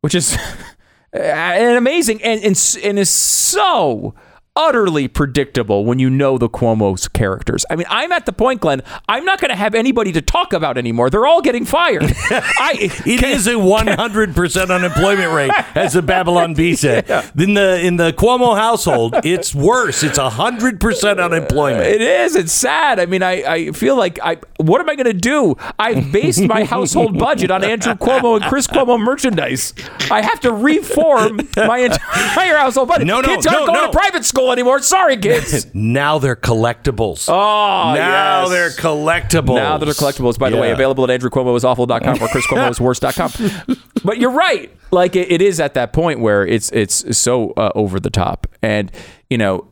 Which 0.00 0.14
is 0.14 0.36
an 1.12 1.76
amazing 1.76 2.22
and, 2.22 2.42
and, 2.42 2.78
and 2.84 2.98
is 2.98 3.10
so 3.10 4.14
utterly 4.56 5.06
predictable 5.06 5.84
when 5.84 5.98
you 5.98 6.08
know 6.08 6.38
the 6.38 6.48
Cuomo's 6.48 7.08
characters. 7.08 7.64
I 7.70 7.76
mean, 7.76 7.86
I'm 7.90 8.10
at 8.10 8.26
the 8.26 8.32
point, 8.32 8.62
Glenn, 8.62 8.82
I'm 9.08 9.24
not 9.24 9.40
going 9.40 9.50
to 9.50 9.56
have 9.56 9.74
anybody 9.74 10.12
to 10.12 10.22
talk 10.22 10.52
about 10.52 10.78
anymore. 10.78 11.10
They're 11.10 11.26
all 11.26 11.42
getting 11.42 11.64
fired. 11.64 12.04
I, 12.30 12.90
It 13.04 13.22
is 13.22 13.46
a 13.46 13.52
100% 13.52 14.74
unemployment 14.74 15.32
rate, 15.32 15.52
as 15.74 15.92
the 15.92 16.02
Babylon 16.02 16.54
Bee 16.54 16.74
said. 16.74 17.08
In 17.38 17.54
the 17.54 17.80
in 17.80 17.96
the 17.96 18.12
Cuomo 18.12 18.56
household, 18.56 19.14
it's 19.24 19.54
worse. 19.54 20.02
It's 20.02 20.18
100% 20.18 21.24
unemployment. 21.24 21.86
It 21.86 22.00
is. 22.00 22.34
It's 22.34 22.52
sad. 22.52 22.98
I 22.98 23.06
mean, 23.06 23.22
I, 23.22 23.42
I 23.42 23.72
feel 23.72 23.96
like 23.96 24.18
I. 24.22 24.38
What 24.56 24.80
am 24.80 24.88
I 24.88 24.94
going 24.94 25.06
to 25.06 25.12
do? 25.12 25.56
I've 25.78 26.10
based 26.12 26.40
my 26.42 26.64
household 26.64 27.18
budget 27.18 27.50
on 27.50 27.62
Andrew 27.62 27.94
Cuomo 27.94 28.36
and 28.36 28.44
Chris 28.46 28.66
Cuomo 28.66 28.98
merchandise. 28.98 29.74
I 30.10 30.22
have 30.22 30.40
to 30.40 30.52
reform 30.52 31.40
my 31.56 31.78
entire 31.78 32.56
household 32.56 32.88
budget. 32.88 33.06
No, 33.06 33.20
no, 33.20 33.28
kids 33.28 33.46
aren't 33.46 33.60
no, 33.60 33.66
going 33.66 33.80
no. 33.80 33.86
to 33.86 33.92
private 33.92 34.24
school 34.24 34.45
anymore. 34.52 34.80
Sorry, 34.80 35.16
kids. 35.16 35.66
now 35.74 36.18
they're 36.18 36.36
collectibles. 36.36 37.28
Oh, 37.28 37.94
now 37.94 38.42
yes. 38.42 38.50
they're 38.50 38.70
collectibles. 38.70 39.56
Now 39.56 39.78
that 39.78 39.88
are 39.88 39.92
collectibles, 39.92 40.38
by 40.38 40.50
the 40.50 40.56
way, 40.56 40.70
available 40.70 41.10
at 41.10 41.20
andrewcuomoisawful.com 41.20 42.14
or 42.22 42.28
chriscuomoisworst.com. 42.28 43.76
but 44.04 44.18
you're 44.18 44.30
right. 44.30 44.70
Like 44.90 45.16
it, 45.16 45.30
it 45.30 45.42
is 45.42 45.60
at 45.60 45.74
that 45.74 45.92
point 45.92 46.20
where 46.20 46.46
it's 46.46 46.70
it's 46.72 47.18
so 47.18 47.50
uh, 47.56 47.72
over 47.74 47.98
the 47.98 48.10
top, 48.10 48.46
and 48.62 48.90
you 49.28 49.38
know 49.38 49.68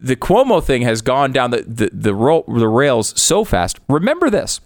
the 0.00 0.16
Cuomo 0.16 0.62
thing 0.62 0.82
has 0.82 1.02
gone 1.02 1.32
down 1.32 1.50
the 1.50 1.62
the 1.62 1.90
the, 1.92 2.14
ro- 2.14 2.44
the 2.46 2.68
rails 2.68 3.18
so 3.20 3.44
fast. 3.44 3.80
Remember 3.88 4.30
this: 4.30 4.60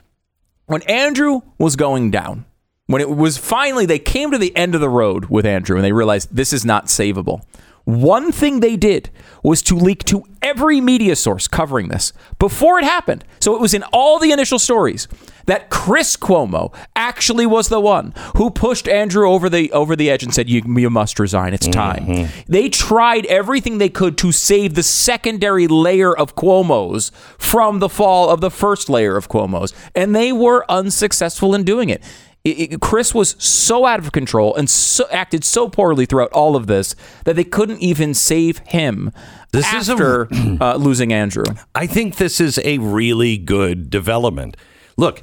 when 0.66 0.82
Andrew 0.82 1.43
was 1.59 1.76
going 1.76 2.10
down, 2.10 2.44
when 2.86 3.01
it 3.01 3.10
was 3.10 3.39
finally 3.39 3.86
they 3.86 3.98
came 3.98 4.30
to 4.30 4.39
the 4.39 4.55
end 4.56 4.74
of 4.74 4.80
the 4.80 4.89
road 4.89 5.26
with 5.26 5.47
Andrew, 5.47 5.76
and 5.76 5.84
they 5.84 5.93
realized 5.93 6.34
this 6.34 6.52
is 6.52 6.64
not 6.64 6.86
savable. 6.86 7.43
One 7.85 8.31
thing 8.31 8.61
they 8.61 8.77
did 8.77 9.11
was 9.43 9.61
to 9.63 9.75
leak 9.75 10.05
to 10.05 10.25
every 10.41 10.81
media 10.81 11.17
source 11.17 11.49
covering 11.49 11.89
this 11.89 12.13
before 12.39 12.79
it 12.79 12.85
happened. 12.85 13.25
So 13.41 13.55
it 13.55 13.61
was 13.61 13.75
in 13.75 13.83
all 13.93 14.19
the 14.19 14.31
initial 14.31 14.59
stories 14.59 15.09
that 15.47 15.71
Chris 15.71 16.17
Cuomo 16.17 16.73
actually 16.95 17.47
was 17.47 17.69
the 17.69 17.81
one 17.81 18.15
who 18.37 18.51
pushed 18.51 18.89
Andrew 18.89 19.29
over 19.29 19.49
the 19.49 19.73
over 19.73 19.97
the 19.97 20.11
edge 20.11 20.23
and 20.23 20.33
said, 20.33 20.49
"You, 20.49 20.63
you 20.77 20.91
must 20.91 21.19
resign. 21.19 21.55
It's 21.55 21.67
time." 21.67 22.07
Mm-hmm. 22.07 22.53
They 22.53 22.69
tried 22.69 23.27
everything 23.27 23.79
they 23.79 23.89
could 23.89 24.17
to 24.19 24.31
save 24.31 24.75
the 24.75 24.83
secondary 24.83 25.67
layer 25.67 26.17
of 26.17 26.37
Cuomo's 26.37 27.11
from 27.39 27.81
the 27.81 27.89
fall 27.89 28.31
of 28.31 28.41
the 28.41 28.51
first 28.51 28.89
layer 28.89 29.17
of 29.17 29.29
Cuomo's, 29.29 29.75
and 29.95 30.15
they 30.15 30.33
were 30.33 30.65
unsuccessful 30.71 31.55
in 31.55 31.65
doing 31.65 31.89
it. 31.89 32.03
It- 32.44 32.73
it- 32.73 32.81
Chris 32.81 33.14
was 33.14 33.36
so 33.39 33.86
out 33.86 34.01
of 34.01 34.10
control 34.12 34.55
and 34.56 34.69
so, 34.69 35.05
acted 35.12 35.44
so 35.44 35.69
poorly 35.69 36.06
throughout 36.06 36.32
all 36.32 36.56
of 36.56 36.66
this 36.66 36.94
that 37.24 37.36
they 37.36 37.44
couldn't 37.44 37.81
even 37.81 38.14
save 38.14 38.59
him 38.66 39.12
This 39.52 39.73
is 39.73 39.89
a- 39.89 39.93
after 39.93 40.28
uh, 40.60 40.74
losing 40.77 41.12
Andrew. 41.12 41.44
I 41.74 41.86
think 41.86 42.16
this 42.16 42.40
is 42.40 42.59
a 42.64 42.78
really 42.78 43.39
good 43.39 43.90
development. 43.90 44.56
Look, 44.97 45.23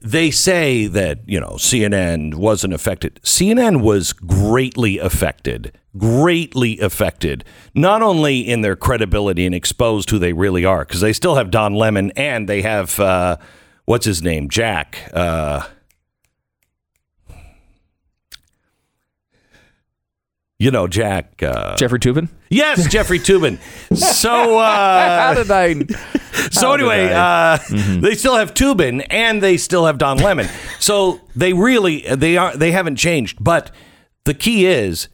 they 0.00 0.30
say 0.30 0.86
that, 0.86 1.18
you 1.26 1.40
know, 1.40 1.56
CNN 1.58 2.34
wasn't 2.36 2.72
affected. 2.74 3.20
CNN 3.22 3.80
was 3.82 4.12
greatly 4.12 4.98
affected, 4.98 5.76
greatly 5.98 6.78
affected, 6.78 7.44
not 7.74 8.02
only 8.02 8.40
in 8.40 8.60
their 8.60 8.76
credibility 8.76 9.44
and 9.46 9.54
exposed 9.54 10.08
who 10.10 10.18
they 10.18 10.32
really 10.32 10.64
are, 10.64 10.84
because 10.84 11.00
they 11.00 11.12
still 11.12 11.34
have 11.34 11.50
Don 11.50 11.74
Lemon 11.74 12.12
and 12.16 12.48
they 12.48 12.62
have, 12.62 12.98
uh, 13.00 13.36
what's 13.84 14.06
his 14.06 14.22
name? 14.22 14.48
Jack. 14.48 15.10
Uh, 15.12 15.66
you 20.58 20.70
know, 20.70 20.86
Jack. 20.86 21.42
Uh, 21.42 21.74
Jeffrey 21.76 21.98
Toobin? 22.00 22.28
Yes, 22.50 22.86
Jeffrey 22.90 23.18
Toobin. 23.18 23.58
So, 23.96 24.58
uh, 24.58 25.18
How 25.20 25.34
did 25.34 25.50
I? 25.50 25.74
so 26.50 26.68
How 26.68 26.76
did 26.76 26.86
anyway, 26.88 27.12
I? 27.12 27.54
uh, 27.54 27.58
they 28.00 28.14
still 28.14 28.36
have 28.36 28.54
Toobin 28.54 29.06
and 29.10 29.42
they 29.42 29.56
still 29.56 29.86
have 29.86 29.98
Don 29.98 30.18
Lemon. 30.18 30.48
so 30.80 31.20
they 31.34 31.52
really 31.52 32.00
they 32.14 32.36
are 32.36 32.56
they 32.56 32.72
haven't 32.72 32.96
changed. 32.96 33.42
But 33.42 33.70
the 34.24 34.34
key 34.34 34.66
is 34.66 35.08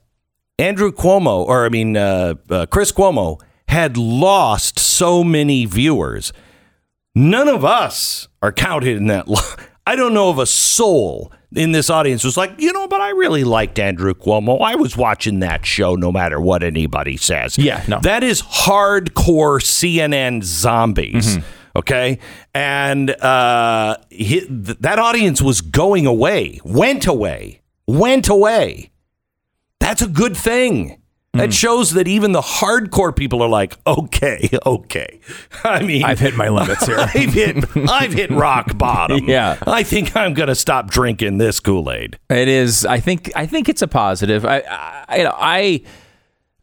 Andrew 0.59 0.93
Cuomo, 0.93 1.45
or 1.47 1.65
I 1.65 1.69
mean 1.71 1.97
uh, 1.97 2.35
uh, 2.51 2.67
Chris 2.67 2.93
Cuomo, 2.93 3.41
had 3.69 3.97
lost 3.97 4.79
so 4.79 5.25
many 5.25 5.65
viewers. 5.65 6.33
None 7.15 7.49
of 7.49 7.65
us 7.65 8.29
are 8.43 8.53
counted 8.53 8.97
in 8.97 9.07
that. 9.09 9.29
Lo- 9.29 9.41
I 9.87 9.97
don't 9.97 10.15
know 10.15 10.29
of 10.31 10.39
a 10.39 10.47
soul 10.47 11.33
in 11.55 11.73
this 11.73 11.91
audience 11.91 12.23
who's 12.23 12.37
like, 12.37 12.53
you 12.59 12.73
know, 12.73 12.87
but 12.89 13.01
I 13.01 13.11
really 13.11 13.45
liked 13.45 13.79
Andrew 13.79 14.15
Cuomo. 14.15 14.61
I 14.63 14.77
was 14.77 14.97
watching 14.97 15.41
that 15.41 15.67
show 15.67 15.97
no 15.97 16.13
matter 16.13 16.41
what 16.41 16.63
anybody 16.63 17.17
says. 17.17 17.59
Yeah, 17.59 17.85
no. 17.89 17.99
That 18.01 18.23
is 18.23 18.43
hardcore 18.43 19.61
CNN 19.61 20.45
zombies. 20.45 21.39
Okay. 21.75 22.19
And 22.55 23.11
uh, 23.11 23.97
he, 24.11 24.41
th- 24.41 24.79
that 24.81 24.99
audience 24.99 25.43
was 25.43 25.61
going 25.61 26.07
away, 26.07 26.61
went 26.65 27.07
away, 27.07 27.63
went 27.87 28.29
away. 28.29 28.91
That's 29.81 30.03
a 30.03 30.09
good 30.09 30.37
thing. 30.37 31.02
That 31.35 31.47
hmm. 31.47 31.51
shows 31.53 31.93
that 31.93 32.07
even 32.07 32.33
the 32.33 32.43
hardcore 32.43 33.15
people 33.17 33.43
are 33.43 33.49
like, 33.49 33.79
okay, 33.87 34.51
okay. 34.67 35.19
I 35.65 35.83
mean, 35.83 36.05
I've 36.05 36.19
hit 36.19 36.37
my 36.37 36.49
limits 36.49 36.85
here. 36.85 36.99
I've 37.15 37.33
hit, 37.33 37.65
I've 37.89 38.13
hit 38.13 38.31
rock 38.31 38.77
bottom. 38.79 39.27
Yeah. 39.27 39.57
I 39.67 39.83
think 39.83 40.15
I'm 40.15 40.35
going 40.35 40.49
to 40.49 40.55
stop 40.55 40.91
drinking 40.91 41.39
this 41.39 41.59
Kool 41.59 41.91
Aid. 41.91 42.19
It 42.29 42.49
is. 42.49 42.85
I 42.85 43.01
think. 43.01 43.33
I 43.35 43.47
think 43.47 43.69
it's 43.69 43.83
a 43.83 43.89
positive. 43.89 44.45
I. 44.45 44.61
I. 45.09 45.17
You 45.17 45.25
know, 45.25 45.35
I 45.39 45.83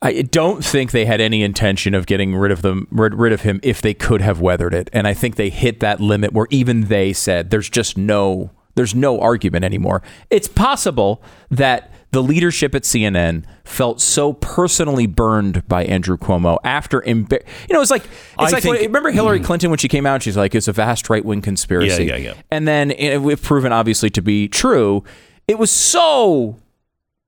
I 0.02 0.22
don't 0.22 0.64
think 0.64 0.92
they 0.92 1.06
had 1.06 1.20
any 1.20 1.44
intention 1.44 1.94
of 1.94 2.06
getting 2.06 2.36
rid 2.36 2.52
of 2.52 2.62
them, 2.62 2.88
rid, 2.90 3.16
rid 3.16 3.34
of 3.34 3.42
him, 3.42 3.60
if 3.64 3.82
they 3.82 3.94
could 3.94 4.22
have 4.22 4.40
weathered 4.40 4.74
it. 4.74 4.90
And 4.94 5.08
I 5.08 5.14
think 5.14 5.36
they 5.36 5.50
hit 5.50 5.82
that 5.82 6.00
limit 6.00 6.32
where 6.32 6.48
even 6.52 6.86
they 6.86 7.12
said, 7.12 7.50
"There's 7.50 7.70
just 7.70 7.98
no, 7.98 8.52
there's 8.76 8.96
no 8.96 9.20
argument 9.20 9.66
anymore." 9.66 10.02
It's 10.30 10.48
possible 10.48 11.22
that 11.50 11.92
the 12.12 12.24
leadership 12.24 12.74
at 12.74 12.84
CNN 12.84 13.44
felt 13.64 14.02
so 14.02 14.34
personally 14.34 15.06
burned 15.06 15.68
by 15.68 15.84
Andrew 15.86 16.18
Cuomo 16.18 16.58
after, 16.64 17.02
embar- 17.02 17.44
you 17.70 17.74
know, 17.76 17.82
it's 17.82 17.92
like 17.92 18.04
it's 18.06 18.12
I 18.38 18.44
like 18.50 18.64
think- 18.64 18.76
when- 18.78 18.84
remember 18.86 19.12
Hillary 19.12 19.40
Clinton 19.40 19.70
when 19.70 19.78
she 19.78 19.88
came 19.88 20.06
out, 20.08 20.24
she's 20.24 20.36
like, 20.38 20.56
"It's 20.56 20.68
a 20.68 20.74
vast 20.74 21.10
right 21.10 21.24
wing 21.24 21.42
conspiracy." 21.42 22.06
Yeah, 22.06 22.16
yeah, 22.16 22.30
yeah. 22.30 22.42
And 22.50 22.68
then 22.68 22.92
it, 22.92 23.22
we've 23.22 23.42
proven 23.42 23.72
obviously 23.72 24.10
to 24.12 24.22
be 24.22 24.48
true. 24.48 25.04
It 25.48 25.60
was 25.60 25.72
so 25.72 26.58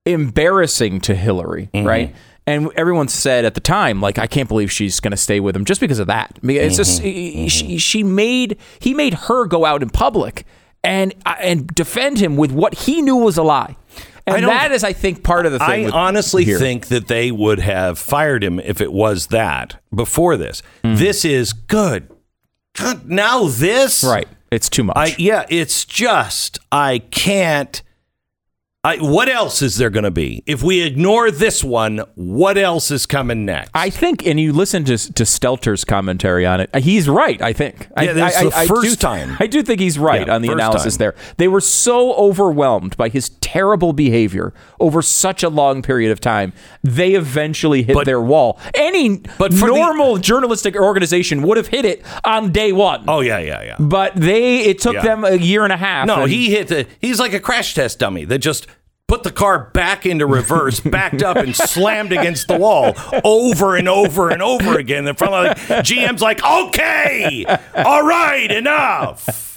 embarrassing 0.06 1.00
to 1.02 1.14
Hillary, 1.14 1.68
Mm-hmm. 1.74 1.86
right? 1.86 2.14
And 2.44 2.70
everyone 2.74 3.06
said 3.06 3.44
at 3.44 3.54
the 3.54 3.60
time, 3.60 4.00
like, 4.00 4.18
I 4.18 4.26
can't 4.26 4.48
believe 4.48 4.72
she's 4.72 4.98
going 4.98 5.12
to 5.12 5.16
stay 5.16 5.38
with 5.38 5.54
him 5.54 5.64
just 5.64 5.80
because 5.80 6.00
of 6.00 6.08
that. 6.08 6.40
I 6.42 6.44
mean, 6.46 6.56
It's 6.56 6.76
just 6.76 7.00
Mm-hmm. 7.00 7.46
she, 7.46 7.78
she 7.78 8.02
made 8.02 8.58
he 8.80 8.94
made 8.94 9.14
her 9.14 9.46
go 9.46 9.64
out 9.64 9.80
in 9.80 9.90
public 9.90 10.44
and 10.82 11.14
uh, 11.24 11.36
and 11.38 11.68
defend 11.68 12.18
him 12.18 12.36
with 12.36 12.50
what 12.50 12.74
he 12.74 13.00
knew 13.00 13.14
was 13.16 13.36
a 13.36 13.44
lie. 13.44 13.76
And 14.26 14.44
that 14.46 14.72
is, 14.72 14.84
I 14.84 14.92
think, 14.92 15.22
part 15.22 15.46
of 15.46 15.52
the 15.52 15.58
thing. 15.58 15.86
I 15.86 15.90
honestly 15.90 16.44
here. 16.44 16.58
think 16.58 16.86
that 16.88 17.08
they 17.08 17.30
would 17.30 17.58
have 17.58 17.98
fired 17.98 18.44
him 18.44 18.60
if 18.60 18.80
it 18.80 18.92
was 18.92 19.28
that 19.28 19.80
before 19.94 20.36
this. 20.36 20.62
Hmm. 20.84 20.94
This 20.94 21.24
is 21.24 21.52
good. 21.52 22.08
Now 23.04 23.48
this, 23.48 24.02
right? 24.04 24.28
It's 24.50 24.68
too 24.68 24.84
much. 24.84 24.96
I 24.96 25.14
yeah, 25.18 25.44
it's 25.48 25.84
just 25.84 26.58
I 26.70 26.98
can't. 26.98 27.82
I, 28.84 28.96
what 28.96 29.28
else 29.28 29.62
is 29.62 29.76
there 29.76 29.90
going 29.90 30.02
to 30.02 30.10
be? 30.10 30.42
If 30.44 30.60
we 30.60 30.80
ignore 30.82 31.30
this 31.30 31.62
one, 31.62 31.98
what 32.16 32.58
else 32.58 32.90
is 32.90 33.06
coming 33.06 33.44
next? 33.44 33.70
I 33.74 33.90
think, 33.90 34.26
and 34.26 34.40
you 34.40 34.52
listen 34.52 34.82
to 34.86 34.98
to 34.98 35.22
Stelter's 35.22 35.84
commentary 35.84 36.44
on 36.44 36.60
it. 36.60 36.68
uh, 36.74 36.80
He's 36.80 37.08
right. 37.08 37.40
I 37.40 37.52
think. 37.52 37.86
I, 37.96 38.02
Yeah, 38.06 38.12
that's 38.14 38.36
I, 38.38 38.44
the 38.46 38.56
I, 38.56 38.66
first 38.66 38.88
do, 38.88 38.96
time. 38.96 39.36
I 39.38 39.46
do 39.46 39.62
think 39.62 39.78
he's 39.78 40.00
right 40.00 40.26
Yeah, 40.26 40.34
on 40.34 40.42
the 40.42 40.50
analysis 40.50 40.94
time. 40.94 40.98
there. 40.98 41.14
They 41.36 41.46
were 41.46 41.60
so 41.60 42.12
overwhelmed 42.14 42.96
by 42.96 43.08
his 43.08 43.28
terrible 43.40 43.92
behavior 43.92 44.52
over 44.80 45.00
such 45.00 45.44
a 45.44 45.48
long 45.48 45.82
period 45.82 46.10
of 46.10 46.18
time. 46.18 46.52
They 46.82 47.12
eventually 47.12 47.84
hit 47.84 48.04
their 48.04 48.20
wall. 48.20 48.58
Any 48.74 49.18
But 49.38 49.54
for 49.54 49.68
the- 49.68 49.76
normal 49.76 50.16
journalistic 50.18 50.74
organization 50.74 51.42
would 51.42 51.56
have 51.56 51.68
hit 51.68 51.84
it 51.84 52.04
on 52.24 52.50
day 52.50 52.72
one. 52.72 53.04
oh 53.06 53.20
yeah, 53.20 53.38
yeah, 53.38 53.62
yeah. 53.62 53.76
But 53.78 54.16
they, 54.16 54.62
it 54.62 54.80
took 54.80 54.94
Yeah. 54.94 55.02
them 55.02 55.22
a 55.24 55.36
year 55.36 55.62
and 55.62 55.72
a 55.72 55.76
half. 55.76 56.08
No, 56.08 56.22
and- 56.22 56.32
he 56.32 56.50
hit 56.50 56.66
the. 56.66 56.88
He's 57.00 57.20
like 57.20 57.32
a 57.32 57.38
crash 57.40 57.74
test 57.74 58.00
dummy 58.00 58.24
that 58.24 58.38
just 58.38 58.66
put 59.12 59.24
the 59.24 59.30
car 59.30 59.70
back 59.74 60.06
into 60.06 60.24
reverse, 60.24 60.80
backed 60.96 61.22
up, 61.22 61.36
and 61.36 61.54
slammed 61.54 62.12
against 62.12 62.48
the 62.48 62.56
wall 62.56 62.94
over 63.22 63.76
and 63.76 63.86
over 63.86 64.30
and 64.30 64.40
over 64.40 64.78
again. 64.78 65.06
In 65.06 65.14
front 65.14 65.34
of 65.34 65.68
like, 65.68 65.84
GM's 65.84 66.22
like, 66.22 66.42
okay, 66.42 67.44
all 67.74 68.06
right, 68.06 68.50
enough. 68.50 69.54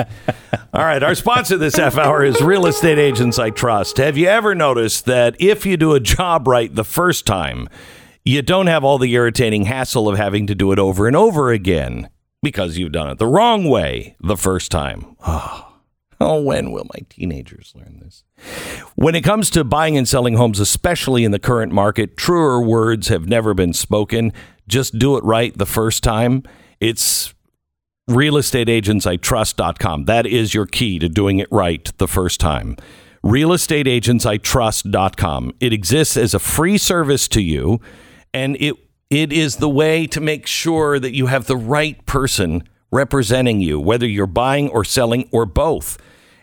All 0.73 0.83
right, 0.83 1.01
our 1.01 1.15
sponsor 1.15 1.55
this 1.55 1.77
half 1.77 1.97
hour 1.97 2.25
is 2.25 2.41
Real 2.41 2.65
Estate 2.65 2.97
Agents 2.97 3.39
I 3.39 3.49
Trust. 3.49 3.95
Have 3.95 4.17
you 4.17 4.27
ever 4.27 4.53
noticed 4.55 5.05
that 5.05 5.37
if 5.39 5.65
you 5.65 5.77
do 5.77 5.93
a 5.93 6.01
job 6.01 6.49
right 6.49 6.75
the 6.75 6.83
first 6.83 7.25
time, 7.25 7.69
you 8.25 8.41
don't 8.41 8.67
have 8.67 8.83
all 8.83 8.97
the 8.97 9.13
irritating 9.13 9.63
hassle 9.63 10.09
of 10.09 10.17
having 10.17 10.47
to 10.47 10.55
do 10.55 10.73
it 10.73 10.79
over 10.79 11.07
and 11.07 11.15
over 11.15 11.53
again 11.53 12.09
because 12.43 12.77
you've 12.77 12.91
done 12.91 13.09
it 13.09 13.19
the 13.19 13.27
wrong 13.27 13.69
way 13.69 14.17
the 14.19 14.35
first 14.35 14.69
time? 14.69 15.15
Oh, 16.17 16.41
when 16.41 16.71
will 16.71 16.85
my 16.93 17.01
teenagers 17.09 17.73
learn 17.75 17.99
this? 18.01 18.24
When 18.95 19.15
it 19.15 19.23
comes 19.23 19.49
to 19.51 19.63
buying 19.63 19.95
and 19.97 20.07
selling 20.07 20.35
homes, 20.35 20.59
especially 20.59 21.23
in 21.23 21.31
the 21.31 21.39
current 21.39 21.71
market, 21.71 22.17
truer 22.17 22.61
words 22.61 23.07
have 23.09 23.27
never 23.27 23.53
been 23.53 23.73
spoken. 23.73 24.33
Just 24.67 24.97
do 24.97 25.15
it 25.17 25.23
right 25.23 25.55
the 25.57 25.65
first 25.65 26.03
time. 26.03 26.43
It's 26.79 27.33
realestateagentsitrust.com. 28.09 30.05
That 30.05 30.25
is 30.25 30.53
your 30.53 30.65
key 30.65 30.99
to 30.99 31.09
doing 31.09 31.39
it 31.39 31.49
right 31.51 31.91
the 31.97 32.07
first 32.07 32.39
time. 32.39 32.77
realestateagentsitrust.com. 33.23 35.51
It 35.59 35.73
exists 35.73 36.15
as 36.15 36.33
a 36.33 36.39
free 36.39 36.77
service 36.77 37.27
to 37.29 37.41
you 37.41 37.81
and 38.33 38.55
it 38.59 38.75
it 39.09 39.31
is 39.31 39.57
the 39.57 39.69
way 39.69 40.07
to 40.07 40.19
make 40.19 40.47
sure 40.47 40.99
that 40.99 41.13
you 41.13 41.27
have 41.27 41.45
the 41.45 41.55
right 41.55 42.03
person 42.05 42.67
representing 42.91 43.61
you, 43.61 43.79
whether 43.79 44.07
you're 44.07 44.25
buying 44.25 44.67
or 44.69 44.83
selling 44.83 45.29
or 45.31 45.45
both. 45.45 45.97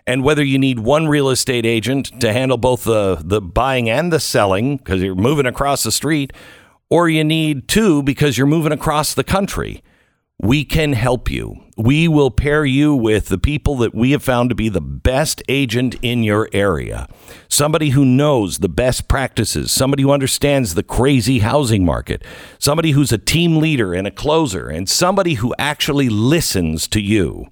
And 0.06 0.24
whether 0.24 0.42
you 0.42 0.58
need 0.58 0.80
one 0.80 1.06
real 1.06 1.30
estate 1.30 1.64
agent 1.64 2.20
to 2.20 2.32
handle 2.32 2.58
both 2.58 2.84
the, 2.84 3.22
the 3.24 3.40
buying 3.40 3.88
and 3.88 4.12
the 4.12 4.18
selling 4.20 4.76
because 4.78 5.00
you're 5.00 5.14
moving 5.14 5.46
across 5.46 5.82
the 5.84 5.92
street, 5.92 6.32
or 6.90 7.08
you 7.08 7.24
need 7.24 7.68
two 7.68 8.02
because 8.02 8.36
you're 8.36 8.46
moving 8.46 8.72
across 8.72 9.14
the 9.14 9.24
country. 9.24 9.82
we 10.42 10.64
can 10.64 10.92
help 10.92 11.30
you. 11.30 11.56
We 11.76 12.08
will 12.08 12.30
pair 12.32 12.64
you 12.64 12.96
with 12.96 13.28
the 13.28 13.38
people 13.38 13.76
that 13.76 13.94
we 13.94 14.10
have 14.10 14.24
found 14.24 14.50
to 14.50 14.56
be 14.56 14.68
the 14.68 14.80
best 14.80 15.40
agent 15.48 15.94
in 16.02 16.24
your 16.24 16.48
area. 16.52 17.08
Somebody 17.48 17.90
who 17.90 18.04
knows 18.04 18.58
the 18.58 18.68
best 18.68 19.06
practices, 19.08 19.70
somebody 19.70 20.02
who 20.02 20.10
understands 20.10 20.74
the 20.74 20.82
crazy 20.82 21.38
housing 21.38 21.84
market, 21.84 22.24
somebody 22.58 22.90
who's 22.90 23.12
a 23.12 23.18
team 23.18 23.58
leader 23.58 23.94
and 23.94 24.06
a 24.06 24.10
closer, 24.10 24.68
and 24.68 24.88
somebody 24.88 25.34
who 25.34 25.54
actually 25.58 26.08
listens 26.08 26.88
to 26.88 27.00
you. 27.00 27.46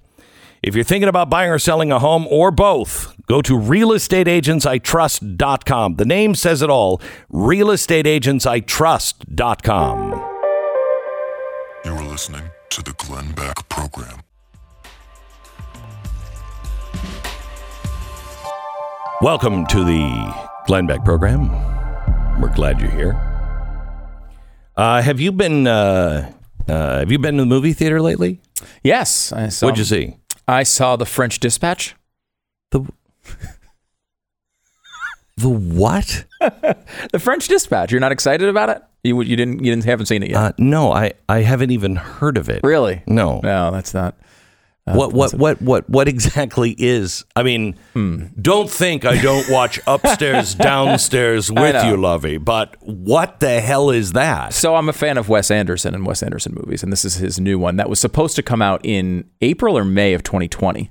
If 0.63 0.75
you're 0.75 0.83
thinking 0.83 1.09
about 1.09 1.27
buying 1.27 1.49
or 1.49 1.57
selling 1.57 1.91
a 1.91 1.97
home 1.97 2.27
or 2.27 2.51
both, 2.51 3.15
go 3.25 3.41
to 3.41 3.53
realestateagentsitrust.com. 3.53 5.95
The 5.95 6.05
name 6.05 6.35
says 6.35 6.61
it 6.61 6.69
all 6.69 7.01
realestateagentsitrust.com. 7.33 10.11
You 11.83 11.93
are 11.93 12.07
listening 12.07 12.43
to 12.69 12.83
the 12.83 12.93
Glenn 12.93 13.31
Beck 13.31 13.67
Program. 13.69 14.19
Welcome 19.19 19.65
to 19.65 19.83
the 19.83 20.31
Glenn 20.67 20.85
Beck 20.85 21.03
program. 21.03 21.49
We're 22.39 22.53
glad 22.53 22.79
you're 22.79 22.91
here. 22.91 23.19
Uh, 24.77 25.01
have 25.01 25.19
you 25.19 25.31
been 25.31 25.65
uh, 25.65 26.31
uh, 26.67 26.99
Have 26.99 27.11
you 27.11 27.17
been 27.17 27.37
to 27.37 27.41
the 27.41 27.47
movie 27.47 27.73
theater 27.73 27.99
lately? 27.99 28.41
Yes, 28.83 29.33
I 29.33 29.49
saw. 29.49 29.65
What'd 29.65 29.79
you 29.79 29.85
see? 29.85 30.17
I 30.51 30.63
saw 30.63 30.97
the 30.97 31.05
French 31.05 31.39
Dispatch. 31.39 31.95
The 32.71 32.85
the 35.37 35.49
what? 35.49 36.25
the 37.11 37.19
French 37.19 37.47
Dispatch. 37.47 37.91
You're 37.91 38.01
not 38.01 38.11
excited 38.11 38.49
about 38.49 38.69
it? 38.69 38.81
You 39.03 39.21
you 39.21 39.37
didn't 39.37 39.63
you 39.63 39.71
didn't 39.71 39.85
haven't 39.85 40.07
seen 40.07 40.23
it 40.23 40.29
yet? 40.29 40.37
Uh, 40.37 40.51
no, 40.57 40.91
I 40.91 41.13
I 41.29 41.39
haven't 41.39 41.71
even 41.71 41.95
heard 41.95 42.37
of 42.37 42.49
it. 42.49 42.61
really? 42.63 43.01
No. 43.07 43.39
No, 43.41 43.71
that's 43.71 43.93
not. 43.93 44.15
Uh, 44.87 44.93
what 44.95 45.13
what 45.13 45.33
what 45.35 45.61
what 45.61 45.89
what 45.89 46.07
exactly 46.07 46.75
is? 46.77 47.23
I 47.35 47.43
mean, 47.43 47.75
Hmm. 47.93 48.25
don't 48.41 48.69
think 48.69 49.05
I 49.05 49.21
don't 49.21 49.47
watch 49.49 49.79
upstairs 49.87 50.55
downstairs 50.55 51.51
with 51.51 51.85
you, 51.85 51.97
Lovey. 51.97 52.37
But 52.37 52.75
what 52.81 53.39
the 53.41 53.61
hell 53.61 53.91
is 53.91 54.13
that? 54.13 54.53
So 54.53 54.75
I'm 54.75 54.89
a 54.89 54.93
fan 54.93 55.17
of 55.19 55.29
Wes 55.29 55.51
Anderson 55.51 55.93
and 55.93 56.05
Wes 56.05 56.23
Anderson 56.23 56.55
movies, 56.55 56.81
and 56.83 56.91
this 56.91 57.05
is 57.05 57.15
his 57.15 57.39
new 57.39 57.59
one 57.59 57.75
that 57.77 57.89
was 57.89 57.99
supposed 57.99 58.35
to 58.37 58.41
come 58.43 58.61
out 58.61 58.81
in 58.83 59.29
April 59.41 59.77
or 59.77 59.85
May 59.85 60.13
of 60.13 60.23
2020. 60.23 60.89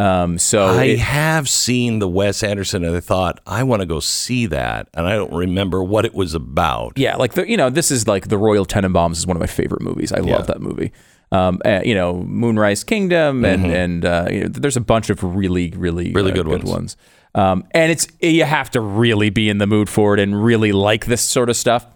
Um, 0.00 0.38
so 0.38 0.64
I 0.66 0.84
it- 0.84 0.98
have 1.00 1.48
seen 1.48 1.98
the 1.98 2.08
Wes 2.08 2.44
Anderson, 2.44 2.84
and 2.84 2.96
I 2.96 3.00
thought 3.00 3.40
I 3.46 3.64
want 3.64 3.80
to 3.80 3.86
go 3.86 3.98
see 3.98 4.46
that, 4.46 4.88
and 4.94 5.08
I 5.08 5.14
don't 5.14 5.32
remember 5.32 5.82
what 5.82 6.04
it 6.04 6.14
was 6.14 6.34
about. 6.34 6.92
yeah, 6.96 7.16
like 7.16 7.34
the 7.34 7.48
you 7.50 7.56
know 7.56 7.68
this 7.68 7.90
is 7.90 8.06
like 8.06 8.28
the 8.28 8.38
Royal 8.38 8.64
Tenenbaums 8.64 9.16
is 9.16 9.26
one 9.26 9.36
of 9.36 9.40
my 9.40 9.46
favorite 9.48 9.82
movies. 9.82 10.12
I 10.12 10.20
Yeah. 10.20 10.36
love 10.36 10.46
that 10.46 10.60
movie. 10.60 10.92
Um, 11.30 11.60
uh, 11.64 11.80
you 11.84 11.94
know 11.94 12.22
Moonrise 12.26 12.84
Kingdom 12.84 13.44
and 13.44 13.64
Mhm. 13.66 13.74
and 13.84 14.04
uh, 14.04 14.26
you 14.30 14.40
know, 14.40 14.48
there's 14.48 14.76
a 14.78 14.80
bunch 14.80 15.10
of 15.10 15.22
really 15.22 15.72
really 15.76 16.12
Really 16.12 16.32
uh, 16.32 16.42
good 16.42 16.64
ones. 16.64 16.96
Um, 17.34 17.64
and 17.72 17.92
it's 17.92 18.06
you 18.20 18.44
have 18.44 18.70
to 18.70 18.80
really 18.80 19.28
be 19.30 19.48
in 19.50 19.58
the 19.58 19.66
mood 19.66 19.88
for 19.90 20.14
it 20.14 20.20
and 20.20 20.42
really 20.42 20.72
like 20.72 21.04
this 21.06 21.20
sort 21.20 21.50
of 21.50 21.56
stuff. 21.56 21.86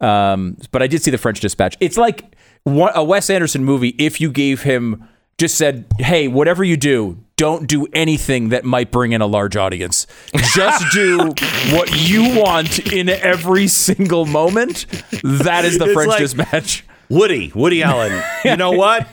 Um, 0.00 0.56
but 0.72 0.82
I 0.82 0.86
did 0.86 1.02
see 1.02 1.10
the 1.10 1.18
French 1.18 1.40
Dispatch. 1.40 1.76
It's 1.80 1.96
like 1.98 2.34
one, 2.64 2.92
a 2.94 3.04
Wes 3.04 3.28
Anderson 3.30 3.64
movie 3.64 3.94
if 3.98 4.20
you 4.20 4.30
gave 4.30 4.62
him 4.62 5.04
just 5.38 5.56
said, 5.56 5.84
"Hey, 5.98 6.26
whatever 6.28 6.64
you 6.64 6.76
do, 6.76 7.18
don't 7.36 7.66
do 7.68 7.86
anything 7.92 8.48
that 8.48 8.64
might 8.64 8.90
bring 8.90 9.12
in 9.12 9.20
a 9.20 9.26
large 9.26 9.56
audience. 9.56 10.06
Just 10.54 10.84
do 10.94 11.18
what 11.76 12.08
you 12.08 12.40
want 12.40 12.78
in 12.92 13.08
every 13.08 13.68
single 13.68 14.24
moment." 14.24 14.86
That 15.22 15.64
is 15.64 15.78
the 15.78 15.84
It's 15.84 15.92
French 15.94 16.08
like- 16.08 16.18
Dispatch. 16.20 16.84
Woody, 17.10 17.50
Woody 17.54 17.82
Allen. 17.82 18.22
You 18.44 18.56
know 18.56 18.72
what? 18.84 19.06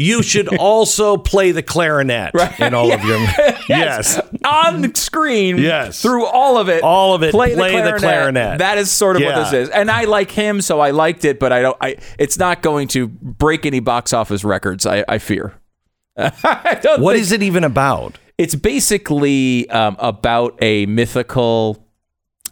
You 0.00 0.22
should 0.22 0.56
also 0.58 1.16
play 1.16 1.50
the 1.50 1.62
clarinet 1.62 2.32
in 2.60 2.72
all 2.74 2.92
of 2.92 3.02
your. 3.04 3.18
Yes. 3.68 4.18
on 4.46 4.80
the 4.80 4.92
screen. 4.94 5.58
Yes. 5.58 6.00
through 6.00 6.24
all 6.24 6.56
of 6.56 6.68
it, 6.70 6.82
All 6.82 7.14
of 7.14 7.22
it, 7.22 7.32
Play, 7.32 7.54
play 7.54 7.76
the 7.76 7.92
the, 7.92 7.98
clarinet. 7.98 8.00
clarinet. 8.00 8.58
That 8.60 8.78
is 8.78 8.90
sort 8.90 9.16
of 9.16 9.22
Yeah. 9.22 9.36
what 9.36 9.50
this 9.50 9.52
is, 9.52 9.68
and 9.68 9.90
I 9.90 10.04
like 10.04 10.30
him, 10.30 10.60
so 10.62 10.80
I 10.80 10.90
liked 10.92 11.24
it. 11.26 11.38
But 11.38 11.52
I 11.52 11.60
don't. 11.62 11.76
I 11.80 11.96
it's 12.18 12.38
not 12.38 12.62
going 12.62 12.88
to 12.88 13.08
break 13.08 13.66
any 13.66 13.80
box 13.80 14.12
office 14.14 14.42
records. 14.44 14.86
I, 14.86 15.04
I 15.08 15.18
fear. 15.18 15.52
I 16.16 16.78
don't 16.82 17.02
What 17.02 17.12
think- 17.14 17.22
is 17.22 17.32
it 17.32 17.42
even 17.42 17.62
about? 17.64 18.18
It's 18.38 18.54
basically 18.54 19.68
um, 19.70 19.96
about 19.98 20.56
a 20.62 20.86
mythical 20.86 21.84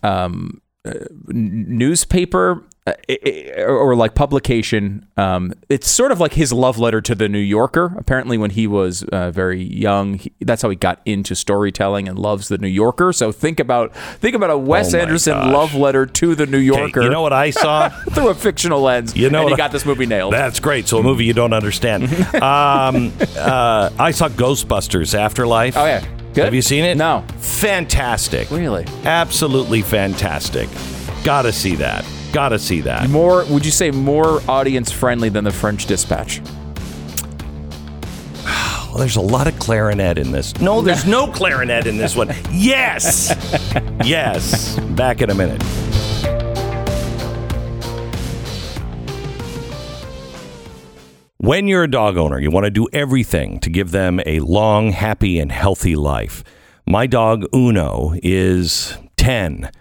um, 0.02 0.60
uh, 0.84 0.92
newspaper 1.28 2.64
or, 2.86 3.66
or 3.68 3.96
like 3.96 4.14
publication. 4.14 5.06
Um, 5.16 5.52
it's 5.68 5.90
sort 5.90 6.12
of 6.12 6.20
like 6.20 6.34
his 6.34 6.52
love 6.52 6.78
letter 6.78 7.00
to 7.00 7.14
the 7.14 7.28
New 7.28 7.38
Yorker. 7.40 7.94
Apparently, 7.98 8.38
when 8.38 8.50
he 8.50 8.66
was 8.66 9.02
uh, 9.04 9.30
very 9.30 9.62
young, 9.62 10.14
he, 10.18 10.32
that's 10.40 10.62
how 10.62 10.70
he 10.70 10.76
got 10.76 11.00
into 11.04 11.34
storytelling 11.34 12.08
and 12.08 12.18
loves 12.18 12.48
the 12.48 12.58
New 12.58 12.68
Yorker. 12.68 13.12
So 13.12 13.32
think 13.32 13.60
about 13.60 13.94
think 13.96 14.34
about 14.36 14.50
a 14.50 14.58
Wes 14.58 14.94
Oh 14.94 14.98
Anderson 14.98 15.34
gosh. 15.34 15.52
love 15.52 15.74
letter 15.74 16.06
to 16.06 16.34
the 16.34 16.46
New 16.46 16.58
Yorker. 16.58 17.02
you 17.02 17.10
know 17.10 17.22
what 17.22 17.32
I 17.32 17.50
saw? 17.50 17.88
through 18.10 18.28
a 18.28 18.34
fictional 18.34 18.80
lens. 18.80 19.16
You 19.16 19.30
know 19.30 19.38
and 19.40 19.44
what 19.46 19.50
he 19.50 19.54
I- 19.54 19.66
got 19.66 19.72
this 19.72 19.84
movie 19.86 20.06
nailed. 20.06 20.32
That's 20.32 20.60
great. 20.60 20.86
So 20.88 20.98
a 20.98 21.02
movie 21.02 21.24
you 21.24 21.32
don't 21.34 21.52
understand. 21.52 22.04
um, 22.36 23.12
uh, 23.36 23.90
I 23.98 24.10
saw 24.12 24.28
Ghostbusters 24.28 25.14
Afterlife. 25.14 25.76
oh 25.76 25.84
yeah, 25.86 26.06
good. 26.34 26.44
Have 26.44 26.54
you 26.54 26.62
seen 26.62 26.84
it? 26.84 26.96
No, 26.96 27.24
Fantastic. 27.38 28.50
really. 28.50 28.84
Absolutely 29.04 29.82
fantastic. 29.82 30.68
Gotta 31.26 31.52
see 31.52 31.74
that. 31.74 32.04
Gotta 32.32 32.56
see 32.56 32.82
that. 32.82 33.10
More? 33.10 33.44
Would 33.46 33.64
you 33.64 33.72
say 33.72 33.90
more 33.90 34.40
audience 34.48 34.92
friendly 34.92 35.28
than 35.28 35.42
the 35.42 35.50
French 35.50 35.86
Dispatch? 35.86 36.40
Well, 38.86 38.98
there's 39.02 39.16
a 39.16 39.20
lot 39.20 39.48
of 39.48 39.58
clarinet 39.58 40.18
in 40.18 40.30
this. 40.30 40.58
No, 40.60 40.80
there's 40.80 41.04
no 41.04 41.26
clarinet 41.26 41.86
in 41.88 41.96
this 41.98 42.14
one. 42.14 42.32
Yes. 42.52 43.34
yes. 44.04 44.78
Back 44.78 45.20
in 45.20 45.28
a 45.30 45.34
minute. 45.34 45.62
When 51.38 51.66
you're 51.66 51.82
a 51.82 51.90
dog 51.90 52.16
owner, 52.16 52.38
you 52.38 52.52
want 52.52 52.64
to 52.66 52.70
do 52.70 52.86
everything 52.92 53.58
to 53.60 53.68
give 53.68 53.90
them 53.90 54.20
a 54.24 54.38
long, 54.38 54.92
happy, 54.92 55.40
and 55.40 55.50
healthy 55.50 55.96
life. 55.96 56.44
My 56.86 57.08
dog 57.08 57.44
Uno 57.52 58.14
is 58.22 58.96
10 59.16 59.72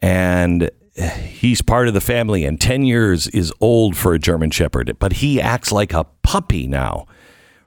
and 0.00 0.70
he's 0.96 1.62
part 1.62 1.88
of 1.88 1.94
the 1.94 2.00
family, 2.00 2.44
and 2.44 2.60
10 2.60 2.84
years 2.84 3.26
is 3.28 3.52
old 3.60 3.96
for 3.96 4.14
a 4.14 4.18
German 4.18 4.50
Shepherd, 4.50 4.96
but 4.98 5.14
he 5.14 5.40
acts 5.40 5.72
like 5.72 5.92
a 5.92 6.06
puppy 6.22 6.66
now. 6.66 7.06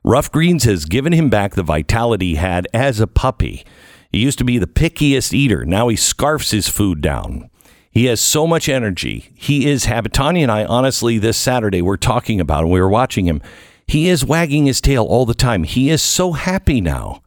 Ruff 0.03 0.31
Greens 0.31 0.63
has 0.63 0.85
given 0.85 1.11
him 1.11 1.29
back 1.29 1.53
the 1.53 1.63
vitality 1.63 2.29
he 2.29 2.35
had 2.35 2.67
as 2.73 2.99
a 2.99 3.07
puppy. 3.07 3.65
He 4.09 4.19
used 4.19 4.37
to 4.37 4.45
be 4.45 4.57
the 4.57 4.67
pickiest 4.67 5.33
eater. 5.33 5.65
Now 5.65 5.89
he 5.89 5.97
scarfs 5.97 6.51
his 6.51 6.69
food 6.69 7.01
down. 7.01 7.49
He 7.91 8.05
has 8.05 8.21
so 8.21 8.47
much 8.47 8.69
energy. 8.69 9.31
He 9.33 9.67
is 9.67 9.85
happy. 9.85 10.09
Tania 10.09 10.43
and 10.43 10.51
I, 10.51 10.63
honestly, 10.65 11.17
this 11.17 11.35
Saturday, 11.35 11.81
we're 11.81 11.97
talking 11.97 12.39
about 12.39 12.63
him. 12.63 12.69
We 12.69 12.79
were 12.79 12.87
watching 12.87 13.25
him. 13.25 13.41
He 13.87 14.07
is 14.07 14.23
wagging 14.23 14.65
his 14.65 14.79
tail 14.79 15.03
all 15.03 15.25
the 15.25 15.33
time. 15.33 15.63
He 15.63 15.89
is 15.89 16.01
so 16.01 16.33
happy 16.33 16.79
now. 16.79 17.21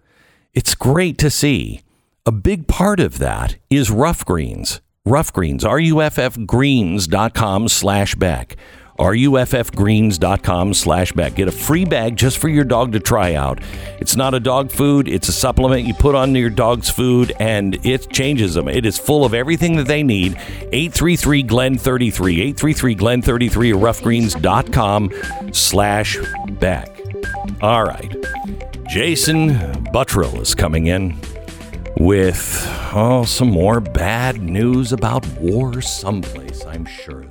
It's 0.55 0.75
great 0.75 1.19
to 1.19 1.31
see. 1.31 1.81
A 2.25 2.33
big 2.33 2.67
part 2.67 3.01
of 3.01 3.19
that 3.19 3.57
is 3.69 3.91
Ruff 3.91 4.25
Greens. 4.25 4.81
Ruff 5.11 5.33
Greens, 5.33 5.65
ruffgreens.com 5.65 7.69
slash 7.69 8.15
Beck. 8.15 8.57
ruffgreens.com 8.97 10.75
slash 10.75 11.13
Beck. 11.13 11.35
Get 11.35 11.49
a 11.49 11.53
free 11.53 11.85
bag 11.85 12.15
just 12.15 12.39
for 12.39 12.49
your 12.49 12.63
dog 12.63 12.93
to 12.93 13.01
try 13.01 13.35
out. 13.35 13.59
It's 13.99 14.15
not 14.15 14.35
a 14.35 14.41
dog 14.41 14.71
food. 14.71 15.09
It's 15.09 15.29
a 15.29 15.33
supplement 15.33 15.85
you 15.85 15.95
put 15.95 16.15
on 16.15 16.33
your 16.37 16.49
dog's 16.49 16.91
food 16.91 17.33
and 17.41 17.85
it 17.85 18.09
changes 18.11 18.55
them. 18.55 18.69
It 18.69 18.87
is 18.87 19.01
full 19.01 19.25
of 19.25 19.35
everything 19.35 19.75
that 19.79 19.89
they 19.89 20.05
need. 20.05 20.37
833 20.71 21.43
Glen 21.43 21.77
33. 21.77 22.43
833 22.43 22.95
Glen 22.95 23.21
33 23.21 23.73
or 23.73 23.81
ruffgreens.com 23.81 25.11
slash 25.53 26.19
Beck. 26.61 27.01
All 27.61 27.83
right. 27.83 28.15
Jason 28.89 29.51
Buttrill 29.93 30.41
is 30.41 30.55
coming 30.55 30.87
in 30.87 31.19
with 32.01 32.67
oh 32.95 33.25
some 33.27 33.51
more 33.51 33.79
bad 33.79 34.41
news 34.41 34.91
about 34.91 35.27
war 35.39 35.83
someplace. 35.83 36.65
I'm 36.65 36.87
sure 36.87 37.30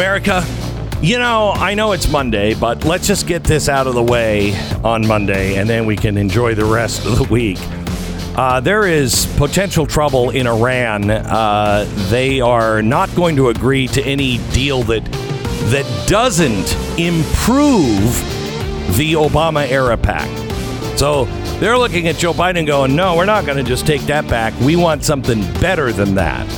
America. 0.00 0.42
You 1.02 1.18
know, 1.18 1.50
I 1.50 1.74
know 1.74 1.92
it's 1.92 2.10
Monday, 2.10 2.54
but 2.54 2.86
let's 2.86 3.06
just 3.06 3.26
get 3.26 3.44
this 3.44 3.68
out 3.68 3.86
of 3.86 3.92
the 3.92 4.02
way 4.02 4.58
on 4.82 5.06
Monday, 5.06 5.56
and 5.56 5.68
then 5.68 5.84
we 5.84 5.94
can 5.94 6.16
enjoy 6.16 6.54
the 6.54 6.64
rest 6.64 7.04
of 7.04 7.18
the 7.18 7.24
week. 7.24 7.58
Uh, 8.34 8.60
there 8.60 8.86
is 8.86 9.26
potential 9.36 9.86
trouble 9.86 10.30
in 10.30 10.46
Iran. 10.46 11.10
Uh, 11.10 11.84
they 12.08 12.40
are 12.40 12.80
not 12.80 13.14
going 13.14 13.36
to 13.36 13.50
agree 13.50 13.88
to 13.88 14.02
any 14.02 14.38
deal 14.52 14.82
that 14.84 15.04
that 15.68 16.08
doesn't 16.08 16.74
improve 16.98 18.00
the 18.96 19.12
Obama 19.12 19.70
era 19.70 19.98
pact. 19.98 20.98
So 20.98 21.26
they're 21.58 21.76
looking 21.76 22.08
at 22.08 22.16
Joe 22.16 22.32
Biden 22.32 22.66
going, 22.66 22.96
no, 22.96 23.16
we're 23.16 23.26
not 23.26 23.44
going 23.44 23.58
to 23.58 23.64
just 23.64 23.86
take 23.86 24.00
that 24.02 24.26
back. 24.28 24.58
We 24.60 24.76
want 24.76 25.04
something 25.04 25.42
better 25.60 25.92
than 25.92 26.14
that. 26.14 26.48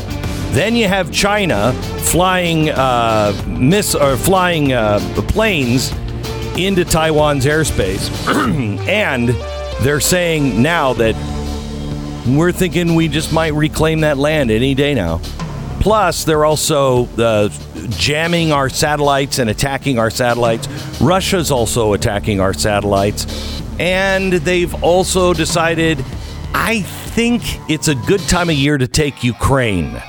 Then 0.52 0.77
you 0.77 0.86
have 0.86 1.10
China 1.10 1.73
flying 2.12 2.68
uh, 2.68 3.32
miss 3.47 3.94
or 3.94 4.18
flying 4.18 4.74
uh, 4.74 4.98
planes 5.28 5.90
into 6.59 6.84
Taiwan's 6.84 7.47
airspace, 7.47 8.10
and 8.86 9.30
they're 9.82 9.98
saying 9.98 10.60
now 10.60 10.93
that 10.93 11.14
we're 12.26 12.52
thinking 12.52 12.94
we 12.94 13.09
just 13.09 13.32
might 13.32 13.55
reclaim 13.55 14.01
that 14.01 14.18
land 14.18 14.51
any 14.51 14.74
day 14.74 14.93
now. 14.93 15.22
Plus, 15.80 16.24
they're 16.24 16.44
also 16.44 17.06
uh, 17.16 17.48
jamming 17.89 18.52
our 18.52 18.68
satellites 18.68 19.39
and 19.39 19.48
attacking 19.48 19.98
our 19.98 20.10
satellites. 20.10 20.68
Russia's 21.01 21.51
also 21.51 21.94
attacking 21.94 22.40
our 22.40 22.52
satellites. 22.52 23.26
And 23.80 24.34
they've 24.34 24.74
also 24.84 25.32
decided, 25.32 26.05
I 26.52 26.82
think 26.82 27.43
it's 27.70 27.89
a 27.89 27.94
good 27.94 28.20
time 28.28 28.51
of 28.51 28.55
year 28.55 28.76
to 28.76 28.86
take 28.86 29.24
Ukraine. 29.24 30.01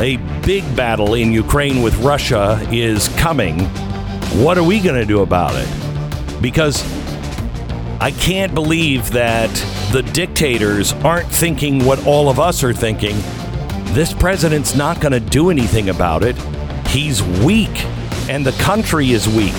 A 0.00 0.16
big 0.44 0.64
battle 0.74 1.14
in 1.14 1.32
Ukraine 1.32 1.80
with 1.80 1.96
Russia 1.98 2.60
is 2.72 3.08
coming. 3.16 3.60
What 4.42 4.58
are 4.58 4.64
we 4.64 4.80
going 4.80 5.00
to 5.00 5.06
do 5.06 5.22
about 5.22 5.52
it? 5.54 6.42
Because 6.42 6.82
I 8.00 8.10
can't 8.10 8.52
believe 8.54 9.12
that 9.12 9.50
the 9.92 10.02
dictators 10.02 10.92
aren't 11.04 11.28
thinking 11.28 11.84
what 11.84 12.04
all 12.08 12.28
of 12.28 12.40
us 12.40 12.64
are 12.64 12.72
thinking. 12.72 13.16
This 13.94 14.12
president's 14.12 14.74
not 14.74 15.00
going 15.00 15.12
to 15.12 15.20
do 15.20 15.48
anything 15.50 15.88
about 15.88 16.24
it. 16.24 16.36
He's 16.88 17.22
weak, 17.22 17.84
and 18.28 18.44
the 18.44 18.52
country 18.60 19.12
is 19.12 19.28
weak. 19.28 19.54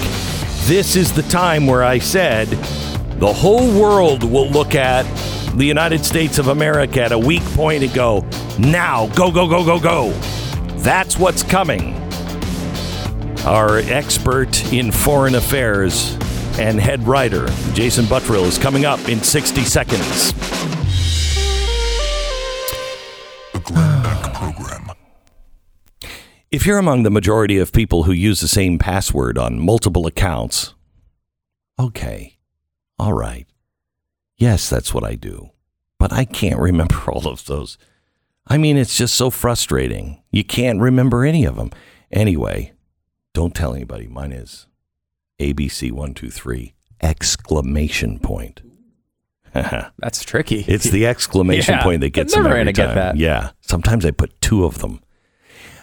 This 0.66 0.98
is 0.98 1.14
the 1.14 1.24
time 1.24 1.66
where 1.66 1.84
I 1.84 2.00
said 2.00 2.48
the 3.20 3.32
whole 3.32 3.72
world 3.80 4.24
will 4.24 4.50
look 4.50 4.76
at 4.76 5.06
the 5.56 5.66
United 5.66 6.04
States 6.04 6.38
of 6.38 6.50
America 6.50 7.02
at 7.02 7.14
a 7.14 7.18
weak 7.18 7.44
point 7.54 7.82
and 7.82 7.94
go, 7.94 8.26
now, 8.60 9.08
go, 9.16 9.32
go, 9.32 9.48
go, 9.48 9.64
go, 9.64 9.80
go. 9.80 10.12
That's 10.80 11.18
what's 11.18 11.44
coming. 11.44 11.94
Our 13.46 13.78
expert 13.78 14.74
in 14.74 14.92
foreign 14.92 15.36
affairs 15.36 16.18
and 16.60 16.80
head 16.80 17.08
writer, 17.08 17.48
Jason 17.74 18.06
Buttrill, 18.06 18.44
is 18.44 18.58
coming 18.58 18.84
up 18.84 19.00
in 19.08 19.22
60 19.22 19.62
seconds. 19.62 20.34
The 23.54 23.60
Glenn 23.64 24.04
Beck 24.04 24.34
Program. 24.34 24.92
If 26.52 26.66
you're 26.66 26.80
among 26.80 27.04
the 27.04 27.12
majority 27.12 27.58
of 27.60 27.72
people 27.72 28.04
who 28.04 28.12
use 28.12 28.42
the 28.42 28.48
same 28.50 28.78
password 28.78 29.38
on 29.38 29.60
multiple 29.60 30.06
accounts, 30.06 30.74
okay, 31.80 32.38
all 33.00 33.14
right. 33.14 33.48
Yes, 34.38 34.70
that's 34.70 34.94
what 34.94 35.04
I 35.04 35.16
do. 35.16 35.52
But 35.98 36.12
I 36.12 36.26
can't 36.26 36.60
remember 36.60 36.96
all 37.12 37.28
of 37.28 37.46
those. 37.46 37.78
I 38.48 38.58
mean, 38.58 38.78
it's 38.78 38.98
just 38.98 39.16
so 39.16 39.30
frustrating. 39.30 40.22
You 40.32 40.44
can't 40.44 40.80
remember 40.80 41.26
any 41.26 41.46
of 41.46 41.56
them. 41.56 41.72
Anyway, 42.12 42.74
don't 43.34 43.56
tell 43.56 43.74
anybody. 43.74 44.08
Mine 44.08 44.32
is 44.32 44.68
ABC123 45.40 46.74
exclamation 47.02 48.20
point. 48.20 48.62
That's 49.54 50.24
tricky. 50.24 50.62
It's 50.68 50.90
the 50.90 51.06
exclamation 51.08 51.76
Yeah. 51.78 51.84
point 51.84 52.02
that 52.02 52.10
gets 52.10 52.36
I'm 52.36 52.44
them 52.44 52.52
every 52.52 52.62
gonna 52.64 52.74
get 52.74 52.86
time. 52.88 52.96
that. 52.96 53.18
Yeah. 53.18 53.52
Sometimes 53.62 54.06
I 54.06 54.12
put 54.12 54.40
two 54.42 54.66
of 54.66 54.80
them. 54.80 55.02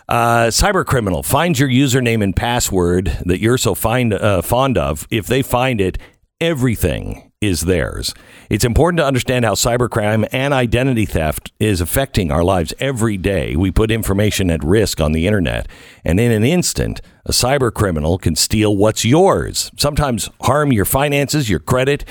Uh, 0.08 0.46
cyber 0.48 0.84
criminal 0.84 1.22
finds 1.22 1.58
your 1.58 1.68
username 1.70 2.22
and 2.22 2.36
password 2.36 3.06
that 3.24 3.40
you're 3.40 3.56
so 3.56 3.74
find, 3.74 4.12
uh, 4.12 4.42
fond 4.42 4.76
of. 4.76 5.06
If 5.10 5.26
they 5.26 5.42
find 5.42 5.80
it, 5.80 5.96
everything 6.42 7.30
is 7.40 7.62
theirs. 7.62 8.14
It's 8.50 8.64
important 8.64 8.98
to 8.98 9.06
understand 9.06 9.44
how 9.44 9.54
cybercrime 9.54 10.28
and 10.32 10.52
identity 10.52 11.06
theft 11.06 11.52
is 11.60 11.80
affecting 11.80 12.32
our 12.32 12.42
lives 12.42 12.74
every 12.80 13.16
day. 13.16 13.54
We 13.54 13.70
put 13.70 13.92
information 13.92 14.50
at 14.50 14.62
risk 14.64 15.00
on 15.00 15.12
the 15.12 15.26
internet, 15.26 15.68
and 16.04 16.18
in 16.18 16.32
an 16.32 16.42
instant, 16.42 17.00
a 17.24 17.30
cybercriminal 17.30 18.20
can 18.20 18.34
steal 18.34 18.76
what's 18.76 19.04
yours. 19.04 19.70
Sometimes 19.78 20.28
harm 20.42 20.72
your 20.72 20.84
finances, 20.84 21.48
your 21.48 21.60
credit, 21.60 22.04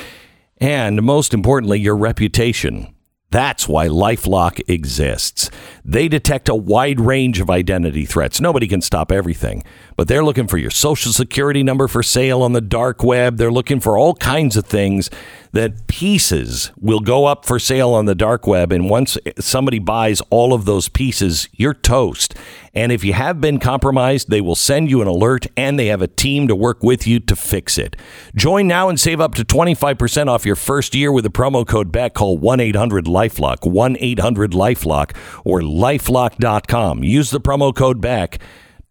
and 0.58 1.02
most 1.02 1.34
importantly, 1.34 1.80
your 1.80 1.98
reputation. 1.98 2.96
That's 3.32 3.68
why 3.68 3.88
Lifelock 3.88 4.62
exists. 4.70 5.50
They 5.84 6.08
detect 6.08 6.50
a 6.50 6.56
wide 6.56 7.00
range 7.00 7.40
of 7.40 7.50
identity 7.50 8.06
threats. 8.06 8.40
Nobody 8.40 8.68
can 8.68 8.82
stop 8.82 9.12
everything, 9.12 9.64
but 9.96 10.08
they're 10.08 10.24
looking 10.24 10.48
for 10.48 10.58
your 10.58 10.72
social 10.72 11.12
security 11.12 11.64
number 11.64 11.88
for 11.88 12.04
sale 12.04 12.42
on 12.42 12.54
the 12.54 12.62
dark 12.62 13.04
web. 13.04 13.38
They're 13.38 13.52
looking 13.52 13.80
for 13.80 13.98
all 13.98 14.16
kinds 14.16 14.58
of 14.58 14.66
things 14.66 15.10
that 15.54 15.88
pieces 15.88 16.72
will 16.78 17.02
go 17.02 17.26
up 17.26 17.46
for 17.46 17.60
sale 17.60 17.94
on 17.94 18.06
the 18.06 18.16
dark 18.16 18.48
web. 18.48 18.72
And 18.72 18.90
once 18.90 19.18
somebody 19.40 19.80
buys 19.80 20.22
all 20.30 20.54
of 20.54 20.66
those 20.66 20.88
pieces, 20.88 21.50
you're 21.52 21.74
toast. 21.74 22.36
And 22.74 22.92
if 22.92 23.04
you 23.04 23.12
have 23.14 23.42
been 23.42 23.60
compromised, 23.60 24.30
they 24.30 24.40
will 24.40 24.56
send 24.56 24.90
you 24.90 25.02
an 25.02 25.08
alert 25.08 25.48
and 25.58 25.78
they 25.78 25.88
have 25.88 26.02
a 26.02 26.08
team 26.08 26.48
to 26.48 26.56
work 26.56 26.82
with 26.82 27.06
you 27.06 27.20
to 27.20 27.36
fix 27.36 27.78
it. 27.78 27.98
Join 28.34 28.66
now 28.66 28.88
and 28.88 28.98
save 28.98 29.20
up 29.20 29.36
to 29.36 29.44
25% 29.44 30.28
off 30.28 30.46
your 30.46 30.56
first 30.56 30.96
year 30.96 31.12
with 31.12 31.26
the 31.26 31.30
promo 31.30 31.68
code 31.68 31.92
BECK. 31.92 32.14
Call 32.14 32.38
1 32.38 32.60
800 32.62 33.06
Lifelock, 33.06 33.70
1 33.70 33.98
800 34.00 34.52
Lifelock, 34.52 35.16
or 35.44 35.62
lifelock.com. 35.72 37.04
Use 37.04 37.30
the 37.30 37.42
promo 37.42 37.76
code 37.76 38.02
Beck. 38.02 38.40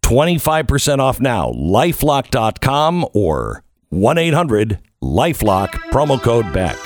25% 0.03 0.99
off 0.99 1.19
now. 1.19 1.51
Lifelock.com 1.51 3.05
or 3.13 3.63
1 3.89 4.17
800 4.17 4.79
Lifelock, 5.03 5.69
promo 5.91 6.21
code 6.21 6.51
Beck. 6.53 6.77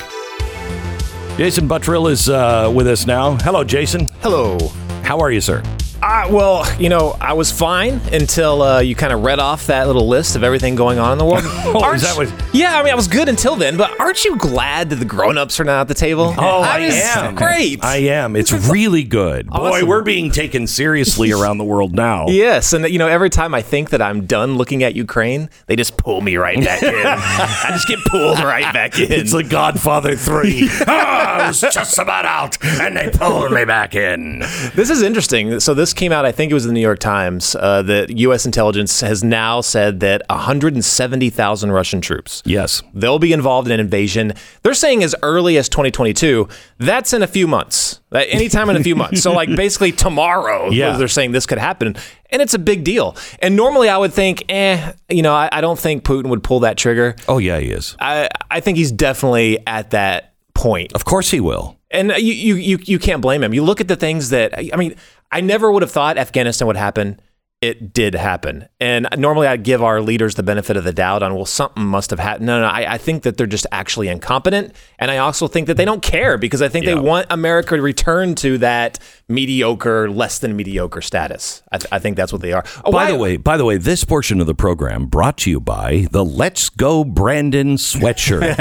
Jason 1.37 1.67
Buttrill 1.67 2.09
is 2.09 2.29
uh, 2.29 2.71
with 2.73 2.87
us 2.87 3.05
now. 3.05 3.35
Hello, 3.41 3.63
Jason. 3.63 4.05
Hello. 4.21 4.57
How 5.03 5.19
are 5.19 5.31
you, 5.31 5.41
sir? 5.41 5.61
Uh, 6.07 6.27
well, 6.29 6.71
you 6.79 6.87
know, 6.87 7.17
I 7.19 7.33
was 7.33 7.51
fine 7.51 7.99
until 8.13 8.61
uh, 8.61 8.79
you 8.79 8.93
kind 8.93 9.11
of 9.11 9.23
read 9.23 9.39
off 9.39 9.65
that 9.65 9.87
little 9.87 10.07
list 10.07 10.35
of 10.35 10.43
everything 10.43 10.75
going 10.75 10.99
on 10.99 11.13
in 11.13 11.17
the 11.17 11.25
world. 11.25 11.43
Oh, 11.67 11.81
Aren't 11.81 12.03
that 12.03 12.15
what- 12.15 12.31
Yeah, 12.53 12.77
I 12.79 12.83
mean, 12.83 12.91
I 12.93 12.95
was 12.95 13.07
good 13.07 13.27
until 13.27 13.55
then, 13.55 13.75
but 13.75 13.99
aren't 13.99 14.23
you 14.23 14.37
glad 14.37 14.91
that 14.91 14.97
the 14.97 15.05
grown-ups 15.05 15.59
are 15.59 15.63
not 15.63 15.81
at 15.81 15.87
the 15.87 15.93
table? 15.95 16.33
Oh, 16.37 16.61
I, 16.61 16.85
was 16.85 16.93
am. 16.93 17.33
Great. 17.35 17.83
I 17.83 17.97
am. 17.97 18.35
It's 18.35 18.51
really 18.69 19.03
good. 19.03 19.47
Boy, 19.47 19.83
we're 19.83 20.03
being 20.03 20.29
taken 20.29 20.67
seriously 20.67 21.31
around 21.31 21.57
the 21.57 21.63
world 21.65 21.93
now. 21.93 22.27
Yes, 22.35 22.73
and 22.73 22.87
you 22.87 22.99
know, 22.99 23.07
every 23.07 23.29
time 23.31 23.55
I 23.55 23.61
think 23.63 23.89
that 23.89 24.01
I'm 24.01 24.25
done 24.25 24.55
looking 24.57 24.83
at 24.83 24.93
Ukraine, 24.95 25.49
they 25.67 25.75
just 25.75 25.97
pull 25.97 26.21
me 26.21 26.35
right 26.37 26.59
back 26.63 26.83
in. 26.83 26.93
I 27.05 27.69
just 27.71 27.87
get 27.87 27.99
pulled 28.05 28.39
right 28.39 28.71
back 28.73 28.99
in. 28.99 29.11
It's 29.11 29.33
like 29.33 29.49
Godfather 29.49 30.15
3. 30.15 30.69
Ah, 30.87 31.43
I 31.43 31.47
was 31.47 31.61
just 31.61 31.97
about 31.97 32.25
out, 32.25 32.63
and 32.63 32.95
they 32.95 33.09
pulled 33.09 33.51
me 33.51 33.65
back 33.65 33.95
in. 33.95 34.39
This 34.75 34.89
is 34.91 35.01
interesting. 35.01 35.59
So 35.59 35.73
this 35.73 35.93
came 35.95 36.11
out, 36.11 36.25
I 36.25 36.31
think 36.31 36.51
it 36.51 36.53
was 36.53 36.65
in 36.65 36.69
the 36.69 36.73
New 36.73 36.81
York 36.81 36.99
Times. 36.99 37.55
Uh, 37.55 37.81
that 37.83 38.17
U.S. 38.17 38.45
intelligence 38.45 39.01
has 39.01 39.23
now 39.23 39.61
said 39.61 39.99
that 40.01 40.21
170,000 40.29 41.71
Russian 41.71 42.01
troops. 42.01 42.43
Yes. 42.45 42.83
They'll 42.93 43.19
be 43.19 43.33
involved 43.33 43.67
in 43.67 43.73
an 43.73 43.79
invasion. 43.79 44.33
They're 44.63 44.73
saying 44.73 45.03
as 45.03 45.15
early 45.23 45.57
as 45.57 45.69
2022. 45.69 46.47
That's 46.77 47.13
in 47.13 47.23
a 47.23 47.27
few 47.27 47.47
months. 47.47 48.01
Uh, 48.11 48.23
Anytime 48.27 48.69
in 48.69 48.75
a 48.75 48.83
few 48.83 48.95
months. 48.95 49.21
So 49.21 49.31
like 49.33 49.49
basically 49.55 49.91
tomorrow. 49.91 50.69
Yeah. 50.69 50.97
They're 50.97 51.07
saying 51.07 51.31
this 51.31 51.45
could 51.45 51.57
happen. 51.57 51.95
And 52.29 52.41
it's 52.41 52.53
a 52.53 52.59
big 52.59 52.83
deal. 52.83 53.15
And 53.39 53.55
normally 53.55 53.89
I 53.89 53.97
would 53.97 54.13
think, 54.13 54.43
eh, 54.49 54.93
you 55.09 55.21
know, 55.21 55.33
I, 55.33 55.49
I 55.51 55.61
don't 55.61 55.79
think 55.79 56.03
Putin 56.03 56.27
would 56.27 56.43
pull 56.43 56.61
that 56.61 56.77
trigger. 56.77 57.15
Oh, 57.27 57.37
yeah, 57.37 57.59
he 57.59 57.71
is. 57.71 57.95
I, 57.99 58.29
I 58.51 58.59
think 58.59 58.77
he's 58.77 58.91
definitely 58.91 59.59
at 59.67 59.91
that 59.91 60.33
point. 60.53 60.93
Of 60.93 61.05
course 61.05 61.29
he 61.31 61.39
will. 61.39 61.77
And 61.91 62.11
you, 62.17 62.33
you, 62.33 62.55
you, 62.55 62.79
you 62.81 62.99
can't 62.99 63.21
blame 63.21 63.41
him. 63.43 63.53
You 63.53 63.63
look 63.63 63.79
at 63.79 63.87
the 63.87 63.95
things 63.95 64.29
that, 64.29 64.53
I 64.73 64.75
mean, 64.75 64.95
I 65.35 65.41
never 65.41 65.71
would 65.71 65.83
have 65.83 65.91
thought 65.91 66.17
Afghanistan 66.17 66.65
would 66.67 66.77
happen. 66.77 67.19
It 67.61 67.93
did 67.93 68.15
happen. 68.15 68.67
And 68.79 69.07
normally 69.17 69.47
I'd 69.47 69.63
give 69.63 69.81
our 69.81 69.99
leaders 70.01 70.35
the 70.35 70.43
benefit 70.43 70.77
of 70.77 70.83
the 70.83 70.93
doubt 70.93 71.23
on, 71.23 71.33
well, 71.33 71.45
something 71.45 71.83
must 71.83 72.11
have 72.11 72.19
happened. 72.19 72.45
No, 72.45 72.59
no, 72.61 72.67
I, 72.67 72.93
I 72.95 72.97
think 72.99 73.23
that 73.23 73.37
they're 73.37 73.47
just 73.47 73.65
actually 73.71 74.07
incompetent. 74.09 74.75
And 74.99 75.09
I 75.09 75.17
also 75.17 75.47
think 75.47 75.65
that 75.67 75.75
they 75.77 75.85
don't 75.85 76.03
care 76.03 76.37
because 76.37 76.61
I 76.61 76.67
think 76.67 76.85
they 76.85 76.93
want 76.93 77.25
America 77.31 77.75
to 77.75 77.81
return 77.81 78.35
to 78.35 78.59
that 78.59 78.99
mediocre, 79.29 80.11
less 80.11 80.37
than 80.39 80.55
mediocre 80.55 81.01
status. 81.01 81.63
I, 81.71 81.77
th- 81.79 81.87
I 81.91 81.97
think 81.97 82.17
that's 82.17 82.31
what 82.31 82.43
they 82.43 82.51
are. 82.51 82.63
Oh, 82.83 82.91
By 82.91 83.05
why- 83.05 83.11
the 83.11 83.17
way, 83.17 83.37
by 83.37 83.57
the 83.57 83.65
way, 83.65 83.77
this 83.77 84.03
portion 84.03 84.39
of 84.41 84.45
the 84.47 84.53
program 84.53 85.07
brought 85.07 85.37
to 85.39 85.49
you 85.49 85.59
by 85.59 86.05
the 86.11 86.23
Let's 86.25 86.69
Go 86.69 87.03
Brandon 87.03 87.77
sweatshirt. 87.77 88.41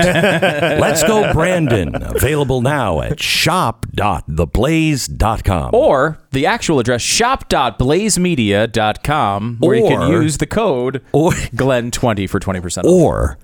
Let's 0.81 1.03
Go 1.03 1.31
Brandon, 1.35 1.95
available 2.01 2.63
now 2.63 3.03
at 3.03 3.21
shop.theblaze.com. 3.21 5.71
Or 5.75 6.19
the 6.35 6.45
actual 6.47 6.79
address 6.79 7.01
shop.blazemedia.com 7.01 9.57
where 9.61 9.77
you 9.77 9.89
can 9.89 10.11
use 10.11 10.37
the 10.39 10.47
code 10.47 11.03
or 11.13 11.33
Glenn20 11.33 12.29
for 12.29 12.39
20% 12.39 12.85
off. 12.85 12.87
or 12.87 13.39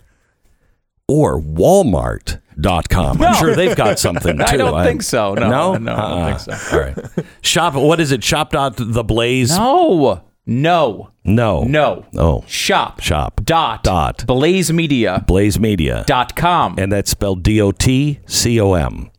or 1.09 1.41
Walmart.com. 1.41 3.21
I'm 3.21 3.35
sure 3.35 3.57
they've 3.57 3.77
got 3.77 3.99
something 3.99 4.39
too. 4.39 4.45
I 4.45 4.57
don't 4.57 4.85
think 4.85 5.03
so. 5.03 5.35
No, 5.35 5.49
no, 5.49 5.75
no, 5.77 5.93
I 5.93 5.97
don't 5.97 6.21
ah, 6.21 6.37
think 6.37 6.61
so. 6.61 6.77
All 6.77 6.83
right. 6.83 6.97
Shop. 7.43 7.75
What 7.75 7.99
is 8.01 8.13
it? 8.13 8.23
Shop. 8.23 8.53
Dot 8.53 8.77
the 8.77 9.03
Blaze. 9.03 9.51
No. 9.57 10.23
No. 10.47 11.11
No. 11.25 11.65
No. 11.65 12.07
Oh. 12.17 12.45
Shop. 12.47 13.01
Shop. 13.01 13.41
Dot. 13.45 13.83
Dot. 13.83 14.19
Blazemedia. 14.19 15.27
Blaze 15.27 15.59
Media. 15.59 16.05
Dot 16.07 16.37
com. 16.37 16.77
And 16.79 16.93
that's 16.93 17.11
spelled 17.11 17.43
D 17.43 17.61
O 17.61 17.73
T 17.73 18.21
C 18.27 18.61
O 18.61 18.75
M. 18.75 19.11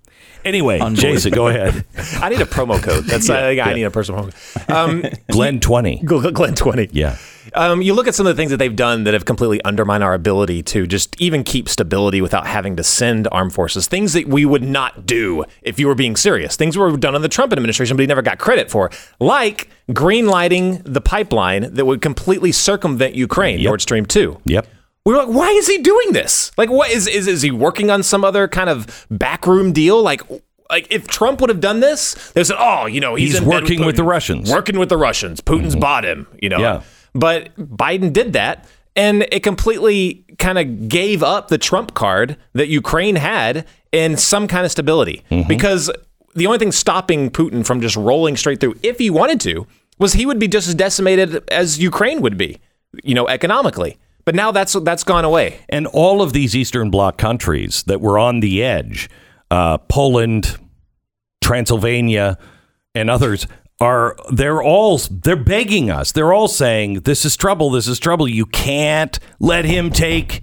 Anyway, 0.44 0.80
Jason, 0.94 1.32
go 1.32 1.48
ahead. 1.50 1.86
I 2.16 2.30
need 2.30 2.42
a 2.42 2.46
promo 2.46 2.82
code. 2.82 3.06
That's 3.06 3.30
I, 3.30 3.42
think 3.42 3.66
I 3.66 3.74
need 3.74 3.84
a 3.84 3.92
personal 3.92 4.26
promo 4.26 4.68
code. 4.68 4.76
Um, 4.76 5.04
Glenn 5.32 5.60
twenty. 5.60 5.98
Glenn 6.06 6.56
twenty. 6.56 6.90
Yeah. 6.92 7.18
Um, 7.54 7.82
you 7.82 7.94
look 7.94 8.08
at 8.08 8.16
some 8.16 8.28
of 8.28 8.36
the 8.36 8.40
things 8.40 8.52
that 8.52 8.58
they've 8.58 8.76
done 8.76 9.04
that 9.06 9.14
have 9.14 9.26
completely 9.26 9.62
undermined 9.64 10.04
our 10.04 10.14
ability 10.14 10.64
to 10.64 10.86
just 10.88 11.20
even 11.20 11.44
keep 11.44 11.68
stability 11.68 12.22
without 12.22 12.46
having 12.48 12.76
to 12.78 12.84
send 12.84 13.28
armed 13.32 13.54
forces. 13.54 13.88
Things 13.88 14.14
that 14.14 14.28
we 14.28 14.46
would 14.46 14.64
not 14.64 15.06
do 15.06 15.44
if 15.62 15.80
you 15.80 15.88
were 15.88 15.96
being 15.96 16.16
serious. 16.16 16.56
Things 16.56 16.78
were 16.78 16.96
done 16.96 17.16
in 17.16 17.22
the 17.22 17.30
Trump 17.30 17.52
administration, 17.52 17.98
but 17.98 18.02
he 18.02 18.08
never 18.08 18.22
got 18.22 18.38
credit 18.38 18.70
for, 18.72 18.90
like 19.20 19.70
greenlighting 19.90 20.82
the 20.86 21.02
pipeline 21.02 21.74
that 21.74 21.86
would 21.86 22.02
completely 22.02 22.52
circumvent 22.52 23.16
Ukraine, 23.16 23.62
Nord 23.64 23.82
Stream 23.82 24.06
two. 24.06 24.40
Yep. 24.46 24.68
We 25.06 25.14
were 25.14 25.20
like, 25.20 25.36
why 25.36 25.50
is 25.50 25.68
he 25.68 25.80
doing 25.80 26.12
this? 26.14 26.52
Like, 26.58 26.70
what 26.70 26.92
is 26.92 27.08
is 27.08 27.28
is 27.28 27.42
he 27.42 27.50
working 27.52 27.90
on 27.90 28.04
some 28.04 28.24
other 28.24 28.48
kind 28.48 28.70
of 28.70 29.08
backroom 29.10 29.74
deal? 29.74 30.02
Like, 30.02 30.22
like 30.70 30.88
if 30.92 31.08
Trump 31.08 31.42
would 31.42 31.50
have 31.50 31.60
done 31.60 31.80
this, 31.80 32.32
they 32.32 32.44
said, 32.44 32.58
oh, 32.60 32.86
you 32.86 33.02
know, 33.02 33.16
he's, 33.16 33.34
He's 33.34 33.42
in 33.42 33.48
working 33.48 33.84
with 33.84 33.96
Putin. 33.96 33.98
the 33.98 34.04
Russians. 34.04 34.48
Mm-hmm. 34.48 34.56
Working 34.56 34.80
with 34.80 34.90
the 34.90 34.98
Russians. 34.98 35.42
Putin's 35.42 35.76
bought 35.76 36.06
him. 36.06 36.28
You 36.42 36.50
know. 36.50 36.60
Yeah. 36.60 36.84
But 37.14 37.56
Biden 37.58 38.14
did 38.14 38.34
that, 38.34 38.66
and 38.96 39.24
it 39.32 39.42
completely 39.44 40.24
kind 40.38 40.58
of 40.58 40.88
gave 40.88 41.24
up 41.24 41.48
the 41.50 41.58
Trump 41.58 41.94
card 41.94 42.38
that 42.54 42.68
Ukraine 42.68 43.16
had 43.16 43.66
in 43.92 44.18
some 44.18 44.48
kind 44.48 44.66
of 44.66 44.72
stability. 44.72 45.24
Mm-hmm. 45.32 45.48
Because 45.48 45.92
the 46.36 46.46
only 46.46 46.60
thing 46.60 46.72
stopping 46.72 47.30
Putin 47.30 47.66
from 47.66 47.82
just 47.82 47.96
rolling 47.96 48.38
straight 48.38 48.60
through, 48.60 48.76
if 48.84 49.00
he 49.00 49.10
wanted 49.10 49.42
to, 49.42 49.68
was 49.98 50.14
he 50.14 50.26
would 50.26 50.40
be 50.40 50.48
just 50.48 50.68
as 50.68 50.76
decimated 50.76 51.44
as 51.52 51.80
Ukraine 51.80 52.22
would 52.22 52.38
be, 52.38 52.60
you 53.04 53.14
know, 53.16 53.28
economically. 53.28 53.98
But 54.26 54.36
now 54.36 54.52
that's 54.52 54.74
that's 54.74 55.04
gone 55.04 55.26
away. 55.26 55.60
And 55.70 55.88
all 55.88 56.22
of 56.22 56.34
these 56.34 56.56
Eastern 56.56 56.90
Bloc 56.90 57.18
countries 57.18 57.84
that 57.84 58.02
were 58.02 58.20
on 58.20 58.40
the 58.40 58.64
edge, 58.64 59.10
uh, 59.50 59.78
Poland, 59.78 60.58
Transylvania, 61.42 62.38
and 62.94 63.10
others 63.10 63.48
are 63.80 64.16
they're 64.32 64.62
all 64.62 64.98
they're 64.98 65.36
begging 65.36 65.90
us. 65.90 66.12
They're 66.12 66.34
all 66.34 66.48
saying 66.48 67.02
this 67.02 67.26
is 67.26 67.36
trouble. 67.36 67.72
This 67.72 67.88
is 67.88 68.00
trouble. 68.00 68.28
You 68.28 68.46
can't 68.46 69.18
let 69.40 69.66
him 69.66 69.90
take 69.90 70.42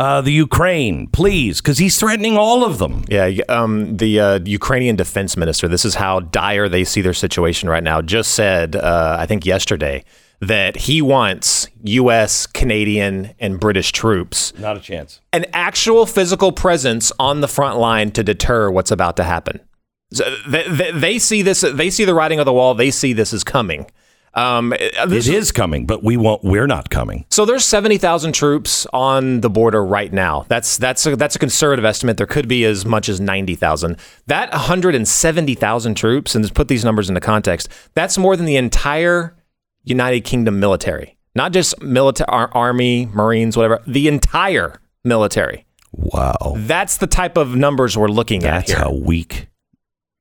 uh, 0.00 0.22
the 0.22 0.32
Ukraine, 0.32 1.06
please, 1.08 1.60
because 1.60 1.76
he's 1.76 1.98
threatening 1.98 2.36
all 2.36 2.64
of 2.64 2.78
them. 2.78 3.04
Yeah, 3.08 3.30
um, 3.50 3.98
the 3.98 4.18
uh, 4.18 4.38
Ukrainian 4.44 4.96
defense 4.96 5.36
minister, 5.36 5.68
this 5.68 5.84
is 5.84 5.94
how 5.94 6.20
dire 6.20 6.70
they 6.70 6.84
see 6.84 7.02
their 7.02 7.12
situation 7.12 7.68
right 7.68 7.82
now, 7.82 8.00
just 8.00 8.32
said, 8.32 8.76
uh, 8.76 9.16
I 9.18 9.26
think 9.26 9.44
yesterday, 9.44 10.04
that 10.40 10.76
he 10.76 11.02
wants 11.02 11.68
U.S., 11.84 12.46
Canadian, 12.46 13.34
and 13.38 13.60
British 13.60 13.92
troops, 13.92 14.52
Not 14.58 14.76
a 14.76 14.80
chance. 14.80 15.20
an 15.32 15.44
actual 15.52 16.06
physical 16.06 16.50
presence 16.52 17.12
on 17.18 17.40
the 17.42 17.48
front 17.48 17.78
line 17.78 18.10
to 18.12 18.22
deter 18.22 18.70
what's 18.70 18.90
about 18.90 19.16
to 19.18 19.24
happen. 19.24 19.60
So 20.12 20.24
they, 20.48 20.66
they, 20.68 20.90
they 20.92 21.18
see 21.18 21.42
this, 21.42 21.60
they 21.60 21.90
see 21.90 22.04
the 22.04 22.14
writing 22.14 22.40
on 22.40 22.46
the 22.46 22.52
wall, 22.52 22.74
they 22.74 22.90
see 22.90 23.12
this 23.12 23.32
is 23.32 23.44
coming. 23.44 23.86
Um, 24.32 24.70
this 25.08 25.26
It 25.26 25.34
is 25.34 25.50
coming, 25.50 25.86
but 25.86 26.04
we 26.04 26.16
won't. 26.16 26.44
We're 26.44 26.68
not 26.68 26.88
coming. 26.88 27.24
so 27.30 27.44
there's 27.44 27.64
70,000 27.64 28.32
troops 28.32 28.86
on 28.92 29.40
the 29.40 29.50
border 29.50 29.84
right 29.84 30.12
now. 30.12 30.46
That's 30.48 30.78
that's 30.78 31.04
a, 31.04 31.16
that's 31.16 31.34
a 31.34 31.38
conservative 31.40 31.84
estimate. 31.84 32.16
There 32.16 32.28
could 32.28 32.46
be 32.46 32.64
as 32.64 32.86
much 32.86 33.08
as 33.08 33.20
90,000. 33.20 33.96
That 34.28 34.52
170,000 34.52 35.94
troops, 35.96 36.34
and 36.36 36.44
let's 36.44 36.52
put 36.52 36.68
these 36.68 36.84
numbers 36.84 37.08
into 37.08 37.20
context, 37.20 37.68
that's 37.94 38.16
more 38.18 38.36
than 38.36 38.46
the 38.46 38.54
entire 38.56 39.34
United 39.84 40.20
Kingdom 40.22 40.60
military. 40.60 41.16
Not 41.34 41.52
just 41.52 41.80
military, 41.80 42.28
army, 42.28 43.06
Marines, 43.06 43.56
whatever. 43.56 43.82
The 43.86 44.08
entire 44.08 44.80
military. 45.04 45.66
Wow. 45.92 46.54
That's 46.56 46.98
the 46.98 47.06
type 47.06 47.36
of 47.36 47.54
numbers 47.54 47.96
we're 47.96 48.08
looking 48.08 48.44
at 48.44 48.66
That's 48.66 48.72
how 48.72 48.92
weak 48.92 49.49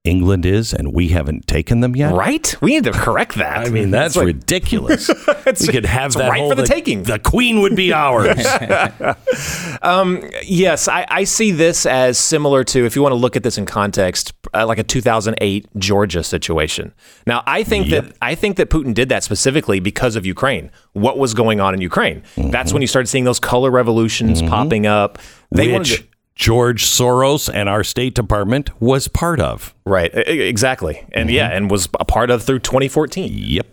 England 0.06 0.46
is, 0.46 0.74
and 0.74 0.94
we 0.94 1.10
haven't 1.10 1.46
taken 1.46 1.82
them 1.82 1.94
yet. 1.94 2.14
Right? 2.14 2.56
We 2.62 2.72
need 2.72 2.86
to 2.86 2.92
correct 2.94 3.36
that. 3.36 3.68
I 3.68 3.70
mean, 3.70 3.92
that's 3.92 4.16
like- 4.16 4.28
ridiculous. 4.28 5.10
We 5.62 5.68
could 5.68 5.86
have 5.86 6.14
that 6.14 6.30
right 6.30 6.40
whole, 6.40 6.52
for 6.52 6.56
the 6.56 6.66
taking. 6.66 7.04
The 7.04 7.18
Queen 7.18 7.62
would 7.62 7.76
be 7.76 7.92
ours. 7.92 8.46
um, 9.82 10.24
yes, 10.44 10.88
I, 10.88 11.06
I 11.10 11.24
see 11.24 11.52
this 11.52 11.86
as 11.86 12.18
similar 12.20 12.64
to, 12.66 12.86
if 12.86 12.96
you 12.96 13.02
want 13.02 13.14
to 13.14 13.18
look 13.18 13.36
at 13.36 13.42
this 13.44 13.58
in 13.58 13.66
context, 13.66 14.34
uh, 14.54 14.66
like 14.68 14.78
a 14.78 14.84
2008 14.84 15.68
Georgia 15.78 16.24
situation. 16.24 16.94
Now, 17.26 17.44
I 17.48 17.64
think 17.64 17.90
that 17.90 18.16
I 18.22 18.36
think 18.36 18.58
that 18.58 18.70
Putin 18.70 18.94
did 18.94 19.10
that 19.10 19.24
specifically 19.24 19.80
because 19.80 20.16
of 20.16 20.26
Ukraine. 20.26 20.72
What 20.94 21.18
was 21.18 21.34
going 21.34 21.60
on 21.60 21.74
in 21.74 21.82
Ukraine? 21.82 22.24
That's 22.38 22.72
when 22.72 22.82
you 22.82 22.88
started 22.88 23.08
seeing 23.08 23.24
those 23.24 23.40
color 23.40 23.72
revolutions 23.72 24.42
popping 24.44 24.86
up. 24.86 25.18
They 25.52 25.76
which 25.78 25.98
to- 25.98 26.04
George 26.40 26.86
Soros 26.86 27.54
and 27.54 27.68
our 27.68 27.84
State 27.84 28.16
Department 28.16 28.70
was 28.82 29.10
part 29.10 29.42
of. 29.42 29.76
right, 29.86 30.10
exactly, 30.16 31.06
and 31.12 31.30
yeah, 31.30 31.50
and 31.50 31.70
was 31.70 31.90
a 32.00 32.06
part 32.06 32.32
of 32.32 32.42
through 32.44 32.60
2014. 32.60 33.30
Yep. 33.36 33.68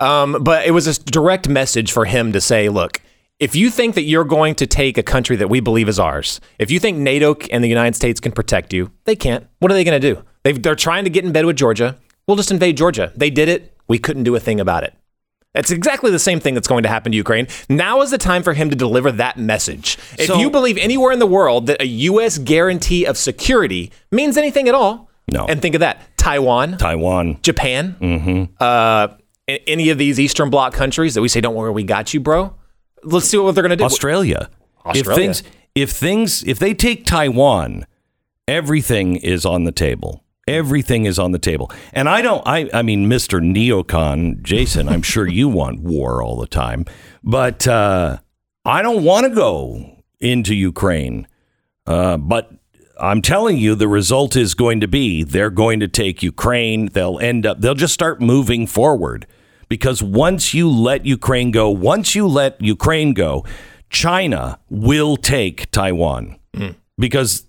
Um, 0.00 0.42
but 0.42 0.66
it 0.66 0.72
was 0.72 0.88
a 0.88 1.00
direct 1.04 1.48
message 1.48 1.92
for 1.92 2.04
him 2.04 2.32
to 2.32 2.40
say, 2.40 2.68
look, 2.68 3.00
if 3.38 3.54
you 3.54 3.70
think 3.70 3.94
that 3.94 4.02
you're 4.02 4.24
going 4.24 4.56
to 4.56 4.66
take 4.66 4.98
a 4.98 5.02
country 5.04 5.36
that 5.36 5.48
we 5.48 5.60
believe 5.60 5.88
is 5.88 6.00
ours, 6.00 6.40
if 6.58 6.72
you 6.72 6.80
think 6.80 6.98
NATO 6.98 7.36
and 7.52 7.62
the 7.62 7.68
United 7.68 7.94
States 7.94 8.18
can 8.18 8.32
protect 8.32 8.72
you, 8.72 8.90
they 9.04 9.14
can't. 9.14 9.46
What 9.60 9.70
are 9.70 9.74
they 9.74 9.84
going 9.84 10.00
to 10.00 10.14
do? 10.14 10.24
They've, 10.42 10.60
they're 10.60 10.74
trying 10.74 11.04
to 11.04 11.10
get 11.10 11.24
in 11.24 11.30
bed 11.30 11.46
with 11.46 11.56
Georgia. 11.56 11.98
We'll 12.26 12.36
just 12.36 12.50
invade 12.50 12.76
Georgia. 12.76 13.12
They 13.14 13.30
did 13.30 13.48
it. 13.48 13.76
We 13.86 14.00
couldn't 14.00 14.24
do 14.24 14.34
a 14.34 14.40
thing 14.40 14.58
about 14.58 14.82
it. 14.82 14.94
It's 15.54 15.70
exactly 15.70 16.10
the 16.10 16.18
same 16.18 16.40
thing 16.40 16.54
that's 16.54 16.66
going 16.68 16.82
to 16.84 16.88
happen 16.88 17.12
to 17.12 17.16
Ukraine. 17.16 17.46
Now 17.68 18.00
is 18.00 18.10
the 18.10 18.18
time 18.18 18.42
for 18.42 18.54
him 18.54 18.70
to 18.70 18.76
deliver 18.76 19.12
that 19.12 19.36
message. 19.38 19.98
If 20.18 20.26
So- 20.28 20.38
you 20.38 20.50
believe 20.50 20.78
anywhere 20.78 21.12
in 21.12 21.18
the 21.18 21.26
world 21.26 21.66
that 21.66 21.80
a 21.82 21.86
U.S. 21.86 22.38
guarantee 22.38 23.04
of 23.04 23.16
security 23.18 23.92
means 24.10 24.36
anything 24.38 24.66
at 24.68 24.74
all, 24.74 25.10
No. 25.30 25.44
And 25.46 25.60
think 25.62 25.74
of 25.74 25.80
that: 25.80 26.00
Taiwan, 26.16 26.78
Taiwan. 26.78 27.38
Japan, 27.42 27.96
Mm-hmm. 28.00 28.54
uh, 28.60 29.08
any 29.46 29.90
of 29.90 29.98
these 29.98 30.18
Eastern 30.18 30.50
Bloc 30.50 30.72
countries 30.74 31.14
that 31.14 31.22
we 31.22 31.28
say, 31.28 31.40
"Don't 31.40 31.54
worry, 31.54 31.70
we 31.70 31.84
got 31.84 32.12
you, 32.14 32.20
bro." 32.20 32.54
Let's 33.04 33.26
see 33.28 33.36
what 33.36 33.54
they're 33.54 33.62
going 33.62 33.70
to 33.70 33.76
do. 33.76 33.84
Australia. 33.84 34.48
If 34.86 34.86
Australia. 35.06 35.14
things, 35.16 35.42
if 35.74 35.90
things, 35.90 36.42
if 36.44 36.58
they 36.58 36.72
take 36.74 37.04
Taiwan, 37.06 37.84
everything 38.48 39.16
is 39.16 39.44
on 39.46 39.64
the 39.64 39.72
table. 39.72 40.21
Everything 40.48 41.04
is 41.04 41.18
on 41.18 41.32
the 41.32 41.38
table. 41.38 41.70
And 41.92 42.08
I 42.08 42.20
don't, 42.20 42.42
I, 42.46 42.68
I 42.74 42.82
mean, 42.82 43.08
Mr. 43.08 43.40
Neocon, 43.40 44.42
Jason, 44.42 44.88
I'm 44.88 45.02
sure 45.02 45.26
you 45.26 45.48
want 45.48 45.80
war 45.80 46.22
all 46.22 46.36
the 46.36 46.48
time, 46.48 46.84
but 47.22 47.66
uh, 47.68 48.18
I 48.64 48.82
don't 48.82 49.04
want 49.04 49.26
to 49.26 49.34
go 49.34 49.98
into 50.20 50.54
Ukraine. 50.54 51.28
Uh, 51.86 52.16
but 52.16 52.50
I'm 53.00 53.22
telling 53.22 53.56
you, 53.56 53.74
the 53.74 53.88
result 53.88 54.36
is 54.36 54.54
going 54.54 54.80
to 54.80 54.88
be 54.88 55.22
they're 55.22 55.50
going 55.50 55.80
to 55.80 55.88
take 55.88 56.22
Ukraine. 56.22 56.86
They'll 56.86 57.18
end 57.18 57.46
up, 57.46 57.60
they'll 57.60 57.74
just 57.74 57.94
start 57.94 58.20
moving 58.20 58.66
forward 58.66 59.26
because 59.68 60.02
once 60.02 60.54
you 60.54 60.68
let 60.68 61.06
Ukraine 61.06 61.50
go, 61.50 61.70
once 61.70 62.14
you 62.14 62.26
let 62.28 62.60
Ukraine 62.60 63.14
go, 63.14 63.44
China 63.90 64.58
will 64.70 65.16
take 65.16 65.70
Taiwan 65.70 66.36
because 66.98 67.46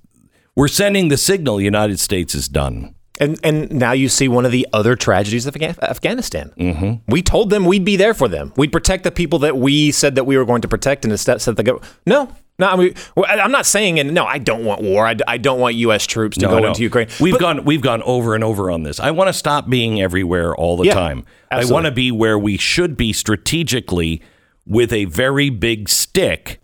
we're 0.55 0.67
sending 0.67 1.07
the 1.09 1.17
signal 1.17 1.57
the 1.57 1.63
United 1.65 1.99
States 1.99 2.35
is 2.35 2.47
done. 2.47 2.95
And 3.19 3.39
and 3.43 3.71
now 3.71 3.91
you 3.91 4.09
see 4.09 4.27
one 4.27 4.43
of 4.43 4.51
the 4.51 4.67
other 4.73 4.95
tragedies 4.95 5.45
of 5.45 5.55
Afghanistan. 5.55 6.51
Mm-hmm. 6.57 7.11
We 7.11 7.21
told 7.21 7.51
them 7.51 7.65
we'd 7.65 7.85
be 7.85 7.95
there 7.95 8.15
for 8.15 8.27
them. 8.27 8.51
We'd 8.57 8.71
protect 8.71 9.03
the 9.03 9.11
people 9.11 9.37
that 9.39 9.55
we 9.55 9.91
said 9.91 10.15
that 10.15 10.23
we 10.23 10.35
were 10.35 10.45
going 10.45 10.61
to 10.63 10.67
protect, 10.67 11.05
and 11.05 11.11
instead 11.11 11.39
said 11.39 11.55
the 11.55 11.61
go. 11.63 11.79
No, 12.07 12.35
no. 12.57 12.67
I 12.67 12.75
mean, 12.75 12.95
I'm 13.27 13.51
not 13.51 13.67
saying, 13.67 13.99
and 13.99 14.15
no, 14.15 14.25
I 14.25 14.39
don't 14.39 14.65
want 14.65 14.81
war. 14.81 15.05
I, 15.05 15.15
I 15.27 15.37
don't 15.37 15.59
want 15.59 15.75
U.S. 15.75 16.07
troops 16.07 16.37
to 16.39 16.47
No, 16.47 16.59
go 16.59 16.67
into 16.67 16.81
Ukraine. 16.81 17.07
We've 17.19 17.33
But- 17.35 17.39
gone 17.41 17.65
we've 17.65 17.81
gone 17.83 18.01
over 18.01 18.33
and 18.33 18.43
over 18.43 18.71
on 18.71 18.81
this. 18.81 18.99
I 18.99 19.11
want 19.11 19.27
to 19.27 19.33
stop 19.33 19.69
being 19.69 20.01
everywhere 20.01 20.55
all 20.55 20.75
the 20.75 20.85
Yeah, 20.85 20.95
time. 20.95 21.23
I 21.51 21.65
want 21.65 21.85
to 21.85 21.91
be 21.91 22.11
where 22.11 22.39
we 22.39 22.57
should 22.57 22.97
be 22.97 23.13
strategically 23.13 24.23
with 24.65 24.91
a 24.91 25.05
very 25.05 25.51
big 25.51 25.87
stick. 25.87 26.61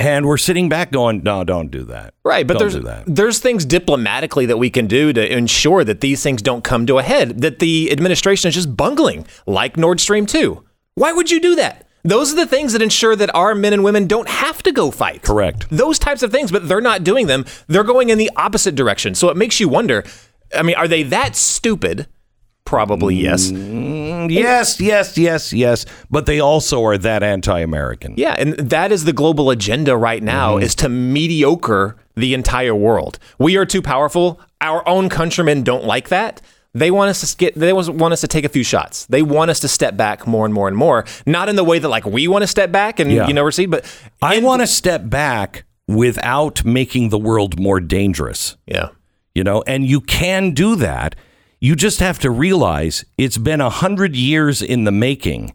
And 0.00 0.24
we're 0.24 0.38
sitting 0.38 0.70
back 0.70 0.92
going, 0.92 1.22
no, 1.22 1.44
don't 1.44 1.70
do 1.70 1.84
that. 1.84 2.14
Right, 2.24 2.46
but 2.46 2.58
Don't 2.58 2.72
there's 2.72 3.04
there's 3.06 3.38
things 3.38 3.66
diplomatically 3.66 4.46
that 4.46 4.56
we 4.56 4.70
can 4.70 4.86
do 4.86 5.12
to 5.12 5.32
ensure 5.36 5.84
that 5.84 6.00
these 6.00 6.22
things 6.22 6.40
don't 6.40 6.64
come 6.64 6.86
to 6.86 6.96
a 6.96 7.02
head. 7.02 7.42
That 7.42 7.58
the 7.58 7.92
administration 7.92 8.48
is 8.48 8.54
just 8.54 8.74
bungling, 8.74 9.26
like 9.46 9.76
Nord 9.76 10.00
Stream 10.00 10.24
two. 10.24 10.64
Why 10.94 11.12
would 11.12 11.30
you 11.30 11.38
do 11.38 11.54
that? 11.56 11.86
Those 12.02 12.32
are 12.32 12.36
the 12.36 12.46
things 12.46 12.72
that 12.72 12.80
ensure 12.80 13.14
that 13.14 13.34
our 13.34 13.54
men 13.54 13.74
and 13.74 13.84
women 13.84 14.06
don't 14.06 14.28
have 14.28 14.62
to 14.62 14.72
go 14.72 14.90
fight. 14.90 15.20
Correct. 15.20 15.66
Those 15.68 15.98
types 15.98 16.22
of 16.22 16.32
things, 16.32 16.50
but 16.50 16.66
they're 16.66 16.80
not 16.80 17.04
doing 17.04 17.26
them. 17.26 17.44
They're 17.66 17.84
going 17.84 18.08
in 18.08 18.16
the 18.16 18.30
opposite 18.36 18.74
direction. 18.74 19.14
So 19.14 19.28
it 19.28 19.36
makes 19.36 19.60
you 19.60 19.68
wonder. 19.68 20.02
I 20.56 20.62
mean, 20.62 20.76
are 20.76 20.88
they 20.88 21.02
that 21.02 21.36
stupid? 21.36 22.06
Probably 22.70 23.16
yes. 23.16 23.50
Mm, 23.50 24.30
yes, 24.30 24.80
yes, 24.80 25.18
yes, 25.18 25.52
yes. 25.52 25.86
But 26.08 26.26
they 26.26 26.38
also 26.38 26.84
are 26.84 26.96
that 26.98 27.24
anti-American. 27.24 28.14
Yeah, 28.16 28.36
and 28.38 28.54
that 28.70 28.92
is 28.92 29.04
the 29.04 29.12
global 29.12 29.50
agenda 29.50 29.96
right 29.96 30.22
now 30.22 30.54
Mm-hmm. 30.54 30.62
is 30.62 30.74
to 30.76 30.88
mediocre 30.88 31.96
the 32.14 32.32
entire 32.32 32.74
world. 32.74 33.18
We 33.40 33.56
are 33.56 33.66
too 33.66 33.82
powerful. 33.82 34.40
Our 34.60 34.88
own 34.88 35.08
countrymen 35.08 35.64
don't 35.64 35.84
like 35.84 36.10
that. 36.10 36.40
They 36.74 36.92
want 36.92 37.10
us 37.10 37.28
to 37.32 37.36
get 37.36 37.56
they 37.56 37.72
want 37.72 38.12
us 38.12 38.20
to 38.20 38.28
take 38.28 38.44
a 38.44 38.48
few 38.48 38.62
shots. 38.62 39.06
They 39.06 39.22
want 39.22 39.50
us 39.50 39.58
to 39.60 39.68
step 39.68 39.96
back 39.96 40.28
more 40.28 40.44
and 40.44 40.54
more 40.54 40.68
and 40.68 40.76
more. 40.76 41.04
Not 41.26 41.48
in 41.48 41.56
the 41.56 41.64
way 41.64 41.80
that 41.80 41.88
like 41.88 42.06
we 42.06 42.28
want 42.28 42.42
to 42.42 42.46
step 42.46 42.70
back 42.70 43.00
and 43.00 43.10
Yeah. 43.10 43.26
you 43.26 43.34
know 43.34 43.42
recede, 43.42 43.72
but 43.72 43.84
I 44.22 44.38
want 44.38 44.62
to 44.62 44.68
step 44.68 45.02
back 45.10 45.64
without 45.88 46.64
making 46.64 47.08
the 47.08 47.18
world 47.18 47.58
more 47.58 47.80
dangerous. 47.80 48.56
Yeah. 48.66 48.90
You 49.34 49.42
know, 49.42 49.64
and 49.66 49.84
you 49.84 50.00
can 50.00 50.52
do 50.54 50.76
that. 50.76 51.16
You 51.62 51.76
just 51.76 52.00
have 52.00 52.18
to 52.20 52.30
realize 52.30 53.04
it's 53.18 53.36
been 53.36 53.60
a 53.60 53.68
hundred 53.68 54.16
years 54.16 54.62
in 54.62 54.84
the 54.84 54.90
making. 54.90 55.54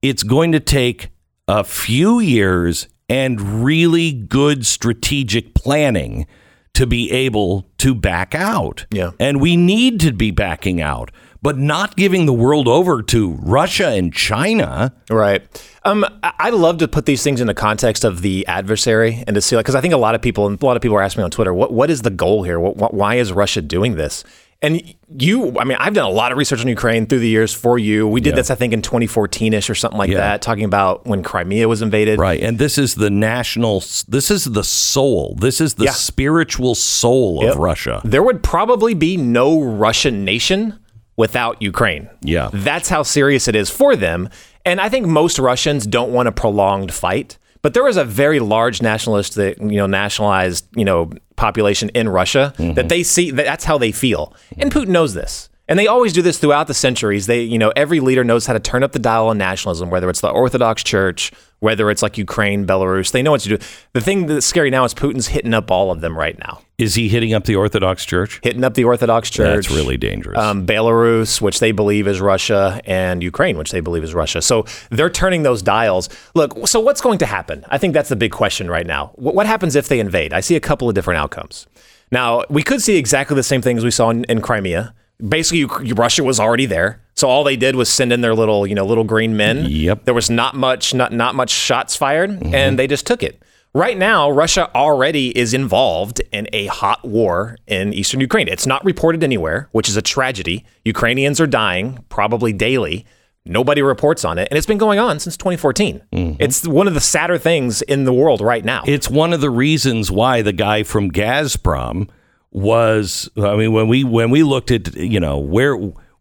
It's 0.00 0.22
going 0.22 0.52
to 0.52 0.60
take 0.60 1.08
a 1.48 1.64
few 1.64 2.20
years 2.20 2.86
and 3.08 3.64
really 3.64 4.12
good 4.12 4.64
strategic 4.64 5.54
planning 5.54 6.28
to 6.74 6.86
be 6.86 7.10
able 7.10 7.66
to 7.78 7.96
back 7.96 8.32
out. 8.32 8.86
Yeah. 8.92 9.10
And 9.18 9.40
we 9.40 9.56
need 9.56 9.98
to 10.00 10.12
be 10.12 10.30
backing 10.30 10.80
out, 10.80 11.10
but 11.42 11.58
not 11.58 11.96
giving 11.96 12.26
the 12.26 12.32
world 12.32 12.68
over 12.68 13.02
to 13.02 13.32
Russia 13.40 13.88
and 13.88 14.14
China. 14.14 14.94
Right. 15.10 15.42
Um, 15.84 16.06
I 16.22 16.50
love 16.50 16.78
to 16.78 16.86
put 16.86 17.06
these 17.06 17.24
things 17.24 17.40
in 17.40 17.48
the 17.48 17.54
context 17.54 18.04
of 18.04 18.22
the 18.22 18.46
adversary 18.46 19.24
and 19.26 19.34
to 19.34 19.40
see, 19.40 19.56
like, 19.56 19.64
because 19.64 19.74
I 19.74 19.80
think 19.80 19.94
a 19.94 19.98
lot 19.98 20.14
of 20.14 20.22
people, 20.22 20.46
and 20.46 20.62
a 20.62 20.64
lot 20.64 20.76
of 20.76 20.82
people 20.82 20.96
are 20.96 21.02
asking 21.02 21.22
me 21.22 21.24
on 21.24 21.32
Twitter, 21.32 21.52
what 21.52 21.72
what 21.72 21.90
is 21.90 22.02
the 22.02 22.10
goal 22.10 22.44
here? 22.44 22.60
What, 22.60 22.94
why 22.94 23.16
is 23.16 23.32
Russia 23.32 23.62
doing 23.62 23.96
this? 23.96 24.22
And 24.62 24.82
you, 25.16 25.58
I 25.58 25.64
mean, 25.64 25.78
I've 25.80 25.94
done 25.94 26.04
a 26.04 26.12
lot 26.12 26.32
of 26.32 26.38
research 26.38 26.60
on 26.60 26.68
Ukraine 26.68 27.06
through 27.06 27.20
the 27.20 27.28
years 27.28 27.54
for 27.54 27.78
you. 27.78 28.06
We 28.06 28.20
did 28.20 28.30
Yeah. 28.30 28.36
this, 28.36 28.50
I 28.50 28.54
think, 28.56 28.74
in 28.74 28.82
2014 28.82 29.54
ish 29.54 29.70
or 29.70 29.74
something 29.74 29.96
like 29.98 30.10
Yeah. 30.10 30.18
that, 30.18 30.42
talking 30.42 30.64
about 30.64 31.06
when 31.06 31.22
Crimea 31.22 31.66
was 31.66 31.80
invaded. 31.80 32.18
Right. 32.18 32.42
And 32.42 32.58
this 32.58 32.76
is 32.76 32.96
the 32.96 33.08
national, 33.08 33.82
this 34.06 34.30
is 34.30 34.44
the 34.44 34.62
soul. 34.62 35.34
This 35.40 35.62
is 35.62 35.74
the 35.74 35.84
Yeah. 35.84 35.92
spiritual 35.92 36.74
soul 36.74 37.40
Yep. 37.42 37.52
of 37.54 37.58
Russia. 37.58 38.02
There 38.04 38.22
would 38.22 38.42
probably 38.42 38.92
be 38.92 39.16
no 39.16 39.58
Russian 39.62 40.26
nation 40.26 40.74
without 41.16 41.60
Ukraine. 41.62 42.10
Yeah. 42.22 42.50
That's 42.52 42.90
how 42.90 43.02
serious 43.02 43.48
it 43.48 43.56
is 43.56 43.70
for 43.70 43.96
them. 43.96 44.28
And 44.66 44.78
I 44.78 44.90
think 44.90 45.06
most 45.06 45.38
Russians 45.38 45.86
don't 45.86 46.10
want 46.12 46.28
a 46.28 46.32
prolonged 46.32 46.92
fight. 46.92 47.38
But 47.62 47.74
there 47.74 47.84
was 47.84 47.96
a 47.96 48.04
very 48.04 48.40
large 48.40 48.80
nationalist, 48.80 49.34
that, 49.34 49.58
you 49.58 49.76
know, 49.76 49.86
nationalized, 49.86 50.66
you 50.74 50.84
know, 50.84 51.10
population 51.36 51.90
in 51.90 52.08
Russia 52.08 52.54
that 52.56 52.64
mm-hmm. 52.64 52.88
they 52.88 53.02
see 53.02 53.30
that 53.30 53.44
that's 53.44 53.64
how 53.64 53.78
they 53.78 53.92
feel. 53.92 54.34
And 54.58 54.72
Putin 54.72 54.88
knows 54.88 55.14
this. 55.14 55.48
And 55.68 55.78
they 55.78 55.86
always 55.86 56.12
do 56.12 56.20
this 56.20 56.38
throughout 56.38 56.66
the 56.66 56.74
centuries. 56.74 57.26
They, 57.26 57.42
you 57.42 57.56
know, 57.56 57.72
every 57.76 58.00
leader 58.00 58.24
knows 58.24 58.44
how 58.44 58.54
to 58.54 58.58
turn 58.58 58.82
up 58.82 58.90
the 58.90 58.98
dial 58.98 59.28
on 59.28 59.38
nationalism, 59.38 59.88
whether 59.88 60.10
it's 60.10 60.20
the 60.20 60.28
Orthodox 60.28 60.82
Church, 60.82 61.30
whether 61.60 61.90
it's 61.90 62.02
like 62.02 62.18
Ukraine, 62.18 62.66
Belarus. 62.66 63.12
They 63.12 63.22
know 63.22 63.30
what 63.30 63.42
to 63.42 63.50
do. 63.50 63.58
The 63.92 64.00
thing 64.00 64.26
that's 64.26 64.46
scary 64.46 64.70
now 64.70 64.84
is 64.84 64.94
Putin's 64.94 65.28
hitting 65.28 65.54
up 65.54 65.70
all 65.70 65.92
of 65.92 66.00
them 66.00 66.18
right 66.18 66.36
now. 66.40 66.62
Is 66.80 66.94
he 66.94 67.10
hitting 67.10 67.34
up 67.34 67.44
the 67.44 67.56
Orthodox 67.56 68.06
Church? 68.06 68.40
Hitting 68.42 68.64
up 68.64 68.72
the 68.72 68.84
Orthodox 68.84 69.28
Church. 69.28 69.66
That's 69.66 69.76
really 69.76 69.98
dangerous. 69.98 70.38
Um, 70.38 70.66
Belarus, 70.66 71.38
which 71.38 71.60
they 71.60 71.72
believe 71.72 72.08
is 72.08 72.22
Russia, 72.22 72.80
and 72.86 73.22
Ukraine, 73.22 73.58
which 73.58 73.70
they 73.70 73.80
believe 73.80 74.02
is 74.02 74.14
Russia. 74.14 74.40
So 74.40 74.64
they're 74.88 75.10
turning 75.10 75.42
those 75.42 75.60
dials. 75.60 76.08
Look, 76.34 76.66
so 76.66 76.80
what's 76.80 77.02
going 77.02 77.18
to 77.18 77.26
happen? 77.26 77.66
I 77.68 77.76
think 77.76 77.92
that's 77.92 78.08
the 78.08 78.16
big 78.16 78.32
question 78.32 78.70
right 78.70 78.86
now. 78.86 79.12
What, 79.16 79.34
what 79.34 79.46
happens 79.46 79.76
if 79.76 79.88
they 79.88 80.00
invade? 80.00 80.32
I 80.32 80.40
see 80.40 80.56
a 80.56 80.60
couple 80.60 80.88
of 80.88 80.94
different 80.94 81.18
outcomes. 81.18 81.66
Now, 82.10 82.44
we 82.48 82.62
could 82.62 82.80
see 82.80 82.96
exactly 82.96 83.36
the 83.36 83.42
same 83.42 83.60
thing 83.60 83.76
as 83.76 83.84
we 83.84 83.90
saw 83.90 84.08
in, 84.08 84.24
in 84.24 84.40
Crimea. 84.40 84.94
Basically, 85.28 85.66
Russia 85.92 86.24
was 86.24 86.40
already 86.40 86.64
there, 86.64 87.02
so 87.14 87.28
all 87.28 87.44
they 87.44 87.56
did 87.56 87.76
was 87.76 87.90
send 87.90 88.10
in 88.10 88.22
their 88.22 88.34
little, 88.34 88.66
you 88.66 88.74
know, 88.74 88.86
little 88.86 89.04
green 89.04 89.36
men. 89.36 89.66
Yep. 89.68 90.06
There 90.06 90.14
was 90.14 90.30
not 90.30 90.56
much, 90.56 90.94
not 90.94 91.12
not 91.12 91.34
much 91.34 91.50
shots 91.50 91.94
fired, 91.94 92.42
and 92.54 92.78
they 92.78 92.86
just 92.86 93.06
took 93.06 93.22
it. 93.22 93.42
Right 93.72 93.96
now, 93.96 94.30
Russia 94.30 94.68
already 94.74 95.36
is 95.38 95.54
involved 95.54 96.20
in 96.32 96.48
a 96.52 96.66
hot 96.66 97.04
war 97.06 97.56
in 97.68 97.94
eastern 97.94 98.20
Ukraine. 98.20 98.48
It's 98.48 98.66
not 98.66 98.84
reported 98.84 99.22
anywhere, 99.22 99.68
which 99.70 99.88
is 99.88 99.96
a 99.96 100.02
tragedy. 100.02 100.64
Ukrainians 100.84 101.40
are 101.40 101.46
dying 101.46 102.04
probably 102.08 102.52
daily. 102.52 103.06
Nobody 103.46 103.80
reports 103.80 104.24
on 104.24 104.38
it, 104.38 104.48
and 104.50 104.58
it's 104.58 104.66
been 104.66 104.76
going 104.76 104.98
on 104.98 105.18
since 105.20 105.36
2014. 105.36 106.02
It's 106.40 106.66
one 106.66 106.88
of 106.88 106.94
the 106.94 107.00
sadder 107.00 107.38
things 107.38 107.80
in 107.82 108.04
the 108.04 108.12
world 108.12 108.40
right 108.40 108.64
now. 108.64 108.82
It's 108.86 109.08
one 109.08 109.32
of 109.32 109.40
the 109.40 109.50
reasons 109.50 110.10
why 110.10 110.42
the 110.42 110.52
guy 110.52 110.82
from 110.82 111.10
Gazprom 111.10 112.10
was. 112.50 113.30
I 113.36 113.56
mean, 113.56 113.72
when 113.72 113.88
we 113.88 114.04
when 114.04 114.30
we 114.30 114.42
looked 114.42 114.70
at 114.70 114.94
you 114.96 115.20
know 115.20 115.38
where 115.38 115.74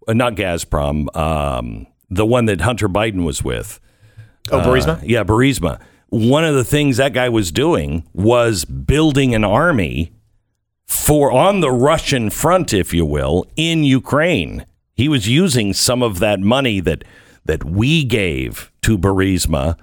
uh, 0.07 0.13
not 0.13 0.35
Gazprom, 0.35 1.13
um, 1.17 1.87
the 2.09 2.25
one 2.25 2.45
that 2.45 2.61
Hunter 2.61 2.87
Biden 2.87 3.25
was 3.25 3.43
with. 3.43 3.79
Oh, 4.51 4.61
Burisma? 4.61 4.99
Uh, 4.99 5.01
yeah, 5.03 5.23
Burisma. 5.23 5.79
One 6.09 6.43
of 6.43 6.55
the 6.55 6.63
things 6.63 6.97
that 6.97 7.13
guy 7.13 7.29
was 7.29 7.51
doing 7.51 8.07
was 8.13 8.65
building 8.65 9.35
an 9.35 9.43
army 9.43 10.11
for 10.87 11.31
on 11.31 11.59
the 11.59 11.71
Russian 11.71 12.31
front, 12.31 12.73
if 12.73 12.93
you 12.93 13.05
will, 13.05 13.45
in 13.55 13.83
Ukraine. 13.83 14.65
He 14.95 15.07
was 15.07 15.29
using 15.29 15.71
some 15.71 16.01
of 16.01 16.19
that 16.19 16.39
money 16.39 16.79
that 16.79 17.03
that 17.45 17.63
we 17.63 18.03
gave 18.03 18.71
to 18.81 18.97
Burisma. 18.97 19.77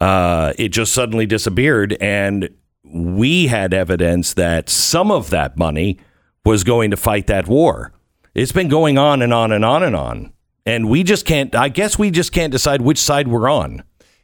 Uh, 0.00 0.52
it 0.58 0.68
just 0.68 0.92
suddenly 0.92 1.26
disappeared, 1.26 1.96
and 2.00 2.48
we 2.84 3.48
had 3.48 3.74
evidence 3.74 4.34
that 4.34 4.68
some 4.68 5.10
of 5.10 5.30
that 5.30 5.56
money 5.56 5.98
was 6.44 6.64
going 6.64 6.90
to 6.90 6.96
fight 6.96 7.26
that 7.26 7.46
war. 7.46 7.92
It's 8.34 8.52
been 8.52 8.68
going 8.68 8.98
on 8.98 9.20
and 9.20 9.32
on 9.32 9.52
and 9.52 9.64
on 9.64 9.82
and 9.82 9.94
on, 9.94 10.32
and 10.64 10.88
we 10.88 11.02
just 11.02 11.26
can't. 11.26 11.54
I 11.54 11.68
guess 11.68 11.98
we 11.98 12.10
just 12.10 12.32
can't 12.32 12.52
decide 12.52 12.82
which 12.82 12.98
side 12.98 13.28
we're 13.28 13.50
on. 13.50 13.82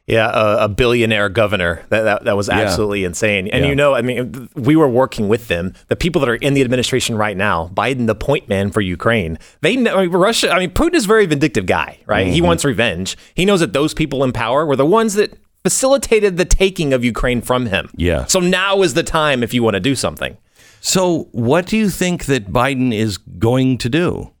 Yeah, 0.09 0.29
a, 0.33 0.65
a 0.65 0.67
billionaire 0.69 1.29
governor. 1.29 1.83
That, 1.89 2.01
that, 2.01 2.23
that 2.25 2.35
was 2.35 2.47
Yeah. 2.47 2.59
absolutely 2.61 3.03
insane. 3.03 3.47
And 3.47 3.63
Yeah. 3.63 3.69
you 3.69 3.75
know, 3.75 3.93
I 3.93 4.01
mean, 4.01 4.49
we 4.55 4.75
were 4.75 4.87
working 4.89 5.27
with 5.27 5.47
them. 5.47 5.73
The 5.87 5.95
people 5.95 6.19
that 6.21 6.29
are 6.29 6.35
in 6.35 6.53
the 6.55 6.61
administration 6.61 7.15
right 7.15 7.37
now, 7.37 7.69
Biden, 7.73 8.07
the 8.07 8.15
point 8.15 8.49
man 8.49 8.71
for 8.71 8.81
Ukraine, 8.81 9.37
they 9.61 9.75
know 9.75 9.95
I 9.97 10.01
mean, 10.07 10.11
Russia. 10.11 10.51
I 10.51 10.59
mean, 10.59 10.71
Putin 10.71 10.95
is 10.95 11.05
a 11.05 11.07
very 11.07 11.25
vindictive 11.27 11.65
guy, 11.65 11.99
right? 12.07 12.27
He 12.27 12.41
Mhm. 12.41 12.45
wants 12.45 12.65
revenge. 12.65 13.15
He 13.35 13.45
knows 13.45 13.59
that 13.59 13.73
those 13.73 13.93
people 13.93 14.23
in 14.23 14.31
power 14.31 14.65
were 14.65 14.75
the 14.75 14.85
ones 14.85 15.13
that 15.13 15.33
facilitated 15.63 16.37
the 16.37 16.45
taking 16.45 16.93
of 16.93 17.03
Ukraine 17.03 17.41
from 17.41 17.67
him. 17.67 17.89
Yeah. 17.95 18.25
So 18.25 18.39
now 18.39 18.81
is 18.81 18.93
the 18.95 19.03
time 19.03 19.43
if 19.43 19.53
you 19.53 19.61
want 19.61 19.75
to 19.75 19.79
do 19.79 19.93
something. 19.93 20.37
So, 20.81 21.27
what 21.33 21.65
do 21.65 21.75
you 21.77 21.89
think 21.89 22.25
that 22.25 22.51
Biden 22.53 22.93
is 22.93 23.17
going 23.17 23.77
to 23.79 23.89
do? 23.89 24.31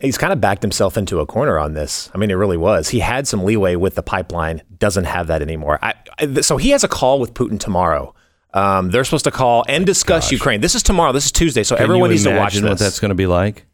He's 0.00 0.18
kind 0.18 0.32
of 0.32 0.40
backed 0.40 0.62
himself 0.62 0.96
into 0.96 1.20
a 1.20 1.26
corner 1.26 1.58
on 1.58 1.74
this. 1.74 2.10
I 2.14 2.18
mean, 2.18 2.30
it 2.30 2.34
really 2.34 2.56
was. 2.56 2.88
He 2.90 3.00
had 3.00 3.26
some 3.26 3.44
leeway 3.44 3.76
with 3.76 3.94
the 3.94 4.02
pipeline, 4.02 4.62
doesn't 4.78 5.04
have 5.04 5.28
that 5.28 5.40
anymore. 5.40 5.78
I, 5.82 5.94
I, 6.18 6.40
so 6.40 6.56
he 6.56 6.70
has 6.70 6.84
a 6.84 6.88
call 6.88 7.20
with 7.20 7.32
Putin 7.34 7.58
tomorrow. 7.58 8.14
Um, 8.52 8.90
they're 8.90 9.04
supposed 9.04 9.24
to 9.24 9.30
call 9.30 9.64
and 9.68 9.84
discuss 9.86 10.30
Ukraine. 10.30 10.60
This 10.60 10.74
is 10.74 10.82
tomorrow. 10.82 11.12
This 11.12 11.26
is 11.26 11.32
Tuesday. 11.32 11.62
So 11.64 11.74
Can 11.76 11.84
everyone 11.84 12.10
needs 12.10 12.24
to 12.24 12.36
watch 12.36 12.54
this. 12.54 12.62
what 12.62 12.78
that's 12.78 13.00
going 13.00 13.08
to 13.10 13.14
be 13.14 13.26
like? 13.26 13.66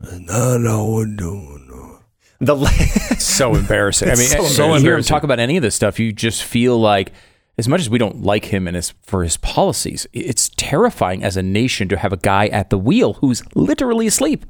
No, 0.00 0.58
no, 0.58 1.04
no. 1.04 1.98
The 2.42 2.56
so 3.20 3.54
embarrassing. 3.54 4.08
I 4.08 4.12
mean, 4.14 4.22
It's 4.22 4.32
so 4.32 4.38
so 4.38 4.42
embarrassing. 4.42 4.70
when 4.70 4.80
you 4.82 4.88
hear 4.88 4.96
him 4.96 5.04
talk 5.04 5.22
about 5.22 5.38
any 5.38 5.56
of 5.56 5.62
this 5.62 5.76
stuff, 5.76 6.00
you 6.00 6.12
just 6.12 6.42
feel 6.42 6.76
like, 6.76 7.12
as 7.56 7.68
much 7.68 7.80
as 7.80 7.88
we 7.88 7.98
don't 7.98 8.22
like 8.22 8.46
him 8.46 8.66
and 8.66 8.74
his 8.74 8.90
for 9.02 9.22
his 9.22 9.36
policies, 9.36 10.08
it's 10.12 10.50
terrifying 10.56 11.22
as 11.22 11.36
a 11.36 11.42
nation 11.42 11.88
to 11.88 11.96
have 11.96 12.12
a 12.12 12.16
guy 12.16 12.48
at 12.48 12.70
the 12.70 12.78
wheel 12.78 13.12
who's 13.14 13.44
literally 13.54 14.08
asleep. 14.08 14.44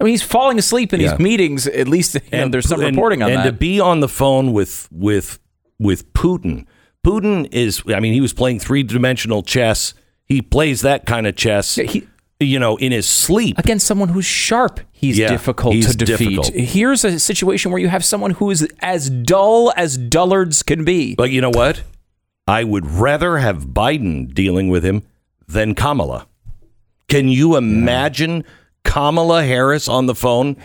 I 0.00 0.04
mean, 0.04 0.12
he's 0.12 0.22
falling 0.22 0.58
asleep 0.58 0.92
in 0.92 1.00
Yeah. 1.00 1.12
these 1.12 1.18
meetings. 1.20 1.66
At 1.66 1.88
least 1.88 2.16
and, 2.16 2.32
know, 2.32 2.48
there's 2.48 2.68
some 2.68 2.80
and- 2.80 2.94
reporting 2.96 3.22
on 3.22 3.30
and 3.30 3.38
that. 3.40 3.46
And 3.46 3.54
to 3.54 3.58
be 3.58 3.80
on 3.80 4.00
the 4.00 4.08
phone 4.08 4.52
with 4.52 4.88
with 4.92 5.38
with 5.78 6.12
Putin. 6.12 6.66
Putin 7.04 7.48
is. 7.52 7.82
I 7.94 8.00
mean, 8.00 8.12
he 8.12 8.20
was 8.20 8.32
playing 8.32 8.58
three 8.60 8.82
dimensional 8.82 9.42
chess. 9.42 9.94
He 10.24 10.42
plays 10.42 10.80
that 10.82 11.06
kind 11.06 11.26
of 11.26 11.36
chess. 11.36 11.78
you 12.38 12.58
know, 12.58 12.76
in 12.76 12.92
his 12.92 13.08
sleep 13.08 13.56
against 13.58 13.86
someone 13.86 14.10
who's 14.10 14.26
sharp. 14.26 14.80
He's 14.92 15.16
Yeah, 15.16 15.28
difficult 15.28 15.74
he's 15.74 15.96
to 15.96 16.04
defeat. 16.04 16.36
difficult. 16.36 16.52
Here's 16.54 17.02
a 17.02 17.18
situation 17.18 17.70
where 17.72 17.80
you 17.80 17.88
have 17.88 18.04
someone 18.04 18.32
who 18.32 18.50
is 18.50 18.68
as 18.80 19.08
dull 19.08 19.72
as 19.74 19.96
dullards 19.96 20.62
can 20.62 20.84
be. 20.84 21.14
But 21.14 21.30
you 21.30 21.40
know 21.40 21.48
what? 21.48 21.82
I 22.46 22.62
would 22.64 22.84
rather 22.84 23.38
have 23.38 23.68
Biden 23.68 24.34
dealing 24.34 24.68
with 24.68 24.84
him 24.84 25.02
than 25.48 25.74
Kamala. 25.74 26.26
Can 27.08 27.28
you 27.28 27.56
imagine 27.56 28.44
Kamala 28.86 29.44
Harris 29.44 29.88
on 29.88 30.06
the 30.06 30.14
phone 30.14 30.56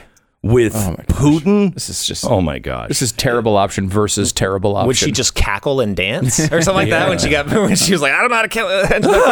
with 0.43 0.73
Putin? 0.73 1.73
This 1.73 1.89
is 1.89 2.05
just 2.05 2.25
oh 2.25 2.41
my 2.41 2.59
gosh. 2.59 2.87
This 2.87 3.01
is 3.01 3.11
terrible 3.11 3.57
option 3.57 3.89
versus 3.89 4.31
terrible 4.33 4.75
option. 4.75 4.87
Would 4.87 4.97
she 4.97 5.11
just 5.11 5.35
cackle 5.35 5.81
and 5.81 5.95
dance 5.95 6.39
or 6.51 6.61
something 6.61 6.73
like 6.73 6.89
that 6.89 7.09
when 7.09 7.19
she 7.19 7.29
got 7.29 7.47
when 7.47 7.75
she 7.75 7.91
was 7.91 8.01
like, 8.01 8.13
I 8.13 8.21
don't 8.21 8.29
know 8.29 8.35
how 8.35 8.41
to 8.41 8.47
kill, 8.47 8.69
answer 8.69 8.99
that 9.11 9.29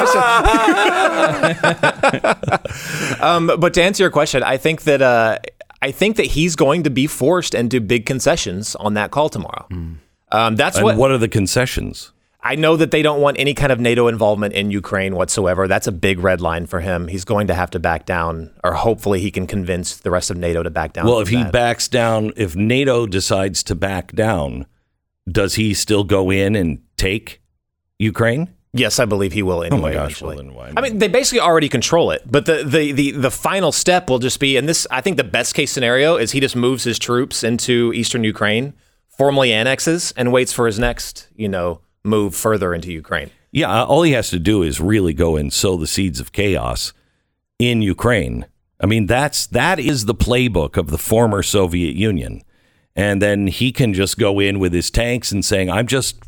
question. 3.07 3.23
um, 3.23 3.51
but 3.59 3.73
to 3.73 3.81
answer 3.81 4.03
your 4.03 4.11
question, 4.11 4.43
I 4.43 4.57
think 4.57 4.83
that 4.83 5.01
uh, 5.01 5.39
I 5.81 5.91
think 5.91 6.17
that 6.17 6.27
he's 6.27 6.55
going 6.55 6.83
to 6.83 6.89
be 6.89 7.07
forced 7.07 7.55
into 7.55 7.79
big 7.81 8.05
concessions 8.05 8.75
on 8.75 8.93
that 8.95 9.11
call 9.11 9.29
tomorrow. 9.29 9.65
Um, 10.31 10.55
that's 10.55 10.77
and 10.77 10.85
what 10.85 10.97
what 10.97 11.11
are 11.11 11.17
the 11.17 11.27
concessions? 11.29 12.11
I 12.41 12.55
know 12.55 12.77
that 12.77 12.91
they 12.91 13.01
don't 13.01 13.19
want 13.19 13.37
any 13.37 13.53
kind 13.53 13.71
of 13.71 13.81
NATO 13.81 14.07
involvement 14.07 14.53
in 14.53 14.71
Ukraine 14.71 15.15
whatsoever. 15.15 15.67
That's 15.67 15.87
a 15.87 15.91
big 15.91 16.19
red 16.19 16.39
line 16.39 16.67
for 16.67 16.79
him. 16.79 17.09
He's 17.09 17.25
going 17.25 17.47
to 17.47 17.53
have 17.53 17.69
to 17.71 17.79
back 17.79 18.05
down, 18.05 18.51
or 18.63 18.73
hopefully 18.73 19.19
he 19.19 19.29
can 19.29 19.45
convince 19.45 19.97
the 19.97 20.09
rest 20.09 20.31
of 20.31 20.37
NATO 20.37 20.63
to 20.63 20.69
back 20.69 20.93
down. 20.93 21.05
Well, 21.05 21.19
if 21.19 21.27
he 21.27 21.43
backs 21.43 21.89
down, 21.89 22.31
if 22.37 22.55
NATO 22.55 23.05
decides 23.07 23.61
to 23.63 23.75
back 23.75 24.13
down, 24.13 24.67
does 25.29 25.55
he 25.55 25.73
still 25.73 26.05
go 26.05 26.31
in 26.31 26.55
and 26.55 26.79
take 26.95 27.41
Ukraine? 27.97 28.53
Yes, 28.71 28.99
I 28.99 29.05
believe 29.05 29.33
he 29.33 29.43
will 29.43 29.63
anyway. 29.63 29.79
Oh 29.79 29.81
my 29.81 29.93
gosh, 29.93 30.21
well, 30.21 30.37
why 30.37 30.71
I 30.77 30.81
mean, 30.81 30.99
they 30.99 31.07
basically 31.07 31.41
already 31.41 31.69
control 31.69 32.11
it, 32.11 32.21
but 32.25 32.45
the, 32.45 32.63
the, 32.63 32.91
the, 32.91 33.11
the 33.11 33.31
final 33.31 33.71
step 33.71 34.09
will 34.09 34.19
just 34.19 34.39
be, 34.39 34.57
and 34.57 34.69
this, 34.69 34.85
I 34.91 35.01
think 35.01 35.17
the 35.17 35.23
best 35.23 35.55
case 35.55 35.71
scenario 35.71 36.17
is 36.17 36.31
he 36.31 36.39
just 36.39 36.55
moves 36.55 36.83
his 36.83 36.99
troops 36.99 37.43
into 37.43 37.91
eastern 37.93 38.23
Ukraine, 38.23 38.73
formally 39.09 39.51
annexes, 39.51 40.13
and 40.15 40.31
waits 40.31 40.53
for 40.53 40.67
his 40.67 40.77
next, 40.77 41.27
you 41.35 41.49
know, 41.49 41.81
move 42.03 42.35
further 42.35 42.73
into 42.73 42.91
Ukraine. 42.91 43.29
Yeah, 43.51 43.69
uh, 43.81 43.85
all 43.85 44.03
he 44.03 44.11
has 44.11 44.29
to 44.29 44.39
do 44.39 44.61
is 44.63 44.79
really 44.79 45.13
go 45.13 45.35
and 45.35 45.51
sow 45.51 45.75
the 45.77 45.87
seeds 45.87 46.19
of 46.19 46.31
chaos 46.31 46.93
in 47.57 47.81
Ukraine. 47.81 48.45
I 48.79 48.85
mean, 48.85 49.07
that's 49.07 49.47
that 49.47 49.79
is 49.79 50.05
the 50.05 50.15
playbook 50.15 50.77
of 50.77 50.89
the 50.91 50.97
former 50.97 51.41
Soviet 51.43 51.95
Union. 51.95 52.43
And 52.95 53.21
then 53.21 53.47
he 53.47 53.71
can 53.71 53.93
just 53.93 54.17
go 54.17 54.39
in 54.39 54.59
with 54.59 54.73
his 54.73 54.89
tanks 54.91 55.31
and 55.31 55.43
saying, 55.43 55.69
"I'm 55.69 55.87
just 55.87 56.19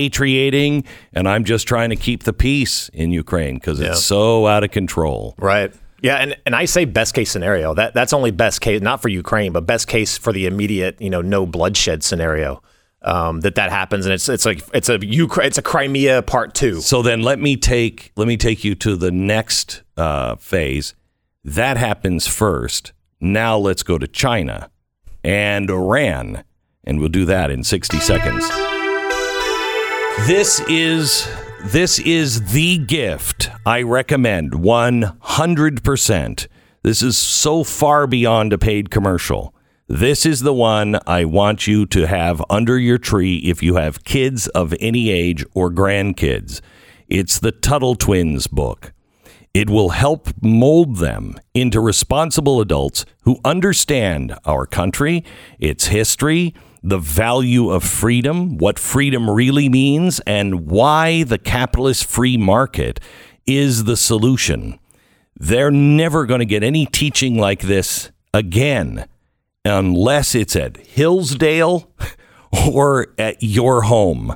repatriating 0.00 0.84
and 1.12 1.28
I'm 1.28 1.44
just 1.44 1.66
trying 1.66 1.90
to 1.90 1.96
keep 1.96 2.24
the 2.24 2.32
peace 2.32 2.88
in 2.90 3.10
Ukraine 3.10 3.54
because 3.54 3.80
Yeah. 3.80 3.88
it's 3.92 4.04
so 4.04 4.46
out 4.46 4.64
of 4.64 4.70
control." 4.70 5.34
Right. 5.38 5.72
Yeah, 6.02 6.16
and, 6.16 6.36
and 6.44 6.54
I 6.54 6.66
say 6.66 6.84
best 6.84 7.14
case 7.14 7.30
scenario. 7.30 7.74
That 7.74 7.94
that's 7.94 8.12
only 8.12 8.30
best 8.30 8.60
case, 8.60 8.80
not 8.82 9.00
for 9.02 9.08
Ukraine, 9.08 9.52
but 9.52 9.66
best 9.66 9.88
case 9.88 10.18
for 10.18 10.32
the 10.32 10.46
immediate, 10.46 11.00
you 11.00 11.10
know, 11.10 11.22
no 11.22 11.46
bloodshed 11.46 12.02
scenario. 12.04 12.62
Um, 13.06 13.40
that 13.42 13.54
that 13.54 13.70
happens, 13.70 14.04
and 14.04 14.12
it's 14.12 14.28
it's 14.28 14.44
like 14.44 14.62
it's 14.74 14.88
a 14.88 14.98
Ukraine, 15.00 15.46
it's 15.46 15.58
a 15.58 15.62
Crimea 15.62 16.22
part 16.22 16.54
two. 16.54 16.80
So 16.80 17.02
then 17.02 17.22
let 17.22 17.38
me 17.38 17.56
take 17.56 18.10
let 18.16 18.26
me 18.26 18.36
take 18.36 18.64
you 18.64 18.74
to 18.74 18.96
the 18.96 19.12
next 19.12 19.84
uh, 19.96 20.34
phase. 20.36 20.94
That 21.44 21.76
happens 21.76 22.26
first. 22.26 22.92
Now 23.20 23.56
let's 23.56 23.84
go 23.84 23.96
to 23.96 24.08
China 24.08 24.70
and 25.22 25.70
Iran, 25.70 26.42
and 26.82 26.98
we'll 26.98 27.08
do 27.08 27.24
that 27.26 27.50
in 27.50 27.62
60 27.64 27.98
seconds. 27.98 28.48
This 30.26 30.60
is 30.68 31.28
this 31.66 31.98
is 31.98 32.52
the 32.52 32.78
gift 32.78 33.50
I 33.66 33.82
recommend 33.82 34.52
100%. 34.52 36.46
This 36.82 37.02
is 37.02 37.18
so 37.18 37.64
far 37.64 38.06
beyond 38.06 38.52
a 38.52 38.58
paid 38.58 38.90
commercial. 38.90 39.52
This 39.88 40.26
is 40.26 40.40
the 40.40 40.52
one 40.52 40.98
I 41.06 41.24
want 41.24 41.68
you 41.68 41.86
to 41.86 42.08
have 42.08 42.42
under 42.50 42.76
your 42.76 42.98
tree 42.98 43.36
if 43.36 43.62
you 43.62 43.76
have 43.76 44.02
kids 44.02 44.48
of 44.48 44.74
any 44.80 45.10
age 45.10 45.44
or 45.54 45.70
grandkids. 45.70 46.60
It's 47.08 47.38
the 47.38 47.52
Tuttle 47.52 47.94
Twins 47.94 48.48
book. 48.48 48.92
It 49.54 49.70
will 49.70 49.90
help 49.90 50.30
mold 50.42 50.96
them 50.96 51.36
into 51.54 51.78
responsible 51.78 52.60
adults 52.60 53.06
who 53.22 53.38
understand 53.44 54.36
our 54.44 54.66
country, 54.66 55.24
its 55.60 55.86
history, 55.86 56.52
the 56.82 56.98
value 56.98 57.70
of 57.70 57.84
freedom, 57.84 58.58
what 58.58 58.80
freedom 58.80 59.30
really 59.30 59.68
means, 59.68 60.18
and 60.26 60.66
why 60.66 61.22
the 61.22 61.38
capitalist 61.38 62.06
free 62.06 62.36
market 62.36 62.98
is 63.46 63.84
the 63.84 63.96
solution. 63.96 64.80
They're 65.36 65.70
never 65.70 66.26
going 66.26 66.40
to 66.40 66.44
get 66.44 66.64
any 66.64 66.86
teaching 66.86 67.38
like 67.38 67.60
this 67.60 68.10
again 68.34 69.06
unless 69.66 70.34
it's 70.34 70.56
at 70.56 70.78
Hillsdale 70.78 71.90
or 72.68 73.08
at 73.18 73.42
your 73.42 73.82
home. 73.82 74.34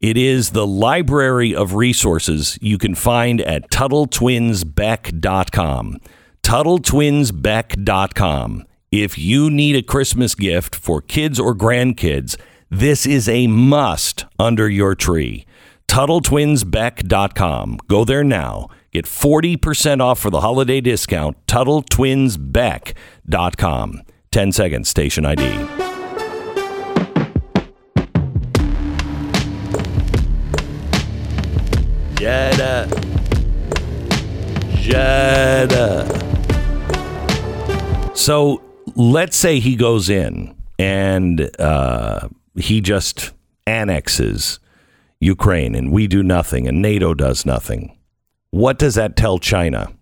It 0.00 0.18
is 0.18 0.50
the 0.50 0.66
library 0.66 1.54
of 1.54 1.74
resources 1.74 2.58
you 2.60 2.76
can 2.78 2.94
find 2.94 3.40
at 3.40 3.70
TuttleTwinsBeck.com. 3.70 6.00
TuttleTwinsBeck.com. 6.42 8.64
If 8.92 9.18
you 9.18 9.50
need 9.50 9.74
a 9.76 9.82
Christmas 9.82 10.34
gift 10.34 10.74
for 10.74 11.00
kids 11.00 11.40
or 11.40 11.54
grandkids, 11.54 12.36
this 12.70 13.06
is 13.06 13.26
a 13.28 13.46
must 13.46 14.26
under 14.38 14.68
your 14.68 14.94
tree. 14.94 15.46
TuttleTwinsBeck.com. 15.88 17.78
Go 17.88 18.04
there 18.04 18.24
now. 18.24 18.68
Get 18.92 19.06
40% 19.06 20.00
off 20.00 20.18
for 20.18 20.30
the 20.30 20.40
holiday 20.40 20.80
discount. 20.80 21.36
TuttleTwinsBeck.com. 21.46 24.02
10 24.30 24.52
seconds, 24.52 24.88
station 24.88 25.24
ID. 25.24 25.42
Jada. 32.16 32.86
Jada. 34.86 36.26
So 38.16 38.62
let's 38.94 39.36
say 39.36 39.60
he 39.60 39.76
goes 39.76 40.08
in 40.08 40.54
and 40.78 41.50
uh, 41.60 42.28
he 42.56 42.80
just 42.80 43.32
annexes 43.66 44.58
Ukraine 45.20 45.74
and 45.74 45.92
we 45.92 46.06
do 46.06 46.22
nothing 46.22 46.66
and 46.66 46.82
NATO 46.82 47.14
does 47.14 47.46
nothing. 47.46 47.96
What 48.50 48.78
does 48.78 48.94
that 48.94 49.16
tell 49.16 49.38
China? 49.38 49.92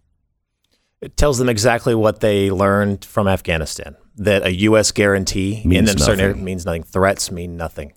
It 1.01 1.17
tells 1.17 1.39
them 1.39 1.49
exactly 1.49 1.95
what 1.95 2.21
they 2.21 2.51
learned 2.51 3.05
from 3.05 3.29
Afghanistan. 3.29 3.97
That 4.17 4.45
a 4.47 4.55
U.S. 4.55 4.93
guarantee 4.93 5.61
in 5.65 5.69
Means 5.71 5.89
them 5.91 5.99
certain 5.99 6.29
nothing. 6.29 6.45
means 6.45 6.65
nothing. 6.65 6.83
Threats 6.85 7.31
mean 7.33 7.57
nothing. 7.57 7.93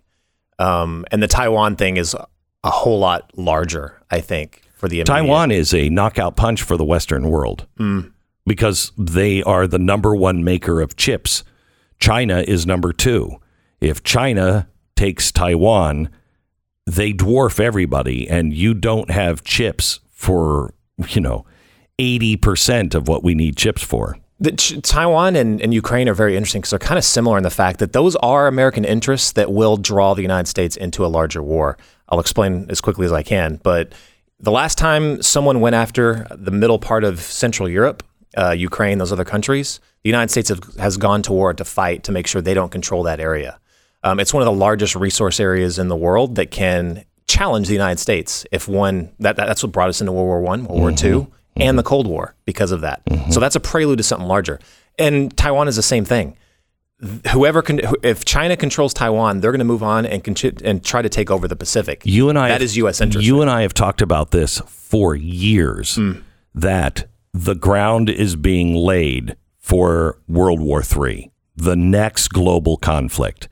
Um, 0.57 1.05
and 1.11 1.21
the 1.21 1.27
Taiwan 1.27 1.75
thing 1.75 1.97
is 1.97 2.15
a 2.63 2.69
whole 2.71 2.97
lot 2.99 3.31
larger, 3.37 4.01
I 4.09 4.21
think, 4.21 4.63
for 4.73 4.87
the 4.87 4.95
immediate. 5.01 5.05
Taiwan 5.13 5.51
is 5.51 5.73
a 5.75 5.89
knockout 5.89 6.35
punch 6.35 6.63
for 6.63 6.75
the 6.75 6.83
Western 6.85 7.29
world 7.29 7.67
Mm. 7.79 8.11
because 8.47 8.91
they 8.97 9.43
are 9.43 9.67
the 9.67 9.77
number 9.77 10.15
one 10.15 10.43
maker 10.43 10.81
of 10.81 10.95
chips. 10.95 11.43
China 11.99 12.43
is 12.47 12.65
number 12.65 12.91
two. 12.93 13.37
If 13.79 14.01
China 14.03 14.67
takes 14.95 15.31
Taiwan, 15.31 16.09
they 16.87 17.13
dwarf 17.13 17.59
everybody, 17.59 18.27
and 18.27 18.53
you 18.53 18.73
don't 18.73 19.11
have 19.11 19.43
chips 19.43 19.99
for, 20.09 20.73
you 21.09 21.21
know, 21.21 21.45
80% 21.99 22.95
of 22.95 23.07
what 23.07 23.23
we 23.23 23.35
need 23.35 23.55
chips 23.57 23.83
for. 23.83 24.17
The, 24.39 24.51
Ch- 24.51 24.79
Taiwan 24.83 25.35
and, 25.35 25.59
and 25.61 25.73
Ukraine 25.73 26.07
are 26.07 26.13
very 26.13 26.35
interesting 26.37 26.61
because 26.61 26.69
they're 26.71 26.79
kind 26.79 26.97
of 26.99 27.03
similar 27.03 27.37
in 27.37 27.43
the 27.43 27.49
fact 27.49 27.79
that 27.79 27.93
those 27.93 28.15
are 28.17 28.47
American 28.47 28.85
interests 28.85 29.31
that 29.31 29.51
will 29.51 29.77
draw 29.77 30.13
the 30.13 30.21
United 30.21 30.47
States 30.47 30.75
into 30.77 31.03
a 31.05 31.07
larger 31.07 31.41
war. 31.41 31.77
I'll 32.09 32.19
explain 32.19 32.67
as 32.69 32.79
quickly 32.79 33.05
as 33.05 33.11
I 33.11 33.23
can. 33.23 33.59
But 33.63 33.93
the 34.39 34.51
last 34.51 34.77
time 34.77 35.21
someone 35.23 35.59
went 35.59 35.75
after 35.75 36.27
the 36.29 36.51
middle 36.51 36.77
part 36.77 37.03
of 37.03 37.19
Central 37.19 37.67
Europe, 37.67 38.03
uh, 38.37 38.51
Ukraine, 38.51 38.99
those 38.99 39.11
other 39.11 39.25
countries, 39.25 39.79
the 40.03 40.09
United 40.09 40.29
States 40.29 40.49
have, 40.49 40.61
has 40.79 40.97
gone 40.97 41.23
to 41.23 41.33
war 41.33 41.53
to 41.55 41.65
fight 41.65 42.03
to 42.03 42.11
make 42.11 42.27
sure 42.27 42.39
they 42.39 42.53
don't 42.53 42.71
control 42.71 43.01
that 43.03 43.19
area. 43.19 43.59
Um, 44.03 44.19
it's 44.19 44.33
one 44.33 44.43
of 44.43 44.45
the 44.45 44.51
largest 44.51 44.95
resource 44.95 45.39
areas 45.39 45.79
in 45.79 45.87
the 45.87 45.95
world 45.95 46.35
that 46.35 46.51
can 46.51 47.03
challenge 47.27 47.67
the 47.67 47.73
United 47.73 47.99
States 47.99 48.45
if 48.51 48.67
one 48.67 49.11
that, 49.19 49.35
that- 49.37 49.47
that's 49.47 49.63
what 49.63 49.71
brought 49.71 49.89
us 49.89 49.99
into 49.99 50.11
World 50.11 50.27
War 50.27 50.41
One, 50.41 50.65
World 50.65 50.79
War 50.79 50.91
Two, 50.91 51.27
and 51.59 51.77
the 51.77 51.83
Cold 51.83 52.07
War 52.07 52.35
because 52.45 52.71
of 52.71 52.81
that. 52.81 53.01
So 53.31 53.39
that's 53.39 53.55
a 53.55 53.59
prelude 53.59 53.97
to 53.97 54.03
something 54.03 54.27
larger. 54.27 54.59
And 54.99 55.35
Taiwan 55.37 55.67
is 55.67 55.75
the 55.75 55.83
same 55.83 56.05
thing. 56.05 56.37
Whoever 57.31 57.61
can, 57.61 57.79
if 58.01 58.25
China 58.25 58.57
controls 58.57 58.91
Taiwan, 58.93 59.39
they're 59.41 59.51
going 59.51 59.59
to 59.59 59.65
move 59.65 59.83
on 59.83 60.05
and 60.07 60.25
and 60.63 60.83
try 60.83 61.01
to 61.03 61.09
take 61.09 61.29
over 61.29 61.47
the 61.47 61.55
Pacific. 61.55 62.01
You 62.05 62.29
and 62.29 62.39
I 62.39 62.47
that 62.49 62.61
is 62.63 62.75
U.S. 62.77 63.01
interest. 63.01 63.25
You 63.27 63.41
and 63.41 63.51
I 63.51 63.61
have 63.61 63.73
talked 63.75 64.01
about 64.01 64.31
this 64.31 64.59
for 64.67 65.13
years 65.15 65.95
Hmm. 65.95 66.13
that 66.55 67.07
the 67.33 67.53
ground 67.53 68.09
is 68.09 68.35
being 68.35 68.73
laid 68.73 69.35
for 69.59 70.17
World 70.27 70.59
War 70.59 70.81
III, 70.81 71.31
the 71.55 71.75
next 71.75 72.29
global 72.29 72.77
conflict. 72.77 73.47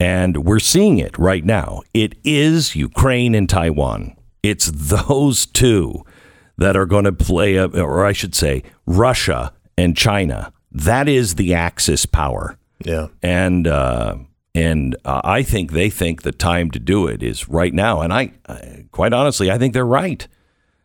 And 0.00 0.44
we're 0.44 0.58
seeing 0.58 0.98
it 0.98 1.18
right 1.18 1.44
now. 1.44 1.82
It 1.92 2.14
is 2.24 2.74
Ukraine 2.76 3.34
and 3.34 3.46
Taiwan. 3.48 4.16
It's 4.42 4.70
those 4.72 5.44
two 5.44 6.02
that 6.58 6.76
are 6.76 6.86
going 6.86 7.04
to 7.04 7.12
play, 7.12 7.56
a, 7.56 7.66
or 7.66 8.04
I 8.06 8.12
should 8.12 8.34
say, 8.34 8.62
Russia 8.86 9.52
and 9.76 9.96
China. 9.96 10.52
That 10.72 11.08
is 11.08 11.34
the 11.36 11.54
Axis 11.54 12.06
power 12.06 12.58
Yeah. 12.84 13.08
and 13.22 13.66
uh, 13.66 14.16
and 14.54 14.96
uh, 15.04 15.20
I 15.22 15.42
think 15.42 15.72
they 15.72 15.90
think 15.90 16.22
the 16.22 16.32
time 16.32 16.70
to 16.70 16.78
do 16.78 17.06
it 17.06 17.22
is 17.22 17.48
right 17.48 17.74
now. 17.74 18.00
And 18.00 18.12
I, 18.12 18.32
I, 18.48 18.86
quite 18.90 19.12
honestly, 19.12 19.50
I 19.50 19.58
think 19.58 19.74
they're 19.74 19.84
right. 19.86 20.26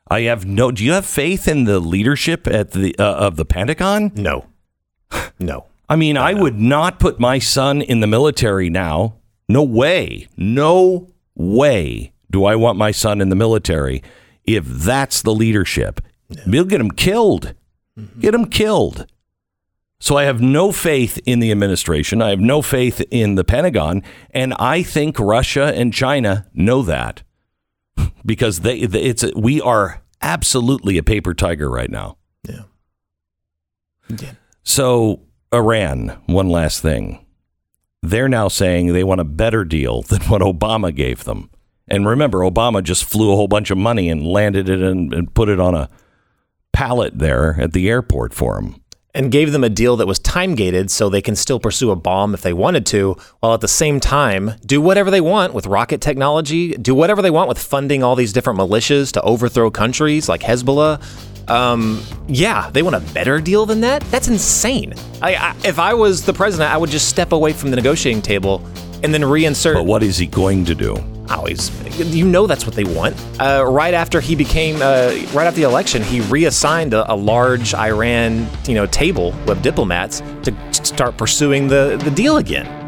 I 0.10 0.22
have 0.22 0.46
no. 0.46 0.72
Do 0.72 0.84
you 0.84 0.92
have 0.92 1.06
faith 1.06 1.48
in 1.48 1.64
the 1.64 1.80
leadership 1.80 2.48
at 2.48 2.72
the 2.72 2.94
uh, 3.00 3.04
of 3.14 3.38
the 3.38 3.46
Pentagon? 3.46 4.12
No, 4.16 4.46
no. 5.40 5.66
I 5.90 5.96
mean, 5.96 6.18
I 6.18 6.34
would 6.34 6.58
not 6.60 7.00
put 7.00 7.20
my 7.20 7.40
son 7.40 7.82
in 7.82 8.00
the 8.02 8.08
military 8.08 8.70
now. 8.70 9.16
No 9.50 9.64
way. 9.64 10.28
No 10.38 11.08
way 11.36 12.12
do 12.30 12.46
I 12.46 12.56
want 12.56 12.78
my 12.78 12.92
son 12.92 13.20
in 13.22 13.28
the 13.30 13.36
military 13.36 14.02
if 14.56 14.66
that's 14.66 15.22
the 15.22 15.34
leadership. 15.34 16.02
We'll 16.46 16.66
get 16.66 16.82
him 16.82 16.92
killed. 16.92 17.54
Mm-hmm. 18.00 18.20
Get 18.20 18.34
him 18.34 18.46
killed. 18.46 19.06
So 20.00 20.18
I 20.18 20.24
have 20.24 20.42
no 20.42 20.72
faith 20.72 21.20
in 21.26 21.40
the 21.40 21.52
administration. 21.52 22.22
I 22.22 22.30
have 22.30 22.40
no 22.40 22.62
faith 22.62 23.02
in 23.12 23.36
the 23.36 23.44
Pentagon. 23.44 24.02
And 24.32 24.54
I 24.56 24.82
think 24.82 25.20
Russia 25.20 25.74
and 25.76 25.94
China 25.94 26.48
know 26.54 26.82
that. 26.82 27.24
because 28.26 28.62
they 28.62 28.78
it's 28.78 29.26
we 29.36 29.62
are 29.62 30.02
absolutely 30.22 30.98
a 30.98 31.04
paper 31.04 31.34
tiger 31.34 31.70
right 31.70 31.90
now. 31.90 32.18
Yeah. 32.48 32.64
Yeah. 34.10 34.34
So 34.64 35.22
Iran, 35.54 36.20
one 36.28 36.50
last 36.50 36.82
thing. 36.82 37.26
They're 38.04 38.30
now 38.30 38.48
saying 38.48 38.94
they 38.94 39.04
want 39.04 39.22
a 39.22 39.26
better 39.26 39.64
deal 39.64 40.02
than 40.02 40.22
what 40.24 40.42
Obama 40.42 40.94
gave 40.96 41.24
them. 41.24 41.50
And 41.88 42.06
remember, 42.06 42.40
Obama 42.40 42.82
just 42.84 43.04
flew 43.06 43.32
a 43.32 43.36
whole 43.36 43.48
bunch 43.48 43.72
of 43.72 43.78
money 43.78 44.10
and 44.10 44.26
landed 44.26 44.70
it 44.70 44.80
and, 44.82 45.14
and 45.14 45.34
put 45.34 45.50
it 45.50 45.60
on 45.60 45.76
a 45.76 45.90
pallet 46.74 47.20
there 47.20 47.58
at 47.60 47.74
the 47.74 47.90
airport 47.90 48.34
for 48.34 48.58
him. 48.58 48.76
and 49.14 49.30
gave 49.30 49.52
them 49.52 49.64
a 49.64 49.70
deal 49.70 49.98
that 49.98 50.08
was 50.08 50.20
time 50.20 50.56
gated 50.56 50.90
so 50.90 51.10
they 51.10 51.22
can 51.22 51.36
still 51.36 51.60
pursue 51.60 51.92
a 51.92 51.96
bomb 51.98 52.34
if 52.34 52.42
they 52.44 52.54
wanted 52.54 52.86
to, 52.86 53.14
while 53.42 53.54
at 53.54 53.60
the 53.60 53.68
same 53.68 54.00
time 54.00 54.54
do 54.66 54.80
whatever 54.80 55.12
they 55.12 55.20
want 55.20 55.54
with 55.54 55.66
rocket 55.66 56.00
technology, 56.00 56.72
do 56.78 56.96
whatever 56.96 57.22
they 57.22 57.30
want 57.30 57.50
with 57.50 57.60
funding 57.60 58.04
all 58.04 58.16
these 58.16 58.32
different 58.32 58.58
militias 58.58 59.12
to 59.12 59.22
overthrow 59.24 59.70
countries 59.70 60.30
like 60.30 60.40
Hezbollah. 60.42 61.02
Um, 61.48 62.04
yeah, 62.28 62.70
they 62.70 62.82
want 62.82 62.96
a 62.96 63.14
better 63.14 63.40
deal 63.42 63.66
than 63.66 63.82
that? 63.82 64.02
That's 64.12 64.28
insane. 64.28 64.94
I, 65.22 65.36
I, 65.36 65.56
if 65.66 65.80
I 65.80 65.94
was 65.94 66.26
the 66.26 66.34
president, 66.34 66.72
I 66.72 66.78
would 66.78 66.90
just 66.90 67.10
step 67.10 67.32
away 67.32 67.54
from 67.54 67.70
the 67.70 67.76
negotiating 67.76 68.22
table 68.22 68.66
and 69.04 69.14
then 69.14 69.22
reinsert. 69.22 69.74
But 69.74 69.86
what 69.86 70.04
is 70.04 70.18
he 70.18 70.28
going 70.28 70.66
to 70.66 70.76
do? 70.76 70.96
Always, 71.30 71.72
you 71.98 72.28
know 72.28 72.46
that's 72.46 72.66
what 72.66 72.76
they 72.76 72.84
want. 72.84 73.16
Uh, 73.40 73.64
right 73.66 73.94
after 73.94 74.20
he 74.20 74.36
became, 74.36 74.76
uh, 74.82 75.16
right 75.34 75.48
after 75.48 75.62
the 75.62 75.64
election, 75.68 76.04
he 76.04 76.20
reassigned 76.22 76.94
a, 76.94 77.10
a 77.12 77.16
large 77.16 77.74
Iran, 77.74 78.48
you 78.68 78.76
know, 78.76 78.86
table 78.88 79.34
of 79.50 79.62
diplomats 79.62 80.22
to 80.44 80.54
start 80.72 81.16
pursuing 81.16 81.68
the, 81.68 82.00
the 82.04 82.12
deal 82.12 82.38
again. 82.38 82.81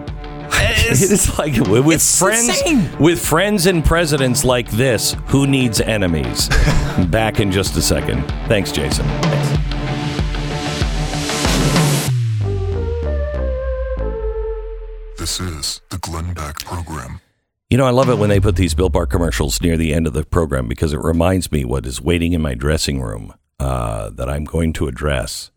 It's, 0.56 1.38
like 1.40 1.54
with, 1.56 1.86
with 1.86 1.96
it's 1.96 2.20
friends, 2.20 2.50
insane. 2.50 2.90
with 3.00 3.24
friends 3.24 3.66
and 3.66 3.84
presidents 3.84 4.44
like 4.44 4.70
this, 4.72 5.16
who 5.28 5.48
needs 5.48 5.82
enemies? 5.82 6.50
Back 7.10 7.40
in 7.40 7.52
just 7.52 7.76
a 7.78 7.82
second. 7.82 8.24
Thanks, 8.48 8.72
Jason. 8.72 9.06
This 15.18 15.40
is 15.40 15.82
the 15.90 15.98
Glenn 16.00 16.34
Beck 16.34 16.60
Program. 16.60 17.22
You 17.70 17.78
know, 17.78 17.86
I 17.86 17.92
love 17.92 18.10
it 18.10 18.18
when 18.18 18.30
they 18.30 18.40
put 18.40 18.56
these 18.56 18.74
Built 18.74 18.94
Bar 18.94 19.08
commercials 19.08 19.62
near 19.62 19.78
the 19.78 19.94
end 19.94 20.06
of 20.06 20.14
the 20.14 20.24
program 20.24 20.68
because 20.68 20.94
it 20.94 21.00
reminds 21.00 21.52
me 21.52 21.66
what 21.66 21.86
is 21.86 22.02
waiting 22.02 22.34
in 22.34 22.42
my 22.42 22.54
dressing 22.54 23.02
room 23.02 23.34
uh, 23.60 24.10
that 24.12 24.30
I'm 24.30 24.44
going 24.44 24.74
to 24.74 24.88
address 24.88 25.50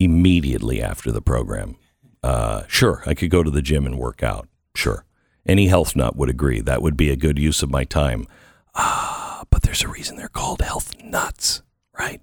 immediately 0.00 0.82
after 0.82 1.12
the 1.12 1.20
program. 1.20 1.76
Uh, 2.22 2.62
sure, 2.66 3.02
I 3.06 3.14
could 3.14 3.30
go 3.30 3.42
to 3.42 3.50
the 3.50 3.62
gym 3.62 3.86
and 3.86 3.98
work 3.98 4.22
out. 4.22 4.48
Sure. 4.74 5.04
Any 5.46 5.68
health 5.68 5.96
nut 5.96 6.16
would 6.16 6.28
agree 6.28 6.60
that 6.60 6.82
would 6.82 6.96
be 6.96 7.10
a 7.10 7.16
good 7.16 7.38
use 7.38 7.62
of 7.62 7.70
my 7.70 7.84
time. 7.84 8.26
Ah, 8.74 9.44
but 9.50 9.62
there's 9.62 9.82
a 9.82 9.88
reason 9.88 10.16
they're 10.16 10.28
called 10.28 10.60
health 10.60 10.94
nuts, 11.02 11.62
right? 11.98 12.20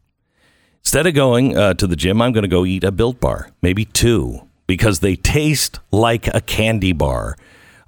Instead 0.82 1.08
of 1.08 1.16
going 1.16 1.58
uh, 1.58 1.74
to 1.74 1.88
the 1.88 1.96
gym, 1.96 2.22
I'm 2.22 2.32
going 2.32 2.44
to 2.44 2.48
go 2.48 2.66
eat 2.66 2.84
a 2.84 2.92
Built 2.92 3.20
Bar, 3.20 3.50
maybe 3.62 3.86
two, 3.86 4.48
because 4.68 5.00
they 5.00 5.16
taste 5.16 5.80
like 5.92 6.28
a 6.28 6.42
candy 6.42 6.94
bar. 6.94 7.36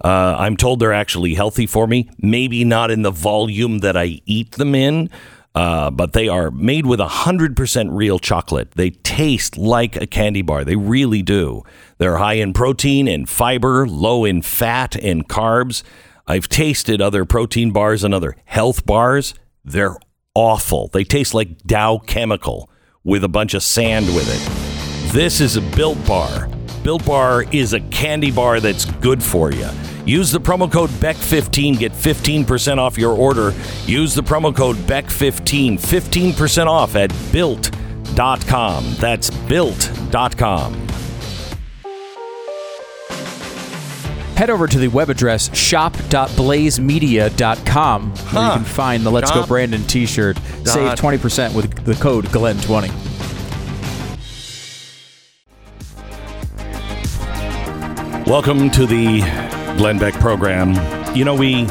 Uh, 0.04 0.36
I'm 0.38 0.58
told 0.58 0.80
they're 0.80 0.94
actually 0.94 1.36
healthy 1.36 1.68
for 1.68 1.88
me. 1.88 2.10
Maybe 2.18 2.64
not 2.64 2.92
in 2.92 3.04
the 3.04 3.12
volume 3.12 3.80
that 3.80 3.96
I 3.96 4.22
eat 4.26 4.54
them 4.54 4.74
in, 4.74 5.10
uh, 5.58 5.90
but 5.90 6.14
they 6.14 6.28
are 6.28 6.52
made 6.52 6.86
with 6.86 7.00
100% 7.00 7.88
real 7.90 8.20
chocolate. 8.20 8.74
They 8.74 8.92
taste 8.92 9.58
like 9.58 9.96
a 9.96 10.06
candy 10.06 10.44
bar. 10.44 10.64
They 10.64 10.76
really 10.76 11.24
do. 11.24 11.64
They're 11.98 12.18
high 12.18 12.36
in 12.36 12.54
protein 12.54 13.08
and 13.08 13.28
fiber, 13.28 13.88
low 13.88 14.24
in 14.24 14.44
fat 14.44 14.96
and 14.96 15.28
carbs. 15.28 15.82
I've 16.28 16.48
tasted 16.48 17.02
other 17.02 17.26
protein 17.26 17.72
bars 17.72 18.04
and 18.04 18.14
other 18.14 18.36
health 18.46 18.86
bars. 18.86 19.34
They're 19.66 19.98
awful. 20.36 20.90
They 20.94 21.04
taste 21.04 21.34
like 21.34 21.64
Dow 21.64 21.98
Chemical 22.06 22.70
with 23.04 23.24
a 23.24 23.30
bunch 23.30 23.56
of 23.56 23.64
sand 23.64 24.06
with 24.14 24.30
it. 24.30 25.12
This 25.12 25.42
is 25.42 25.56
a 25.56 25.62
Built 25.76 25.98
Bar. 26.06 26.52
Built 26.84 27.04
Bar 27.04 27.46
is 27.52 27.74
a 27.74 27.80
candy 27.80 28.30
bar 28.30 28.60
that's 28.60 28.86
good 28.86 29.24
for 29.24 29.52
you. 29.52 29.70
Use 30.08 30.32
the 30.32 30.40
promo 30.40 30.72
code 30.72 30.90
BECK15, 30.90 31.80
get 31.80 31.92
15% 31.92 32.78
off 32.78 32.98
your 32.98 33.14
order. 33.14 33.54
Use 33.86 34.16
the 34.16 34.24
promo 34.24 34.56
code 34.56 34.78
BECK15, 34.78 35.74
15% 35.74 36.68
off 36.68 36.96
at 36.96 37.14
built.com. 37.34 38.86
That's 39.00 39.30
built.com. 39.30 40.74
Head 44.38 44.50
over 44.50 44.68
to 44.68 44.80
the 44.80 44.88
web 44.88 45.10
address 45.10 45.54
shop.blazemedia.com 45.54 48.12
where 48.12 48.46
you 48.46 48.52
can 48.54 48.64
find 48.64 49.06
the 49.06 49.12
Let's 49.12 49.32
Go 49.32 49.46
Brandon 49.46 49.84
t-shirt. 49.84 50.38
Save 50.64 50.94
20% 50.94 51.54
with 51.54 51.84
the 51.84 51.96
code 51.96 52.28
GLEN20. 52.28 52.94
Welcome 58.26 58.70
to 58.72 58.86
the 58.86 59.57
Glenn 59.78 60.00
Beck 60.00 60.16
program. 60.16 60.74
You 61.16 61.24
know, 61.24 61.36
we 61.36 61.66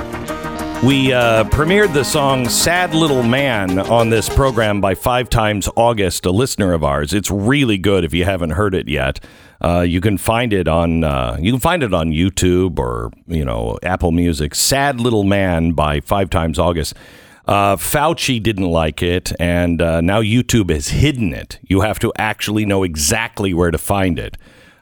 we 0.84 1.12
uh, 1.12 1.42
premiered 1.44 1.92
the 1.92 2.04
song 2.04 2.48
"Sad 2.48 2.94
Little 2.94 3.24
Man" 3.24 3.80
on 3.80 4.10
this 4.10 4.28
program 4.28 4.80
by 4.80 4.94
Five 4.94 5.28
Times 5.28 5.68
August, 5.74 6.24
a 6.24 6.30
listener 6.30 6.72
of 6.72 6.84
ours. 6.84 7.12
It's 7.12 7.32
really 7.32 7.78
good. 7.78 8.04
If 8.04 8.14
you 8.14 8.24
haven't 8.24 8.50
heard 8.50 8.76
it 8.76 8.86
yet, 8.86 9.18
uh, 9.60 9.80
you 9.80 10.00
can 10.00 10.18
find 10.18 10.52
it 10.52 10.68
on 10.68 11.02
uh, 11.02 11.36
you 11.40 11.50
can 11.50 11.60
find 11.60 11.82
it 11.82 11.92
on 11.92 12.10
YouTube 12.10 12.78
or 12.78 13.10
you 13.26 13.44
know 13.44 13.76
Apple 13.82 14.12
Music. 14.12 14.54
"Sad 14.54 15.00
Little 15.00 15.24
Man" 15.24 15.72
by 15.72 15.98
Five 16.00 16.30
Times 16.30 16.60
August. 16.60 16.94
Uh, 17.46 17.74
Fauci 17.74 18.40
didn't 18.40 18.68
like 18.70 19.02
it, 19.02 19.32
and 19.40 19.82
uh, 19.82 20.00
now 20.00 20.20
YouTube 20.20 20.70
has 20.70 20.88
hidden 20.88 21.34
it. 21.34 21.58
You 21.62 21.80
have 21.80 21.98
to 22.00 22.12
actually 22.16 22.64
know 22.64 22.84
exactly 22.84 23.52
where 23.52 23.72
to 23.72 23.78
find 23.78 24.18
it 24.18 24.36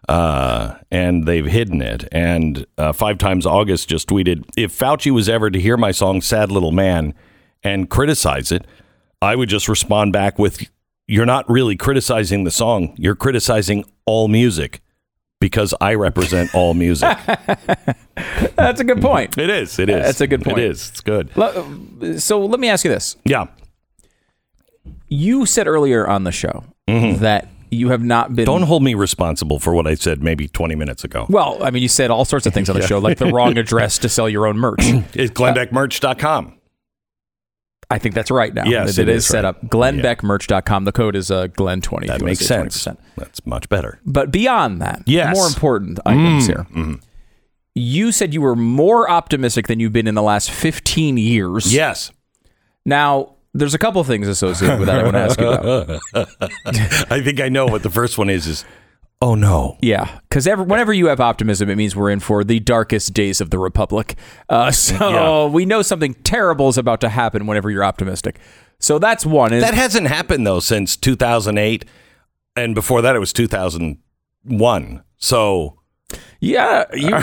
uh, 0.09 0.76
and 0.90 1.26
they've 1.26 1.47
hidden 1.47 1.81
it. 1.82 2.09
And 2.12 2.66
uh, 2.78 2.93
Five 2.93 3.18
Times 3.18 3.47
August 3.47 3.89
just 3.89 4.09
tweeted 4.09 4.44
If 4.56 4.76
Fauci 4.78 5.10
was 5.10 5.28
ever 5.28 5.51
to 5.51 5.60
hear 5.60 5.76
my 5.76 5.90
song 5.90 6.20
Sad 6.20 6.51
Little 6.51 6.72
Man 6.72 7.14
and 7.62 7.89
criticize 7.89 8.52
it, 8.52 8.66
I 9.22 9.36
would 9.36 9.48
just 9.48 9.68
respond 9.68 10.12
back 10.12 10.39
with 10.39 10.62
You're 11.06 11.26
not 11.26 11.48
really 11.48 11.76
criticizing 11.76 12.44
the 12.44 12.51
song, 12.51 12.94
you're 12.98 13.14
criticizing 13.16 13.85
all 14.06 14.28
music 14.28 14.81
because 15.40 15.74
I 15.81 15.94
represent 15.94 16.55
all 16.55 16.74
music. 16.74 17.18
That's 18.56 18.81
a 18.81 18.85
good 18.85 19.02
point. 19.02 19.36
it 19.36 19.51
is. 19.51 19.78
It 19.78 19.90
is. 19.90 20.02
That's 20.05 20.20
a 20.20 20.26
good 20.26 20.43
point. 20.43 20.59
It 20.59 20.64
is. 20.64 20.89
It's 20.90 21.01
good. 21.01 21.31
So 22.20 22.44
let 22.44 22.60
me 22.60 22.68
ask 22.68 22.85
you 22.85 22.90
this. 22.90 23.16
Yeah. 23.24 23.47
You 25.09 25.44
said 25.47 25.66
earlier 25.66 26.06
on 26.09 26.24
the 26.24 26.32
show 26.32 26.64
that 26.86 27.48
you 27.74 27.88
have 27.90 28.02
not 28.02 28.34
been. 28.34 28.44
Don't 28.46 28.62
hold 28.62 28.82
me 28.82 28.94
responsible 28.94 29.59
for 29.59 29.74
what 29.74 29.86
I 29.86 29.94
said 29.94 30.22
maybe 30.22 30.48
20 30.48 30.74
minutes 30.74 31.05
ago. 31.05 31.26
Well, 31.28 31.62
I 31.62 31.70
mean, 31.70 31.82
you 31.82 31.88
said 31.88 32.10
all 32.10 32.24
sorts 32.24 32.46
of 32.46 32.55
things 32.55 32.68
on 32.70 32.74
the 32.76 32.80
Yeah. 32.82 32.86
show, 32.88 32.98
like 32.98 33.18
the 33.18 33.26
wrong 33.32 33.59
address 33.59 33.98
to 33.98 34.09
sell 34.09 34.28
your 34.28 34.46
own 34.46 34.56
merch. 34.59 34.80
It's 35.14 35.32
glennbeckmerch.com. 35.32 36.59
I 37.90 37.98
think 37.98 38.14
that's 38.14 38.30
right 38.30 38.52
now. 38.55 38.64
Yes, 38.64 38.96
it 38.98 39.09
it 39.09 39.12
is 39.14 39.24
is 39.24 39.26
set 39.28 39.44
right. 39.44 39.51
up. 39.51 39.62
GlennBeckMerch.com. 39.66 40.84
The 40.84 40.92
code 40.92 41.14
is 41.14 41.30
uh, 41.30 41.48
Glenn20. 41.48 41.90
That 41.90 41.92
if 42.01 42.06
you 42.06 42.10
wanna 42.12 42.24
makes 42.24 42.46
sense. 42.46 42.84
20%. 42.86 42.96
That's 43.16 43.44
much 43.46 43.68
better. 43.68 44.01
But 44.06 44.30
beyond 44.30 44.80
that, 44.80 45.02
Yes. 45.06 45.36
more 45.36 45.46
important 45.46 46.01
items 46.06 46.48
Mm, 46.48 46.66
here. 46.76 46.98
You 47.74 48.10
said 48.12 48.32
you 48.32 48.40
were 48.40 48.56
more 48.56 49.10
optimistic 49.10 49.66
than 49.66 49.80
you've 49.80 49.92
been 49.92 50.06
in 50.06 50.14
the 50.14 50.22
last 50.22 50.51
15 50.51 51.18
years. 51.18 51.74
Yes. 51.74 52.10
Now, 52.86 53.34
there's 53.55 53.74
a 53.74 53.78
couple 53.78 54.01
of 54.01 54.06
things 54.06 54.26
associated 54.28 54.78
with 54.81 54.89
that 54.89 54.98
I 55.01 55.02
want 55.05 55.14
to 55.14 55.20
ask 55.20 55.40
you 55.40 55.48
about. 55.48 56.01
I 57.10 57.20
think 57.22 57.40
I 57.40 57.48
know 57.48 57.66
what 57.66 57.82
the 57.82 57.90
first 57.90 58.18
one 58.18 58.28
is. 58.28 58.47
Is 58.47 58.64
oh 59.22 59.35
no, 59.35 59.78
Yeah, 59.81 60.18
because 60.28 60.47
whenever 60.47 60.93
you 60.93 61.06
have 61.06 61.20
optimism, 61.20 61.70
it 61.70 61.76
means 61.76 61.94
we're 61.97 62.10
in 62.10 62.20
for 62.20 62.44
the 62.44 62.60
darkest 62.60 63.14
days 63.14 63.40
of 63.40 63.51
the 63.51 63.59
republic. 63.59 64.16
Uh, 64.48 64.70
so 64.72 65.10
Yeah. 65.10 65.52
we 65.52 65.64
know 65.64 65.82
something 65.82 66.14
terrible 66.14 66.68
is 66.68 66.76
about 66.78 67.01
to 67.02 67.09
happen 67.09 67.47
whenever 67.47 67.70
you're 67.70 67.85
optimistic. 67.85 68.39
So 68.81 68.98
that's 68.98 69.24
one. 69.24 69.52
Is, 69.55 69.62
that 69.62 69.74
hasn't 69.74 70.09
happened 70.09 70.47
though 70.47 70.60
since 70.60 70.97
2008, 70.97 71.85
and 72.56 72.74
before 72.74 73.01
that 73.02 73.16
it 73.16 73.20
was 73.20 73.32
2001. 73.32 75.02
So 75.16 75.78
yeah, 76.40 76.84
you, 76.94 77.08
uh, 77.14 77.22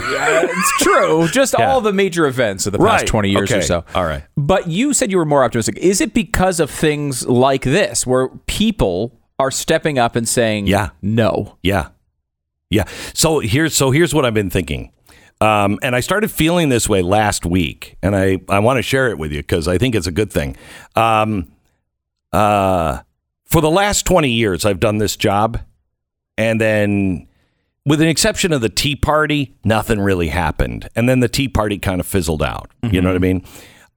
it's 0.50 0.72
true. 0.84 1.28
Just 1.30 1.56
Yeah. 1.58 1.70
all 1.72 1.82
the 1.82 1.94
major 1.94 2.26
events 2.26 2.66
of 2.66 2.74
the 2.74 2.80
past 2.80 3.02
Right. 3.04 3.08
20 3.08 3.30
years 3.30 3.52
or 3.52 3.62
so. 3.62 3.84
All 3.96 4.06
right. 4.06 4.24
But 4.38 4.68
you 4.68 4.94
said 4.94 5.12
you 5.12 5.18
were 5.18 5.26
more 5.26 5.44
optimistic. 5.44 5.78
Is 5.78 6.02
it 6.02 6.14
because 6.14 6.60
of 6.60 6.70
things 6.70 7.28
like 7.28 7.64
this 7.64 8.06
where 8.08 8.30
people 8.48 9.20
are 9.40 9.52
stepping 9.52 9.98
up 10.00 10.16
and 10.16 10.28
saying, 10.28 10.68
Yeah. 10.68 10.90
no? 11.02 11.58
yeah, 11.64 11.90
yeah. 12.70 12.86
So 13.14 13.40
here's 13.40 13.76
so 13.76 13.92
here's 13.92 14.14
what 14.14 14.26
I've 14.26 14.34
been 14.34 14.50
thinking. 14.50 14.92
Um, 15.42 15.80
and 15.82 15.96
I 15.96 16.02
started 16.02 16.30
feeling 16.30 16.70
this 16.70 16.88
way 16.88 17.02
last 17.02 17.48
week, 17.48 17.98
and 18.04 18.16
I, 18.16 18.38
I 18.48 18.60
want 18.60 18.78
to 18.78 18.84
share 18.84 19.10
it 19.10 19.18
with 19.18 19.32
you 19.32 19.40
because 19.40 19.68
I 19.68 19.80
think 19.80 19.96
it's 19.96 20.06
a 20.06 20.12
good 20.12 20.32
thing. 20.32 20.56
Um, 20.96 21.52
uh, 22.32 23.00
for 23.46 23.60
the 23.60 23.70
last 23.72 24.06
20 24.06 24.30
years, 24.30 24.66
I've 24.66 24.80
done 24.80 25.00
this 25.00 25.16
job, 25.18 25.60
and 26.38 26.62
then 26.62 27.28
with 27.86 28.02
an 28.02 28.08
exception 28.08 28.54
of 28.54 28.62
the 28.62 28.70
Tea 28.70 28.96
Party, 28.96 29.56
nothing 29.64 30.00
really 30.00 30.28
happened. 30.28 30.88
And 30.96 31.10
then 31.10 31.20
the 31.20 31.28
Tea 31.28 31.48
Party 31.48 31.80
kind 31.80 32.00
of 32.00 32.06
fizzled 32.06 32.44
out. 32.44 32.70
You 32.84 33.02
know 33.02 33.10
what 33.10 33.16
I 33.24 33.26
mm-hmm. 33.26 33.38
mean? 33.40 33.46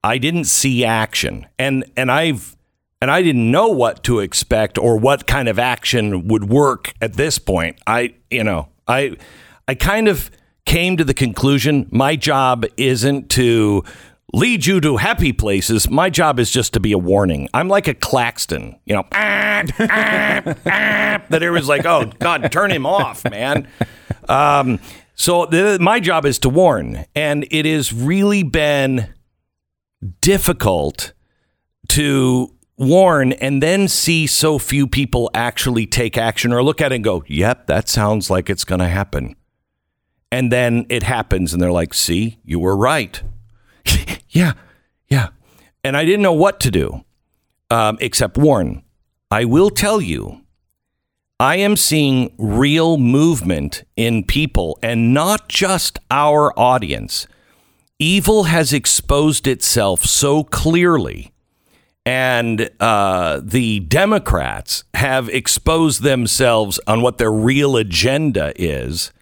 I 0.02 0.18
didn't 0.18 0.44
see 0.44 0.84
action, 0.84 1.46
and 1.58 1.84
and 1.96 2.12
I've 2.12 2.56
and 3.00 3.10
I 3.10 3.22
didn't 3.22 3.50
know 3.50 3.68
what 3.68 4.02
to 4.04 4.20
expect 4.20 4.78
or 4.78 4.98
what 4.98 5.26
kind 5.26 5.48
of 5.48 5.58
action 5.58 6.28
would 6.28 6.44
work 6.44 6.92
at 7.00 7.14
this 7.14 7.38
point. 7.38 7.78
I 7.86 8.14
you 8.30 8.44
know 8.44 8.68
I 8.86 9.16
I 9.66 9.74
kind 9.74 10.08
of 10.08 10.30
came 10.66 10.96
to 10.96 11.04
the 11.04 11.14
conclusion 11.14 11.88
my 11.90 12.16
job 12.16 12.66
isn't 12.76 13.30
to 13.30 13.82
lead 14.34 14.66
you 14.66 14.80
to 14.80 14.96
happy 14.96 15.32
places. 15.32 15.88
My 15.88 16.10
job 16.10 16.38
is 16.38 16.50
just 16.50 16.72
to 16.74 16.80
be 16.80 16.92
a 16.92 16.98
warning. 16.98 17.48
I'm 17.54 17.68
like 17.68 17.88
a 17.88 17.94
Claxton, 17.94 18.78
you 18.84 18.94
know, 18.94 19.06
that 19.10 19.74
everyone's 21.30 21.68
like, 21.68 21.86
oh, 21.86 22.10
God, 22.18 22.50
turn 22.50 22.70
him 22.70 22.84
off, 22.86 23.24
man. 23.30 23.68
Um, 24.28 24.80
so 25.14 25.46
the, 25.46 25.78
my 25.80 26.00
job 26.00 26.26
is 26.26 26.38
to 26.40 26.48
warn. 26.48 27.04
And 27.14 27.46
it 27.50 27.64
has 27.64 27.92
really 27.92 28.42
been 28.42 29.14
difficult 30.20 31.12
to 31.88 32.54
warn 32.76 33.32
and 33.34 33.62
then 33.62 33.86
see 33.86 34.26
so 34.26 34.58
few 34.58 34.86
people 34.86 35.30
actually 35.32 35.86
take 35.86 36.18
action 36.18 36.52
or 36.52 36.62
look 36.62 36.80
at 36.80 36.90
it 36.90 36.96
and 36.96 37.04
go, 37.04 37.22
yep, 37.28 37.66
that 37.68 37.88
sounds 37.88 38.30
like 38.30 38.50
it's 38.50 38.64
going 38.64 38.80
to 38.80 38.88
happen. 38.88 39.36
And 40.32 40.50
then 40.50 40.86
it 40.88 41.04
happens 41.04 41.52
and 41.52 41.62
they're 41.62 41.70
like, 41.70 41.94
see, 41.94 42.40
you 42.44 42.58
were 42.58 42.76
right. 42.76 43.22
Yeah, 44.34 44.52
yeah. 45.08 45.28
And 45.82 45.96
I 45.96 46.04
didn't 46.04 46.22
know 46.22 46.32
what 46.32 46.60
to 46.60 46.70
do 46.70 47.04
um, 47.70 47.96
except 48.00 48.36
warn. 48.36 48.82
I 49.30 49.44
will 49.44 49.70
tell 49.70 50.00
you, 50.00 50.42
I 51.40 51.56
am 51.56 51.76
seeing 51.76 52.34
real 52.38 52.96
movement 52.96 53.84
in 53.96 54.24
people 54.24 54.78
and 54.82 55.14
not 55.14 55.48
just 55.48 55.98
our 56.10 56.52
audience. 56.58 57.26
Evil 57.98 58.44
has 58.44 58.72
exposed 58.72 59.46
itself 59.46 60.04
so 60.04 60.44
clearly, 60.44 61.32
and 62.04 62.70
uh, 62.80 63.40
the 63.42 63.80
Democrats 63.80 64.84
have 64.94 65.28
exposed 65.28 66.02
themselves 66.02 66.80
on 66.86 67.02
what 67.02 67.18
their 67.18 67.32
real 67.32 67.76
agenda 67.76 68.52
is 68.56 69.12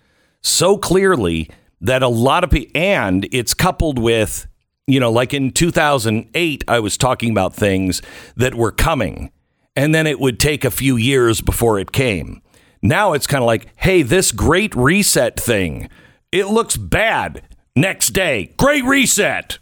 so 0.40 0.76
clearly 0.76 1.48
that 1.80 2.02
a 2.02 2.09
lot 2.09 2.44
of 2.44 2.51
people, 2.51 2.80
and 2.80 3.28
it's 3.30 3.55
coupled 3.55 3.98
with 3.98 4.47
you 4.86 4.98
know, 5.00 5.10
like 5.12 5.32
in 5.34 5.50
2008, 5.52 6.64
I 6.68 6.80
was 6.80 6.96
talking 6.96 7.30
about 7.30 7.54
things 7.54 8.02
that 8.36 8.54
were 8.54 8.72
coming, 8.72 9.30
and 9.76 9.94
then 9.94 10.06
it 10.06 10.18
would 10.20 10.38
take 10.40 10.64
a 10.64 10.70
few 10.70 10.96
years 10.96 11.40
before 11.40 11.78
it 11.78 11.92
came. 11.92 12.42
Now 12.82 13.12
it's 13.12 13.26
kind 13.26 13.42
of 13.42 13.46
like, 13.46 13.66
hey, 13.76 14.02
this 14.02 14.32
great 14.32 14.74
reset 14.74 15.38
thing, 15.38 15.88
it 16.32 16.46
looks 16.48 16.76
bad. 16.76 17.42
Next 17.76 18.10
day, 18.10 18.52
great 18.59 18.84
reset. 18.84 19.59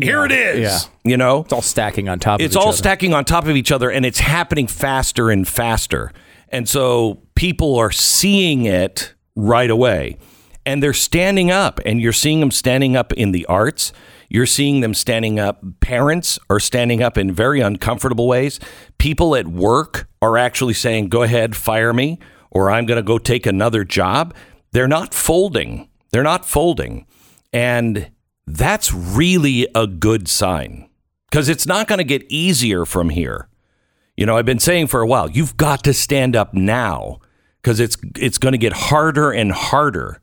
Here 0.00 0.20
Yeah. 0.20 0.24
it 0.26 0.32
is. 0.32 0.60
Yeah. 0.60 0.78
You 1.10 1.16
know, 1.16 1.40
It's 1.40 1.52
all 1.52 1.60
stacking 1.60 2.08
on 2.08 2.18
top 2.20 2.40
of 2.40 2.46
it's 2.46 2.54
all 2.54 2.68
other. 2.68 2.76
stacking 2.76 3.12
on 3.12 3.24
top 3.24 3.46
of 3.46 3.56
each 3.56 3.72
other 3.72 3.90
and 3.90 4.06
it's 4.06 4.20
happening 4.20 4.68
faster 4.68 5.28
and 5.28 5.46
faster. 5.46 6.12
And 6.50 6.68
so 6.68 7.18
people 7.34 7.76
are 7.76 7.90
seeing 7.90 8.64
it 8.64 9.12
right 9.34 9.68
away 9.68 10.18
and 10.64 10.80
they're 10.82 10.92
standing 10.94 11.50
up 11.50 11.80
and 11.84 12.00
you're 12.00 12.12
seeing 12.12 12.38
them 12.40 12.52
standing 12.52 12.94
up 12.96 13.12
in 13.14 13.32
the 13.32 13.44
arts. 13.46 13.92
You're 14.32 14.46
seeing 14.46 14.80
them 14.80 14.94
standing 14.94 15.38
up. 15.38 15.62
Parents 15.80 16.38
are 16.48 16.58
standing 16.58 17.02
up 17.02 17.18
in 17.18 17.34
very 17.34 17.60
uncomfortable 17.60 18.26
ways. 18.26 18.58
People 18.96 19.36
at 19.36 19.46
work 19.46 20.08
are 20.22 20.38
actually 20.38 20.72
saying, 20.72 21.10
go 21.10 21.22
ahead, 21.22 21.54
fire 21.54 21.92
me, 21.92 22.18
or 22.50 22.70
I'm 22.70 22.86
going 22.86 22.96
to 22.96 23.02
go 23.02 23.18
take 23.18 23.44
another 23.44 23.84
job. 23.84 24.34
They're 24.70 24.88
not 24.88 25.12
folding. 25.12 25.90
They're 26.12 26.22
not 26.22 26.46
folding. 26.46 27.06
And 27.52 28.10
that's 28.46 28.90
really 28.90 29.68
a 29.74 29.86
good 29.86 30.26
sign 30.28 30.88
because 31.30 31.50
it's 31.50 31.66
not 31.66 31.86
going 31.86 31.98
to 31.98 32.04
get 32.04 32.24
easier 32.30 32.86
from 32.86 33.10
here. 33.10 33.48
You 34.16 34.24
know, 34.24 34.38
I've 34.38 34.46
been 34.46 34.58
saying 34.58 34.86
for 34.86 35.02
a 35.02 35.06
while, 35.06 35.30
you've 35.30 35.58
got 35.58 35.84
to 35.84 35.92
stand 35.92 36.36
up 36.36 36.54
now 36.54 37.20
because 37.60 37.80
it's 37.80 37.98
it's 38.16 38.38
going 38.38 38.52
to 38.52 38.58
get 38.58 38.72
harder 38.72 39.30
and 39.30 39.52
harder 39.52 40.22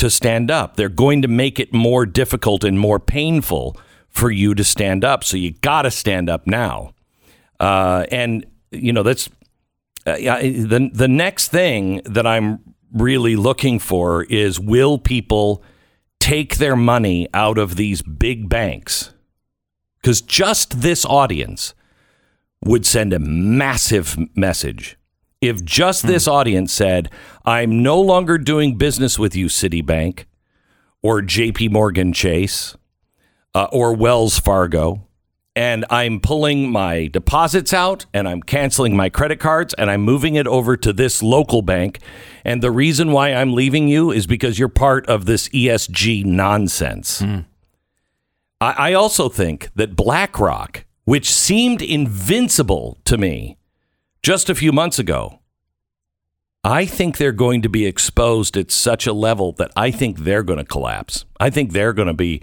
to 0.00 0.10
stand 0.10 0.50
up. 0.50 0.76
They're 0.76 0.88
going 0.88 1.20
to 1.22 1.28
make 1.28 1.60
it 1.60 1.74
more 1.74 2.06
difficult 2.06 2.64
and 2.64 2.78
more 2.78 2.98
painful 2.98 3.76
for 4.08 4.30
you 4.30 4.54
to 4.54 4.64
stand 4.64 5.04
up. 5.04 5.22
So 5.22 5.36
you 5.36 5.52
got 5.52 5.82
to 5.82 5.90
stand 5.90 6.30
up 6.30 6.46
now. 6.46 6.94
Uh, 7.60 8.06
and 8.10 8.46
you 8.70 8.92
know 8.92 9.02
that's 9.02 9.28
uh, 10.06 10.16
the 10.16 10.90
the 10.92 11.08
next 11.08 11.48
thing 11.48 12.00
that 12.06 12.26
I'm 12.26 12.60
really 12.92 13.36
looking 13.36 13.78
for 13.78 14.24
is 14.24 14.58
will 14.58 14.98
people 14.98 15.62
take 16.18 16.56
their 16.56 16.76
money 16.76 17.28
out 17.34 17.58
of 17.58 17.76
these 17.76 18.00
big 18.00 18.48
banks? 18.48 19.12
Because 20.00 20.22
just 20.22 20.80
this 20.80 21.04
audience 21.04 21.74
would 22.64 22.86
send 22.86 23.12
a 23.12 23.18
massive 23.18 24.16
message. 24.34 24.96
If 25.40 25.64
just 25.64 26.06
this 26.06 26.28
audience 26.28 26.72
said, 26.72 27.10
I'm 27.46 27.82
no 27.82 27.98
longer 28.00 28.36
doing 28.36 28.76
business 28.76 29.18
with 29.18 29.34
you, 29.34 29.46
Citibank 29.46 30.24
or 31.02 31.22
JP 31.22 31.70
Morgan 31.70 32.12
Chase 32.12 32.76
uh, 33.54 33.68
or 33.72 33.94
Wells 33.94 34.38
Fargo, 34.38 35.06
and 35.56 35.84
I'm 35.90 36.20
pulling 36.20 36.70
my 36.70 37.08
deposits 37.08 37.72
out 37.72 38.06
and 38.14 38.28
I'm 38.28 38.42
canceling 38.42 38.96
my 38.96 39.08
credit 39.08 39.40
cards 39.40 39.74
and 39.74 39.90
I'm 39.90 40.02
moving 40.02 40.34
it 40.34 40.46
over 40.46 40.76
to 40.76 40.92
this 40.92 41.22
local 41.22 41.62
bank. 41.62 41.98
And 42.44 42.62
the 42.62 42.70
reason 42.70 43.10
why 43.10 43.32
I'm 43.32 43.52
leaving 43.52 43.88
you 43.88 44.10
is 44.10 44.26
because 44.26 44.58
you're 44.58 44.68
part 44.68 45.06
of 45.06 45.24
this 45.24 45.48
ESG 45.48 46.24
nonsense. 46.24 47.20
I, 48.60 48.90
I 48.90 48.92
also 48.92 49.28
think 49.28 49.70
that 49.74 49.96
BlackRock, 49.96 50.84
which 51.04 51.30
seemed 51.32 51.82
invincible 51.82 52.98
to 53.06 53.18
me 53.18 53.56
just 54.22 54.50
a 54.50 54.54
few 54.54 54.72
months 54.72 54.98
ago, 54.98 55.40
I 56.62 56.84
think 56.84 57.16
they're 57.16 57.32
going 57.32 57.62
to 57.62 57.68
be 57.68 57.86
exposed 57.86 58.56
at 58.56 58.70
such 58.70 59.06
a 59.06 59.12
level 59.12 59.52
that 59.52 59.70
I 59.76 59.90
think 59.90 60.18
they're 60.18 60.42
going 60.42 60.58
to 60.58 60.64
collapse. 60.64 61.24
I 61.38 61.48
think 61.48 61.72
they're 61.72 61.94
going 61.94 62.08
to 62.08 62.14
be, 62.14 62.42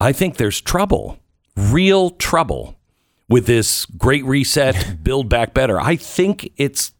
I 0.00 0.12
think 0.12 0.36
there's 0.36 0.60
trouble, 0.60 1.18
real 1.56 2.10
trouble 2.10 2.78
with 3.28 3.46
this 3.46 3.86
great 3.86 4.24
reset, 4.24 4.98
build 5.02 5.28
back 5.28 5.52
better. 5.52 5.80
I 5.80 5.96
think 5.96 6.52
it's 6.56 6.92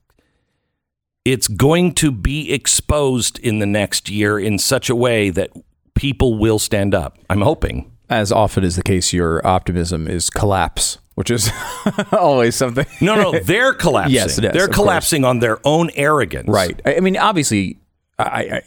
it's 1.24 1.48
going 1.48 1.92
to 1.92 2.10
be 2.10 2.50
exposed 2.50 3.38
in 3.40 3.58
the 3.58 3.66
next 3.66 4.08
year 4.08 4.38
in 4.38 4.58
such 4.58 4.88
a 4.88 4.96
way 4.96 5.28
that 5.28 5.50
people 5.94 6.38
will 6.38 6.58
stand 6.58 6.94
up. 6.94 7.18
I'm 7.28 7.42
hoping. 7.42 7.92
As 8.08 8.32
often 8.32 8.64
is 8.64 8.76
the 8.76 8.82
case, 8.82 9.12
your 9.12 9.46
optimism 9.46 10.08
is 10.08 10.30
collapse, 10.30 10.98
which 11.14 11.30
is 11.30 11.50
always 12.12 12.54
something. 12.56 12.86
No, 13.00 13.14
no, 13.16 13.38
they're 13.42 13.74
collapsing. 13.74 14.14
Yes, 14.14 14.38
it 14.38 14.44
is, 14.44 14.52
They're 14.52 14.64
of 14.64 14.70
course. 14.70 14.76
collapsing 14.76 15.24
on 15.24 15.38
their 15.40 15.58
own 15.64 15.90
arrogance. 15.94 16.48
Right. 16.48 16.80
I 16.84 16.96
I 16.96 17.00
mean, 17.00 17.16
obviously, 17.16 17.78
I, 18.18 18.24
I, 18.24 18.62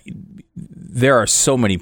there 0.55 1.17
are 1.17 1.27
so 1.27 1.57
many 1.57 1.79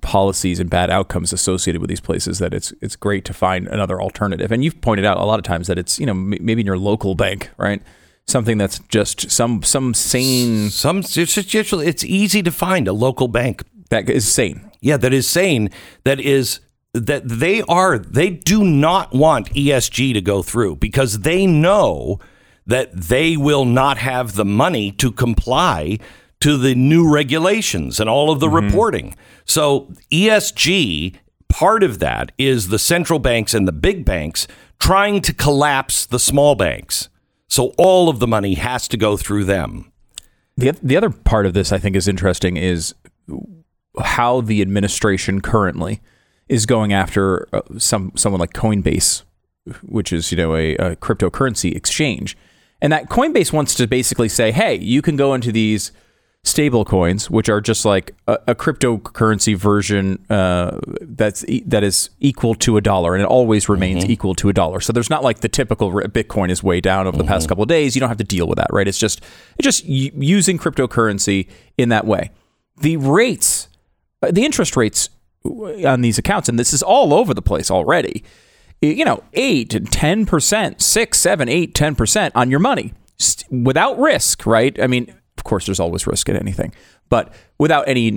policies 0.00 0.58
and 0.58 0.68
bad 0.68 0.90
outcomes 0.90 1.32
associated 1.32 1.80
with 1.80 1.88
these 1.88 2.00
places 2.00 2.38
that 2.40 2.52
it's 2.54 2.72
it's 2.80 2.96
great 2.96 3.24
to 3.26 3.32
find 3.34 3.68
another 3.68 4.00
alternative. 4.00 4.50
And 4.52 4.64
you've 4.64 4.80
pointed 4.80 5.04
out 5.04 5.16
a 5.18 5.24
lot 5.24 5.38
of 5.38 5.44
times 5.44 5.66
that 5.68 5.78
it's 5.78 5.98
you 5.98 6.06
know 6.06 6.12
m- 6.12 6.30
maybe 6.40 6.60
in 6.60 6.66
your 6.66 6.78
local 6.78 7.14
bank, 7.14 7.50
right? 7.56 7.82
Something 8.26 8.58
that's 8.58 8.78
just 8.88 9.30
some 9.30 9.62
some 9.62 9.94
sane. 9.94 10.70
Some 10.70 10.98
it's, 10.98 11.14
just- 11.14 11.54
it's 11.54 12.04
easy 12.04 12.42
to 12.42 12.50
find 12.50 12.86
a 12.88 12.92
local 12.92 13.28
bank 13.28 13.62
that 13.90 14.08
is 14.08 14.32
sane. 14.32 14.70
Yeah, 14.80 14.96
that 14.96 15.12
is 15.12 15.28
sane. 15.28 15.70
That 16.04 16.18
is 16.20 16.60
that 16.94 17.26
they 17.26 17.62
are 17.62 17.98
they 17.98 18.30
do 18.30 18.64
not 18.64 19.12
want 19.12 19.50
ESG 19.54 20.12
to 20.12 20.20
go 20.20 20.42
through 20.42 20.76
because 20.76 21.20
they 21.20 21.46
know 21.46 22.20
that 22.66 22.92
they 22.92 23.36
will 23.36 23.64
not 23.64 23.98
have 23.98 24.34
the 24.34 24.44
money 24.44 24.92
to 24.92 25.10
comply 25.10 25.98
to 26.40 26.56
the 26.56 26.74
new 26.74 27.10
regulations 27.10 27.98
and 27.98 28.10
all 28.10 28.30
of 28.30 28.40
the 28.40 28.46
mm-hmm. 28.46 28.66
reporting. 28.66 29.16
So 29.44 29.92
ESG 30.10 31.16
part 31.48 31.82
of 31.82 31.98
that 32.00 32.32
is 32.38 32.68
the 32.68 32.78
central 32.78 33.18
banks 33.18 33.54
and 33.54 33.66
the 33.66 33.72
big 33.72 34.04
banks 34.04 34.46
trying 34.78 35.20
to 35.22 35.32
collapse 35.32 36.04
the 36.06 36.18
small 36.18 36.54
banks. 36.54 37.08
So 37.48 37.72
all 37.78 38.08
of 38.08 38.18
the 38.18 38.26
money 38.26 38.54
has 38.54 38.88
to 38.88 38.96
go 38.96 39.16
through 39.16 39.44
them. 39.44 39.92
The 40.56 40.72
the 40.82 40.96
other 40.96 41.10
part 41.10 41.46
of 41.46 41.54
this 41.54 41.72
I 41.72 41.78
think 41.78 41.96
is 41.96 42.06
interesting 42.06 42.58
is 42.58 42.94
how 43.98 44.42
the 44.42 44.60
administration 44.60 45.40
currently 45.40 46.02
is 46.48 46.66
going 46.66 46.92
after 46.92 47.48
uh, 47.52 47.60
some 47.78 48.12
someone 48.16 48.40
like 48.40 48.52
Coinbase, 48.52 49.22
which 49.82 50.12
is 50.12 50.30
you 50.30 50.36
know 50.36 50.54
a, 50.56 50.74
a 50.76 50.96
cryptocurrency 50.96 51.74
exchange, 51.74 52.36
and 52.80 52.92
that 52.92 53.08
Coinbase 53.08 53.52
wants 53.52 53.74
to 53.76 53.86
basically 53.86 54.28
say, 54.28 54.52
hey, 54.52 54.74
you 54.76 55.02
can 55.02 55.16
go 55.16 55.34
into 55.34 55.52
these 55.52 55.92
stable 56.44 56.84
coins, 56.84 57.30
which 57.30 57.48
are 57.48 57.60
just 57.60 57.84
like 57.84 58.16
a, 58.26 58.36
a 58.48 58.54
cryptocurrency 58.56 59.56
version 59.56 60.18
uh, 60.28 60.76
that's 61.02 61.44
e- 61.46 61.62
that 61.66 61.84
is 61.84 62.10
equal 62.18 62.56
to 62.56 62.76
a 62.76 62.80
dollar, 62.80 63.14
and 63.14 63.22
it 63.22 63.28
always 63.28 63.68
remains 63.68 64.04
equal 64.04 64.34
to 64.34 64.48
a 64.48 64.52
dollar. 64.52 64.80
So 64.80 64.92
there's 64.92 65.08
not 65.08 65.22
like 65.22 65.38
the 65.40 65.48
typical 65.48 65.88
r- 65.88 66.02
Bitcoin 66.08 66.50
is 66.50 66.60
way 66.60 66.80
down 66.80 67.06
over 67.06 67.16
the 67.16 67.22
past 67.24 67.48
couple 67.48 67.62
of 67.62 67.68
days. 67.68 67.94
You 67.94 68.00
don't 68.00 68.08
have 68.08 68.18
to 68.18 68.24
deal 68.24 68.48
with 68.48 68.56
that, 68.56 68.66
right? 68.72 68.88
It's 68.88 68.98
just 68.98 69.20
it's 69.56 69.64
just 69.64 69.84
y- 69.84 70.10
using 70.16 70.58
cryptocurrency 70.58 71.48
in 71.78 71.90
that 71.90 72.06
way. 72.06 72.32
The 72.78 72.96
rates, 72.96 73.68
uh, 74.22 74.32
the 74.32 74.44
interest 74.44 74.76
rates 74.76 75.10
on 75.44 76.00
these 76.00 76.18
accounts, 76.18 76.48
and 76.48 76.58
this 76.58 76.72
is 76.72 76.82
all 76.82 77.12
over 77.12 77.34
the 77.34 77.42
place 77.42 77.70
already, 77.70 78.24
you 78.80 79.04
know, 79.04 79.22
8 79.32 79.74
and 79.74 79.90
10%, 79.90 80.80
6, 80.80 81.18
7, 81.18 81.48
8, 81.48 81.74
10% 81.74 82.30
on 82.34 82.50
your 82.50 82.60
money 82.60 82.92
without 83.50 83.98
risk, 83.98 84.46
right? 84.46 84.80
I 84.80 84.86
mean, 84.86 85.14
of 85.38 85.44
course, 85.44 85.66
there's 85.66 85.80
always 85.80 86.06
risk 86.06 86.28
in 86.28 86.36
anything, 86.36 86.74
but 87.08 87.32
without 87.58 87.86
any 87.88 88.10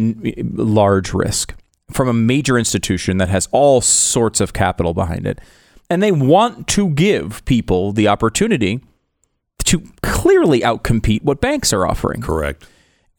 large 0.54 1.14
risk 1.14 1.56
from 1.92 2.08
a 2.08 2.14
major 2.14 2.58
institution 2.58 3.18
that 3.18 3.30
has 3.30 3.48
all 3.52 3.82
sorts 3.82 4.42
of 4.42 4.54
capital 4.54 4.94
behind 4.94 5.28
it. 5.28 5.40
And 5.90 6.02
they 6.02 6.12
want 6.12 6.68
to 6.70 6.90
give 6.90 7.46
people 7.46 7.92
the 7.92 8.08
opportunity 8.08 8.82
to 9.66 9.84
clearly 10.02 10.62
outcompete 10.62 11.24
what 11.24 11.42
banks 11.42 11.72
are 11.74 11.86
offering. 11.86 12.22
Correct. 12.22 12.68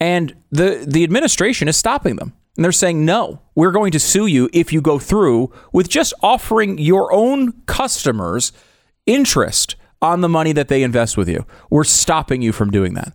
And 0.00 0.34
the 0.50 0.84
the 0.86 1.04
administration 1.04 1.68
is 1.68 1.76
stopping 1.76 2.16
them. 2.16 2.34
And 2.56 2.64
they're 2.64 2.72
saying, 2.72 3.04
no, 3.04 3.40
we're 3.54 3.70
going 3.70 3.92
to 3.92 4.00
sue 4.00 4.26
you 4.26 4.48
if 4.52 4.72
you 4.72 4.80
go 4.80 4.98
through 4.98 5.52
with 5.72 5.88
just 5.88 6.14
offering 6.22 6.78
your 6.78 7.12
own 7.12 7.52
customers 7.66 8.52
interest 9.04 9.76
on 10.02 10.20
the 10.20 10.28
money 10.28 10.52
that 10.52 10.68
they 10.68 10.82
invest 10.82 11.16
with 11.16 11.28
you. 11.28 11.46
We're 11.70 11.84
stopping 11.84 12.42
you 12.42 12.52
from 12.52 12.70
doing 12.70 12.94
that. 12.94 13.12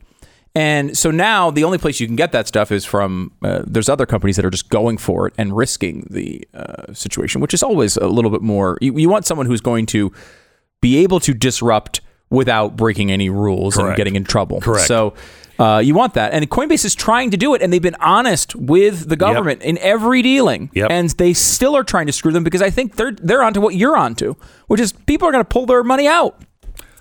And 0.54 0.98
so 0.98 1.12
now 1.12 1.50
the 1.50 1.64
only 1.64 1.78
place 1.78 2.00
you 2.00 2.08
can 2.08 2.18
get 2.18 2.34
that 2.34 2.48
stuff 2.48 2.72
is 2.72 2.84
from 2.84 3.32
uh, 3.42 3.64
there's 3.66 3.88
other 3.88 4.06
companies 4.06 4.36
that 4.36 4.44
are 4.44 4.50
just 4.50 4.70
going 4.70 4.98
for 4.98 5.28
it 5.28 5.34
and 5.38 5.56
risking 5.56 6.06
the 6.10 6.46
uh, 6.54 6.94
situation, 6.94 7.40
which 7.40 7.54
is 7.54 7.64
always 7.64 7.96
a 7.98 8.08
little 8.08 8.32
bit 8.32 8.42
more. 8.42 8.78
You, 8.82 8.98
you 8.98 9.10
want 9.10 9.26
someone 9.26 9.46
who's 9.46 9.62
going 9.62 9.86
to 9.88 10.12
be 10.82 10.98
able 10.98 11.20
to 11.22 11.34
disrupt 11.34 12.02
without 12.30 12.76
breaking 12.76 13.12
any 13.12 13.30
rules 13.30 13.78
and 13.78 13.96
getting 13.96 14.16
in 14.16 14.24
trouble. 14.24 14.60
Correct. 14.62 14.88
So 14.88 15.14
uh, 15.62 15.80
you 15.80 15.94
want 15.94 16.14
that, 16.16 16.34
and 16.34 16.50
Coinbase 16.50 16.86
is 16.86 16.96
trying 16.96 17.30
to 17.32 17.38
do 17.38 17.54
it, 17.54 17.62
and 17.62 17.72
they've 17.72 17.82
been 17.82 17.96
honest 18.00 18.56
with 18.56 19.08
the 19.10 19.16
government 19.16 19.62
in 19.62 19.78
every 19.78 20.22
dealing, 20.22 20.70
Yep. 20.74 20.90
and 20.92 21.10
they 21.12 21.34
still 21.34 21.76
are 21.78 21.84
trying 21.84 22.08
to 22.08 22.14
screw 22.14 22.32
them 22.32 22.44
because 22.44 22.62
I 22.62 22.70
think 22.70 22.96
they're 22.96 23.12
they're 23.12 23.44
onto 23.44 23.62
what 23.62 23.76
you're 23.76 23.96
onto, 23.98 24.36
which 24.68 24.82
is 24.82 24.92
people 24.94 25.28
are 25.28 25.32
going 25.32 25.44
to 25.44 25.48
pull 25.50 25.66
their 25.66 25.84
money 25.84 26.08
out. 26.08 26.42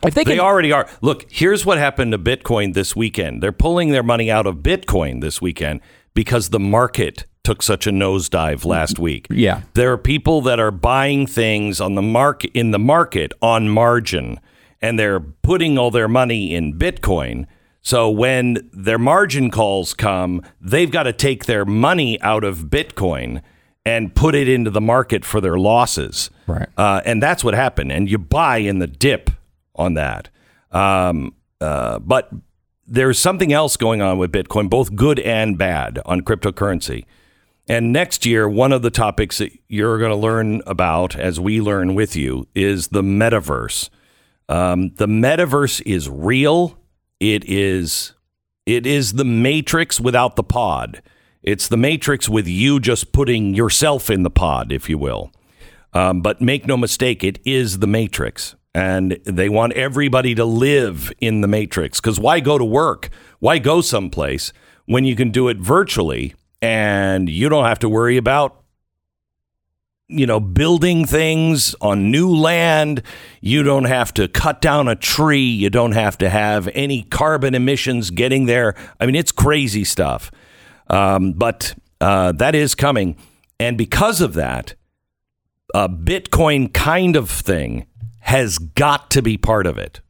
If 0.02 0.14
they 0.14 0.24
They 0.24 0.36
can, 0.36 0.40
already 0.40 0.72
are. 0.72 0.88
Look, 1.02 1.26
here's 1.30 1.66
what 1.66 1.76
happened 1.76 2.12
to 2.12 2.18
Bitcoin 2.18 2.72
this 2.74 2.96
weekend. 2.96 3.42
They're 3.42 3.52
pulling 3.52 3.90
their 3.90 4.02
money 4.02 4.30
out 4.30 4.46
of 4.46 4.56
Bitcoin 4.56 5.20
this 5.20 5.42
weekend 5.42 5.80
because 6.14 6.48
the 6.48 6.58
market 6.60 7.26
took 7.44 7.62
such 7.62 7.86
a 7.86 7.90
nosedive 7.90 8.64
last 8.64 8.98
week. 8.98 9.26
Yeah. 9.30 9.60
There 9.74 9.92
are 9.92 9.98
people 9.98 10.40
that 10.42 10.58
are 10.58 10.70
buying 10.70 11.26
things 11.26 11.80
on 11.82 11.96
the 11.96 12.02
market 12.02 12.50
in 12.54 12.70
the 12.70 12.78
market 12.78 13.32
on 13.42 13.68
margin 13.68 14.40
and 14.80 14.98
they're 14.98 15.20
putting 15.20 15.76
all 15.76 15.90
their 15.90 16.08
money 16.08 16.54
in 16.54 16.78
Bitcoin. 16.78 17.46
So 17.82 18.10
when 18.10 18.68
their 18.72 18.98
margin 18.98 19.50
calls 19.50 19.94
come, 19.94 20.42
they've 20.60 20.90
got 20.90 21.04
to 21.04 21.12
take 21.12 21.46
their 21.46 21.64
money 21.64 22.20
out 22.20 22.44
of 22.44 22.64
Bitcoin 22.64 23.42
and 23.86 24.14
put 24.14 24.34
it 24.34 24.48
into 24.48 24.70
the 24.70 24.80
market 24.80 25.24
for 25.24 25.40
their 25.40 25.56
losses. 25.58 26.30
Right. 26.46 26.68
Uh, 26.76 27.00
and 27.04 27.22
that's 27.22 27.42
what 27.42 27.54
happened. 27.54 27.90
And 27.92 28.10
you 28.10 28.18
buy 28.18 28.58
in 28.58 28.78
the 28.78 28.86
dip 28.86 29.30
on 29.74 29.94
that. 29.94 30.28
Um, 30.70 31.34
uh, 31.60 31.98
but 31.98 32.30
there's 32.86 33.18
something 33.18 33.52
else 33.52 33.76
going 33.76 34.02
on 34.02 34.18
with 34.18 34.32
Bitcoin, 34.32 34.68
both 34.68 34.94
good 34.94 35.18
and 35.20 35.56
bad 35.56 36.00
on 36.04 36.20
cryptocurrency. 36.20 37.06
And 37.68 37.92
next 37.92 38.26
year, 38.26 38.48
one 38.48 38.72
of 38.72 38.82
the 38.82 38.90
topics 38.90 39.38
that 39.38 39.52
you're 39.68 39.98
going 39.98 40.10
to 40.10 40.16
learn 40.16 40.60
about 40.66 41.14
as 41.14 41.38
we 41.38 41.60
learn 41.60 41.94
with 41.94 42.16
you 42.16 42.48
is 42.54 42.88
the 42.88 43.02
metaverse. 43.02 43.88
Um, 44.48 44.90
the 44.96 45.06
metaverse 45.06 45.80
is 45.86 46.08
real. 46.08 46.76
It 47.20 47.44
is 47.44 48.14
it 48.66 48.86
is 48.86 49.14
the 49.14 49.24
matrix 49.24 50.00
without 50.00 50.36
the 50.36 50.42
pod. 50.42 51.02
It's 51.42 51.68
the 51.68 51.76
matrix 51.76 52.28
with 52.28 52.46
you 52.46 52.80
just 52.80 53.12
putting 53.12 53.54
yourself 53.54 54.10
in 54.10 54.22
the 54.22 54.30
pod, 54.30 54.72
if 54.72 54.88
you 54.88 54.98
will. 54.98 55.32
Um, 55.92 56.20
but 56.20 56.40
make 56.40 56.66
no 56.66 56.76
mistake, 56.76 57.24
it 57.24 57.38
is 57.44 57.78
the 57.78 57.86
matrix. 57.86 58.54
And 58.74 59.18
they 59.24 59.48
want 59.48 59.72
everybody 59.72 60.34
to 60.36 60.44
live 60.44 61.12
in 61.20 61.40
the 61.40 61.48
matrix. 61.48 62.00
Because 62.00 62.20
why 62.20 62.40
go 62.40 62.58
to 62.58 62.64
work? 62.64 63.10
Why 63.40 63.58
go 63.58 63.80
someplace 63.80 64.52
when 64.86 65.04
you 65.04 65.16
can 65.16 65.30
do 65.30 65.48
it 65.48 65.56
virtually 65.56 66.34
and 66.62 67.28
you 67.28 67.48
don't 67.48 67.64
have 67.64 67.78
to 67.80 67.88
worry 67.88 68.16
about 68.16 68.59
you 70.10 70.26
know, 70.26 70.40
building 70.40 71.06
things 71.06 71.74
on 71.80 72.10
new 72.10 72.28
land. 72.28 73.02
You 73.40 73.62
don't 73.62 73.84
have 73.84 74.12
to 74.14 74.28
cut 74.28 74.60
down 74.60 74.88
a 74.88 74.96
tree. 74.96 75.48
You 75.48 75.70
don't 75.70 75.92
have 75.92 76.18
to 76.18 76.28
have 76.28 76.68
any 76.74 77.02
carbon 77.04 77.54
emissions 77.54 78.10
getting 78.10 78.46
there. 78.46 78.74
I 78.98 79.06
mean, 79.06 79.14
it's 79.14 79.32
crazy 79.32 79.84
stuff. 79.84 80.30
Um, 80.88 81.32
but 81.32 81.74
uh, 82.00 82.32
that 82.32 82.54
is 82.54 82.74
coming. 82.74 83.16
And 83.58 83.78
because 83.78 84.20
of 84.20 84.34
that, 84.34 84.74
a 85.74 85.88
Bitcoin 85.88 86.72
kind 86.72 87.16
of 87.16 87.30
thing 87.30 87.86
has 88.20 88.58
got 88.58 89.10
to 89.12 89.22
be 89.22 89.36
part 89.36 89.66
of 89.66 89.78
it. 89.78 90.00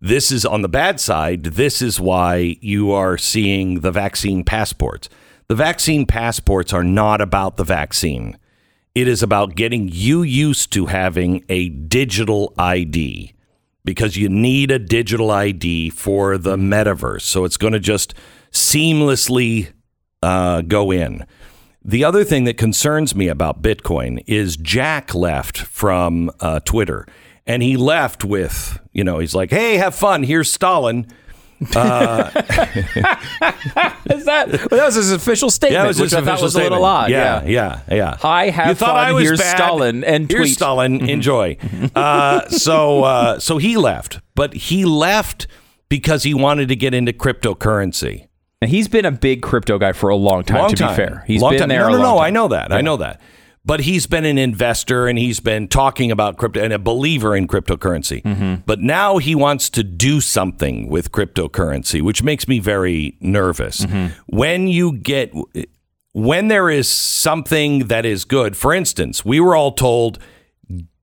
This 0.00 0.30
is 0.30 0.44
on 0.44 0.62
the 0.62 0.68
bad 0.68 1.00
side. 1.00 1.44
This 1.44 1.80
is 1.80 1.98
why 1.98 2.56
you 2.60 2.92
are 2.92 3.16
seeing 3.16 3.80
the 3.80 3.90
vaccine 3.90 4.44
passports. 4.44 5.08
The 5.46 5.54
vaccine 5.54 6.04
passports 6.04 6.72
are 6.72 6.84
not 6.84 7.20
about 7.20 7.56
the 7.56 7.64
vaccine. 7.64 8.36
It 8.94 9.08
is 9.08 9.24
about 9.24 9.56
getting 9.56 9.88
you 9.90 10.22
used 10.22 10.72
to 10.74 10.86
having 10.86 11.44
a 11.48 11.68
digital 11.68 12.54
ID 12.56 13.34
because 13.84 14.16
you 14.16 14.28
need 14.28 14.70
a 14.70 14.78
digital 14.78 15.32
ID 15.32 15.90
for 15.90 16.38
the 16.38 16.56
metaverse. 16.56 17.22
So 17.22 17.44
it's 17.44 17.56
going 17.56 17.72
to 17.72 17.80
just 17.80 18.14
seamlessly 18.52 19.72
uh, 20.22 20.62
go 20.62 20.92
in. 20.92 21.26
The 21.84 22.04
other 22.04 22.22
thing 22.22 22.44
that 22.44 22.56
concerns 22.56 23.16
me 23.16 23.26
about 23.26 23.62
Bitcoin 23.62 24.22
is 24.28 24.56
Jack 24.56 25.12
left 25.12 25.58
from 25.58 26.30
uh, 26.38 26.60
Twitter. 26.60 27.04
And 27.46 27.64
he 27.64 27.76
left 27.76 28.24
with, 28.24 28.80
you 28.92 29.02
know, 29.02 29.18
he's 29.18 29.34
like, 29.34 29.50
hey, 29.50 29.76
have 29.76 29.96
fun. 29.96 30.22
Here's 30.22 30.50
Stalin. 30.50 31.06
Uh, 31.74 32.30
Is 34.10 34.24
that 34.26 34.48
well, 34.50 34.68
that 34.70 34.86
was 34.86 34.94
his 34.96 35.12
official 35.12 35.50
statement, 35.50 35.82
Yeah, 35.82 35.86
was 35.86 35.98
which 36.00 36.10
his 36.10 36.14
I 36.14 36.22
thought 36.22 36.42
was 36.42 36.54
a 36.54 36.58
little 36.58 36.78
statement. 36.78 36.82
odd. 36.84 37.10
Yeah, 37.10 37.44
yeah, 37.44 37.80
yeah. 37.90 38.16
I 38.22 38.50
have 38.50 38.68
you 38.68 38.74
thought 38.74 38.96
fun. 38.96 38.96
I 39.08 39.12
was 39.12 39.24
Here's 39.24 39.40
bad. 39.40 39.56
Stalin 39.56 40.04
and 40.04 40.30
Here's 40.30 40.40
tweet. 40.48 40.54
Stalin. 40.54 41.08
Enjoy. 41.08 41.56
uh, 41.94 42.48
so, 42.48 43.04
uh, 43.04 43.38
so 43.38 43.58
he 43.58 43.76
left, 43.76 44.20
but 44.34 44.54
he 44.54 44.84
left 44.84 45.46
because 45.88 46.22
he 46.24 46.34
wanted 46.34 46.68
to 46.68 46.76
get 46.76 46.92
into 46.94 47.12
cryptocurrency. 47.12 48.28
And 48.60 48.70
he's 48.70 48.88
been 48.88 49.04
a 49.04 49.10
big 49.12 49.42
crypto 49.42 49.78
guy 49.78 49.92
for 49.92 50.08
a 50.08 50.16
long 50.16 50.42
time. 50.42 50.58
Long 50.62 50.70
to 50.70 50.76
time. 50.76 50.90
be 50.92 50.96
fair, 50.96 51.24
he's 51.26 51.40
Long 51.42 51.52
been 51.52 51.60
time. 51.60 51.68
there. 51.68 51.80
No, 51.82 51.90
no, 51.90 51.98
no. 51.98 52.14
time. 52.16 52.20
I 52.24 52.30
know 52.30 52.48
that. 52.48 52.72
I 52.72 52.80
know 52.80 52.96
that. 52.96 53.20
But 53.66 53.80
he's 53.80 54.06
been 54.06 54.26
an 54.26 54.36
investor 54.36 55.06
and 55.06 55.18
he's 55.18 55.40
been 55.40 55.68
talking 55.68 56.10
about 56.10 56.36
crypto 56.36 56.62
and 56.62 56.72
a 56.72 56.78
believer 56.78 57.34
in 57.34 57.48
cryptocurrency. 57.48 58.22
Mm-hmm. 58.22 58.62
But 58.66 58.80
now 58.80 59.16
he 59.16 59.34
wants 59.34 59.70
to 59.70 59.82
do 59.82 60.20
something 60.20 60.90
with 60.90 61.12
cryptocurrency, 61.12 62.02
which 62.02 62.22
makes 62.22 62.46
me 62.46 62.58
very 62.58 63.16
nervous. 63.20 63.80
Mm-hmm. 63.80 64.20
When 64.26 64.68
you 64.68 64.92
get 64.92 65.32
when 66.12 66.48
there 66.48 66.68
is 66.68 66.88
something 66.88 67.88
that 67.88 68.04
is 68.04 68.24
good, 68.24 68.56
for 68.56 68.74
instance, 68.74 69.24
we 69.24 69.40
were 69.40 69.56
all 69.56 69.72
told 69.72 70.18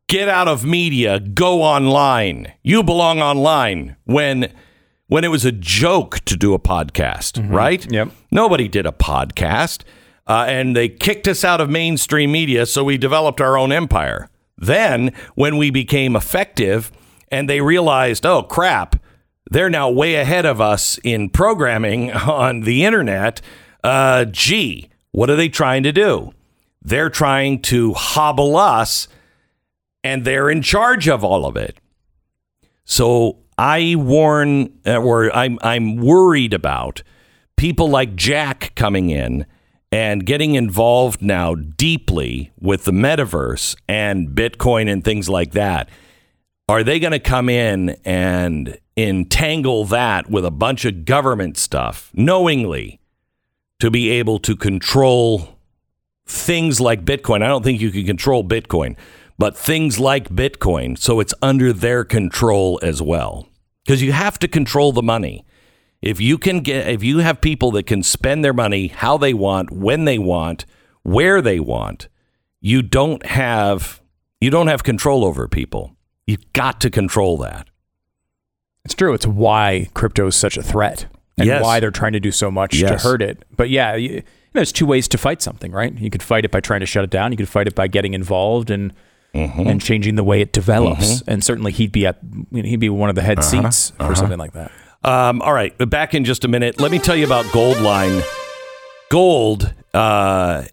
get 0.07 0.29
out 0.29 0.47
of 0.47 0.63
media, 0.63 1.19
go 1.19 1.63
online. 1.63 2.53
You 2.63 2.83
belong 2.83 3.21
online 3.21 3.95
when 4.05 4.53
when 5.07 5.23
it 5.23 5.29
was 5.29 5.45
a 5.45 5.51
joke 5.51 6.19
to 6.25 6.37
do 6.37 6.53
a 6.53 6.59
podcast, 6.59 7.49
right? 7.51 7.81
Mm-hmm. 7.81 7.93
Yep. 7.93 8.11
Nobody 8.31 8.67
did 8.67 8.85
a 8.85 8.91
podcast. 8.91 9.83
Uh, 10.31 10.45
and 10.45 10.77
they 10.77 10.87
kicked 10.87 11.27
us 11.27 11.43
out 11.43 11.59
of 11.59 11.69
mainstream 11.69 12.31
media, 12.31 12.65
so 12.65 12.85
we 12.85 12.97
developed 12.97 13.41
our 13.41 13.57
own 13.57 13.69
empire. 13.69 14.29
Then, 14.57 15.11
when 15.35 15.57
we 15.57 15.71
became 15.71 16.15
effective 16.15 16.89
and 17.27 17.49
they 17.49 17.59
realized, 17.59 18.25
oh 18.25 18.41
crap, 18.41 18.95
they're 19.49 19.69
now 19.69 19.89
way 19.89 20.15
ahead 20.15 20.45
of 20.45 20.61
us 20.61 20.97
in 21.03 21.29
programming 21.31 22.11
on 22.13 22.61
the 22.61 22.85
internet, 22.85 23.41
uh, 23.83 24.23
gee, 24.23 24.89
what 25.11 25.29
are 25.29 25.35
they 25.35 25.49
trying 25.49 25.83
to 25.83 25.91
do? 25.91 26.31
They're 26.81 27.09
trying 27.09 27.61
to 27.63 27.91
hobble 27.91 28.55
us, 28.55 29.09
and 30.01 30.23
they're 30.23 30.49
in 30.49 30.61
charge 30.61 31.09
of 31.09 31.25
all 31.25 31.45
of 31.45 31.57
it. 31.57 31.77
So 32.85 33.39
I 33.57 33.95
warn, 33.97 34.79
uh, 34.85 34.95
or 34.95 35.29
I'm 35.35 35.59
I'm 35.61 35.97
worried 35.97 36.53
about 36.53 37.03
people 37.57 37.89
like 37.89 38.15
Jack 38.15 38.71
coming 38.75 39.09
in 39.09 39.45
and 39.91 40.25
getting 40.25 40.55
involved 40.55 41.21
now 41.21 41.53
deeply 41.53 42.51
with 42.59 42.85
the 42.85 42.91
metaverse 42.91 43.75
and 43.87 44.29
Bitcoin 44.29 44.89
and 44.89 45.03
things 45.03 45.27
like 45.27 45.51
that. 45.51 45.89
Are 46.69 46.83
they 46.83 46.99
going 46.99 47.11
to 47.11 47.19
come 47.19 47.49
in 47.49 47.97
and 48.05 48.77
entangle 48.95 49.83
that 49.85 50.29
with 50.29 50.45
a 50.45 50.51
bunch 50.51 50.85
of 50.85 51.03
government 51.03 51.57
stuff 51.57 52.09
knowingly 52.13 53.01
to 53.79 53.91
be 53.91 54.09
able 54.11 54.39
to 54.39 54.55
control 54.55 55.57
things 56.25 56.79
like 56.79 57.03
Bitcoin? 57.03 57.43
I 57.43 57.47
don't 57.47 57.63
think 57.63 57.81
you 57.81 57.91
can 57.91 58.05
control 58.05 58.45
Bitcoin, 58.45 58.95
but 59.37 59.57
things 59.57 59.99
like 59.99 60.29
Bitcoin, 60.29 60.97
so 60.97 61.19
it's 61.19 61.33
under 61.41 61.73
their 61.73 62.05
control 62.05 62.79
as 62.81 63.01
well. 63.01 63.49
Because 63.83 64.01
you 64.01 64.13
have 64.13 64.39
to 64.39 64.47
control 64.47 64.93
the 64.93 65.01
money. 65.01 65.43
If 66.01 66.19
you 66.19 66.37
can 66.37 66.61
get 66.61 66.87
if 66.87 67.03
you 67.03 67.19
have 67.19 67.41
people 67.41 67.71
that 67.71 67.83
can 67.85 68.01
spend 68.03 68.43
their 68.43 68.53
money 68.53 68.87
how 68.87 69.17
they 69.17 69.33
want, 69.33 69.71
when 69.71 70.05
they 70.05 70.17
want, 70.17 70.65
where 71.03 71.41
they 71.41 71.59
want, 71.59 72.07
you 72.59 72.81
don't 72.81 73.25
have 73.25 74.01
You 74.39 74.49
don't 74.49 74.67
have 74.67 74.83
control 74.83 75.23
over 75.23 75.47
people. 75.47 75.95
You've 76.25 76.51
got 76.53 76.81
to 76.81 76.89
control 76.89 77.37
that. 77.39 77.67
It's 78.83 78.95
true. 78.95 79.13
It's 79.13 79.27
why 79.27 79.89
crypto 79.93 80.25
is 80.27 80.35
such 80.35 80.57
a 80.57 80.63
threat 80.63 81.05
and 81.37 81.45
Yes. 81.47 81.63
why 81.63 81.79
they're 81.79 81.91
trying 81.91 82.13
to 82.13 82.19
do 82.19 82.31
so 82.31 82.49
much 82.49 82.73
Yes. 82.75 83.03
to 83.03 83.07
hurt 83.07 83.21
it. 83.21 83.45
But 83.55 83.69
yeah, 83.69 83.95
you, 83.95 84.23
there's 84.53 84.71
two 84.71 84.87
ways 84.87 85.07
to 85.09 85.17
fight 85.19 85.41
something, 85.43 85.71
right? 85.71 85.95
You 85.99 86.09
could 86.09 86.23
fight 86.23 86.45
it 86.45 86.51
by 86.51 86.59
trying 86.61 86.79
to 86.79 86.85
shut 86.87 87.03
it 87.03 87.11
down. 87.11 87.31
You 87.31 87.37
could 87.37 87.49
fight 87.49 87.67
it 87.67 87.75
by 87.75 87.87
getting 87.87 88.13
involved 88.15 88.71
and 88.71 88.93
Mm-hmm. 89.35 89.65
and 89.67 89.79
changing 89.81 90.15
the 90.15 90.25
way 90.25 90.41
it 90.41 90.51
develops. 90.51 91.21
And 91.25 91.41
certainly, 91.41 91.71
he'd 91.71 91.93
be 91.93 92.05
at 92.05 92.17
he'd 92.51 92.81
be 92.81 92.89
one 92.89 93.07
of 93.09 93.15
the 93.15 93.21
head 93.21 93.39
Uh-huh. 93.39 93.47
seats 93.71 93.91
for 93.91 94.03
Uh-huh. 94.03 94.15
something 94.15 94.37
like 94.39 94.51
that. 94.53 94.71
Um, 95.03 95.41
all 95.41 95.53
right, 95.53 95.75
back 95.89 96.13
in 96.13 96.25
just 96.25 96.45
a 96.45 96.47
minute. 96.47 96.79
Let 96.79 96.91
me 96.91 96.99
tell 96.99 97.15
you 97.15 97.25
about 97.25 97.51
Gold 97.51 97.79
Line. 97.79 98.21
Gold, 99.09 99.73
uh, 99.93 100.65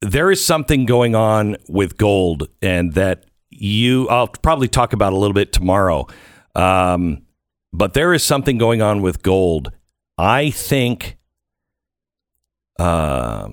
there 0.00 0.30
is 0.30 0.44
something 0.44 0.86
going 0.86 1.14
on 1.14 1.56
with 1.68 1.98
gold, 1.98 2.48
and 2.62 2.94
that 2.94 3.26
you, 3.50 4.08
I'll 4.08 4.28
probably 4.28 4.68
talk 4.68 4.92
about 4.92 5.12
a 5.12 5.16
little 5.16 5.34
bit 5.34 5.52
tomorrow. 5.52 6.06
Um, 6.54 7.22
but 7.72 7.92
there 7.94 8.14
is 8.14 8.22
something 8.22 8.56
going 8.56 8.80
on 8.80 9.02
with 9.02 9.22
gold. 9.22 9.70
I 10.16 10.50
think 10.50 11.18
uh, 12.78 13.48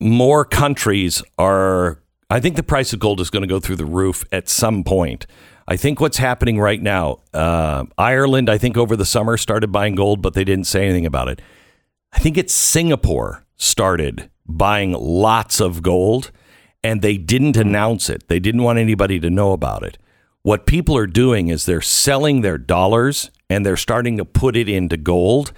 more 0.00 0.44
countries 0.44 1.22
are. 1.38 2.02
I 2.28 2.40
think 2.40 2.56
the 2.56 2.64
price 2.64 2.92
of 2.92 2.98
gold 2.98 3.20
is 3.20 3.30
going 3.30 3.42
to 3.42 3.48
go 3.48 3.60
through 3.60 3.76
the 3.76 3.84
roof 3.84 4.24
at 4.32 4.48
some 4.48 4.82
point. 4.82 5.26
I 5.68 5.76
think 5.76 6.00
what's 6.00 6.18
happening 6.18 6.60
right 6.60 6.80
now, 6.80 7.18
uh, 7.34 7.84
Ireland, 7.98 8.48
I 8.48 8.56
think 8.56 8.76
over 8.76 8.94
the 8.94 9.04
summer 9.04 9.36
started 9.36 9.72
buying 9.72 9.96
gold, 9.96 10.22
but 10.22 10.34
they 10.34 10.44
didn't 10.44 10.66
say 10.66 10.84
anything 10.84 11.06
about 11.06 11.28
it. 11.28 11.42
I 12.12 12.18
think 12.18 12.38
it's 12.38 12.54
Singapore 12.54 13.44
started 13.56 14.30
buying 14.46 14.92
lots 14.92 15.60
of 15.60 15.82
gold 15.82 16.30
and 16.84 17.02
they 17.02 17.16
didn't 17.16 17.56
announce 17.56 18.08
it. 18.08 18.28
They 18.28 18.38
didn't 18.38 18.62
want 18.62 18.78
anybody 18.78 19.18
to 19.18 19.28
know 19.28 19.52
about 19.52 19.82
it. 19.82 19.98
What 20.42 20.66
people 20.66 20.96
are 20.96 21.08
doing 21.08 21.48
is 21.48 21.64
they're 21.64 21.80
selling 21.80 22.42
their 22.42 22.58
dollars 22.58 23.32
and 23.50 23.66
they're 23.66 23.76
starting 23.76 24.16
to 24.18 24.24
put 24.24 24.56
it 24.56 24.68
into 24.68 24.96
gold 24.96 25.52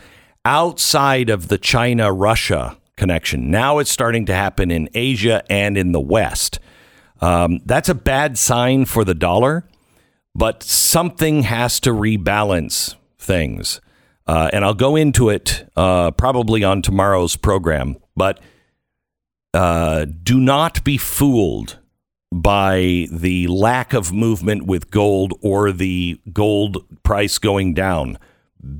outside 0.44 1.28
of 1.28 1.48
the 1.48 1.58
China 1.58 2.10
Russia 2.10 2.78
connection. 2.96 3.50
Now 3.50 3.78
it's 3.78 3.90
starting 3.90 4.24
to 4.26 4.34
happen 4.34 4.70
in 4.70 4.88
Asia 4.94 5.42
and 5.50 5.76
in 5.76 5.92
the 5.92 6.00
West. 6.00 6.58
Um, 7.20 7.60
that's 7.66 7.90
a 7.90 7.94
bad 7.94 8.38
sign 8.38 8.86
for 8.86 9.04
the 9.04 9.14
dollar, 9.14 9.64
but 10.38 10.62
something 10.62 11.42
has 11.42 11.80
to 11.80 11.90
rebalance 11.90 12.94
things. 13.18 13.80
Uh, 14.24 14.48
and 14.52 14.64
I'll 14.64 14.72
go 14.72 14.94
into 14.94 15.30
it 15.30 15.68
uh, 15.74 16.12
probably 16.12 16.62
on 16.62 16.80
tomorrow's 16.80 17.34
program. 17.34 17.96
But 18.14 18.38
uh, 19.52 20.06
do 20.22 20.38
not 20.38 20.84
be 20.84 20.96
fooled 20.96 21.80
by 22.32 23.08
the 23.10 23.48
lack 23.48 23.92
of 23.92 24.12
movement 24.12 24.64
with 24.66 24.92
gold 24.92 25.34
or 25.40 25.72
the 25.72 26.20
gold 26.32 26.84
price 27.02 27.38
going 27.38 27.74
down. 27.74 28.16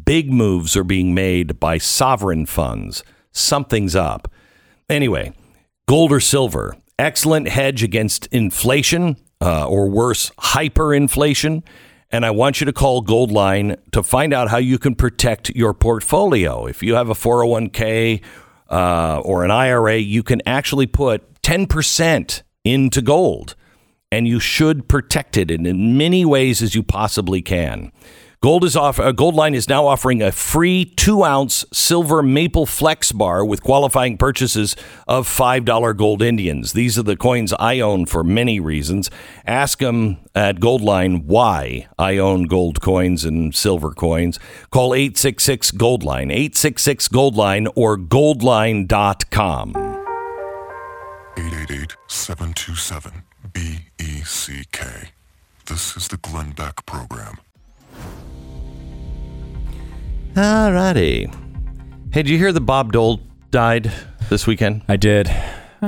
Big 0.04 0.30
moves 0.32 0.76
are 0.76 0.84
being 0.84 1.12
made 1.12 1.58
by 1.58 1.78
sovereign 1.78 2.46
funds. 2.46 3.02
Something's 3.32 3.96
up. 3.96 4.30
Anyway, 4.88 5.32
gold 5.88 6.12
or 6.12 6.20
silver, 6.20 6.76
excellent 7.00 7.48
hedge 7.48 7.82
against 7.82 8.26
inflation 8.26 9.16
uh, 9.40 9.66
or 9.66 9.88
worse, 9.88 10.30
hyperinflation. 10.38 11.62
And 12.10 12.24
I 12.24 12.30
want 12.30 12.60
you 12.60 12.64
to 12.64 12.72
call 12.72 13.02
Goldline 13.02 13.76
to 13.92 14.02
find 14.02 14.32
out 14.32 14.48
how 14.48 14.56
you 14.56 14.78
can 14.78 14.94
protect 14.94 15.50
your 15.50 15.74
portfolio. 15.74 16.66
If 16.66 16.82
you 16.82 16.94
have 16.94 17.10
a 17.10 17.14
401k 17.14 18.22
uh, 18.70 19.20
or 19.20 19.44
an 19.44 19.50
IRA, 19.50 19.96
you 19.96 20.22
can 20.22 20.40
actually 20.46 20.86
put 20.86 21.42
10% 21.42 22.42
into 22.64 23.02
gold, 23.02 23.56
and 24.10 24.26
you 24.26 24.40
should 24.40 24.88
protect 24.88 25.36
it 25.36 25.50
in 25.50 25.66
as 25.66 25.74
many 25.74 26.24
ways 26.24 26.62
as 26.62 26.74
you 26.74 26.82
possibly 26.82 27.42
can. 27.42 27.92
Gold 28.40 28.62
is 28.62 28.76
off. 28.76 29.00
Uh, 29.00 29.12
Goldline 29.12 29.56
is 29.56 29.68
now 29.68 29.84
offering 29.88 30.22
a 30.22 30.30
free 30.30 30.84
two 30.84 31.24
ounce 31.24 31.64
silver 31.72 32.22
maple 32.22 32.66
flex 32.66 33.10
bar 33.10 33.44
with 33.44 33.64
qualifying 33.64 34.16
purchases 34.16 34.76
of 35.08 35.26
five 35.26 35.64
dollar 35.64 35.92
gold 35.92 36.22
Indians. 36.22 36.72
These 36.72 36.96
are 37.00 37.02
the 37.02 37.16
coins 37.16 37.52
I 37.58 37.80
own 37.80 38.06
for 38.06 38.22
many 38.22 38.60
reasons. 38.60 39.10
Ask 39.44 39.80
them 39.80 40.18
at 40.36 40.60
Goldline 40.60 41.24
why 41.24 41.88
I 41.98 42.18
own 42.18 42.44
gold 42.44 42.80
coins 42.80 43.24
and 43.24 43.52
silver 43.52 43.90
coins. 43.90 44.38
Call 44.70 44.94
eight 44.94 45.18
six 45.18 45.42
six 45.42 45.72
Goldline 45.72 46.32
eight 46.32 46.56
six 46.56 46.82
six 46.82 47.08
Goldline 47.08 47.68
or 47.74 47.98
Goldline.com. 47.98 49.70
888 51.36 51.96
727 52.06 53.22
BECK. 53.52 55.12
This 55.66 55.96
is 55.96 56.06
the 56.06 56.16
Glenn 56.18 56.52
Beck 56.52 56.86
Program. 56.86 57.38
All 60.36 60.72
righty. 60.72 61.26
Hey, 62.12 62.22
did 62.22 62.28
you 62.28 62.38
hear 62.38 62.52
that 62.52 62.60
Bob 62.60 62.92
Dole 62.92 63.20
died 63.50 63.90
this 64.28 64.46
weekend? 64.46 64.82
I 64.88 64.96
did. 64.96 65.30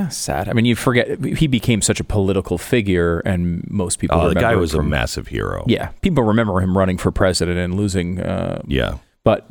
Sad. 0.09 0.47
I 0.47 0.53
mean, 0.53 0.63
you 0.65 0.75
forget 0.75 1.21
he 1.23 1.47
became 1.47 1.81
such 1.81 1.99
a 1.99 2.03
political 2.05 2.57
figure, 2.57 3.19
and 3.19 3.69
most 3.69 3.99
people. 3.99 4.17
Oh, 4.17 4.21
the 4.21 4.27
remember 4.29 4.41
guy 4.41 4.53
him 4.53 4.59
was 4.59 4.73
a 4.73 4.81
massive 4.81 5.27
hero. 5.27 5.65
Yeah, 5.67 5.89
people 6.01 6.23
remember 6.23 6.61
him 6.61 6.77
running 6.77 6.97
for 6.97 7.11
president 7.11 7.57
and 7.59 7.75
losing. 7.75 8.21
Uh, 8.21 8.61
Yeah. 8.67 8.97
but 9.25 9.47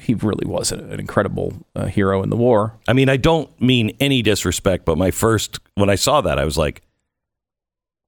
he 0.00 0.14
really 0.14 0.46
was 0.46 0.72
an 0.72 0.80
an 0.92 0.98
incredible 0.98 1.52
uh, 1.76 1.86
hero 1.86 2.22
in 2.24 2.30
the 2.30 2.36
war. 2.36 2.74
I 2.88 2.92
mean, 2.92 3.08
I 3.08 3.16
don't 3.16 3.48
mean 3.60 3.96
any 4.00 4.20
disrespect, 4.22 4.84
but 4.84 4.98
my 4.98 5.12
first 5.12 5.60
when 5.76 5.88
I 5.88 5.94
saw 5.94 6.20
that, 6.22 6.40
I 6.40 6.44
was 6.44 6.58
like, 6.58 6.82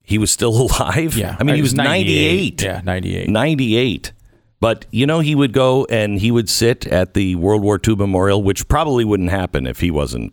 he 0.03 0.19
was 0.19 0.33
still 0.33 0.61
alive. 0.67 1.17
Yeah, 1.17 1.37
I 1.39 1.45
mean, 1.45 1.53
I 1.53 1.57
he 1.57 1.63
was 1.63 1.71
was 1.71 1.75
98. 1.75 2.63
98. 2.63 2.63
Yeah, 2.63 2.81
98. 2.85 3.29
98. 3.31 4.13
But 4.61 4.87
you 4.91 5.07
know, 5.07 5.21
he 5.21 5.35
would 5.35 5.53
go 5.53 5.85
and 5.87 6.19
he 6.19 6.31
would 6.31 6.49
sit 6.49 6.87
at 6.87 7.15
the 7.15 7.35
World 7.35 7.63
War 7.63 7.79
II 7.87 7.97
memorial, 7.97 8.43
which 8.43 8.69
probably 8.69 9.05
wouldn't 9.05 9.31
happen 9.31 9.67
if 9.67 9.81
he 9.81 9.91
wasn't, 9.91 10.33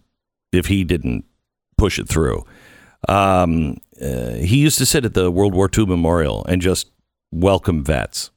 if 0.52 0.68
he 0.68 0.84
didn't 0.84 1.26
push 1.78 2.00
it 2.00 2.08
through. 2.08 2.46
Um, 3.10 3.78
uh, 4.02 4.32
he 4.36 4.58
used 4.58 4.78
to 4.78 4.86
sit 4.86 5.04
at 5.06 5.14
the 5.14 5.30
World 5.30 5.54
War 5.54 5.70
II 5.76 5.86
memorial 5.86 6.46
and 6.46 6.62
just 6.62 6.90
welcome 7.32 7.84
vets. 7.84 8.32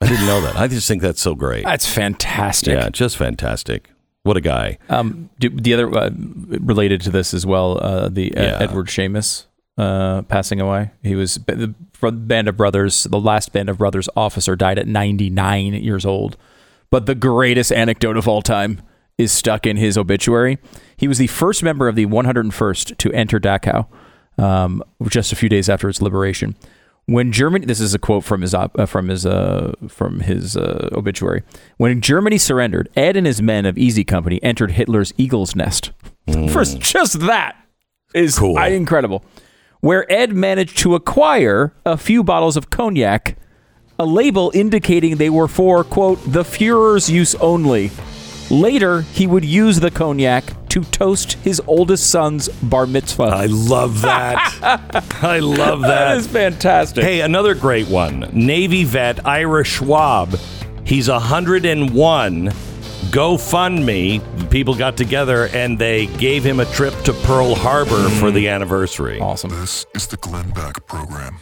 I 0.00 0.08
didn't 0.08 0.26
know 0.26 0.40
that. 0.42 0.56
I 0.56 0.66
just 0.68 0.88
think 0.88 1.00
that's 1.00 1.20
so 1.20 1.34
great. 1.34 1.64
That's 1.64 1.86
fantastic. 1.88 2.74
Yeah, 2.74 2.90
just 2.90 3.16
fantastic. 3.16 3.90
What 4.24 4.36
a 4.36 4.40
guy. 4.40 4.78
Um, 4.88 5.30
do, 5.38 5.48
the 5.48 5.72
other 5.72 5.96
uh, 5.96 6.10
related 6.16 7.00
to 7.02 7.10
this 7.10 7.32
as 7.32 7.46
well, 7.46 7.78
uh, 7.82 8.08
the 8.08 8.36
uh, 8.36 8.42
Yeah. 8.42 8.58
Edward 8.60 8.90
Shames 8.90 9.46
uh, 9.78 10.22
passing 10.22 10.60
away. 10.60 10.90
He 11.02 11.14
was 11.14 11.34
the 11.46 11.74
Band 12.00 12.48
of 12.48 12.56
Brothers, 12.56 13.04
the 13.04 13.20
last 13.20 13.52
Band 13.52 13.68
of 13.68 13.78
Brothers 13.78 14.08
officer, 14.16 14.56
died 14.56 14.78
at 14.78 14.86
99 14.86 15.74
years 15.74 16.06
old. 16.06 16.36
But 16.90 17.06
the 17.06 17.14
greatest 17.14 17.72
anecdote 17.72 18.16
of 18.16 18.28
all 18.28 18.42
time 18.42 18.80
is 19.18 19.32
stuck 19.32 19.66
in 19.66 19.76
his 19.76 19.96
obituary. 19.98 20.58
He 20.96 21.08
was 21.08 21.18
the 21.18 21.26
first 21.26 21.62
member 21.62 21.88
of 21.88 21.96
the 21.96 22.06
101st 22.06 22.98
to 22.98 23.12
enter 23.12 23.40
Dachau, 23.40 23.86
um, 24.38 24.82
just 25.08 25.32
a 25.32 25.36
few 25.36 25.48
days 25.48 25.68
after 25.68 25.88
its 25.88 26.00
liberation. 26.02 26.54
When 27.08 27.30
Germany, 27.30 27.66
this 27.66 27.80
is 27.80 27.94
a 27.94 28.00
quote 28.00 28.24
from 28.24 28.42
his 28.42 28.52
op, 28.52 28.76
uh, 28.78 28.84
from 28.84 29.08
his 29.08 29.24
uh, 29.24 29.74
from 29.88 30.20
his 30.20 30.56
uh, 30.56 30.88
obituary. 30.92 31.44
When 31.76 32.00
Germany 32.00 32.36
surrendered, 32.36 32.88
Ed 32.96 33.16
and 33.16 33.26
his 33.26 33.40
men 33.40 33.64
of 33.64 33.78
Easy 33.78 34.02
Company 34.02 34.42
entered 34.42 34.72
Hitler's 34.72 35.14
Eagle's 35.16 35.54
Nest. 35.54 35.92
First, 36.50 36.80
just 36.80 37.20
that 37.20 37.56
is 38.12 38.36
Cool. 38.38 38.58
Incredible. 38.58 39.24
Where 39.80 40.10
Ed 40.10 40.32
managed 40.32 40.78
to 40.78 40.94
acquire 40.94 41.72
a 41.84 41.96
few 41.96 42.22
bottles 42.24 42.56
of 42.56 42.70
cognac, 42.70 43.36
a 43.98 44.06
label 44.06 44.50
indicating 44.54 45.16
they 45.16 45.30
were 45.30 45.48
for 45.48 45.84
quote 45.84 46.18
the 46.24 46.42
Führer's 46.42 47.10
use 47.10 47.34
only. 47.36 47.90
Later, 48.50 49.00
he 49.00 49.26
would 49.26 49.44
use 49.44 49.80
the 49.80 49.90
cognac 49.90 50.44
to 50.68 50.82
toast 50.84 51.32
his 51.34 51.60
oldest 51.66 52.10
son's 52.10 52.48
bar 52.48 52.86
mitzvah. 52.86 53.24
I 53.24 53.46
love 53.46 54.02
that. 54.02 54.36
I 55.22 55.38
love 55.40 55.80
that. 55.80 55.88
that 55.88 56.16
is 56.18 56.26
fantastic. 56.26 57.02
Hey, 57.02 57.22
another 57.22 57.54
great 57.54 57.88
one. 57.88 58.28
Navy 58.32 58.84
vet 58.84 59.26
Ira 59.26 59.64
Schab. 59.64 60.38
He's 60.84 61.08
101. 61.08 62.52
GoFundMe. 63.10 64.50
People 64.50 64.74
got 64.74 64.96
together 64.96 65.48
and 65.48 65.78
they 65.78 66.06
gave 66.18 66.44
him 66.44 66.60
a 66.60 66.64
trip 66.66 66.94
to 67.04 67.12
Pearl 67.12 67.54
Harbor 67.54 67.90
for 67.90 68.26
mm-hmm. 68.26 68.34
the 68.34 68.48
anniversary. 68.48 69.20
Awesome. 69.20 69.50
This 69.50 69.86
is 69.94 70.06
the 70.06 70.16
Glenn 70.16 70.50
Beck 70.50 70.86
Program. 70.86 71.38